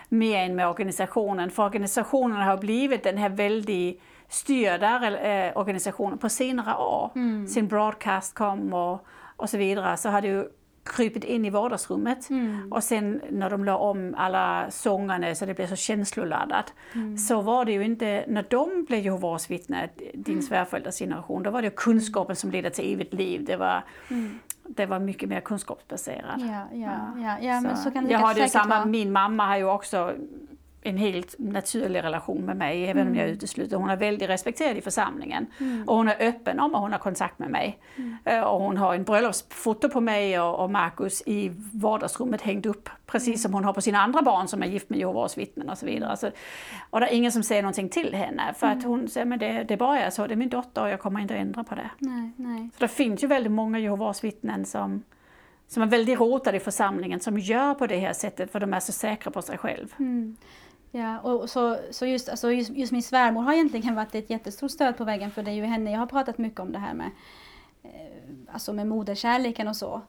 mer 0.08 0.44
än 0.44 0.56
med 0.56 0.68
organisationen. 0.68 1.50
För 1.50 1.64
organisationen 1.64 2.36
har 2.42 2.56
blivit 2.56 3.02
den 3.02 3.16
här 3.18 3.28
väldigt 3.28 4.02
styrda 4.30 5.18
eh, 5.18 5.56
organisationen 5.56 6.18
på 6.18 6.28
senare 6.28 6.76
år. 6.76 7.10
Mm. 7.14 7.46
Sen 7.46 7.68
broadcast 7.68 8.34
kom 8.34 8.74
och, 8.74 9.06
och 9.36 9.50
så 9.50 9.58
vidare 9.58 9.96
så 9.96 10.08
har 10.08 10.20
det 10.20 10.28
ju 10.28 10.48
krypit 10.84 11.24
in 11.24 11.44
i 11.44 11.50
vardagsrummet. 11.50 12.30
Mm. 12.30 12.72
Och 12.72 12.84
sen 12.84 13.20
när 13.30 13.50
de 13.50 13.64
la 13.64 13.76
om 13.76 14.14
alla 14.18 14.70
sångerna 14.70 15.34
så 15.34 15.46
det 15.46 15.54
blev 15.54 15.66
så 15.66 15.76
känsloladdat. 15.76 16.74
Så 17.28 17.40
var 17.40 17.64
det 17.64 17.72
ju 17.72 17.84
inte, 17.84 18.24
när 18.28 18.46
de 18.50 18.84
blev 18.84 19.00
Jehovas 19.00 19.50
vittne, 19.50 19.88
din 20.14 20.42
svärförälders 20.42 20.98
generation, 20.98 21.42
då 21.42 21.50
var 21.50 21.62
det 21.62 21.66
ju 21.66 21.74
kunskapen 21.76 22.36
som 22.36 22.50
ledde 22.50 22.70
till 22.70 22.94
evigt 22.94 23.14
liv. 23.14 23.44
Det 23.44 23.56
var, 23.56 23.84
det 24.68 24.86
var 24.86 24.98
mycket 24.98 25.28
mer 25.28 25.40
kunskapsbaserat. 25.40 26.36
Ja, 26.38 26.64
ja, 26.72 27.14
ja, 27.16 27.36
ja, 27.40 27.60
men 27.60 27.76
så 27.76 27.90
kan 27.90 28.04
det 28.04 28.10
jag 28.10 28.18
har 28.18 28.34
det 28.34 28.48
samma, 28.48 28.74
vara. 28.74 28.86
min 28.86 29.12
mamma 29.12 29.46
har 29.46 29.56
ju 29.56 29.64
också 29.64 30.14
en 30.82 30.96
helt 30.96 31.34
naturlig 31.38 32.02
relation 32.02 32.44
med 32.44 32.56
mig, 32.56 32.86
även 32.86 33.06
om 33.08 33.14
jag 33.14 33.22
Mm. 33.24 33.34
utesluter. 33.36 33.76
Hon 33.76 33.90
är 33.90 33.96
väldigt 33.96 34.28
respekterad 34.28 34.76
i 34.76 34.80
församlingen. 34.80 35.46
Och 35.86 35.96
hon 35.96 36.08
är 36.08 36.16
öppen 36.28 36.60
om 36.60 36.74
att 36.74 36.80
hon 36.80 36.92
har 36.92 36.98
kontakt 36.98 37.38
med 37.38 37.50
mig. 37.50 37.78
Eh, 38.24 38.40
Och 38.40 38.60
hon 38.60 38.76
har 38.76 38.94
en 38.94 39.04
bröllopsfoto 39.04 39.88
på 39.88 40.00
mig 40.00 40.40
och, 40.40 40.60
och 40.64 40.70
Markus 40.70 41.22
i 41.26 41.52
vardagsrummet 41.72 42.42
hängt 42.42 42.66
upp, 42.66 42.88
precis 43.06 43.28
Mm. 43.28 43.38
som 43.38 43.54
hon 43.54 43.64
har 43.64 43.72
på 43.72 43.80
sina 43.80 43.98
andra 44.00 44.22
barn 44.22 44.48
som 44.48 44.62
är 44.62 44.66
gift 44.66 44.90
med 44.90 44.98
Jehovas 44.98 45.38
vittnen 45.38 45.70
och 45.70 45.78
så 45.78 45.86
vidare. 45.86 46.16
Så, 46.16 46.30
och 46.90 47.00
det 47.00 47.06
är 47.06 47.14
ingen 47.16 47.32
som 47.32 47.42
säger 47.42 47.62
någonting 47.62 47.88
till 47.88 48.14
henne, 48.14 48.54
för 48.56 48.66
Mm. 48.66 48.78
att 48.78 48.84
hon 48.84 49.08
säger 49.08 49.26
men 49.26 49.38
det, 49.38 49.64
det 49.68 49.76
bara 49.76 50.00
är 50.00 50.10
så, 50.10 50.26
det 50.26 50.34
är 50.34 50.36
min 50.36 50.48
dotter 50.48 50.82
och 50.82 50.88
jag 50.90 51.00
kommer 51.00 51.20
inte 51.20 51.34
att 51.34 51.40
ändra 51.40 51.64
på 51.64 51.74
det. 51.74 51.90
Nej, 51.98 52.30
nej. 52.36 52.70
Så 52.74 52.80
det 52.80 52.88
finns 52.88 53.22
ju 53.24 53.26
väldigt 53.26 53.52
många 53.52 53.78
Jehovas 53.78 54.24
vittnen 54.24 54.64
som, 54.64 55.02
som 55.68 55.82
är 55.82 55.86
väldigt 55.86 56.20
rotade 56.20 56.56
i 56.56 56.60
församlingen, 56.60 57.20
som 57.20 57.38
gör 57.38 57.74
på 57.74 57.86
det 57.86 57.98
här 57.98 58.12
sättet 58.12 58.52
för 58.52 58.60
de 58.60 58.74
är 58.74 58.80
så 58.80 58.92
säkra 58.92 59.30
på 59.30 59.42
sig 59.42 59.58
själv. 59.58 59.94
Mm. 60.92 61.06
Ja, 61.06 61.20
och 61.20 61.50
så, 61.50 61.76
så 61.90 62.06
just, 62.06 62.28
alltså 62.28 62.52
just, 62.52 62.70
just 62.70 62.92
min 62.92 63.02
svärmor 63.02 63.42
har 63.42 63.52
egentligen 63.52 63.94
varit 63.94 64.14
ett 64.14 64.30
jättestort 64.30 64.70
stöd 64.70 64.96
på 64.96 65.04
vägen 65.04 65.30
för 65.30 65.42
det 65.42 65.50
är 65.50 65.54
ju 65.54 65.64
henne 65.64 65.92
jag 65.92 65.98
har 65.98 66.06
pratat 66.06 66.38
mycket 66.38 66.60
om 66.60 66.72
det 66.72 66.78
här 66.78 66.94
med, 66.94 67.10
eh, 67.82 67.90
alltså 68.52 68.72
med 68.72 68.86
moderkärleken 68.86 69.68
och 69.68 69.76
så. 69.76 70.00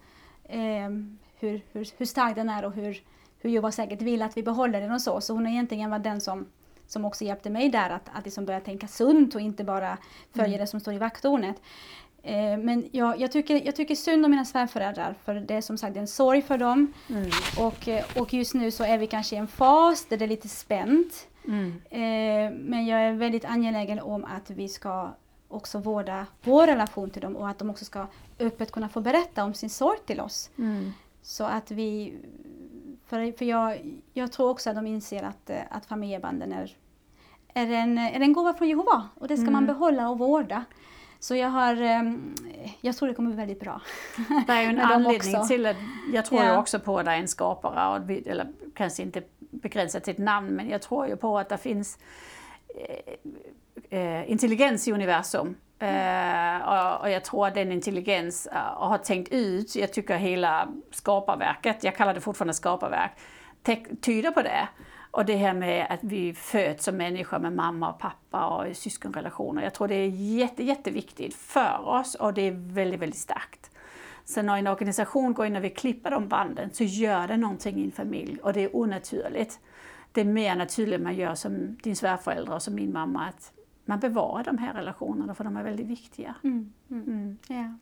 Eh, 0.44 0.90
hur, 1.40 1.62
hur, 1.72 1.88
hur 1.98 2.06
stark 2.06 2.36
den 2.36 2.49
är 2.49 2.66
och 2.66 2.74
hur, 2.74 3.03
hur 3.40 3.49
Jehova 3.49 3.72
säkert 3.72 4.02
vill 4.02 4.22
att 4.22 4.38
vi 4.38 4.44
behåller 4.44 4.82
den 4.82 4.91
och 4.91 5.02
så. 5.02 5.22
Så 5.22 5.34
hon 5.34 5.45
har 5.45 5.52
egentligen 5.52 5.90
varit 5.90 6.03
den 6.03 6.22
som, 6.22 6.45
som 6.88 7.06
också 7.06 7.24
hjälpte 7.24 7.49
mig 7.49 7.70
där 7.70 7.90
att, 7.90 8.10
att 8.14 8.26
liksom 8.26 8.45
börja 8.45 8.60
tänka 8.60 8.88
sunt 8.88 9.36
och 9.36 9.41
inte 9.41 9.64
bara 9.64 9.98
följa 10.36 10.58
det 10.58 10.68
som 10.68 10.80
står 10.80 10.94
i 10.94 10.98
vakttornet. 10.98 11.62
Eh, 12.23 12.57
men 12.57 12.89
jag, 12.91 13.19
jag, 13.19 13.31
tycker, 13.31 13.65
jag 13.65 13.76
tycker 13.76 13.95
synd 13.95 14.26
om 14.26 14.31
mina 14.31 14.45
svärföräldrar 14.45 15.15
för 15.26 15.35
det 15.35 15.53
är 15.53 15.61
som 15.61 15.77
sagt 15.77 15.98
en 15.98 16.07
sorg 16.07 16.41
för 16.41 16.57
dem. 16.57 16.93
Och, 17.60 17.88
eh, 17.88 18.06
och 18.15 18.34
just 18.34 18.53
nu 18.53 18.72
så 18.72 18.84
är 18.84 18.98
vi 18.98 19.07
kanske 19.07 19.35
i 19.35 19.39
en 19.39 19.48
fas 19.48 20.06
där 20.06 20.18
det 20.18 20.26
är 20.26 20.30
lite 20.30 20.49
spänt. 20.49 21.27
Mm. 21.48 21.81
Eh, 21.89 22.60
men 22.60 22.85
jag 22.85 23.02
är 23.02 23.14
väldigt 23.14 23.45
angelägen 23.45 23.99
om 23.99 24.26
att 24.26 24.49
vi 24.49 24.69
ska 24.69 25.11
också 25.48 25.80
vårda 25.80 26.26
vår 26.43 26.68
relation 26.68 27.10
till 27.10 27.22
dem 27.22 27.35
och 27.35 27.49
att 27.49 27.60
de 27.60 27.69
också 27.69 27.85
ska 27.85 28.07
öppet 28.39 28.72
kunna 28.72 28.89
få 28.89 29.02
berätta 29.02 29.43
om 29.43 29.53
sin 29.53 29.69
sorg 29.69 29.99
till 30.06 30.19
oss. 30.19 30.49
Mm. 30.57 30.91
Så 31.22 31.43
att 31.43 31.72
vi... 31.72 32.18
För, 33.06 33.38
för 33.38 33.45
jag, 33.45 33.80
jag 34.14 34.31
tror 34.31 34.49
också 34.49 34.69
att 34.69 34.76
de 34.76 34.88
inser 34.88 35.23
att, 35.23 35.52
att 35.69 35.85
familjebanden 35.85 36.52
är, 36.52 36.76
är, 37.53 37.68
en, 37.72 37.98
är 37.98 38.19
en 38.19 38.34
gåva 38.34 38.53
från 38.53 38.69
Jehova 38.69 39.10
och 39.15 39.27
det 39.27 39.38
ska 39.38 39.52
man 39.52 39.65
behålla 39.65 40.10
och 40.10 40.19
vårda. 40.19 40.65
Så 41.22 41.35
jag 41.35 41.49
har... 41.49 41.76
ehm, 41.81 42.35
Jag 42.81 42.95
tror 42.98 43.07
det 43.07 43.14
kommer 43.14 43.30
bli 43.30 43.38
väldigt 43.38 43.60
bra. 43.60 43.81
Det 44.48 44.53
är 44.53 44.61
ju 44.61 44.68
en 44.68 44.80
anledning 44.80 45.35
också. 45.38 45.48
till 45.48 45.65
att 45.65 45.76
jag 46.14 46.26
tror 46.26 46.41
ju 46.41 46.48
Ja. 46.48 46.57
också 46.60 46.80
på 46.80 46.99
att 46.99 47.06
det 47.06 47.11
är 47.11 47.18
en 47.18 47.27
skapare, 47.27 47.88
och 47.99 48.11
eller 48.27 48.48
kanske 48.76 49.03
inte 49.03 49.22
begränsat 49.39 50.03
till 50.03 50.11
ett 50.14 50.18
namn, 50.19 50.48
men 50.48 50.69
jag 50.69 50.81
tror 50.81 51.07
ju 51.07 51.15
på 51.15 51.39
att 51.39 51.49
det 51.49 51.57
finns 51.57 51.98
eh, 53.89 53.99
eh, 53.99 54.31
intelligens 54.31 54.88
i 54.88 54.91
universum. 54.91 55.56
Eh, 55.80 56.57
och, 56.68 57.02
och 57.02 57.10
jag 57.10 57.23
tror 57.23 57.48
att 57.48 57.53
den 57.56 57.72
intelligens 57.72 58.48
eh, 58.48 58.57
har 58.57 58.98
tänkt 58.98 59.30
ut, 59.34 59.76
jag 59.76 59.93
tycker 59.93 60.18
hela 60.18 60.68
skaparverket, 60.91 61.84
jag 61.84 61.95
kallar 61.95 62.14
det 62.14 62.22
fortfarande 62.22 62.53
skaparverk, 62.53 63.11
tyder 64.02 64.31
på 64.31 64.41
det. 64.41 64.68
Och 65.12 65.26
det 65.26 65.36
här 65.36 65.54
med 65.54 65.88
att 65.90 66.04
vi 66.04 66.34
föds 66.34 66.86
som 66.86 66.98
människor 66.98 67.40
med 67.40 67.54
mamma 67.54 67.94
och 67.94 68.00
pappa 68.00 68.46
och 68.46 68.78
syskonrelationer. 68.78 69.64
Jag 69.64 69.74
tror 69.74 69.88
det 69.88 69.96
är 69.96 70.08
jätte, 70.10 70.64
jätteviktigt 70.64 71.36
för 71.36 71.88
oss 71.88 72.16
och 72.16 72.34
det 72.34 72.42
är 72.42 72.52
väldigt, 72.52 73.00
väldigt 73.00 73.20
starkt. 73.20 73.72
Sen 74.26 74.46
när 74.46 74.58
en 74.58 74.68
organisation 74.68 75.34
går 75.34 75.46
in 75.46 75.56
och 75.56 75.64
vill 75.64 75.74
klippa 75.74 76.10
de 76.10 76.28
banden 76.28 76.70
så 76.74 76.84
gör 76.84 77.28
det 77.28 77.38
någonting 77.38 77.78
i 77.78 77.86
en 77.86 77.92
familj 77.92 78.38
och 78.44 78.54
det 78.54 78.62
är 78.62 78.76
onaturligt. 78.76 79.60
Det 80.12 80.22
är 80.22 80.26
mer 80.26 80.56
naturligt 80.56 81.02
man 81.02 81.16
gör 81.16 81.36
som 81.36 81.76
din 81.76 81.96
svärföräldrar 81.96 82.56
och 82.56 82.62
som 82.62 82.76
min 82.76 82.94
mamma, 82.94 83.28
att 83.28 83.54
man 83.86 84.00
bevarar 84.00 84.44
de 84.44 84.58
här 84.58 84.74
relationerna 84.74 85.36
för 85.36 85.44
de 85.44 85.58
är 85.58 85.64
väldigt 85.64 85.88
viktiga. 85.88 86.36
Mm, 86.44 86.74
mm. 86.92 87.04
Mm. 87.04 87.38
Ja. 87.48 87.78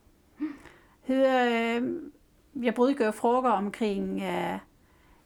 Hur, 1.02 1.26
eh, 1.26 1.84
jag 2.52 2.76
brukar 2.76 3.06
ju 3.06 3.12
fråga 3.12 3.54
omkring 3.54 4.22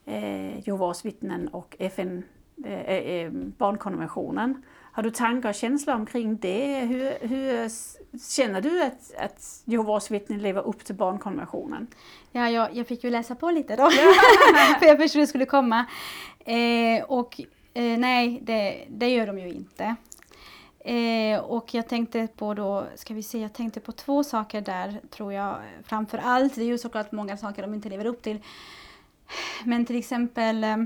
eh, 0.05 0.23
eh, 0.23 0.67
Jehovas 0.67 1.05
vittnen 1.05 1.47
och 1.47 1.75
FN 1.79 2.23
eh, 2.65 2.81
eh, 2.81 3.31
barnkonventionen. 3.31 4.63
Har 4.91 5.03
du 5.03 5.11
tankar 5.11 5.49
och 5.49 5.55
känslor 5.55 5.95
omkring 5.95 6.37
det? 6.37 6.79
Hur, 6.79 7.27
hur 7.27 7.69
känner 8.35 8.61
du 8.61 8.83
att, 8.83 9.15
att 9.17 9.61
Jehovas 9.65 10.11
vittnen 10.11 10.39
lever 10.39 10.61
upp 10.61 10.85
till 10.85 10.95
barnkonventionen? 10.95 11.87
Ja, 12.31 12.49
jag, 12.49 12.75
jag 12.75 12.87
fick 12.87 13.03
ju 13.03 13.09
läsa 13.09 13.35
på 13.35 13.51
lite 13.51 13.75
då, 13.75 13.89
för 14.79 14.85
jag 14.85 14.97
förstod 14.97 15.21
det 15.21 15.27
skulle 15.27 15.45
komma. 15.45 15.85
Eh, 16.39 17.03
och 17.03 17.41
eh, 17.73 17.97
nej, 17.97 18.39
det, 18.43 18.85
det 18.89 19.09
gör 19.09 19.27
de 19.27 19.39
ju 19.39 19.49
inte. 19.49 19.95
Eh, 20.79 21.39
och 21.39 21.73
jag 21.73 21.87
tänkte 21.87 22.27
på 22.35 22.53
då, 22.53 22.85
ska 22.95 23.13
vi 23.13 23.23
se, 23.23 23.41
jag 23.41 23.53
tänkte 23.53 23.79
på 23.79 23.91
två 23.91 24.23
saker 24.23 24.61
där 24.61 25.01
tror 25.09 25.33
jag 25.33 25.55
framför 25.83 26.17
allt. 26.17 26.55
Det 26.55 26.61
är 26.61 26.65
ju 26.65 26.77
såklart 26.77 27.11
många 27.11 27.37
saker 27.37 27.61
de 27.61 27.73
inte 27.73 27.89
lever 27.89 28.05
upp 28.05 28.21
till. 28.21 28.39
Men 29.63 29.85
till 29.85 29.95
exempel 29.95 30.63
eh, 30.63 30.77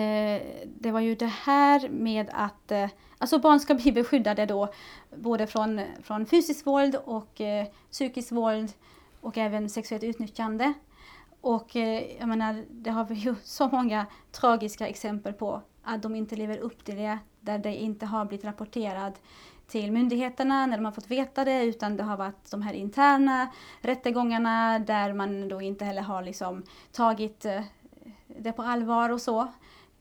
eh, 0.00 0.42
det 0.64 0.90
var 0.90 1.00
ju 1.00 1.14
det 1.14 1.26
här 1.26 1.88
med 1.88 2.30
att 2.32 2.72
eh, 2.72 2.88
alltså 3.18 3.38
barn 3.38 3.60
ska 3.60 3.74
bli 3.74 3.92
beskyddade 3.92 4.46
då 4.46 4.68
både 5.16 5.46
från, 5.46 5.80
från 6.02 6.26
fysiskt 6.26 6.66
våld 6.66 6.96
och 7.04 7.40
eh, 7.40 7.66
psykiskt 7.90 8.32
våld 8.32 8.72
och 9.20 9.38
även 9.38 9.70
sexuellt 9.70 10.04
utnyttjande. 10.04 10.72
Och 11.40 11.76
eh, 11.76 12.02
jag 12.18 12.28
menar, 12.28 12.64
det 12.70 12.90
har 12.90 13.04
vi 13.04 13.14
ju 13.14 13.34
så 13.44 13.68
många 13.68 14.06
tragiska 14.32 14.88
exempel 14.88 15.32
på 15.32 15.62
att 15.82 16.02
de 16.02 16.14
inte 16.14 16.36
lever 16.36 16.58
upp 16.58 16.84
till 16.84 16.96
det, 16.96 17.18
där 17.40 17.58
det 17.58 17.76
inte 17.76 18.06
har 18.06 18.24
blivit 18.24 18.44
rapporterat 18.44 19.22
till 19.66 19.92
myndigheterna 19.92 20.66
när 20.66 20.76
de 20.76 20.84
har 20.84 20.92
fått 20.92 21.10
veta 21.10 21.44
det 21.44 21.64
utan 21.64 21.96
det 21.96 22.02
har 22.02 22.16
varit 22.16 22.50
de 22.50 22.62
här 22.62 22.74
interna 22.74 23.48
rättegångarna 23.80 24.78
där 24.78 25.12
man 25.12 25.48
då 25.48 25.62
inte 25.62 25.84
heller 25.84 26.02
har 26.02 26.22
liksom 26.22 26.62
tagit 26.92 27.44
eh, 27.44 27.62
det 28.26 28.52
på 28.52 28.62
allvar 28.62 29.10
och 29.10 29.20
så. 29.20 29.48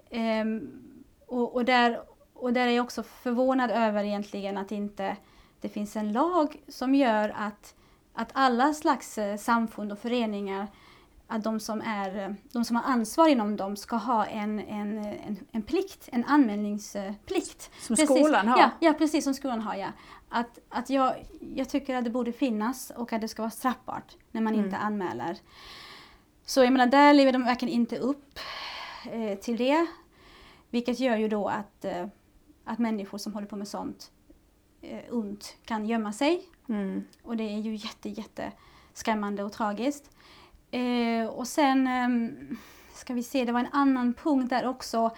Ehm, 0.10 0.82
och, 1.28 1.56
och, 1.56 1.66
där, 1.66 2.02
och 2.34 2.54
där 2.54 2.68
är 2.68 2.72
jag 2.72 2.84
också 2.84 3.04
förvånad 3.04 3.72
över 3.72 4.04
egentligen 4.04 4.58
att 4.58 4.72
inte 4.72 5.18
det 5.62 5.70
finns 5.70 5.96
en 5.96 6.12
lag 6.12 6.62
som 6.68 6.96
gör 6.96 7.34
att, 7.38 7.76
att 8.14 8.30
alla 8.34 8.74
slags 8.74 9.18
eh, 9.18 9.38
samfund 9.38 9.92
och 9.92 10.00
föreningar 10.00 10.68
att 11.28 11.44
de 11.44 11.60
som, 11.60 11.82
är, 11.82 12.36
de 12.52 12.66
som 12.66 12.76
har 12.76 12.84
ansvar 12.84 13.28
inom 13.28 13.58
dem 13.58 13.76
ska 13.76 13.96
ha 13.96 14.26
en, 14.26 14.60
en, 14.60 14.98
en, 15.06 15.38
en 15.52 15.62
plikt, 15.62 16.10
en 16.12 16.26
anmälningsplikt. 16.26 17.72
Som 17.80 17.96
precis, 17.96 18.10
skolan 18.10 18.48
har? 18.48 18.60
Ja, 18.60 18.72
ja, 18.80 18.94
precis 18.94 19.24
som 19.24 19.34
skolan 19.34 19.62
har. 19.62 19.76
Ja. 19.76 19.88
Att, 20.30 20.60
att 20.70 20.90
jag, 20.90 21.14
jag 21.56 21.70
tycker 21.70 21.96
att 21.96 22.04
det 22.04 22.10
borde 22.10 22.32
finnas 22.32 22.92
och 22.96 23.14
att 23.14 23.22
det 23.22 23.28
ska 23.28 23.42
vara 23.42 23.52
straffbart 23.52 24.16
när 24.32 24.42
man 24.42 24.54
mm. 24.54 24.66
inte 24.66 24.78
anmäler. 24.78 25.38
Så 26.46 26.64
jag 26.64 26.74
menar, 26.74 26.88
där 26.88 27.14
lever 27.14 27.32
de 27.32 27.44
verkligen 27.44 27.74
inte 27.74 27.98
upp 27.98 28.40
eh, 29.12 29.40
till 29.40 29.58
det. 29.58 29.88
Vilket 30.70 31.00
gör 31.00 31.18
ju 31.18 31.28
då 31.28 31.48
att, 31.48 31.86
eh, 31.86 32.08
att 32.64 32.80
människor 32.80 33.18
som 33.18 33.34
håller 33.34 33.48
på 33.48 33.56
med 33.56 33.68
sånt 33.68 34.12
eh, 34.82 35.00
ont 35.10 35.58
kan 35.66 35.86
gömma 35.86 36.14
sig. 36.14 36.44
Mm. 36.70 37.04
Och 37.24 37.38
det 37.38 37.44
är 37.44 37.60
ju 37.60 37.76
jätte, 37.76 38.10
jätte 38.10 38.52
skrämmande 38.94 39.44
och 39.44 39.52
tragiskt. 39.52 40.15
Eh, 40.72 41.28
och 41.28 41.48
sen 41.48 41.88
eh, 41.88 42.10
ska 42.94 43.14
vi 43.14 43.24
se, 43.24 43.46
det 43.46 43.52
var 43.52 43.60
en 43.60 43.72
annan 43.72 44.14
punkt 44.14 44.50
där 44.50 44.68
också. 44.68 45.12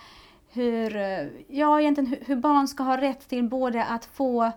Hur, 0.50 0.96
eh, 0.96 1.28
ja, 1.48 1.82
egentligen 1.82 2.10
hur, 2.10 2.24
hur 2.26 2.36
barn 2.36 2.68
ska 2.68 2.84
ha 2.84 3.02
rätt 3.02 3.30
till 3.30 3.50
både 3.50 3.86
att 3.86 4.06
få 4.06 4.52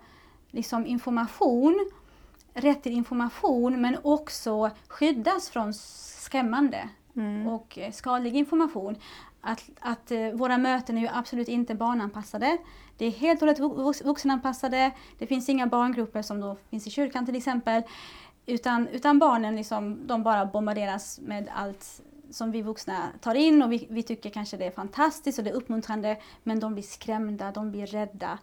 liksom, 0.50 0.86
information, 0.86 1.90
rätt 2.54 2.82
till 2.82 2.92
information 2.92 3.80
men 3.80 3.96
också 4.02 4.70
skyddas 4.88 5.50
från 5.50 5.74
skrämmande 5.74 6.88
mm. 7.16 7.46
och 7.46 7.78
eh, 7.78 7.92
skadlig 7.92 8.36
information. 8.36 8.96
Att, 9.42 9.70
att 9.80 10.12
uh, 10.12 10.30
våra 10.30 10.58
möten 10.58 10.96
är 10.98 11.00
ju 11.02 11.08
absolut 11.12 11.48
inte 11.48 11.74
barnanpassade. 11.74 12.58
Det 12.96 13.06
är 13.06 13.10
helt 13.10 13.42
och 13.42 13.48
hållet 13.48 14.04
vuxenanpassade. 14.04 14.90
Det 15.18 15.26
finns 15.26 15.48
inga 15.48 15.66
barngrupper 15.66 16.22
som 16.22 16.40
då 16.40 16.56
finns 16.70 16.86
i 16.86 16.90
kyrkan 16.90 17.26
till 17.26 17.36
exempel. 17.36 17.82
Utan, 18.50 18.88
utan 18.88 19.18
barnen 19.18 19.56
liksom, 19.56 20.06
de 20.06 20.22
bara 20.22 20.46
bombarderas 20.46 21.20
med 21.22 21.48
allt 21.54 22.02
som 22.30 22.50
vi 22.50 22.62
vuxna 22.62 23.08
tar 23.20 23.34
in 23.34 23.62
och 23.62 23.72
vi, 23.72 23.86
vi 23.90 24.02
tycker 24.02 24.30
kanske 24.30 24.56
det 24.56 24.64
är 24.64 24.70
fantastiskt 24.70 25.38
och 25.38 25.44
det 25.44 25.50
är 25.50 25.54
uppmuntrande 25.54 26.16
men 26.42 26.60
de 26.60 26.72
blir 26.74 26.82
skrämda, 26.82 27.52
de 27.52 27.70
blir 27.70 27.86
rädda 27.86 28.38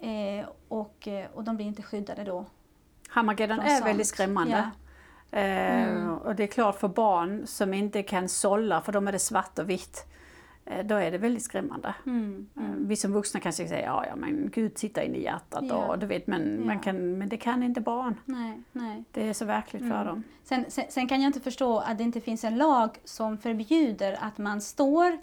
eh, 0.00 0.46
och, 0.68 1.08
eh, 1.08 1.26
och 1.34 1.44
de 1.44 1.56
blir 1.56 1.66
inte 1.66 1.82
skyddade 1.82 2.24
då. 2.24 2.44
Hammargöden 3.08 3.60
är 3.60 3.68
sånt. 3.68 3.86
väldigt 3.86 4.06
skrämmande. 4.06 4.70
Ja. 5.30 5.38
Eh, 5.38 5.88
mm. 5.88 6.18
Och 6.18 6.34
det 6.34 6.42
är 6.42 6.46
klart 6.46 6.80
för 6.80 6.88
barn 6.88 7.46
som 7.46 7.74
inte 7.74 8.02
kan 8.02 8.28
sålla, 8.28 8.80
för 8.80 8.92
dem 8.92 9.08
är 9.08 9.12
det 9.12 9.18
svart 9.18 9.58
och 9.58 9.70
vitt. 9.70 10.06
Eh, 10.66 10.86
då 10.86 10.94
är 10.94 11.10
det 11.10 11.18
väldigt 11.18 11.42
skrämmande. 11.42 11.94
Mm, 12.06 12.46
mm. 12.56 12.70
Eh, 12.70 12.76
vi 12.76 12.96
som 12.96 13.12
vuxna 13.12 13.40
kanske 13.40 13.68
säger 13.68 13.86
ja, 13.86 14.04
ja 14.08 14.16
men 14.16 14.50
Gud 14.50 14.74
tittar 14.74 15.02
in 15.02 15.14
i 15.14 15.22
hjärtat 15.22 15.64
ja. 15.68 15.86
och 15.86 15.98
du 15.98 16.06
vet 16.06 16.26
men, 16.26 16.56
ja. 16.58 16.66
man 16.66 16.80
kan, 16.80 17.18
men 17.18 17.28
det 17.28 17.36
kan 17.36 17.62
inte 17.62 17.80
barn. 17.80 18.14
Nej, 18.24 18.62
nej. 18.72 19.04
Det 19.10 19.28
är 19.28 19.32
så 19.32 19.44
verkligt 19.44 19.82
mm. 19.82 19.92
för 19.92 20.04
dem. 20.04 20.22
Sen, 20.42 20.64
sen, 20.68 20.84
sen, 20.88 21.08
kan 21.08 21.20
jag 21.20 21.28
inte 21.28 21.40
förstå 21.40 21.78
att 21.78 21.98
det 21.98 22.04
inte 22.04 22.20
finns 22.20 22.44
en 22.44 22.58
lag 22.58 22.98
som 23.04 23.38
förbjuder 23.38 24.18
att 24.20 24.38
man 24.38 24.60
står 24.60 25.18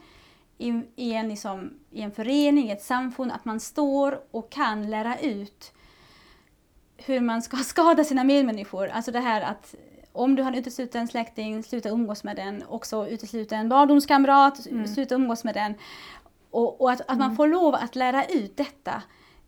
i, 0.58 0.82
i, 0.96 1.14
en, 1.14 1.30
liksom, 1.30 1.74
i 1.92 2.02
en 2.02 2.12
förening, 2.12 2.70
ett 2.70 2.82
samfund, 2.82 3.32
att 3.32 3.46
man 3.46 3.60
står 3.60 4.20
och 4.32 4.52
kan 4.52 4.90
lära 4.90 5.20
ut 5.20 5.74
hur 6.98 7.22
man 7.22 7.42
ska 7.42 7.58
skada 7.64 8.04
sina 8.04 8.24
medmänniskor. 8.24 8.88
Alltså 8.88 9.12
det 9.12 9.20
här 9.20 9.42
att 9.42 9.76
om 10.14 10.36
du 10.36 10.44
har 10.44 10.54
uteslutit 10.54 10.96
en 10.96 11.08
släkting, 11.08 11.64
sluta 11.64 11.90
umgås 11.90 12.24
med 12.24 12.36
den. 12.36 12.64
Också 12.68 13.08
utesluta 13.08 13.56
en 13.56 13.70
barndomskamrat, 13.70 14.66
mm. 14.66 14.88
sluta 14.88 15.16
umgås 15.16 15.44
med 15.44 15.54
den. 15.54 15.74
Och, 16.52 16.82
och 16.82 16.92
att, 16.92 17.02
att 17.02 17.10
mm. 17.10 17.20
man 17.20 17.36
får 17.36 17.48
lov 17.48 17.76
att 17.76 17.96
lära 17.96 18.26
ut 18.26 18.58
detta. 18.58 19.02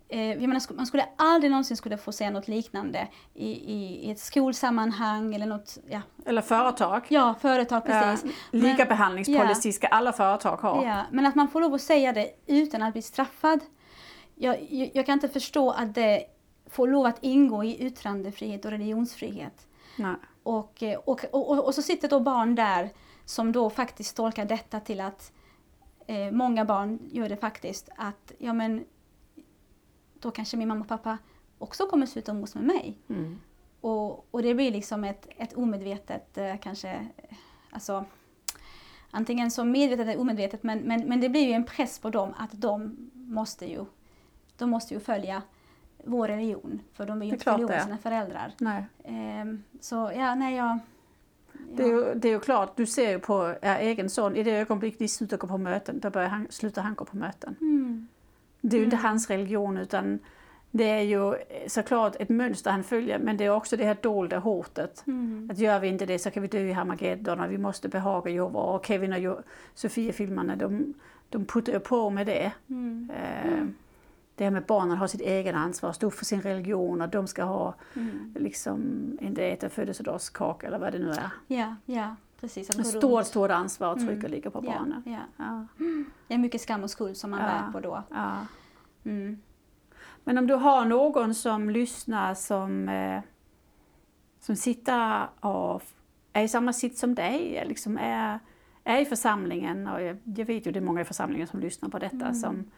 Eh, 0.10 0.40
menar, 0.40 0.74
man 0.74 0.86
skulle 0.86 1.06
aldrig 1.16 1.52
någonsin 1.52 1.78
skulle 1.78 1.98
få 1.98 2.12
se 2.12 2.30
något 2.30 2.48
liknande 2.48 3.08
i, 3.34 3.48
i, 3.48 4.08
i 4.08 4.12
ett 4.12 4.20
skolsammanhang 4.20 5.36
eller 5.36 5.46
något. 5.46 5.78
Ja. 5.90 6.02
Eller 6.26 6.42
företag. 6.42 7.06
Ja, 7.08 7.36
företag 7.42 7.86
precis. 7.86 8.32
Ja, 8.52 8.60
Likabehandlingspolicy 8.60 9.70
ja. 9.70 9.74
ska 9.74 9.88
alla 9.88 10.14
företag 10.14 10.58
ha. 10.58 10.86
Ja, 10.86 11.02
men 11.12 11.26
att 11.26 11.36
man 11.36 11.48
får 11.48 11.62
lov 11.62 11.74
att 11.74 11.82
säga 11.82 12.14
det 12.14 12.30
utan 12.48 12.84
att 12.84 12.94
bli 12.94 13.02
straffad. 13.02 13.60
Jag, 14.36 14.68
jag, 14.70 14.92
jag 14.94 15.06
kan 15.06 15.14
inte 15.14 15.30
förstå 15.30 15.72
att 15.72 15.96
det 15.96 16.26
får 16.70 16.88
lov 16.88 17.06
att 17.06 17.18
ingå 17.22 17.64
i 17.64 17.78
yttrandefrihet 17.86 18.66
och 18.66 18.72
religionsfrihet. 18.72 19.68
Nej. 19.96 20.16
Och, 20.44 20.84
och, 21.06 21.26
och, 21.32 21.66
och, 21.66 21.76
så 21.76 21.82
sitter 21.82 22.10
då 22.10 22.20
barn 22.20 22.56
där 22.56 22.90
som 23.26 23.52
då 23.52 23.70
faktiskt 23.70 24.16
tolkar 24.16 24.46
detta 24.46 24.80
till 24.80 25.02
att 25.02 25.32
eh, 26.08 26.32
många 26.32 26.66
barn 26.66 27.00
gör 27.12 27.30
det 27.30 27.38
faktiskt 27.38 27.90
att 27.96 28.32
ja 28.38 28.54
men 28.54 28.86
då 30.14 30.32
kanske 30.32 30.58
min 30.58 30.68
mamma 30.68 30.82
och 30.82 30.88
pappa 30.88 31.18
också 31.58 31.88
kommer 31.88 32.06
sluta 32.06 32.32
umgås 32.32 32.56
med 32.56 32.64
mig. 32.64 32.98
Mm. 33.10 33.40
Och, 33.82 34.28
och 34.32 34.44
det 34.44 34.54
blir 34.54 34.72
liksom 34.72 35.04
ett, 35.04 35.28
ett 35.38 35.54
omedvetet 35.54 36.38
eh, 36.38 36.58
kanske, 36.58 37.08
alltså 37.72 38.06
antingen 39.12 39.52
så 39.52 39.64
medvetet 39.64 40.08
eller 40.08 40.20
omedvetet 40.20 40.64
men, 40.64 40.80
men, 40.80 41.02
men 41.02 41.22
det 41.22 41.30
blir 41.30 41.48
ju 41.48 41.52
en 41.52 41.66
press 41.66 42.00
på 42.00 42.10
dem 42.10 42.34
att 42.38 42.52
de 42.52 42.98
måste 43.14 43.66
ju, 43.66 43.86
de 44.58 44.70
måste 44.70 44.94
ju 44.94 45.00
följa 45.00 45.42
vår 46.04 46.28
religion. 46.28 46.82
För 46.94 47.06
de 47.06 47.22
är 47.22 47.26
ju 47.26 47.32
inte 47.32 47.44
förlorade 47.44 47.84
sina 47.84 47.98
föräldrar. 47.98 48.52
Nej. 48.58 48.86
Um, 49.42 49.64
så 49.80 50.12
ja, 50.16 50.36
nej 50.36 50.56
jag... 50.56 50.66
Ja. 50.66 50.80
Det, 51.72 51.84
är 51.84 51.88
ju, 51.88 52.14
det 52.16 52.28
är 52.28 52.32
ju 52.32 52.40
klart, 52.40 52.78
du 52.78 52.86
ser 52.86 53.10
ju 53.10 53.20
på 53.20 53.56
er 53.62 53.78
egen 53.80 54.10
son, 54.10 54.36
i 54.36 54.44
det 54.44 54.52
ögonblick 54.52 55.00
ni 55.00 55.08
slutar 55.08 55.38
gå 55.38 55.48
på 55.48 55.58
möten, 55.58 56.00
då 56.00 56.10
börjar 56.10 56.30
han, 56.30 56.48
slutar 56.50 56.82
han 56.82 56.96
gå 56.96 57.06
på 57.06 57.18
möten. 57.18 57.56
Mm. 57.62 58.08
Det 58.62 58.76
är 58.76 58.80
ju 58.80 58.86
mm. 58.86 58.94
inte 58.94 59.08
hans 59.08 59.30
religion 59.30 59.78
utan 59.78 60.20
det 60.72 60.84
är 60.84 61.02
ju 61.02 61.34
såklart 61.68 62.16
ett 62.20 62.30
mönster 62.30 62.72
han 62.72 62.84
följer 62.84 63.20
men 63.20 63.38
det 63.38 63.46
är 63.46 63.50
också 63.50 63.78
det 63.78 63.86
här 63.86 63.98
dolda 64.02 64.40
hotet. 64.40 65.04
Mm. 65.08 65.50
Att 65.52 65.58
gör 65.58 65.80
vi 65.80 65.88
inte 65.88 66.06
det 66.06 66.20
så 66.20 66.32
kan 66.32 66.42
vi 66.42 66.48
dö 66.48 66.60
i 66.60 66.72
Harmageddon 66.72 67.40
och 67.40 67.52
vi 67.52 67.58
måste 67.58 67.90
behaga 67.90 68.32
Jehova. 68.32 68.60
Och 68.60 68.86
Kevin 68.86 69.28
och 69.28 69.40
Sofia-filmerna 69.74 70.56
de, 70.56 70.94
de 71.30 71.46
puttar 71.46 71.74
ju 71.74 71.80
på 71.80 72.10
med 72.10 72.28
det. 72.28 72.52
Mm. 72.70 73.12
Eh, 73.18 73.64
det 74.36 74.44
här 74.44 74.52
med 74.52 74.66
barnen 74.66 74.98
har 74.98 75.08
sitt 75.08 75.22
eget 75.22 75.56
ansvar, 75.56 75.92
stå 75.92 76.12
för 76.12 76.26
sin 76.26 76.42
religion 76.42 77.02
och 77.02 77.10
de 77.10 77.28
ska 77.28 77.44
ha 77.44 77.76
mm. 77.94 78.34
liksom, 78.40 78.82
inte 79.22 79.46
äta 79.46 79.70
födelsedagskaka 79.70 80.68
eller 80.68 80.80
vad 80.80 80.94
det 80.94 81.00
nu 81.00 81.10
är. 81.10 81.30
Ja, 81.48 81.76
ja 81.86 82.16
precis. 82.44 82.70
Ett 82.70 82.88
stort, 82.88 83.26
stort 83.26 83.52
ansvar 83.52 83.92
och 83.92 84.00
trycket 84.00 84.20
mm. 84.20 84.32
ligger 84.32 84.50
på 84.50 84.62
barnen. 84.62 85.04
Ja, 85.06 85.12
ja. 85.38 85.44
ja. 85.78 85.86
Det 86.28 86.34
är 86.34 86.38
mycket 86.38 86.62
skam 86.62 86.84
och 86.84 86.90
skuld 86.90 87.18
som 87.18 87.32
man 87.32 87.40
ja, 87.40 87.46
bär 87.46 87.72
på 87.72 87.80
då. 87.80 88.04
Ja. 88.10 88.38
Mm. 89.06 89.42
Men 90.24 90.38
om 90.38 90.48
du 90.48 90.54
har 90.54 90.86
någon 90.86 91.36
som 91.36 91.70
lyssnar 91.70 92.34
som, 92.34 92.90
eh, 92.90 93.22
som 94.40 94.56
sitter 94.56 95.28
och 95.40 95.84
är 96.34 96.44
i 96.44 96.48
samma 96.48 96.74
sitt 96.74 96.98
som 96.98 97.16
dig, 97.16 97.64
liksom 97.68 97.98
är, 97.98 98.40
är 98.84 99.02
i 99.02 99.06
församlingen 99.06 99.88
och 99.88 100.02
jag, 100.02 100.18
jag 100.24 100.46
vet 100.46 100.68
ju 100.68 100.72
det 100.72 100.80
är 100.80 100.82
många 100.82 101.02
i 101.02 101.06
församlingen 101.06 101.48
som 101.48 101.60
lyssnar 101.60 101.90
på 101.90 102.00
detta 102.00 102.16
mm. 102.16 102.34
som 102.34 102.72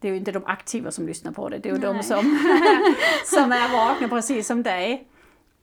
det 0.00 0.08
är 0.08 0.12
ju 0.12 0.18
inte 0.18 0.32
de 0.32 0.46
aktiva 0.46 0.90
som 0.90 1.06
lyssnar 1.06 1.32
på 1.32 1.48
det, 1.48 1.58
det 1.58 1.68
är 1.68 1.72
ju 1.72 1.78
Nej. 1.78 1.94
de 1.94 2.02
som, 2.02 2.18
som 3.24 3.52
är 3.52 3.72
vakna 3.72 4.08
precis 4.08 4.46
som 4.46 4.62
dig. 4.62 5.08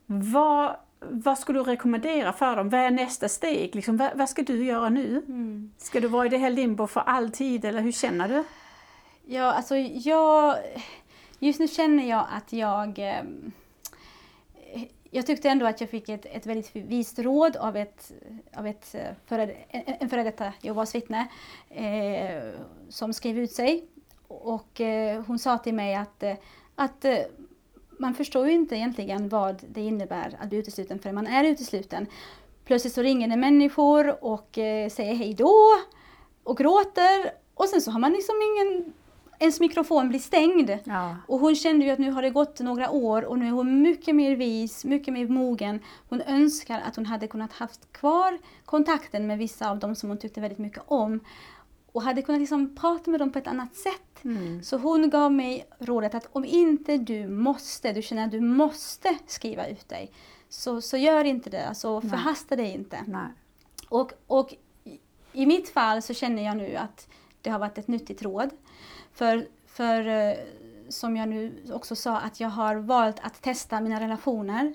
Vad 0.05 0.75
vad 0.99 1.39
skulle 1.39 1.59
du 1.59 1.63
rekommendera 1.63 2.33
för 2.33 2.55
dem? 2.55 2.69
Vad 2.69 2.81
är 2.81 2.91
nästa 2.91 3.29
steg? 3.29 3.75
Liksom, 3.75 3.97
vad, 3.97 4.17
vad 4.17 4.29
ska 4.29 4.41
du 4.41 4.65
göra 4.65 4.89
nu? 4.89 5.23
Mm. 5.27 5.71
Ska 5.77 5.99
du 5.99 6.07
vara 6.07 6.25
i 6.25 6.29
det 6.29 6.37
här 6.37 6.49
limbo 6.49 6.87
för 6.87 7.01
alltid 7.01 7.65
eller 7.65 7.81
hur 7.81 7.91
känner 7.91 8.29
du? 8.29 8.43
Ja, 9.25 9.53
alltså 9.53 9.75
jag... 9.75 10.57
Just 11.39 11.59
nu 11.59 11.67
känner 11.67 12.09
jag 12.09 12.25
att 12.31 12.53
jag... 12.53 12.99
Eh, 12.99 13.23
jag 15.11 15.25
tyckte 15.25 15.49
ändå 15.49 15.65
att 15.65 15.81
jag 15.81 15.89
fick 15.89 16.09
ett, 16.09 16.25
ett 16.25 16.45
väldigt 16.45 16.75
vist 16.75 17.19
råd 17.19 17.55
av, 17.55 17.77
ett, 17.77 18.11
av 18.53 18.67
ett 18.67 18.95
eh, 18.95 19.01
före, 19.25 19.51
en 19.71 20.09
före 20.09 20.23
detta 20.23 20.53
Jehovas 20.61 20.95
vittne 20.95 21.27
eh, 21.69 22.49
som 22.89 23.13
skrev 23.13 23.39
ut 23.39 23.51
sig. 23.51 23.87
Och 24.27 24.81
eh, 24.81 25.23
hon 25.27 25.39
sa 25.39 25.57
till 25.57 25.73
mig 25.73 25.95
att, 25.95 26.23
eh, 26.23 26.35
att 26.75 27.05
eh, 27.05 27.17
man 27.99 28.13
förstår 28.13 28.47
ju 28.47 28.53
inte 28.53 28.75
egentligen 28.75 29.29
vad 29.29 29.63
det 29.69 29.81
innebär 29.81 30.37
att 30.39 30.49
bli 30.49 30.57
utesluten 30.57 30.99
förrän 30.99 31.15
man 31.15 31.27
är 31.27 31.43
utesluten. 31.43 32.07
Plötsligt 32.65 32.93
så 32.93 33.01
ringer 33.01 33.27
det 33.27 33.37
människor 33.37 34.23
och 34.23 34.57
eh, 34.57 34.89
säger 34.89 35.15
hej 35.15 35.33
då 35.33 35.55
och 36.43 36.57
gråter 36.57 37.31
och 37.53 37.65
sen 37.65 37.81
så 37.81 37.91
har 37.91 37.99
man 37.99 38.11
liksom 38.11 38.35
ingen 38.41 38.93
ens 39.39 39.59
mikrofon 39.59 40.09
blir 40.09 40.19
stängd. 40.19 40.77
Ja. 40.83 41.15
Och 41.27 41.39
hon 41.39 41.55
kände 41.55 41.85
ju 41.85 41.91
att 41.91 41.99
nu 41.99 42.11
har 42.11 42.21
det 42.21 42.29
gått 42.29 42.59
några 42.59 42.89
år 42.89 43.25
och 43.25 43.39
nu 43.39 43.47
är 43.47 43.51
hon 43.51 43.81
mycket 43.81 44.15
mer 44.15 44.35
vis, 44.35 44.85
mycket 44.85 45.13
mer 45.13 45.27
mogen. 45.27 45.79
Hon 46.09 46.21
önskar 46.21 46.81
att 46.85 46.95
hon 46.95 47.05
hade 47.05 47.27
kunnat 47.27 47.53
haft 47.53 47.91
kvar 47.93 48.37
kontakten 48.65 49.27
med 49.27 49.37
vissa 49.37 49.69
av 49.69 49.79
dem 49.79 49.95
som 49.95 50.09
hon 50.09 50.17
tyckte 50.17 50.41
väldigt 50.41 50.59
mycket 50.59 50.83
om. 50.87 51.19
Och 51.97 52.03
hade 52.03 52.21
kunnat 52.21 52.41
liksom 52.41 52.75
prata 52.75 53.11
med 53.11 53.19
dem 53.19 53.31
på 53.31 53.39
ett 53.39 53.47
annat 53.47 53.75
sätt. 53.75 54.23
Mm. 54.23 54.63
Så 54.63 54.77
hon 54.77 55.09
gav 55.09 55.31
mig 55.33 55.65
rådet 55.79 56.15
att 56.15 56.29
om 56.31 56.45
inte 56.45 56.97
du 56.97 57.27
måste, 57.27 57.93
du 57.93 58.01
känner 58.01 58.25
att 58.25 58.31
du 58.31 58.39
måste 58.39 59.17
skriva 59.27 59.67
ut 59.67 59.89
dig. 59.89 60.11
Så, 60.49 60.81
så 60.81 60.97
gör 60.97 61.23
inte 61.23 61.49
det, 61.49 61.67
alltså 61.67 61.99
Nej. 61.99 62.09
förhasta 62.09 62.55
dig 62.55 62.73
inte. 62.73 63.03
Nej. 63.07 63.27
Och, 63.89 64.11
och 64.27 64.53
i- 65.33 65.45
mitt 65.45 65.69
fall 65.69 66.01
så 66.01 66.13
känner 66.13 66.43
jag 66.43 66.57
nu 66.57 66.75
att 66.75 67.07
det 67.41 67.49
har 67.49 67.59
varit 67.59 67.77
ett 67.77 67.87
nyttigt 67.87 68.21
råd. 68.21 68.49
För, 69.13 69.47
för 69.65 70.07
eh, 70.07 70.33
som 70.89 71.17
jag 71.17 71.29
nu 71.29 71.63
också 71.73 71.95
sa, 71.95 72.17
att 72.17 72.39
jag 72.39 72.49
har 72.49 72.75
valt 72.75 73.19
att 73.21 73.41
testa 73.41 73.81
mina 73.81 73.99
relationer. 73.99 74.73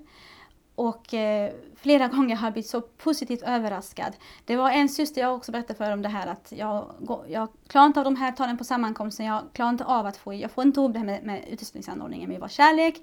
Och 0.83 1.15
eh, 1.15 1.53
flera 1.77 2.09
gånger 2.15 2.37
har 2.37 2.47
jag 2.47 2.53
blivit 2.53 2.71
så 2.71 2.81
positivt 2.81 3.43
överraskad. 3.43 4.17
Det 4.45 4.57
var 4.57 4.71
en 4.71 4.89
syster 4.89 5.21
jag 5.21 5.35
också 5.35 5.53
berättade 5.53 5.75
för 5.75 5.93
om 5.93 6.03
det 6.03 6.09
här 6.09 6.27
att 6.27 6.53
jag, 6.57 6.95
jag 7.29 7.49
klarar 7.67 7.87
inte 7.87 8.01
av 8.01 8.05
de 8.05 8.17
här 8.17 8.33
talen 8.33 8.59
på 8.59 8.65
sammankomsten. 8.65 9.27
Jag 9.27 9.43
klarar 9.53 9.71
inte 9.71 9.85
av 9.85 10.07
att 10.07 10.17
få, 10.17 10.35
jag 10.35 10.51
får 10.51 10.65
inte 10.65 10.81
ihop 10.81 10.93
det 10.93 10.99
här 10.99 11.07
med, 11.07 11.25
med 11.25 11.49
uteslutningsanordningen 11.49 12.29
med 12.29 12.41
vår 12.41 12.49
kärlek. 12.49 13.03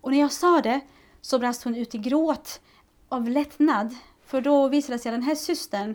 Och 0.00 0.10
när 0.10 0.20
jag 0.20 0.32
sa 0.32 0.60
det 0.60 0.80
så 1.20 1.38
brast 1.38 1.62
hon 1.62 1.74
ut 1.74 1.94
i 1.94 1.98
gråt 1.98 2.60
av 3.08 3.28
lättnad. 3.28 3.94
För 4.26 4.40
då 4.40 4.68
visade 4.68 4.94
det 4.94 4.98
sig 4.98 5.10
att 5.10 5.14
den 5.14 5.22
här 5.22 5.34
systern 5.34 5.94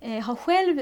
eh, 0.00 0.20
har 0.20 0.34
själv 0.34 0.80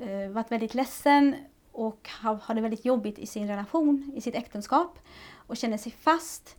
eh, 0.00 0.30
varit 0.30 0.52
väldigt 0.52 0.74
ledsen 0.74 1.34
och 1.72 2.10
har, 2.22 2.34
har 2.34 2.54
det 2.54 2.60
väldigt 2.60 2.84
jobbigt 2.84 3.18
i 3.18 3.26
sin 3.26 3.48
relation, 3.48 4.12
i 4.14 4.20
sitt 4.20 4.34
äktenskap 4.34 4.98
och 5.46 5.56
känner 5.56 5.78
sig 5.78 5.92
fast 5.92 6.56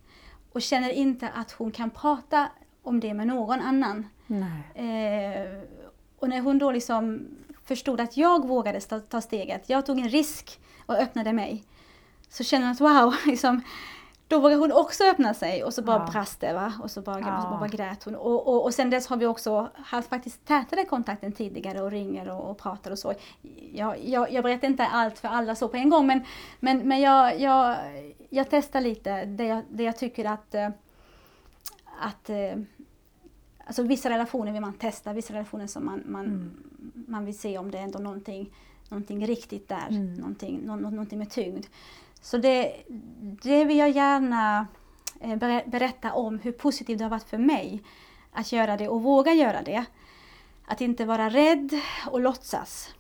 och 0.54 0.62
känner 0.62 0.90
inte 0.90 1.30
att 1.30 1.52
hon 1.52 1.72
kan 1.72 1.90
prata 1.90 2.48
om 2.84 3.00
det 3.00 3.14
med 3.14 3.28
någon 3.28 3.62
annan. 3.62 4.08
Nej. 4.28 4.64
Eh, 4.76 5.60
och 6.20 6.30
när 6.30 6.42
hon 6.42 6.58
då 6.58 6.72
liksom 6.72 7.28
förstod 7.66 8.02
att 8.02 8.18
jag 8.18 8.48
vågade 8.48 8.82
ta, 8.82 9.22
steget, 9.22 9.70
jag 9.70 9.86
tog 9.86 10.00
en 10.00 10.10
risk 10.10 10.60
och 10.86 10.96
öppnade 10.96 11.34
mig, 11.34 11.64
så 12.30 12.44
kände 12.44 12.68
hon 12.68 12.72
att 12.72 12.82
wow, 12.82 13.16
liksom, 13.26 13.62
då 14.34 14.40
vågade 14.40 14.60
hon 14.62 14.72
också 14.72 15.04
öppna 15.04 15.34
sig 15.34 15.64
och 15.64 15.74
så 15.74 15.82
bara 15.82 15.98
Ja. 16.08 16.12
brast 16.12 16.40
det 16.40 16.54
va? 16.54 16.74
och 16.84 16.92
så 16.92 17.02
bara, 17.02 17.20
Ja. 17.20 17.38
och 17.38 17.44
så 17.44 17.50
bara 17.50 17.68
grät 17.68 18.04
hon. 18.04 18.16
Och, 18.16 18.48
och, 18.48 18.64
och 18.64 18.74
sen 18.74 18.90
dess 18.90 19.08
har 19.08 19.18
vi 19.18 19.26
också 19.26 19.70
haft 19.76 20.10
faktiskt 20.10 20.46
tätare 20.46 20.86
kontakt 20.86 21.24
än 21.24 21.32
tidigare 21.32 21.82
och 21.82 21.92
ringer 21.92 22.30
och, 22.32 22.50
och 22.50 22.58
pratar 22.58 22.92
och 22.92 23.00
så. 23.00 23.14
Jag, 23.74 24.06
jag, 24.06 24.32
jag 24.32 24.44
berättar 24.44 24.68
inte 24.68 24.86
allt 24.86 25.20
för 25.20 25.28
alla 25.28 25.56
så 25.56 25.68
på 25.68 25.78
en 25.78 25.90
gång 25.90 26.08
men, 26.08 26.22
men, 26.60 26.78
men 26.88 27.02
jag, 27.02 27.40
jag, 27.40 27.78
jag 28.30 28.50
testar 28.50 28.82
lite 28.82 29.26
det 29.26 29.46
jag, 29.46 29.64
det 29.70 29.84
jag 29.84 29.98
tycker 29.98 30.26
att, 30.26 30.56
eh, 30.56 30.70
att 32.02 32.30
eh, 32.30 32.54
Alltså 33.66 33.84
vissa 33.84 34.10
relationer 34.10 34.52
vill 34.52 34.62
man 34.62 34.74
testa, 34.74 35.14
vissa 35.14 35.34
relationer 35.34 35.68
som 35.68 35.86
man, 35.86 36.04
man, 36.06 36.26
Mm. 36.26 36.52
man 37.08 37.26
vill 37.26 37.38
se 37.40 37.58
om 37.58 37.72
det 37.72 37.78
är 37.78 37.82
ändå 37.84 38.00
någonting, 38.00 38.54
någonting 38.90 39.28
riktigt 39.28 39.70
där, 39.70 39.88
Mm. 39.90 40.14
någonting, 40.14 40.62
nå, 40.66 40.76
nå- 40.76 40.90
någonting 40.90 41.20
med 41.20 41.30
tyngd. 41.30 41.66
Så 42.24 42.38
det, 42.38 42.84
det 43.44 43.66
vill 43.66 43.78
jag 43.78 43.90
gärna 43.90 44.68
eh, 45.22 45.36
berä- 45.36 45.70
berätta 45.70 46.14
om, 46.14 46.40
hur 46.40 46.52
positivt 46.52 46.98
det 46.98 47.04
har 47.06 47.10
varit 47.10 47.30
för 47.30 47.38
mig 47.38 47.84
att 48.32 48.52
göra 48.52 48.78
det 48.78 48.88
och 48.88 49.02
våga 49.04 49.34
göra 49.34 49.62
det. 49.62 49.86
Att 50.66 50.82
inte 50.82 51.06
vara 51.06 51.30
rädd 51.30 51.70
och 52.08 52.22
låtsas. 52.22 52.94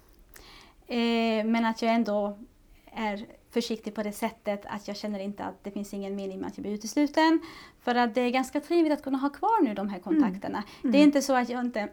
Eh, 0.87 1.45
men 1.45 1.65
att 1.65 1.81
jag 1.81 1.93
ändå 1.93 2.37
är 2.85 3.25
försiktig 3.51 3.95
på 3.95 4.03
det 4.03 4.11
sättet 4.11 4.65
att 4.65 4.87
jag 4.87 4.97
känner 4.97 5.19
inte 5.19 5.43
att 5.43 5.63
det 5.63 5.71
finns 5.71 5.93
ingen 5.93 6.15
mening 6.15 6.39
med 6.39 6.47
att 6.47 6.57
jag 6.57 6.61
blir 6.63 6.73
utesluten. 6.73 7.39
För 7.83 7.95
att 7.95 8.15
det 8.15 8.21
är 8.21 8.29
ganska 8.29 8.59
trevligt 8.59 8.93
att 8.93 9.03
kunna 9.03 9.17
ha 9.17 9.29
kvar 9.29 9.63
nu 9.63 9.73
de 9.73 9.89
här 9.89 9.99
kontakterna. 9.99 10.63
Det 10.81 10.97
är 10.97 11.03
inte 11.03 11.21
så 11.21 11.35
att 11.35 11.49
jag 11.49 11.61
inte 11.65 11.89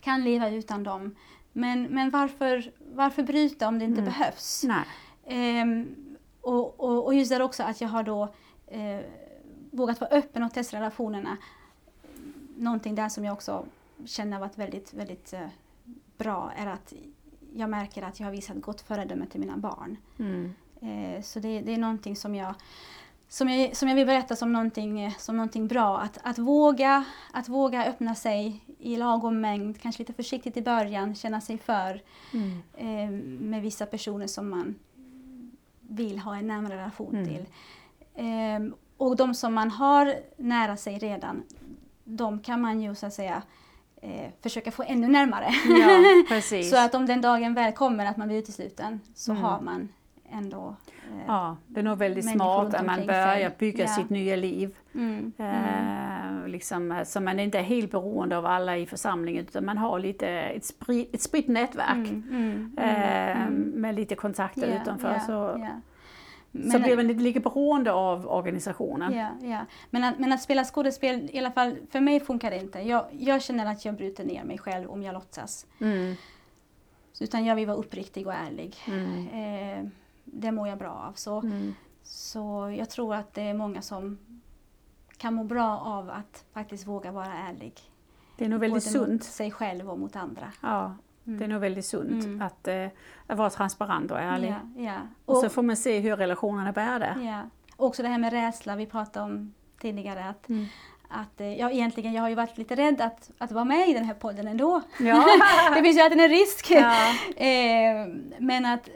kan 0.00 0.24
leva 0.24 0.50
utan 0.50 0.82
dem. 0.82 1.14
Men, 1.52 1.82
men 1.82 2.10
varför, 2.10 2.72
varför 2.94 3.22
bryta 3.22 3.68
om 3.68 3.78
det 3.78 3.84
inte 3.84 4.00
Mm. 4.00 4.12
behövs? 4.12 4.64
Nej. 4.64 4.84
Och, 6.40 6.80
och, 6.80 7.04
och 7.04 7.14
just 7.14 7.30
där 7.30 7.42
också 7.42 7.62
att 7.62 7.80
jag 7.80 7.88
har 7.88 8.02
då 8.02 8.28
eh, 8.66 9.00
vågat 9.70 10.00
vara 10.00 10.10
öppen 10.10 10.42
och 10.42 10.54
testa 10.54 10.76
relationerna. 10.76 11.36
Någonting 12.56 12.94
där 12.94 13.08
som 13.08 13.24
jag 13.24 13.32
också 13.32 13.64
känner 14.04 14.32
har 14.32 14.40
varit 14.40 14.58
väldigt, 14.58 14.94
väldigt 14.94 15.32
eh, 15.32 15.46
bra 16.16 16.52
är 16.56 16.66
att 16.66 16.92
jag 17.54 17.70
märker 17.70 18.02
att 18.02 18.20
jag 18.20 18.26
har 18.26 18.32
visat 18.32 18.56
gott 18.56 18.80
föredöme 18.80 19.26
till 19.26 19.40
mina 19.40 19.56
barn. 19.56 19.96
Mm. 20.18 20.54
Eh, 20.80 21.22
så 21.22 21.40
det, 21.40 21.60
det 21.60 21.74
är 21.74 21.78
någonting 21.78 22.16
som 22.16 22.34
jag, 22.34 22.54
som 23.28 23.48
jag, 23.48 23.76
som 23.76 23.88
jag 23.88 23.96
vill 23.96 24.06
berätta 24.06 24.36
som 24.36 24.52
någonting, 24.52 25.00
eh, 25.00 25.12
som 25.18 25.36
någonting 25.36 25.68
bra. 25.68 25.98
Att, 25.98 26.18
att, 26.22 26.38
våga, 26.38 27.04
att 27.32 27.48
våga 27.48 27.84
öppna 27.84 28.14
sig 28.14 28.64
i 28.78 28.96
lagom 28.96 29.40
mängd, 29.40 29.80
kanske 29.80 30.00
lite 30.02 30.12
försiktigt 30.12 30.56
i 30.56 30.62
början, 30.62 31.14
känna 31.14 31.40
sig 31.40 31.58
för 31.58 32.02
Mm. 32.32 32.62
eh, 32.74 33.10
med 33.40 33.62
vissa 33.62 33.86
personer 33.86 34.26
som 34.26 34.50
man 34.50 34.74
vill 35.90 36.18
ha 36.18 36.36
en 36.36 36.46
närmare 36.46 36.76
relation 36.76 37.14
Mm. 37.14 37.26
till. 37.28 37.46
Ehm, 38.14 38.74
och 38.96 39.16
de 39.16 39.34
som 39.34 39.54
man 39.54 39.70
har 39.70 40.14
nära 40.36 40.76
sig 40.76 40.98
redan, 40.98 41.42
de 42.04 42.38
kan 42.40 42.60
man 42.60 42.80
ju 42.80 42.94
så 42.94 43.06
att 43.06 43.14
säga 43.14 43.42
eh, 44.02 44.30
försöka 44.42 44.70
få 44.70 44.82
ännu 44.82 45.08
närmare. 45.08 45.50
Ja, 45.80 46.24
precis. 46.28 46.70
så 46.70 46.76
att 46.76 46.94
om 46.94 47.06
den 47.06 47.20
dagen 47.20 47.54
väl 47.54 47.72
kommer 47.72 48.06
att 48.06 48.16
man 48.16 48.28
blir 48.28 48.38
utesluten 48.38 49.00
så 49.14 49.30
Mm. 49.32 49.42
har 49.44 49.60
man 49.60 49.88
ändå 50.32 50.76
eh, 51.10 51.24
Ja, 51.26 51.56
det 51.66 51.80
är 51.80 51.84
nog 51.84 51.98
väldigt 51.98 52.30
smart 52.30 52.74
att 52.74 52.86
man 52.86 53.06
börjar 53.06 53.52
bygga 53.58 53.84
Ja. 53.84 53.88
sitt 53.90 54.10
nya 54.10 54.36
liv. 54.36 54.76
Mm, 54.94 55.32
mm, 55.38 56.40
Eh, 56.42 56.48
liksom, 56.48 56.92
eh, 56.92 57.04
så 57.04 57.20
man 57.20 57.40
inte 57.40 57.58
är 57.58 57.62
helt 57.62 57.90
beroende 57.90 58.36
av 58.38 58.46
alla 58.46 58.76
i 58.76 58.86
församlingen 58.86 59.42
utan 59.44 59.64
man 59.64 59.78
har 59.78 59.98
lite 59.98 60.28
ett, 60.28 60.64
sprid, 60.64 61.06
ett 61.12 61.22
spritt 61.22 61.48
nätverk 61.48 61.96
mm, 62.08 62.24
mm, 62.30 62.74
eh, 62.78 63.40
mm. 63.42 63.54
med 63.74 63.94
lite 63.94 64.14
kontakter 64.14 64.68
Ja, 64.74 64.82
utanför. 64.82 65.12
ja, 65.12 65.20
så 65.20 65.32
ja. 65.32 66.70
så 66.72 66.78
blir 66.78 66.96
man 66.96 67.10
inte 67.10 67.22
lika 67.22 67.40
beroende 67.40 67.92
av 67.92 68.26
organisationen. 68.26 69.12
Ja, 69.14 69.28
ja. 69.48 69.58
Men, 69.90 70.04
att, 70.04 70.18
men 70.18 70.32
att 70.32 70.42
spela 70.42 70.64
skådespel, 70.64 71.30
i 71.32 71.38
alla 71.38 71.50
fall 71.52 71.76
för 71.90 72.00
mig 72.00 72.20
funkar 72.20 72.50
det 72.50 72.56
inte. 72.58 72.78
Jag, 72.80 73.04
jag 73.18 73.42
känner 73.42 73.66
att 73.72 73.84
jag 73.84 73.94
bryter 73.94 74.24
ner 74.24 74.44
mig 74.44 74.58
själv 74.58 74.90
om 74.90 75.02
jag 75.02 75.12
låtsas. 75.12 75.66
Mm, 75.80 76.14
Utan 77.20 77.44
jag 77.44 77.56
vill 77.56 77.66
vara 77.66 77.76
uppriktig 77.76 78.26
och 78.26 78.32
ärlig. 78.34 78.76
mm, 78.88 79.28
Eh, 79.28 79.90
det 80.32 80.52
mår 80.52 80.68
jag 80.68 80.78
bra 80.78 80.90
av. 81.08 81.12
Så, 81.12 81.40
mm. 81.40 81.74
så 82.02 82.74
jag 82.78 82.90
tror 82.90 83.14
att 83.14 83.34
det 83.34 83.42
är 83.42 83.54
många 83.54 83.82
som 83.82 84.18
kan 85.16 85.34
må 85.34 85.44
bra 85.44 85.78
av 85.78 86.10
att 86.10 86.44
faktiskt 86.54 86.86
våga 86.86 87.12
vara 87.12 87.32
ärlig. 87.48 87.72
Det 88.36 88.44
är 88.44 88.48
nog 88.48 88.60
väldigt 88.60 88.84
Både 88.92 88.98
mot 88.98 89.08
sunt. 89.08 89.24
sig 89.24 89.50
själv 89.50 89.90
och 89.90 89.98
mot 89.98 90.16
andra. 90.16 90.52
Ja, 90.62 90.94
det 91.24 91.44
är 91.44 91.48
nog 91.48 91.60
väldigt 91.60 91.84
sunt 91.86 92.24
Mm. 92.24 92.42
att, 92.42 92.68
eh, 92.68 92.86
att 93.26 93.38
vara 93.38 93.50
transparent 93.50 94.10
och 94.10 94.18
ärlig. 94.20 94.54
Ja, 94.76 94.82
ja. 94.82 94.96
Och 95.24 95.34
Och, 95.36 95.40
så 95.42 95.48
får 95.48 95.62
man 95.62 95.76
se 95.76 95.98
hur 95.98 96.16
relationerna 96.16 96.72
bär 96.72 96.98
det. 96.98 97.16
ja. 97.24 97.42
Också 97.76 98.02
det 98.02 98.08
här 98.08 98.18
med 98.18 98.32
rädsla 98.32 98.76
vi 98.76 98.86
pratade 98.86 99.24
om 99.24 99.54
tidigare. 99.80 100.24
Att, 100.28 100.48
Mm. 100.48 100.66
att, 101.08 101.40
eh, 101.40 101.54
ja, 101.54 101.70
egentligen, 101.70 102.12
jag 102.12 102.22
har 102.22 102.28
ju 102.28 102.34
varit 102.34 102.58
lite 102.58 102.74
rädd 102.76 103.00
att, 103.00 103.30
att 103.38 103.52
vara 103.52 103.64
med 103.64 103.88
i 103.88 103.92
den 103.92 104.04
här 104.04 104.14
podden 104.14 104.48
ändå. 104.48 104.82
Ja. 104.98 105.24
det 105.74 105.82
finns 105.82 105.96
ju 105.96 106.00
alltid 106.00 106.20
en 106.20 106.28
risk. 106.28 106.70
Ja. 106.70 106.94
Eh, 107.36 108.06
men 108.38 108.66
att, 108.66 108.88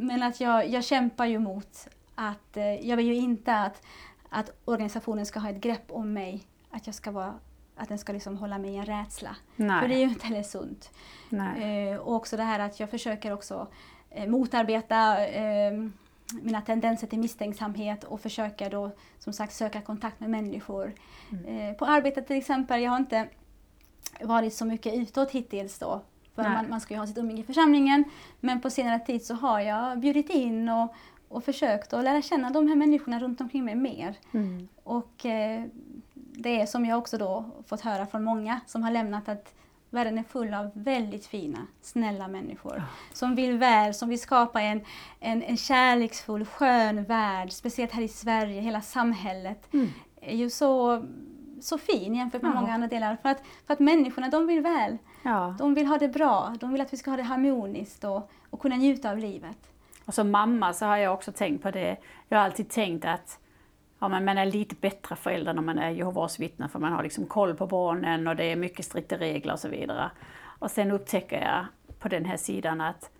men 0.00 0.22
att 0.22 0.40
jag, 0.40 0.68
jag 0.68 0.84
kämpar 0.84 1.26
ju 1.26 1.38
mot 1.38 1.88
att, 2.14 2.56
eh, 2.56 2.88
jag 2.88 2.96
vill 2.96 3.06
ju 3.06 3.14
inte 3.14 3.54
att, 3.54 3.82
att 4.28 4.50
organisationen 4.64 5.26
ska 5.26 5.40
ha 5.40 5.50
ett 5.50 5.60
grepp 5.60 5.90
om 5.90 6.12
mig. 6.12 6.46
Att, 6.70 6.86
jag 6.86 6.94
ska 6.94 7.10
vara, 7.10 7.34
att 7.76 7.88
den 7.88 7.98
ska 7.98 8.12
liksom 8.12 8.36
hålla 8.36 8.58
mig 8.58 8.70
i 8.70 8.76
en 8.76 8.86
rädsla. 8.86 9.36
För 9.56 9.64
det 9.64 9.74
är 9.74 9.88
Nej. 9.88 9.98
ju 9.98 10.08
inte 10.08 10.26
heller 10.26 10.42
sunt. 10.42 10.90
Nej. 11.28 11.88
Eh, 11.90 11.96
och 11.96 12.14
också 12.14 12.36
det 12.36 12.42
här 12.42 12.58
att 12.58 12.80
jag 12.80 12.90
försöker 12.90 13.32
också 13.32 13.66
eh, 14.10 14.28
motarbeta 14.28 15.26
eh, 15.26 15.72
mina 16.42 16.60
tendenser 16.60 17.06
till 17.06 17.18
misstänksamhet 17.18 18.04
och 18.04 18.20
försöker 18.20 18.70
då 18.70 18.90
som 19.18 19.32
sagt 19.32 19.52
söka 19.52 19.80
kontakt 19.80 20.20
med 20.20 20.30
människor. 20.30 20.92
Mm. 21.30 21.44
Eh, 21.46 21.76
på 21.76 21.84
arbetet 21.84 22.26
till 22.26 22.36
exempel, 22.36 22.82
jag 22.82 22.90
har 22.90 22.98
inte 22.98 23.28
varit 24.20 24.54
så 24.54 24.64
mycket 24.64 24.94
utåt 24.94 25.30
hittills 25.30 25.78
då. 25.78 26.02
För 26.44 26.50
man, 26.50 26.70
man 26.70 26.80
ska 26.80 26.94
ju 26.94 27.00
ha 27.00 27.06
sitt 27.06 27.18
umgänge 27.18 27.40
i 27.40 27.44
församlingen. 27.44 28.04
Men 28.40 28.60
på 28.60 28.70
senare 28.70 28.98
tid 28.98 29.24
så 29.24 29.34
har 29.34 29.60
jag 29.60 29.98
bjudit 29.98 30.30
in 30.30 30.68
och, 30.68 30.94
och 31.28 31.44
försökt 31.44 31.92
att 31.92 32.04
lära 32.04 32.22
känna 32.22 32.50
de 32.50 32.68
här 32.68 32.76
människorna 32.76 33.20
runt 33.20 33.40
omkring 33.40 33.64
mig 33.64 33.74
mer. 33.74 34.14
Mm. 34.32 34.68
Och 34.84 35.26
eh, 35.26 35.64
det 36.14 36.60
är 36.60 36.66
som 36.66 36.86
jag 36.86 36.98
också 36.98 37.18
då 37.18 37.44
fått 37.66 37.80
höra 37.80 38.06
från 38.06 38.24
många 38.24 38.60
som 38.66 38.82
har 38.82 38.90
lämnat 38.90 39.28
att 39.28 39.54
världen 39.90 40.18
är 40.18 40.22
full 40.22 40.54
av 40.54 40.70
väldigt 40.74 41.26
fina, 41.26 41.58
snälla 41.80 42.28
människor. 42.28 42.82
Som 43.12 43.34
vill 43.34 43.58
väl, 43.58 43.94
som 43.94 44.08
vill 44.08 44.20
skapa 44.20 44.60
en, 44.60 44.80
en, 45.20 45.42
en 45.42 45.56
kärleksfull, 45.56 46.44
skön 46.44 47.04
värld. 47.04 47.52
Speciellt 47.52 47.92
här 47.92 48.02
i 48.02 48.08
Sverige, 48.08 48.60
hela 48.60 48.80
samhället 48.80 49.68
Mm. 49.72 49.88
är 50.20 50.36
ju 50.36 50.50
så, 50.50 51.04
så 51.60 51.78
fin 51.78 52.14
jämfört 52.14 52.42
med 52.42 52.52
Ja. 52.54 52.60
många 52.60 52.74
andra 52.74 52.88
delar. 52.88 53.16
För 53.22 53.28
att, 53.28 53.42
för 53.66 53.72
att 53.74 53.80
människorna, 53.80 54.28
de 54.28 54.46
vill 54.46 54.60
väl. 54.60 54.98
Ja. 55.22 55.54
De 55.58 55.74
vill 55.74 55.86
ha 55.86 55.98
det 55.98 56.08
bra. 56.08 56.56
De 56.60 56.72
vill 56.72 56.80
att 56.80 56.92
vi 56.92 56.96
ska 56.96 57.10
ha 57.10 57.16
det 57.16 57.22
harmoniskt 57.22 58.04
och, 58.04 58.30
och 58.50 58.60
kunna 58.60 58.76
njuta 58.76 59.10
av 59.10 59.18
livet. 59.18 59.70
Och 60.04 60.14
som 60.14 60.30
mamma 60.30 60.72
så 60.72 60.86
har 60.86 60.96
jag 60.96 61.14
också 61.14 61.32
tänkt 61.32 61.62
på 61.62 61.70
det. 61.70 61.96
Jag 62.28 62.38
har 62.38 62.44
alltid 62.44 62.68
tänkt 62.68 63.04
att 63.04 63.38
ja, 63.98 64.08
men 64.08 64.24
man 64.24 64.38
är 64.38 64.46
lite 64.46 64.74
bättre 64.74 65.16
förälder 65.16 65.54
när 65.54 65.62
man 65.62 65.78
är 65.78 65.90
Jehovas 65.90 66.40
vittne 66.40 66.68
för 66.68 66.78
man 66.78 66.92
har 66.92 67.02
liksom 67.02 67.26
koll 67.26 67.54
på 67.54 67.66
barnen 67.66 68.28
och 68.28 68.36
det 68.36 68.44
är 68.44 68.56
mycket 68.56 68.84
strikta 68.84 69.18
regler 69.18 69.52
och 69.52 69.58
så 69.58 69.68
vidare. 69.68 70.10
Och 70.58 70.70
sen 70.70 70.90
upptäcker 70.90 71.40
jag 71.40 71.66
på 71.98 72.08
den 72.08 72.24
här 72.24 72.36
sidan 72.36 72.80
att 72.80 73.10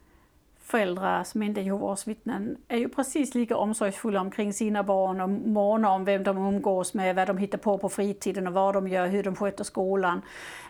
föräldrar 0.70 1.24
som 1.24 1.42
inte 1.42 1.60
är 1.60 1.62
Jehovas 1.62 2.08
vittnen 2.08 2.56
är 2.68 2.76
ju 2.78 2.88
precis 2.88 3.34
lika 3.34 3.56
omsorgsfulla 3.56 4.20
omkring 4.20 4.52
sina 4.52 4.82
barn 4.82 5.20
och 5.20 5.28
måna 5.30 5.90
om 5.90 6.04
vem 6.04 6.22
de 6.24 6.38
umgås 6.38 6.94
med, 6.94 7.16
vad 7.16 7.26
de 7.26 7.38
hittar 7.38 7.58
på 7.58 7.78
på 7.78 7.88
fritiden 7.88 8.46
och 8.46 8.52
vad 8.52 8.74
de 8.74 8.88
gör, 8.88 9.06
hur 9.06 9.22
de 9.22 9.36
sköter 9.36 9.64
skolan. 9.64 10.22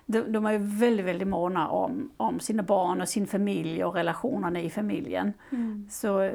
De, 0.06 0.20
de 0.20 0.46
är 0.46 0.52
ju 0.52 0.58
väldigt, 0.58 1.06
väldigt 1.06 1.28
måna 1.28 1.68
om, 1.68 2.10
om 2.16 2.40
sina 2.40 2.62
barn 2.62 3.00
och 3.00 3.08
sin 3.08 3.26
familj 3.26 3.84
och 3.84 3.94
relationerna 3.94 4.60
i 4.60 4.70
familjen. 4.70 5.32
Så 5.90 6.30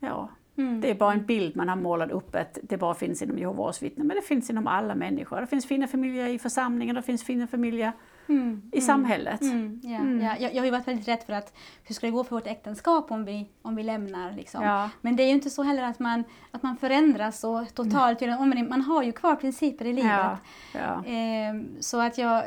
ja, 0.00 0.28
Mm. 0.56 0.80
det 0.80 0.90
är 0.90 0.94
bara 0.94 1.12
en 1.12 1.26
bild 1.26 1.56
man 1.56 1.68
har 1.68 1.76
målat 1.76 2.10
upp 2.10 2.34
att 2.34 2.58
det 2.62 2.76
bara 2.76 2.94
finns 2.94 3.22
inom 3.22 3.38
Jehovas 3.38 3.82
vittnen. 3.82 4.06
Men 4.06 4.16
det 4.16 4.22
finns 4.22 4.50
inom 4.50 4.66
alla 4.66 4.94
människor. 4.94 5.40
Det 5.40 5.46
finns 5.46 5.66
fina 5.66 5.86
familjer 5.86 6.28
i 6.28 6.38
församlingen, 6.38 6.94
det 6.94 7.02
finns 7.02 7.24
fina 7.24 7.46
familjer 7.46 7.92
Mm. 8.28 8.62
i 8.72 8.80
samhället. 8.80 9.40
Mm, 9.42 9.80
ja, 9.82 10.26
ja. 10.26 10.36
Jag, 10.40 10.54
jag 10.54 10.60
har 10.60 10.64
ju 10.64 10.70
varit 10.70 10.88
väldigt 10.88 11.08
rädd 11.08 11.22
för 11.26 11.32
att 11.32 11.54
hur 11.84 11.94
ska 11.94 12.06
det 12.06 12.10
gå 12.10 12.24
för 12.24 12.36
vårt 12.36 12.46
äktenskap 12.46 13.10
om 13.10 13.24
vi, 13.24 13.48
om 13.62 13.76
vi 13.76 13.82
lämnar. 13.82 14.32
Liksom. 14.32 14.64
Ja. 14.64 14.90
Men 15.00 15.16
det 15.16 15.22
är 15.22 15.26
ju 15.26 15.32
inte 15.32 15.50
så 15.50 15.62
heller 15.62 15.82
att 15.82 15.98
man, 15.98 16.24
att 16.50 16.62
man 16.62 16.76
förändras 16.76 17.44
och 17.44 17.74
totalt 17.74 18.22
omvändning. 18.22 18.68
Man 18.68 18.80
har 18.80 19.02
ju 19.02 19.12
kvar 19.12 19.36
principer 19.36 19.84
i 19.84 19.92
livet. 19.92 20.38
Ehm, 21.06 21.68
så 21.80 22.00
att 22.00 22.18
jag, 22.18 22.44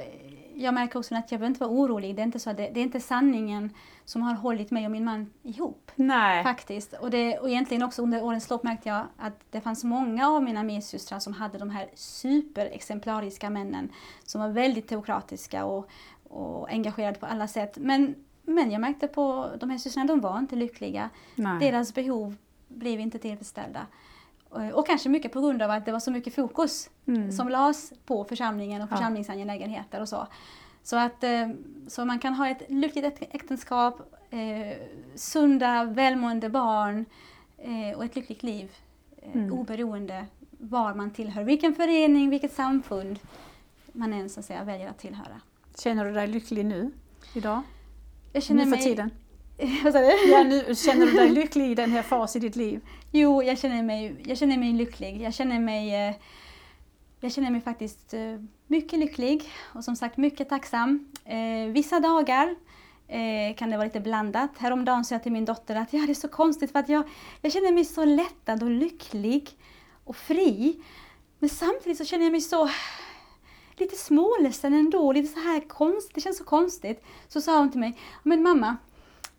jag 0.57 0.73
märker 0.73 0.99
också 0.99 1.15
att 1.15 1.31
jag 1.31 1.39
behöver 1.39 1.47
inte 1.47 1.59
vara 1.59 1.71
orolig. 1.71 2.15
Det 2.15 2.21
är 2.21 2.23
inte, 2.23 2.39
så 2.39 2.49
att 2.49 2.57
det, 2.57 2.69
det 2.73 2.79
är 2.79 2.83
inte 2.83 2.99
sanningen 2.99 3.69
som 4.05 4.21
har 4.21 4.33
hållit 4.33 4.71
mig 4.71 4.85
och 4.85 4.91
min 4.91 5.05
man 5.05 5.31
ihop. 5.43 5.91
Nej. 5.95 6.43
Faktiskt. 6.43 6.93
Och, 6.93 7.09
det, 7.09 7.37
och 7.37 7.49
egentligen 7.49 7.83
också 7.83 8.01
under 8.01 8.23
årens 8.23 8.49
lopp 8.49 8.63
märkte 8.63 8.89
jag 8.89 9.05
att 9.17 9.39
det 9.51 9.61
fanns 9.61 9.83
många 9.83 10.29
av 10.29 10.43
mina 10.43 10.63
medsystrar 10.63 11.19
som 11.19 11.33
hade 11.33 11.57
de 11.57 11.69
här 11.69 11.89
superexemplariska 11.93 13.49
männen 13.49 13.89
som 14.25 14.41
var 14.41 14.49
väldigt 14.49 14.87
teokratiska 14.87 15.65
och, 15.65 15.89
och 16.23 16.69
engagerade 16.69 17.19
på 17.19 17.25
alla 17.25 17.47
sätt. 17.47 17.77
Men, 17.77 18.15
men 18.43 18.71
jag 18.71 18.81
märkte 18.81 19.07
på 19.07 19.49
de 19.59 19.69
här 19.69 19.77
systrarna, 19.77 20.07
de 20.07 20.21
var 20.21 20.39
inte 20.39 20.55
lyckliga. 20.55 21.09
Nej. 21.35 21.59
Deras 21.59 21.93
behov 21.93 22.35
blev 22.67 22.99
inte 22.99 23.19
tillfredsställda. 23.19 23.87
Och, 24.55 24.79
och 24.79 24.87
kanske 24.87 25.09
mycket 25.09 25.31
på 25.31 25.41
grund 25.41 25.61
av 25.61 25.71
att 25.71 25.85
det 25.85 25.91
var 25.91 25.99
så 25.99 26.11
mycket 26.11 26.35
fokus 26.35 26.89
Mm. 27.07 27.31
som 27.31 27.49
lades 27.49 27.93
på 28.05 28.23
församlingen 28.23 28.81
och 28.81 28.89
församlingsangelägenheter 28.89 30.01
och 30.01 30.09
så. 30.09 30.27
Så 30.83 30.97
att 30.97 31.23
eh, 31.23 31.49
så 31.87 32.05
man 32.05 32.19
kan 32.19 32.33
ha 32.33 32.47
ett 32.49 32.61
lyckligt 32.69 33.05
äk- 33.05 33.27
äktenskap, 33.31 34.13
eh, 34.29 34.77
sunda, 35.15 35.83
välmående 35.83 36.49
barn 36.49 37.05
eh, 37.57 37.97
och 37.97 38.05
ett 38.05 38.15
lyckligt 38.15 38.43
liv 38.43 38.71
eh, 39.17 39.35
Mm. 39.35 39.53
oberoende 39.53 40.25
var 40.51 40.93
man 40.93 41.11
tillhör, 41.11 41.43
vilken 41.43 41.75
förening, 41.75 42.29
vilket 42.29 42.53
samfund 42.53 43.19
man 43.91 44.13
än 44.13 44.29
så 44.29 44.39
att 44.39 44.45
säga 44.45 44.63
väljer 44.63 44.89
att 44.89 44.97
tillhöra. 44.97 45.41
Känner 45.77 46.05
du 46.05 46.11
dig 46.11 46.27
lycklig 46.27 46.65
nu, 46.65 46.91
idag? 47.33 47.61
Jag 48.33 48.43
känner 48.43 48.65
nu 48.65 48.71
för 48.71 48.77
mig... 48.77 48.85
tiden? 48.85 49.11
Vad 49.83 49.93
sa 49.93 49.99
du? 49.99 50.31
Ja, 50.31 50.43
nu, 50.43 50.75
känner 50.75 51.05
du 51.05 51.11
dig 51.11 51.29
lycklig 51.29 51.71
i 51.71 51.75
den 51.75 51.91
här 51.91 52.01
fasen 52.01 52.41
i 52.41 52.45
ditt 52.45 52.55
liv? 52.55 52.81
Jo, 53.11 53.43
jag 53.43 53.59
känner 53.59 53.83
mig, 53.83 54.15
jag 54.25 54.37
känner 54.37 54.57
mig 54.57 54.73
lycklig. 54.73 55.21
Jag 55.21 55.33
känner 55.33 55.59
mig, 55.59 56.07
eh, 56.07 56.15
jag 57.19 57.31
känner 57.31 57.51
mig 57.51 57.61
faktiskt 57.61 58.13
eh, 58.13 58.21
mycket 58.67 58.99
lycklig 58.99 59.49
och 59.73 59.83
som 59.83 59.95
sagt 59.95 60.17
mycket 60.17 60.49
tacksam. 60.49 61.11
Eh, 61.25 61.71
vissa 61.71 61.99
dagar 61.99 62.55
kan 63.55 63.69
det 63.69 63.77
vara 63.77 63.85
lite 63.85 63.99
blandat. 63.99 64.51
Häromdagen 64.57 65.05
sa 65.05 65.15
jag 65.15 65.23
till 65.23 65.31
min 65.31 65.45
dotter 65.45 65.75
att 65.75 65.93
ja, 65.93 65.99
det 66.05 66.11
är 66.11 66.13
så 66.13 66.27
konstigt 66.27 66.71
för 66.71 66.79
att 66.79 66.89
jag, 66.89 67.03
jag 67.41 67.51
känner 67.51 67.71
mig 67.71 67.85
så 67.85 68.05
lättad 68.05 68.63
och 68.63 68.69
lycklig 68.69 69.49
och 70.03 70.15
fri. 70.15 70.83
Men 71.39 71.49
samtidigt 71.49 71.97
så 71.97 72.05
känner 72.05 72.23
jag 72.23 72.31
mig 72.31 72.41
så 72.41 72.69
lite 73.77 73.95
småledsen 73.95 74.73
ändå, 74.73 75.11
lite 75.11 75.27
så 75.27 75.39
här 75.39 75.67
konstigt, 75.67 76.15
det 76.15 76.21
känns 76.21 76.37
så 76.37 76.43
konstigt. 76.43 77.03
Så 77.27 77.41
sa 77.41 77.57
hon 77.57 77.71
till 77.71 77.79
mig, 77.79 77.97
men 78.23 78.43
mamma, 78.43 78.77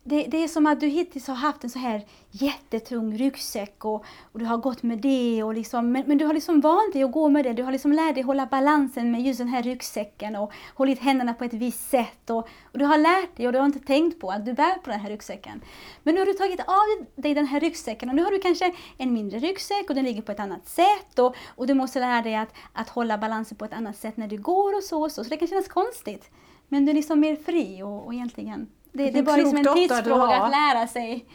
det, 0.07 0.23
det 0.23 0.43
är 0.43 0.47
som 0.47 0.65
att 0.67 0.79
du 0.79 0.87
hittills 0.87 1.27
har 1.27 1.35
haft 1.35 1.63
en 1.63 1.69
så 1.69 1.79
här 1.79 2.05
jättetung 2.31 3.17
ryggsäck 3.17 3.85
och, 3.85 4.05
och 4.31 4.39
du 4.39 4.45
har 4.45 4.57
gått 4.57 4.83
med 4.83 4.97
det 4.97 5.43
och 5.43 5.53
liksom, 5.53 5.91
men, 5.91 6.03
men 6.07 6.17
du 6.17 6.25
har 6.25 6.33
liksom 6.33 6.61
vant 6.61 6.93
dig 6.93 7.03
att 7.03 7.11
gå 7.11 7.29
med 7.29 7.45
det. 7.45 7.53
Du 7.53 7.63
har 7.63 7.71
liksom 7.71 7.93
lärt 7.93 8.15
dig 8.15 8.23
hålla 8.23 8.45
balansen 8.45 9.11
med 9.11 9.21
just 9.21 9.37
den 9.37 9.47
här 9.47 9.63
ryggsäcken 9.63 10.35
och 10.35 10.53
hållit 10.75 10.99
händerna 10.99 11.33
på 11.33 11.43
ett 11.43 11.53
visst 11.53 11.89
sätt 11.89 12.29
och, 12.29 12.47
och 12.71 12.79
du 12.79 12.85
har 12.85 12.97
lärt 12.97 13.37
dig 13.37 13.47
och 13.47 13.53
du 13.53 13.59
har 13.59 13.65
inte 13.65 13.79
tänkt 13.79 14.19
på 14.19 14.31
att 14.31 14.45
du 14.45 14.53
bär 14.53 14.75
på 14.75 14.89
den 14.89 14.99
här 14.99 15.09
ryggsäcken. 15.09 15.61
Men 16.03 16.15
nu 16.15 16.21
har 16.21 16.25
du 16.25 16.33
tagit 16.33 16.59
av 16.59 17.05
dig 17.15 17.33
den 17.33 17.47
här 17.47 17.59
ryggsäcken 17.59 18.09
och 18.09 18.15
nu 18.15 18.23
har 18.23 18.31
du 18.31 18.39
kanske 18.39 18.73
en 18.97 19.13
mindre 19.13 19.39
ryggsäck 19.39 19.89
och 19.89 19.95
den 19.95 20.05
ligger 20.05 20.21
på 20.21 20.31
ett 20.31 20.39
annat 20.39 20.67
sätt 20.67 21.19
och, 21.19 21.35
och 21.55 21.67
du 21.67 21.73
måste 21.73 21.99
lära 21.99 22.21
dig 22.21 22.35
att, 22.35 22.53
att 22.73 22.89
hålla 22.89 23.17
balansen 23.17 23.57
på 23.57 23.65
ett 23.65 23.73
annat 23.73 23.97
sätt 23.97 24.17
när 24.17 24.27
du 24.27 24.37
går 24.37 24.75
och 24.77 24.83
så 24.83 25.03
och 25.03 25.11
så. 25.11 25.23
Så 25.23 25.29
det 25.29 25.37
kan 25.37 25.47
kännas 25.47 25.67
konstigt. 25.67 26.29
Men 26.67 26.85
du 26.85 26.89
är 26.89 26.95
liksom 26.95 27.19
mer 27.19 27.35
fri 27.35 27.83
och, 27.83 28.05
och 28.05 28.13
egentligen 28.13 28.67
det, 28.97 29.11
det 29.11 29.19
är 29.19 29.23
bara 29.23 29.35
liksom 29.35 29.57
en 29.57 29.75
tidsfråga 29.75 30.35
att 30.35 30.51
lära 30.51 30.87
sig 30.87 31.25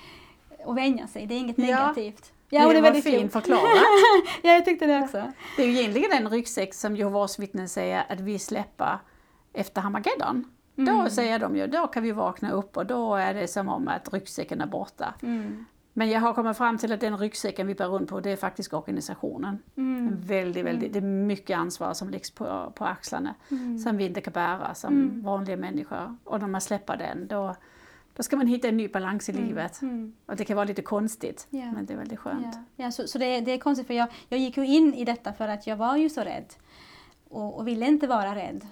och 0.65 0.77
vänja 0.77 1.07
sig. 1.07 1.27
Det 1.27 1.35
är 1.35 1.39
inget 1.39 1.59
Ja. 1.59 1.65
negativt. 1.65 2.33
det, 2.51 2.59
och 2.59 2.75
var 2.75 2.81
väldigt 2.81 3.05
fint 3.05 3.33
förklarat. 3.33 3.63
ja, 4.43 4.53
jag 4.53 4.65
tyckte 4.65 4.87
det 4.87 5.03
också. 5.03 5.33
Det 5.57 5.63
är 5.63 5.67
ju 5.67 5.79
egentligen 5.81 6.13
en 6.13 6.31
ryggsäck 6.31 6.75
som 6.75 6.97
Jehovas 6.97 7.39
vittnen 7.39 7.69
säger 7.69 8.05
att 8.09 8.21
vi 8.21 8.39
släpper 8.39 8.99
efter 9.53 9.81
Hamageddon. 9.81 10.45
Då 10.75 11.09
säger 11.11 11.39
de 11.39 11.57
ju, 11.57 11.67
då 11.67 11.87
kan 11.87 12.03
vi 12.03 12.13
vakna 12.13 12.51
upp 12.51 12.77
och 12.77 12.87
då 12.87 13.15
är 13.15 13.35
det 13.35 13.49
som 13.49 13.69
om 13.69 13.89
att 13.89 14.13
ryggsäcken 14.13 14.61
är 14.61 14.67
borta. 14.67 15.15
Mm. 15.23 15.67
Men 15.95 16.11
jag 16.11 16.21
har 16.21 16.35
kommit 16.35 16.57
fram 16.57 16.79
till 16.79 16.93
att 16.93 17.01
den 17.01 17.17
ryggsäcken 17.19 17.67
vi 17.67 17.75
bär 17.75 17.87
runt 17.89 18.11
på, 18.11 18.21
det 18.21 18.31
är 18.31 18.37
faktiskt 18.37 18.73
organisationen. 18.75 19.59
Mm. 19.77 20.17
Väldigt, 20.21 20.65
väldigt, 20.65 20.93
det 20.93 20.99
är 20.99 21.03
mycket 21.03 21.59
ansvar 21.59 21.95
som 21.95 22.11
läggs 22.11 22.31
på, 22.31 22.73
på 22.75 22.85
axlarna 22.85 23.35
Mm. 23.51 23.79
som 23.79 23.97
vi 23.97 24.05
inte 24.07 24.21
kan 24.21 24.33
bära 24.33 24.75
som 24.75 25.23
vanliga 25.23 25.57
människor. 25.57 26.17
Och 26.25 26.41
när 26.41 26.47
man 26.47 26.61
släpper 26.61 26.97
den, 26.97 27.27
då, 27.27 27.55
då 28.17 28.23
ska 28.23 28.37
man 28.37 28.47
hitta 28.47 28.69
en 28.69 28.77
ny 28.77 28.89
balans 28.89 29.29
i 29.29 29.33
livet. 29.33 29.83
Mm. 29.83 30.13
Och 30.27 30.37
det 30.37 30.45
kan 30.45 30.57
vara 30.57 30.65
lite 30.67 30.83
konstigt, 30.83 31.47
Ja. 31.51 31.73
men 31.73 31.87
det 31.87 31.93
är 31.93 31.99
väldigt 31.99 32.19
skönt. 32.19 32.47
Ja, 32.77 32.85
ja 32.85 32.91
så, 32.93 33.07
så 33.07 33.19
det, 33.19 33.27
är- 33.27 33.41
det 33.43 33.51
är 33.53 33.59
konstigt 33.59 33.87
för 33.87 33.95
jag, 33.95 34.09
jag 34.29 34.41
gick 34.41 34.57
ju 34.57 34.67
in 34.67 34.95
i 34.95 35.05
detta 35.05 35.33
för 35.33 35.49
att 35.49 35.67
jag 35.67 35.77
var 35.77 35.97
ju 35.97 36.09
så 36.09 36.21
rädd 36.21 36.47
och, 37.29 37.59
och 37.59 37.69
ville 37.69 37.87
inte 37.87 38.07
vara 38.07 38.35
rädd. 38.35 38.67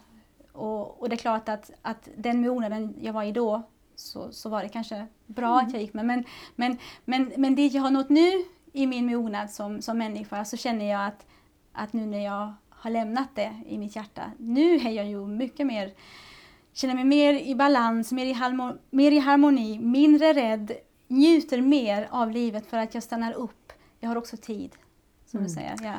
Och, 0.53 1.03
och 1.03 1.09
det 1.09 1.15
är 1.15 1.19
klart 1.19 1.49
att, 1.49 1.71
att 1.83 2.09
den 2.17 2.41
mognaden 2.41 2.95
jag 3.01 3.13
var 3.13 3.23
i 3.25 3.33
då 3.33 3.63
så, 4.01 4.33
så 4.33 4.49
var 4.49 4.63
det 4.63 4.69
kanske 4.69 5.07
bra 5.27 5.61
att 5.61 5.73
jag 5.73 5.83
gick 5.83 5.95
med. 5.95 6.07
Men, 6.07 6.25
men, 6.57 6.79
men, 7.05 7.33
men 7.37 7.55
det 7.55 7.67
jag 7.67 7.83
har 7.83 7.91
nått 7.91 8.09
nu 8.09 8.45
i 8.73 8.87
min 8.87 9.07
mognad 9.07 9.51
som, 9.51 9.83
som 9.83 9.99
människa 9.99 10.45
så 10.45 10.57
känner 10.57 10.91
jag 10.91 11.07
att, 11.07 11.27
att 11.73 11.93
nu 11.93 12.07
när 12.07 12.25
jag 12.25 12.55
har 12.69 12.91
lämnat 12.91 13.29
det 13.35 13.63
i 13.67 13.79
mitt 13.79 13.97
hjärta, 13.97 14.33
nu 14.39 14.75
är 14.75 14.91
jag 14.91 15.07
ju 15.07 15.27
mycket 15.27 15.67
mer 15.67 15.93
känner 16.73 16.95
mig 16.95 17.05
mer 17.05 17.35
i 17.35 17.55
balans, 17.55 18.13
mer 18.13 18.27
i, 18.27 18.33
harmo, 18.33 18.73
mer 18.91 19.13
i 19.13 19.19
harmoni, 19.19 19.79
mindre 19.79 20.33
rädd, 20.33 20.73
njuter 21.09 21.61
mer 21.61 22.09
av 22.11 22.31
livet 22.31 22.67
för 22.67 22.79
att 22.79 22.95
jag 22.95 23.03
stannar 23.03 23.33
upp. 23.33 23.73
Jag 24.01 24.09
har 24.09 24.17
också 24.17 24.37
tid, 24.37 24.77
som 25.27 25.43
du 25.43 25.49
säger. 25.49 25.77
Ja. 25.83 25.95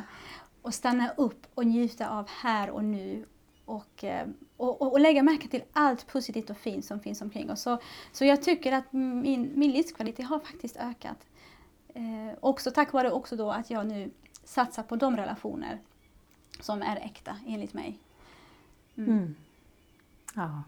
Och 0.62 0.74
stanna 0.74 1.08
upp 1.16 1.46
och 1.54 1.66
njuta 1.66 2.08
av 2.08 2.28
här 2.28 2.70
och 2.70 2.84
nu. 2.84 3.24
Och, 3.64 4.04
eh, 4.04 4.26
och, 4.62 4.82
och, 4.82 4.92
och 4.92 5.00
lägga 5.00 5.22
märke 5.22 5.48
till 5.48 5.62
allt 5.72 6.06
positivt 6.06 6.50
och 6.50 6.56
fint 6.56 6.84
som 6.84 7.00
finns 7.00 7.22
omkring 7.22 7.50
oss. 7.50 7.62
Så, 7.62 7.78
så 8.12 8.24
jag 8.24 8.42
tycker 8.42 8.72
att 8.72 8.92
min, 8.92 9.52
min 9.54 9.70
livskvalitet 9.70 10.26
har 10.26 10.38
faktiskt 10.38 10.76
ökat. 10.76 11.26
Eh, 11.94 12.38
också 12.40 12.70
tack 12.70 12.92
vare 12.92 13.10
också 13.10 13.36
då 13.36 13.50
att 13.50 13.70
jag 13.70 13.86
nu 13.86 14.10
satsar 14.44 14.82
på 14.82 14.96
de 14.96 15.16
relationer 15.16 15.80
som 16.60 16.82
är 16.82 16.96
äkta, 16.96 17.36
enligt 17.46 17.74
mig. 17.74 17.98
Mm. 18.96 19.34
Ja. 20.34 20.62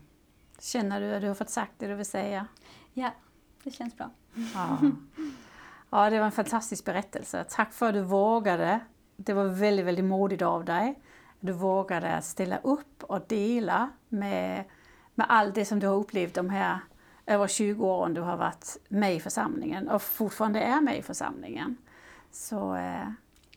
Känner 0.58 1.00
du 1.00 1.14
att 1.14 1.20
du 1.20 1.28
har 1.28 1.34
fått 1.34 1.50
sagt 1.50 1.72
det 1.78 1.86
du 1.86 1.94
vill 1.94 2.06
säga? 2.06 2.46
Ja, 2.92 3.10
det 3.62 3.70
känns 3.70 3.96
bra. 3.96 4.10
Ja. 4.54 4.78
Ja, 5.90 6.10
det 6.10 6.18
var 6.18 6.26
en 6.26 6.32
fantastisk 6.32 6.84
berättelse. 6.84 7.44
Tack 7.50 7.72
för 7.72 7.88
att 7.88 7.94
du 7.94 8.02
vågade. 8.02 8.80
Det 9.16 9.32
var 9.32 9.44
väldigt, 9.44 9.86
väldigt 9.86 10.04
modigt 10.04 10.42
av 10.42 10.64
dig. 10.64 10.98
Du 11.44 11.52
vågade 11.52 12.22
ställa 12.22 12.58
upp 12.58 13.04
och 13.04 13.20
dela 13.26 13.90
med, 14.08 14.64
med 15.14 15.26
allt 15.28 15.54
det 15.54 15.64
som 15.64 15.80
du 15.80 15.86
har 15.86 15.94
upplevt 15.94 16.34
de 16.34 16.50
här 16.50 16.78
över 17.26 17.48
20 17.48 17.86
åren 17.86 18.14
du 18.14 18.20
har 18.20 18.36
varit 18.36 18.76
med 18.88 19.14
i 19.14 19.20
församlingen 19.20 19.88
och 19.88 20.02
fortfarande 20.02 20.60
är 20.60 20.80
med 20.80 20.98
i 20.98 21.02
församlingen. 21.02 21.76
Så, 22.30 22.76
eh, 22.76 23.08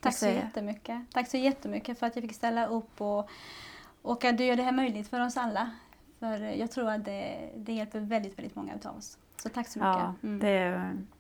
Tack 0.02 0.16
så 0.16 0.26
jättemycket. 0.26 1.02
Tack 1.14 1.30
så 1.30 1.38
jättemycket 1.38 2.00
för 2.00 2.06
att 2.06 2.16
jag 2.16 2.24
fick 2.24 2.36
ställa 2.36 2.68
upp 2.68 3.02
och, 3.02 3.30
och 4.02 4.26
att 4.26 4.38
du 4.38 4.46
gör 4.46 4.56
det 4.56 4.64
här 4.64 4.72
möjligt 4.72 5.08
för 5.08 5.26
oss 5.26 5.38
alla. 5.38 5.72
För 6.20 6.40
jag 6.40 6.72
tror 6.72 6.90
att 6.90 7.06
det, 7.06 7.50
det 7.56 7.74
hjälper 7.74 8.00
väldigt, 8.00 8.38
väldigt 8.38 8.56
många 8.56 8.74
av 8.86 8.98
oss. 8.98 9.18
Så 9.44 9.50
tack 9.50 9.68
så 9.68 9.80
mycket. 9.80 9.94
Ja, 9.94 10.14
mm. 10.24 10.40
det, 10.40 10.92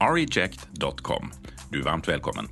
reject.com. 0.00 1.30
Du 1.70 1.80
är 1.80 1.84
varmt 1.84 2.08
välkommen. 2.08 2.48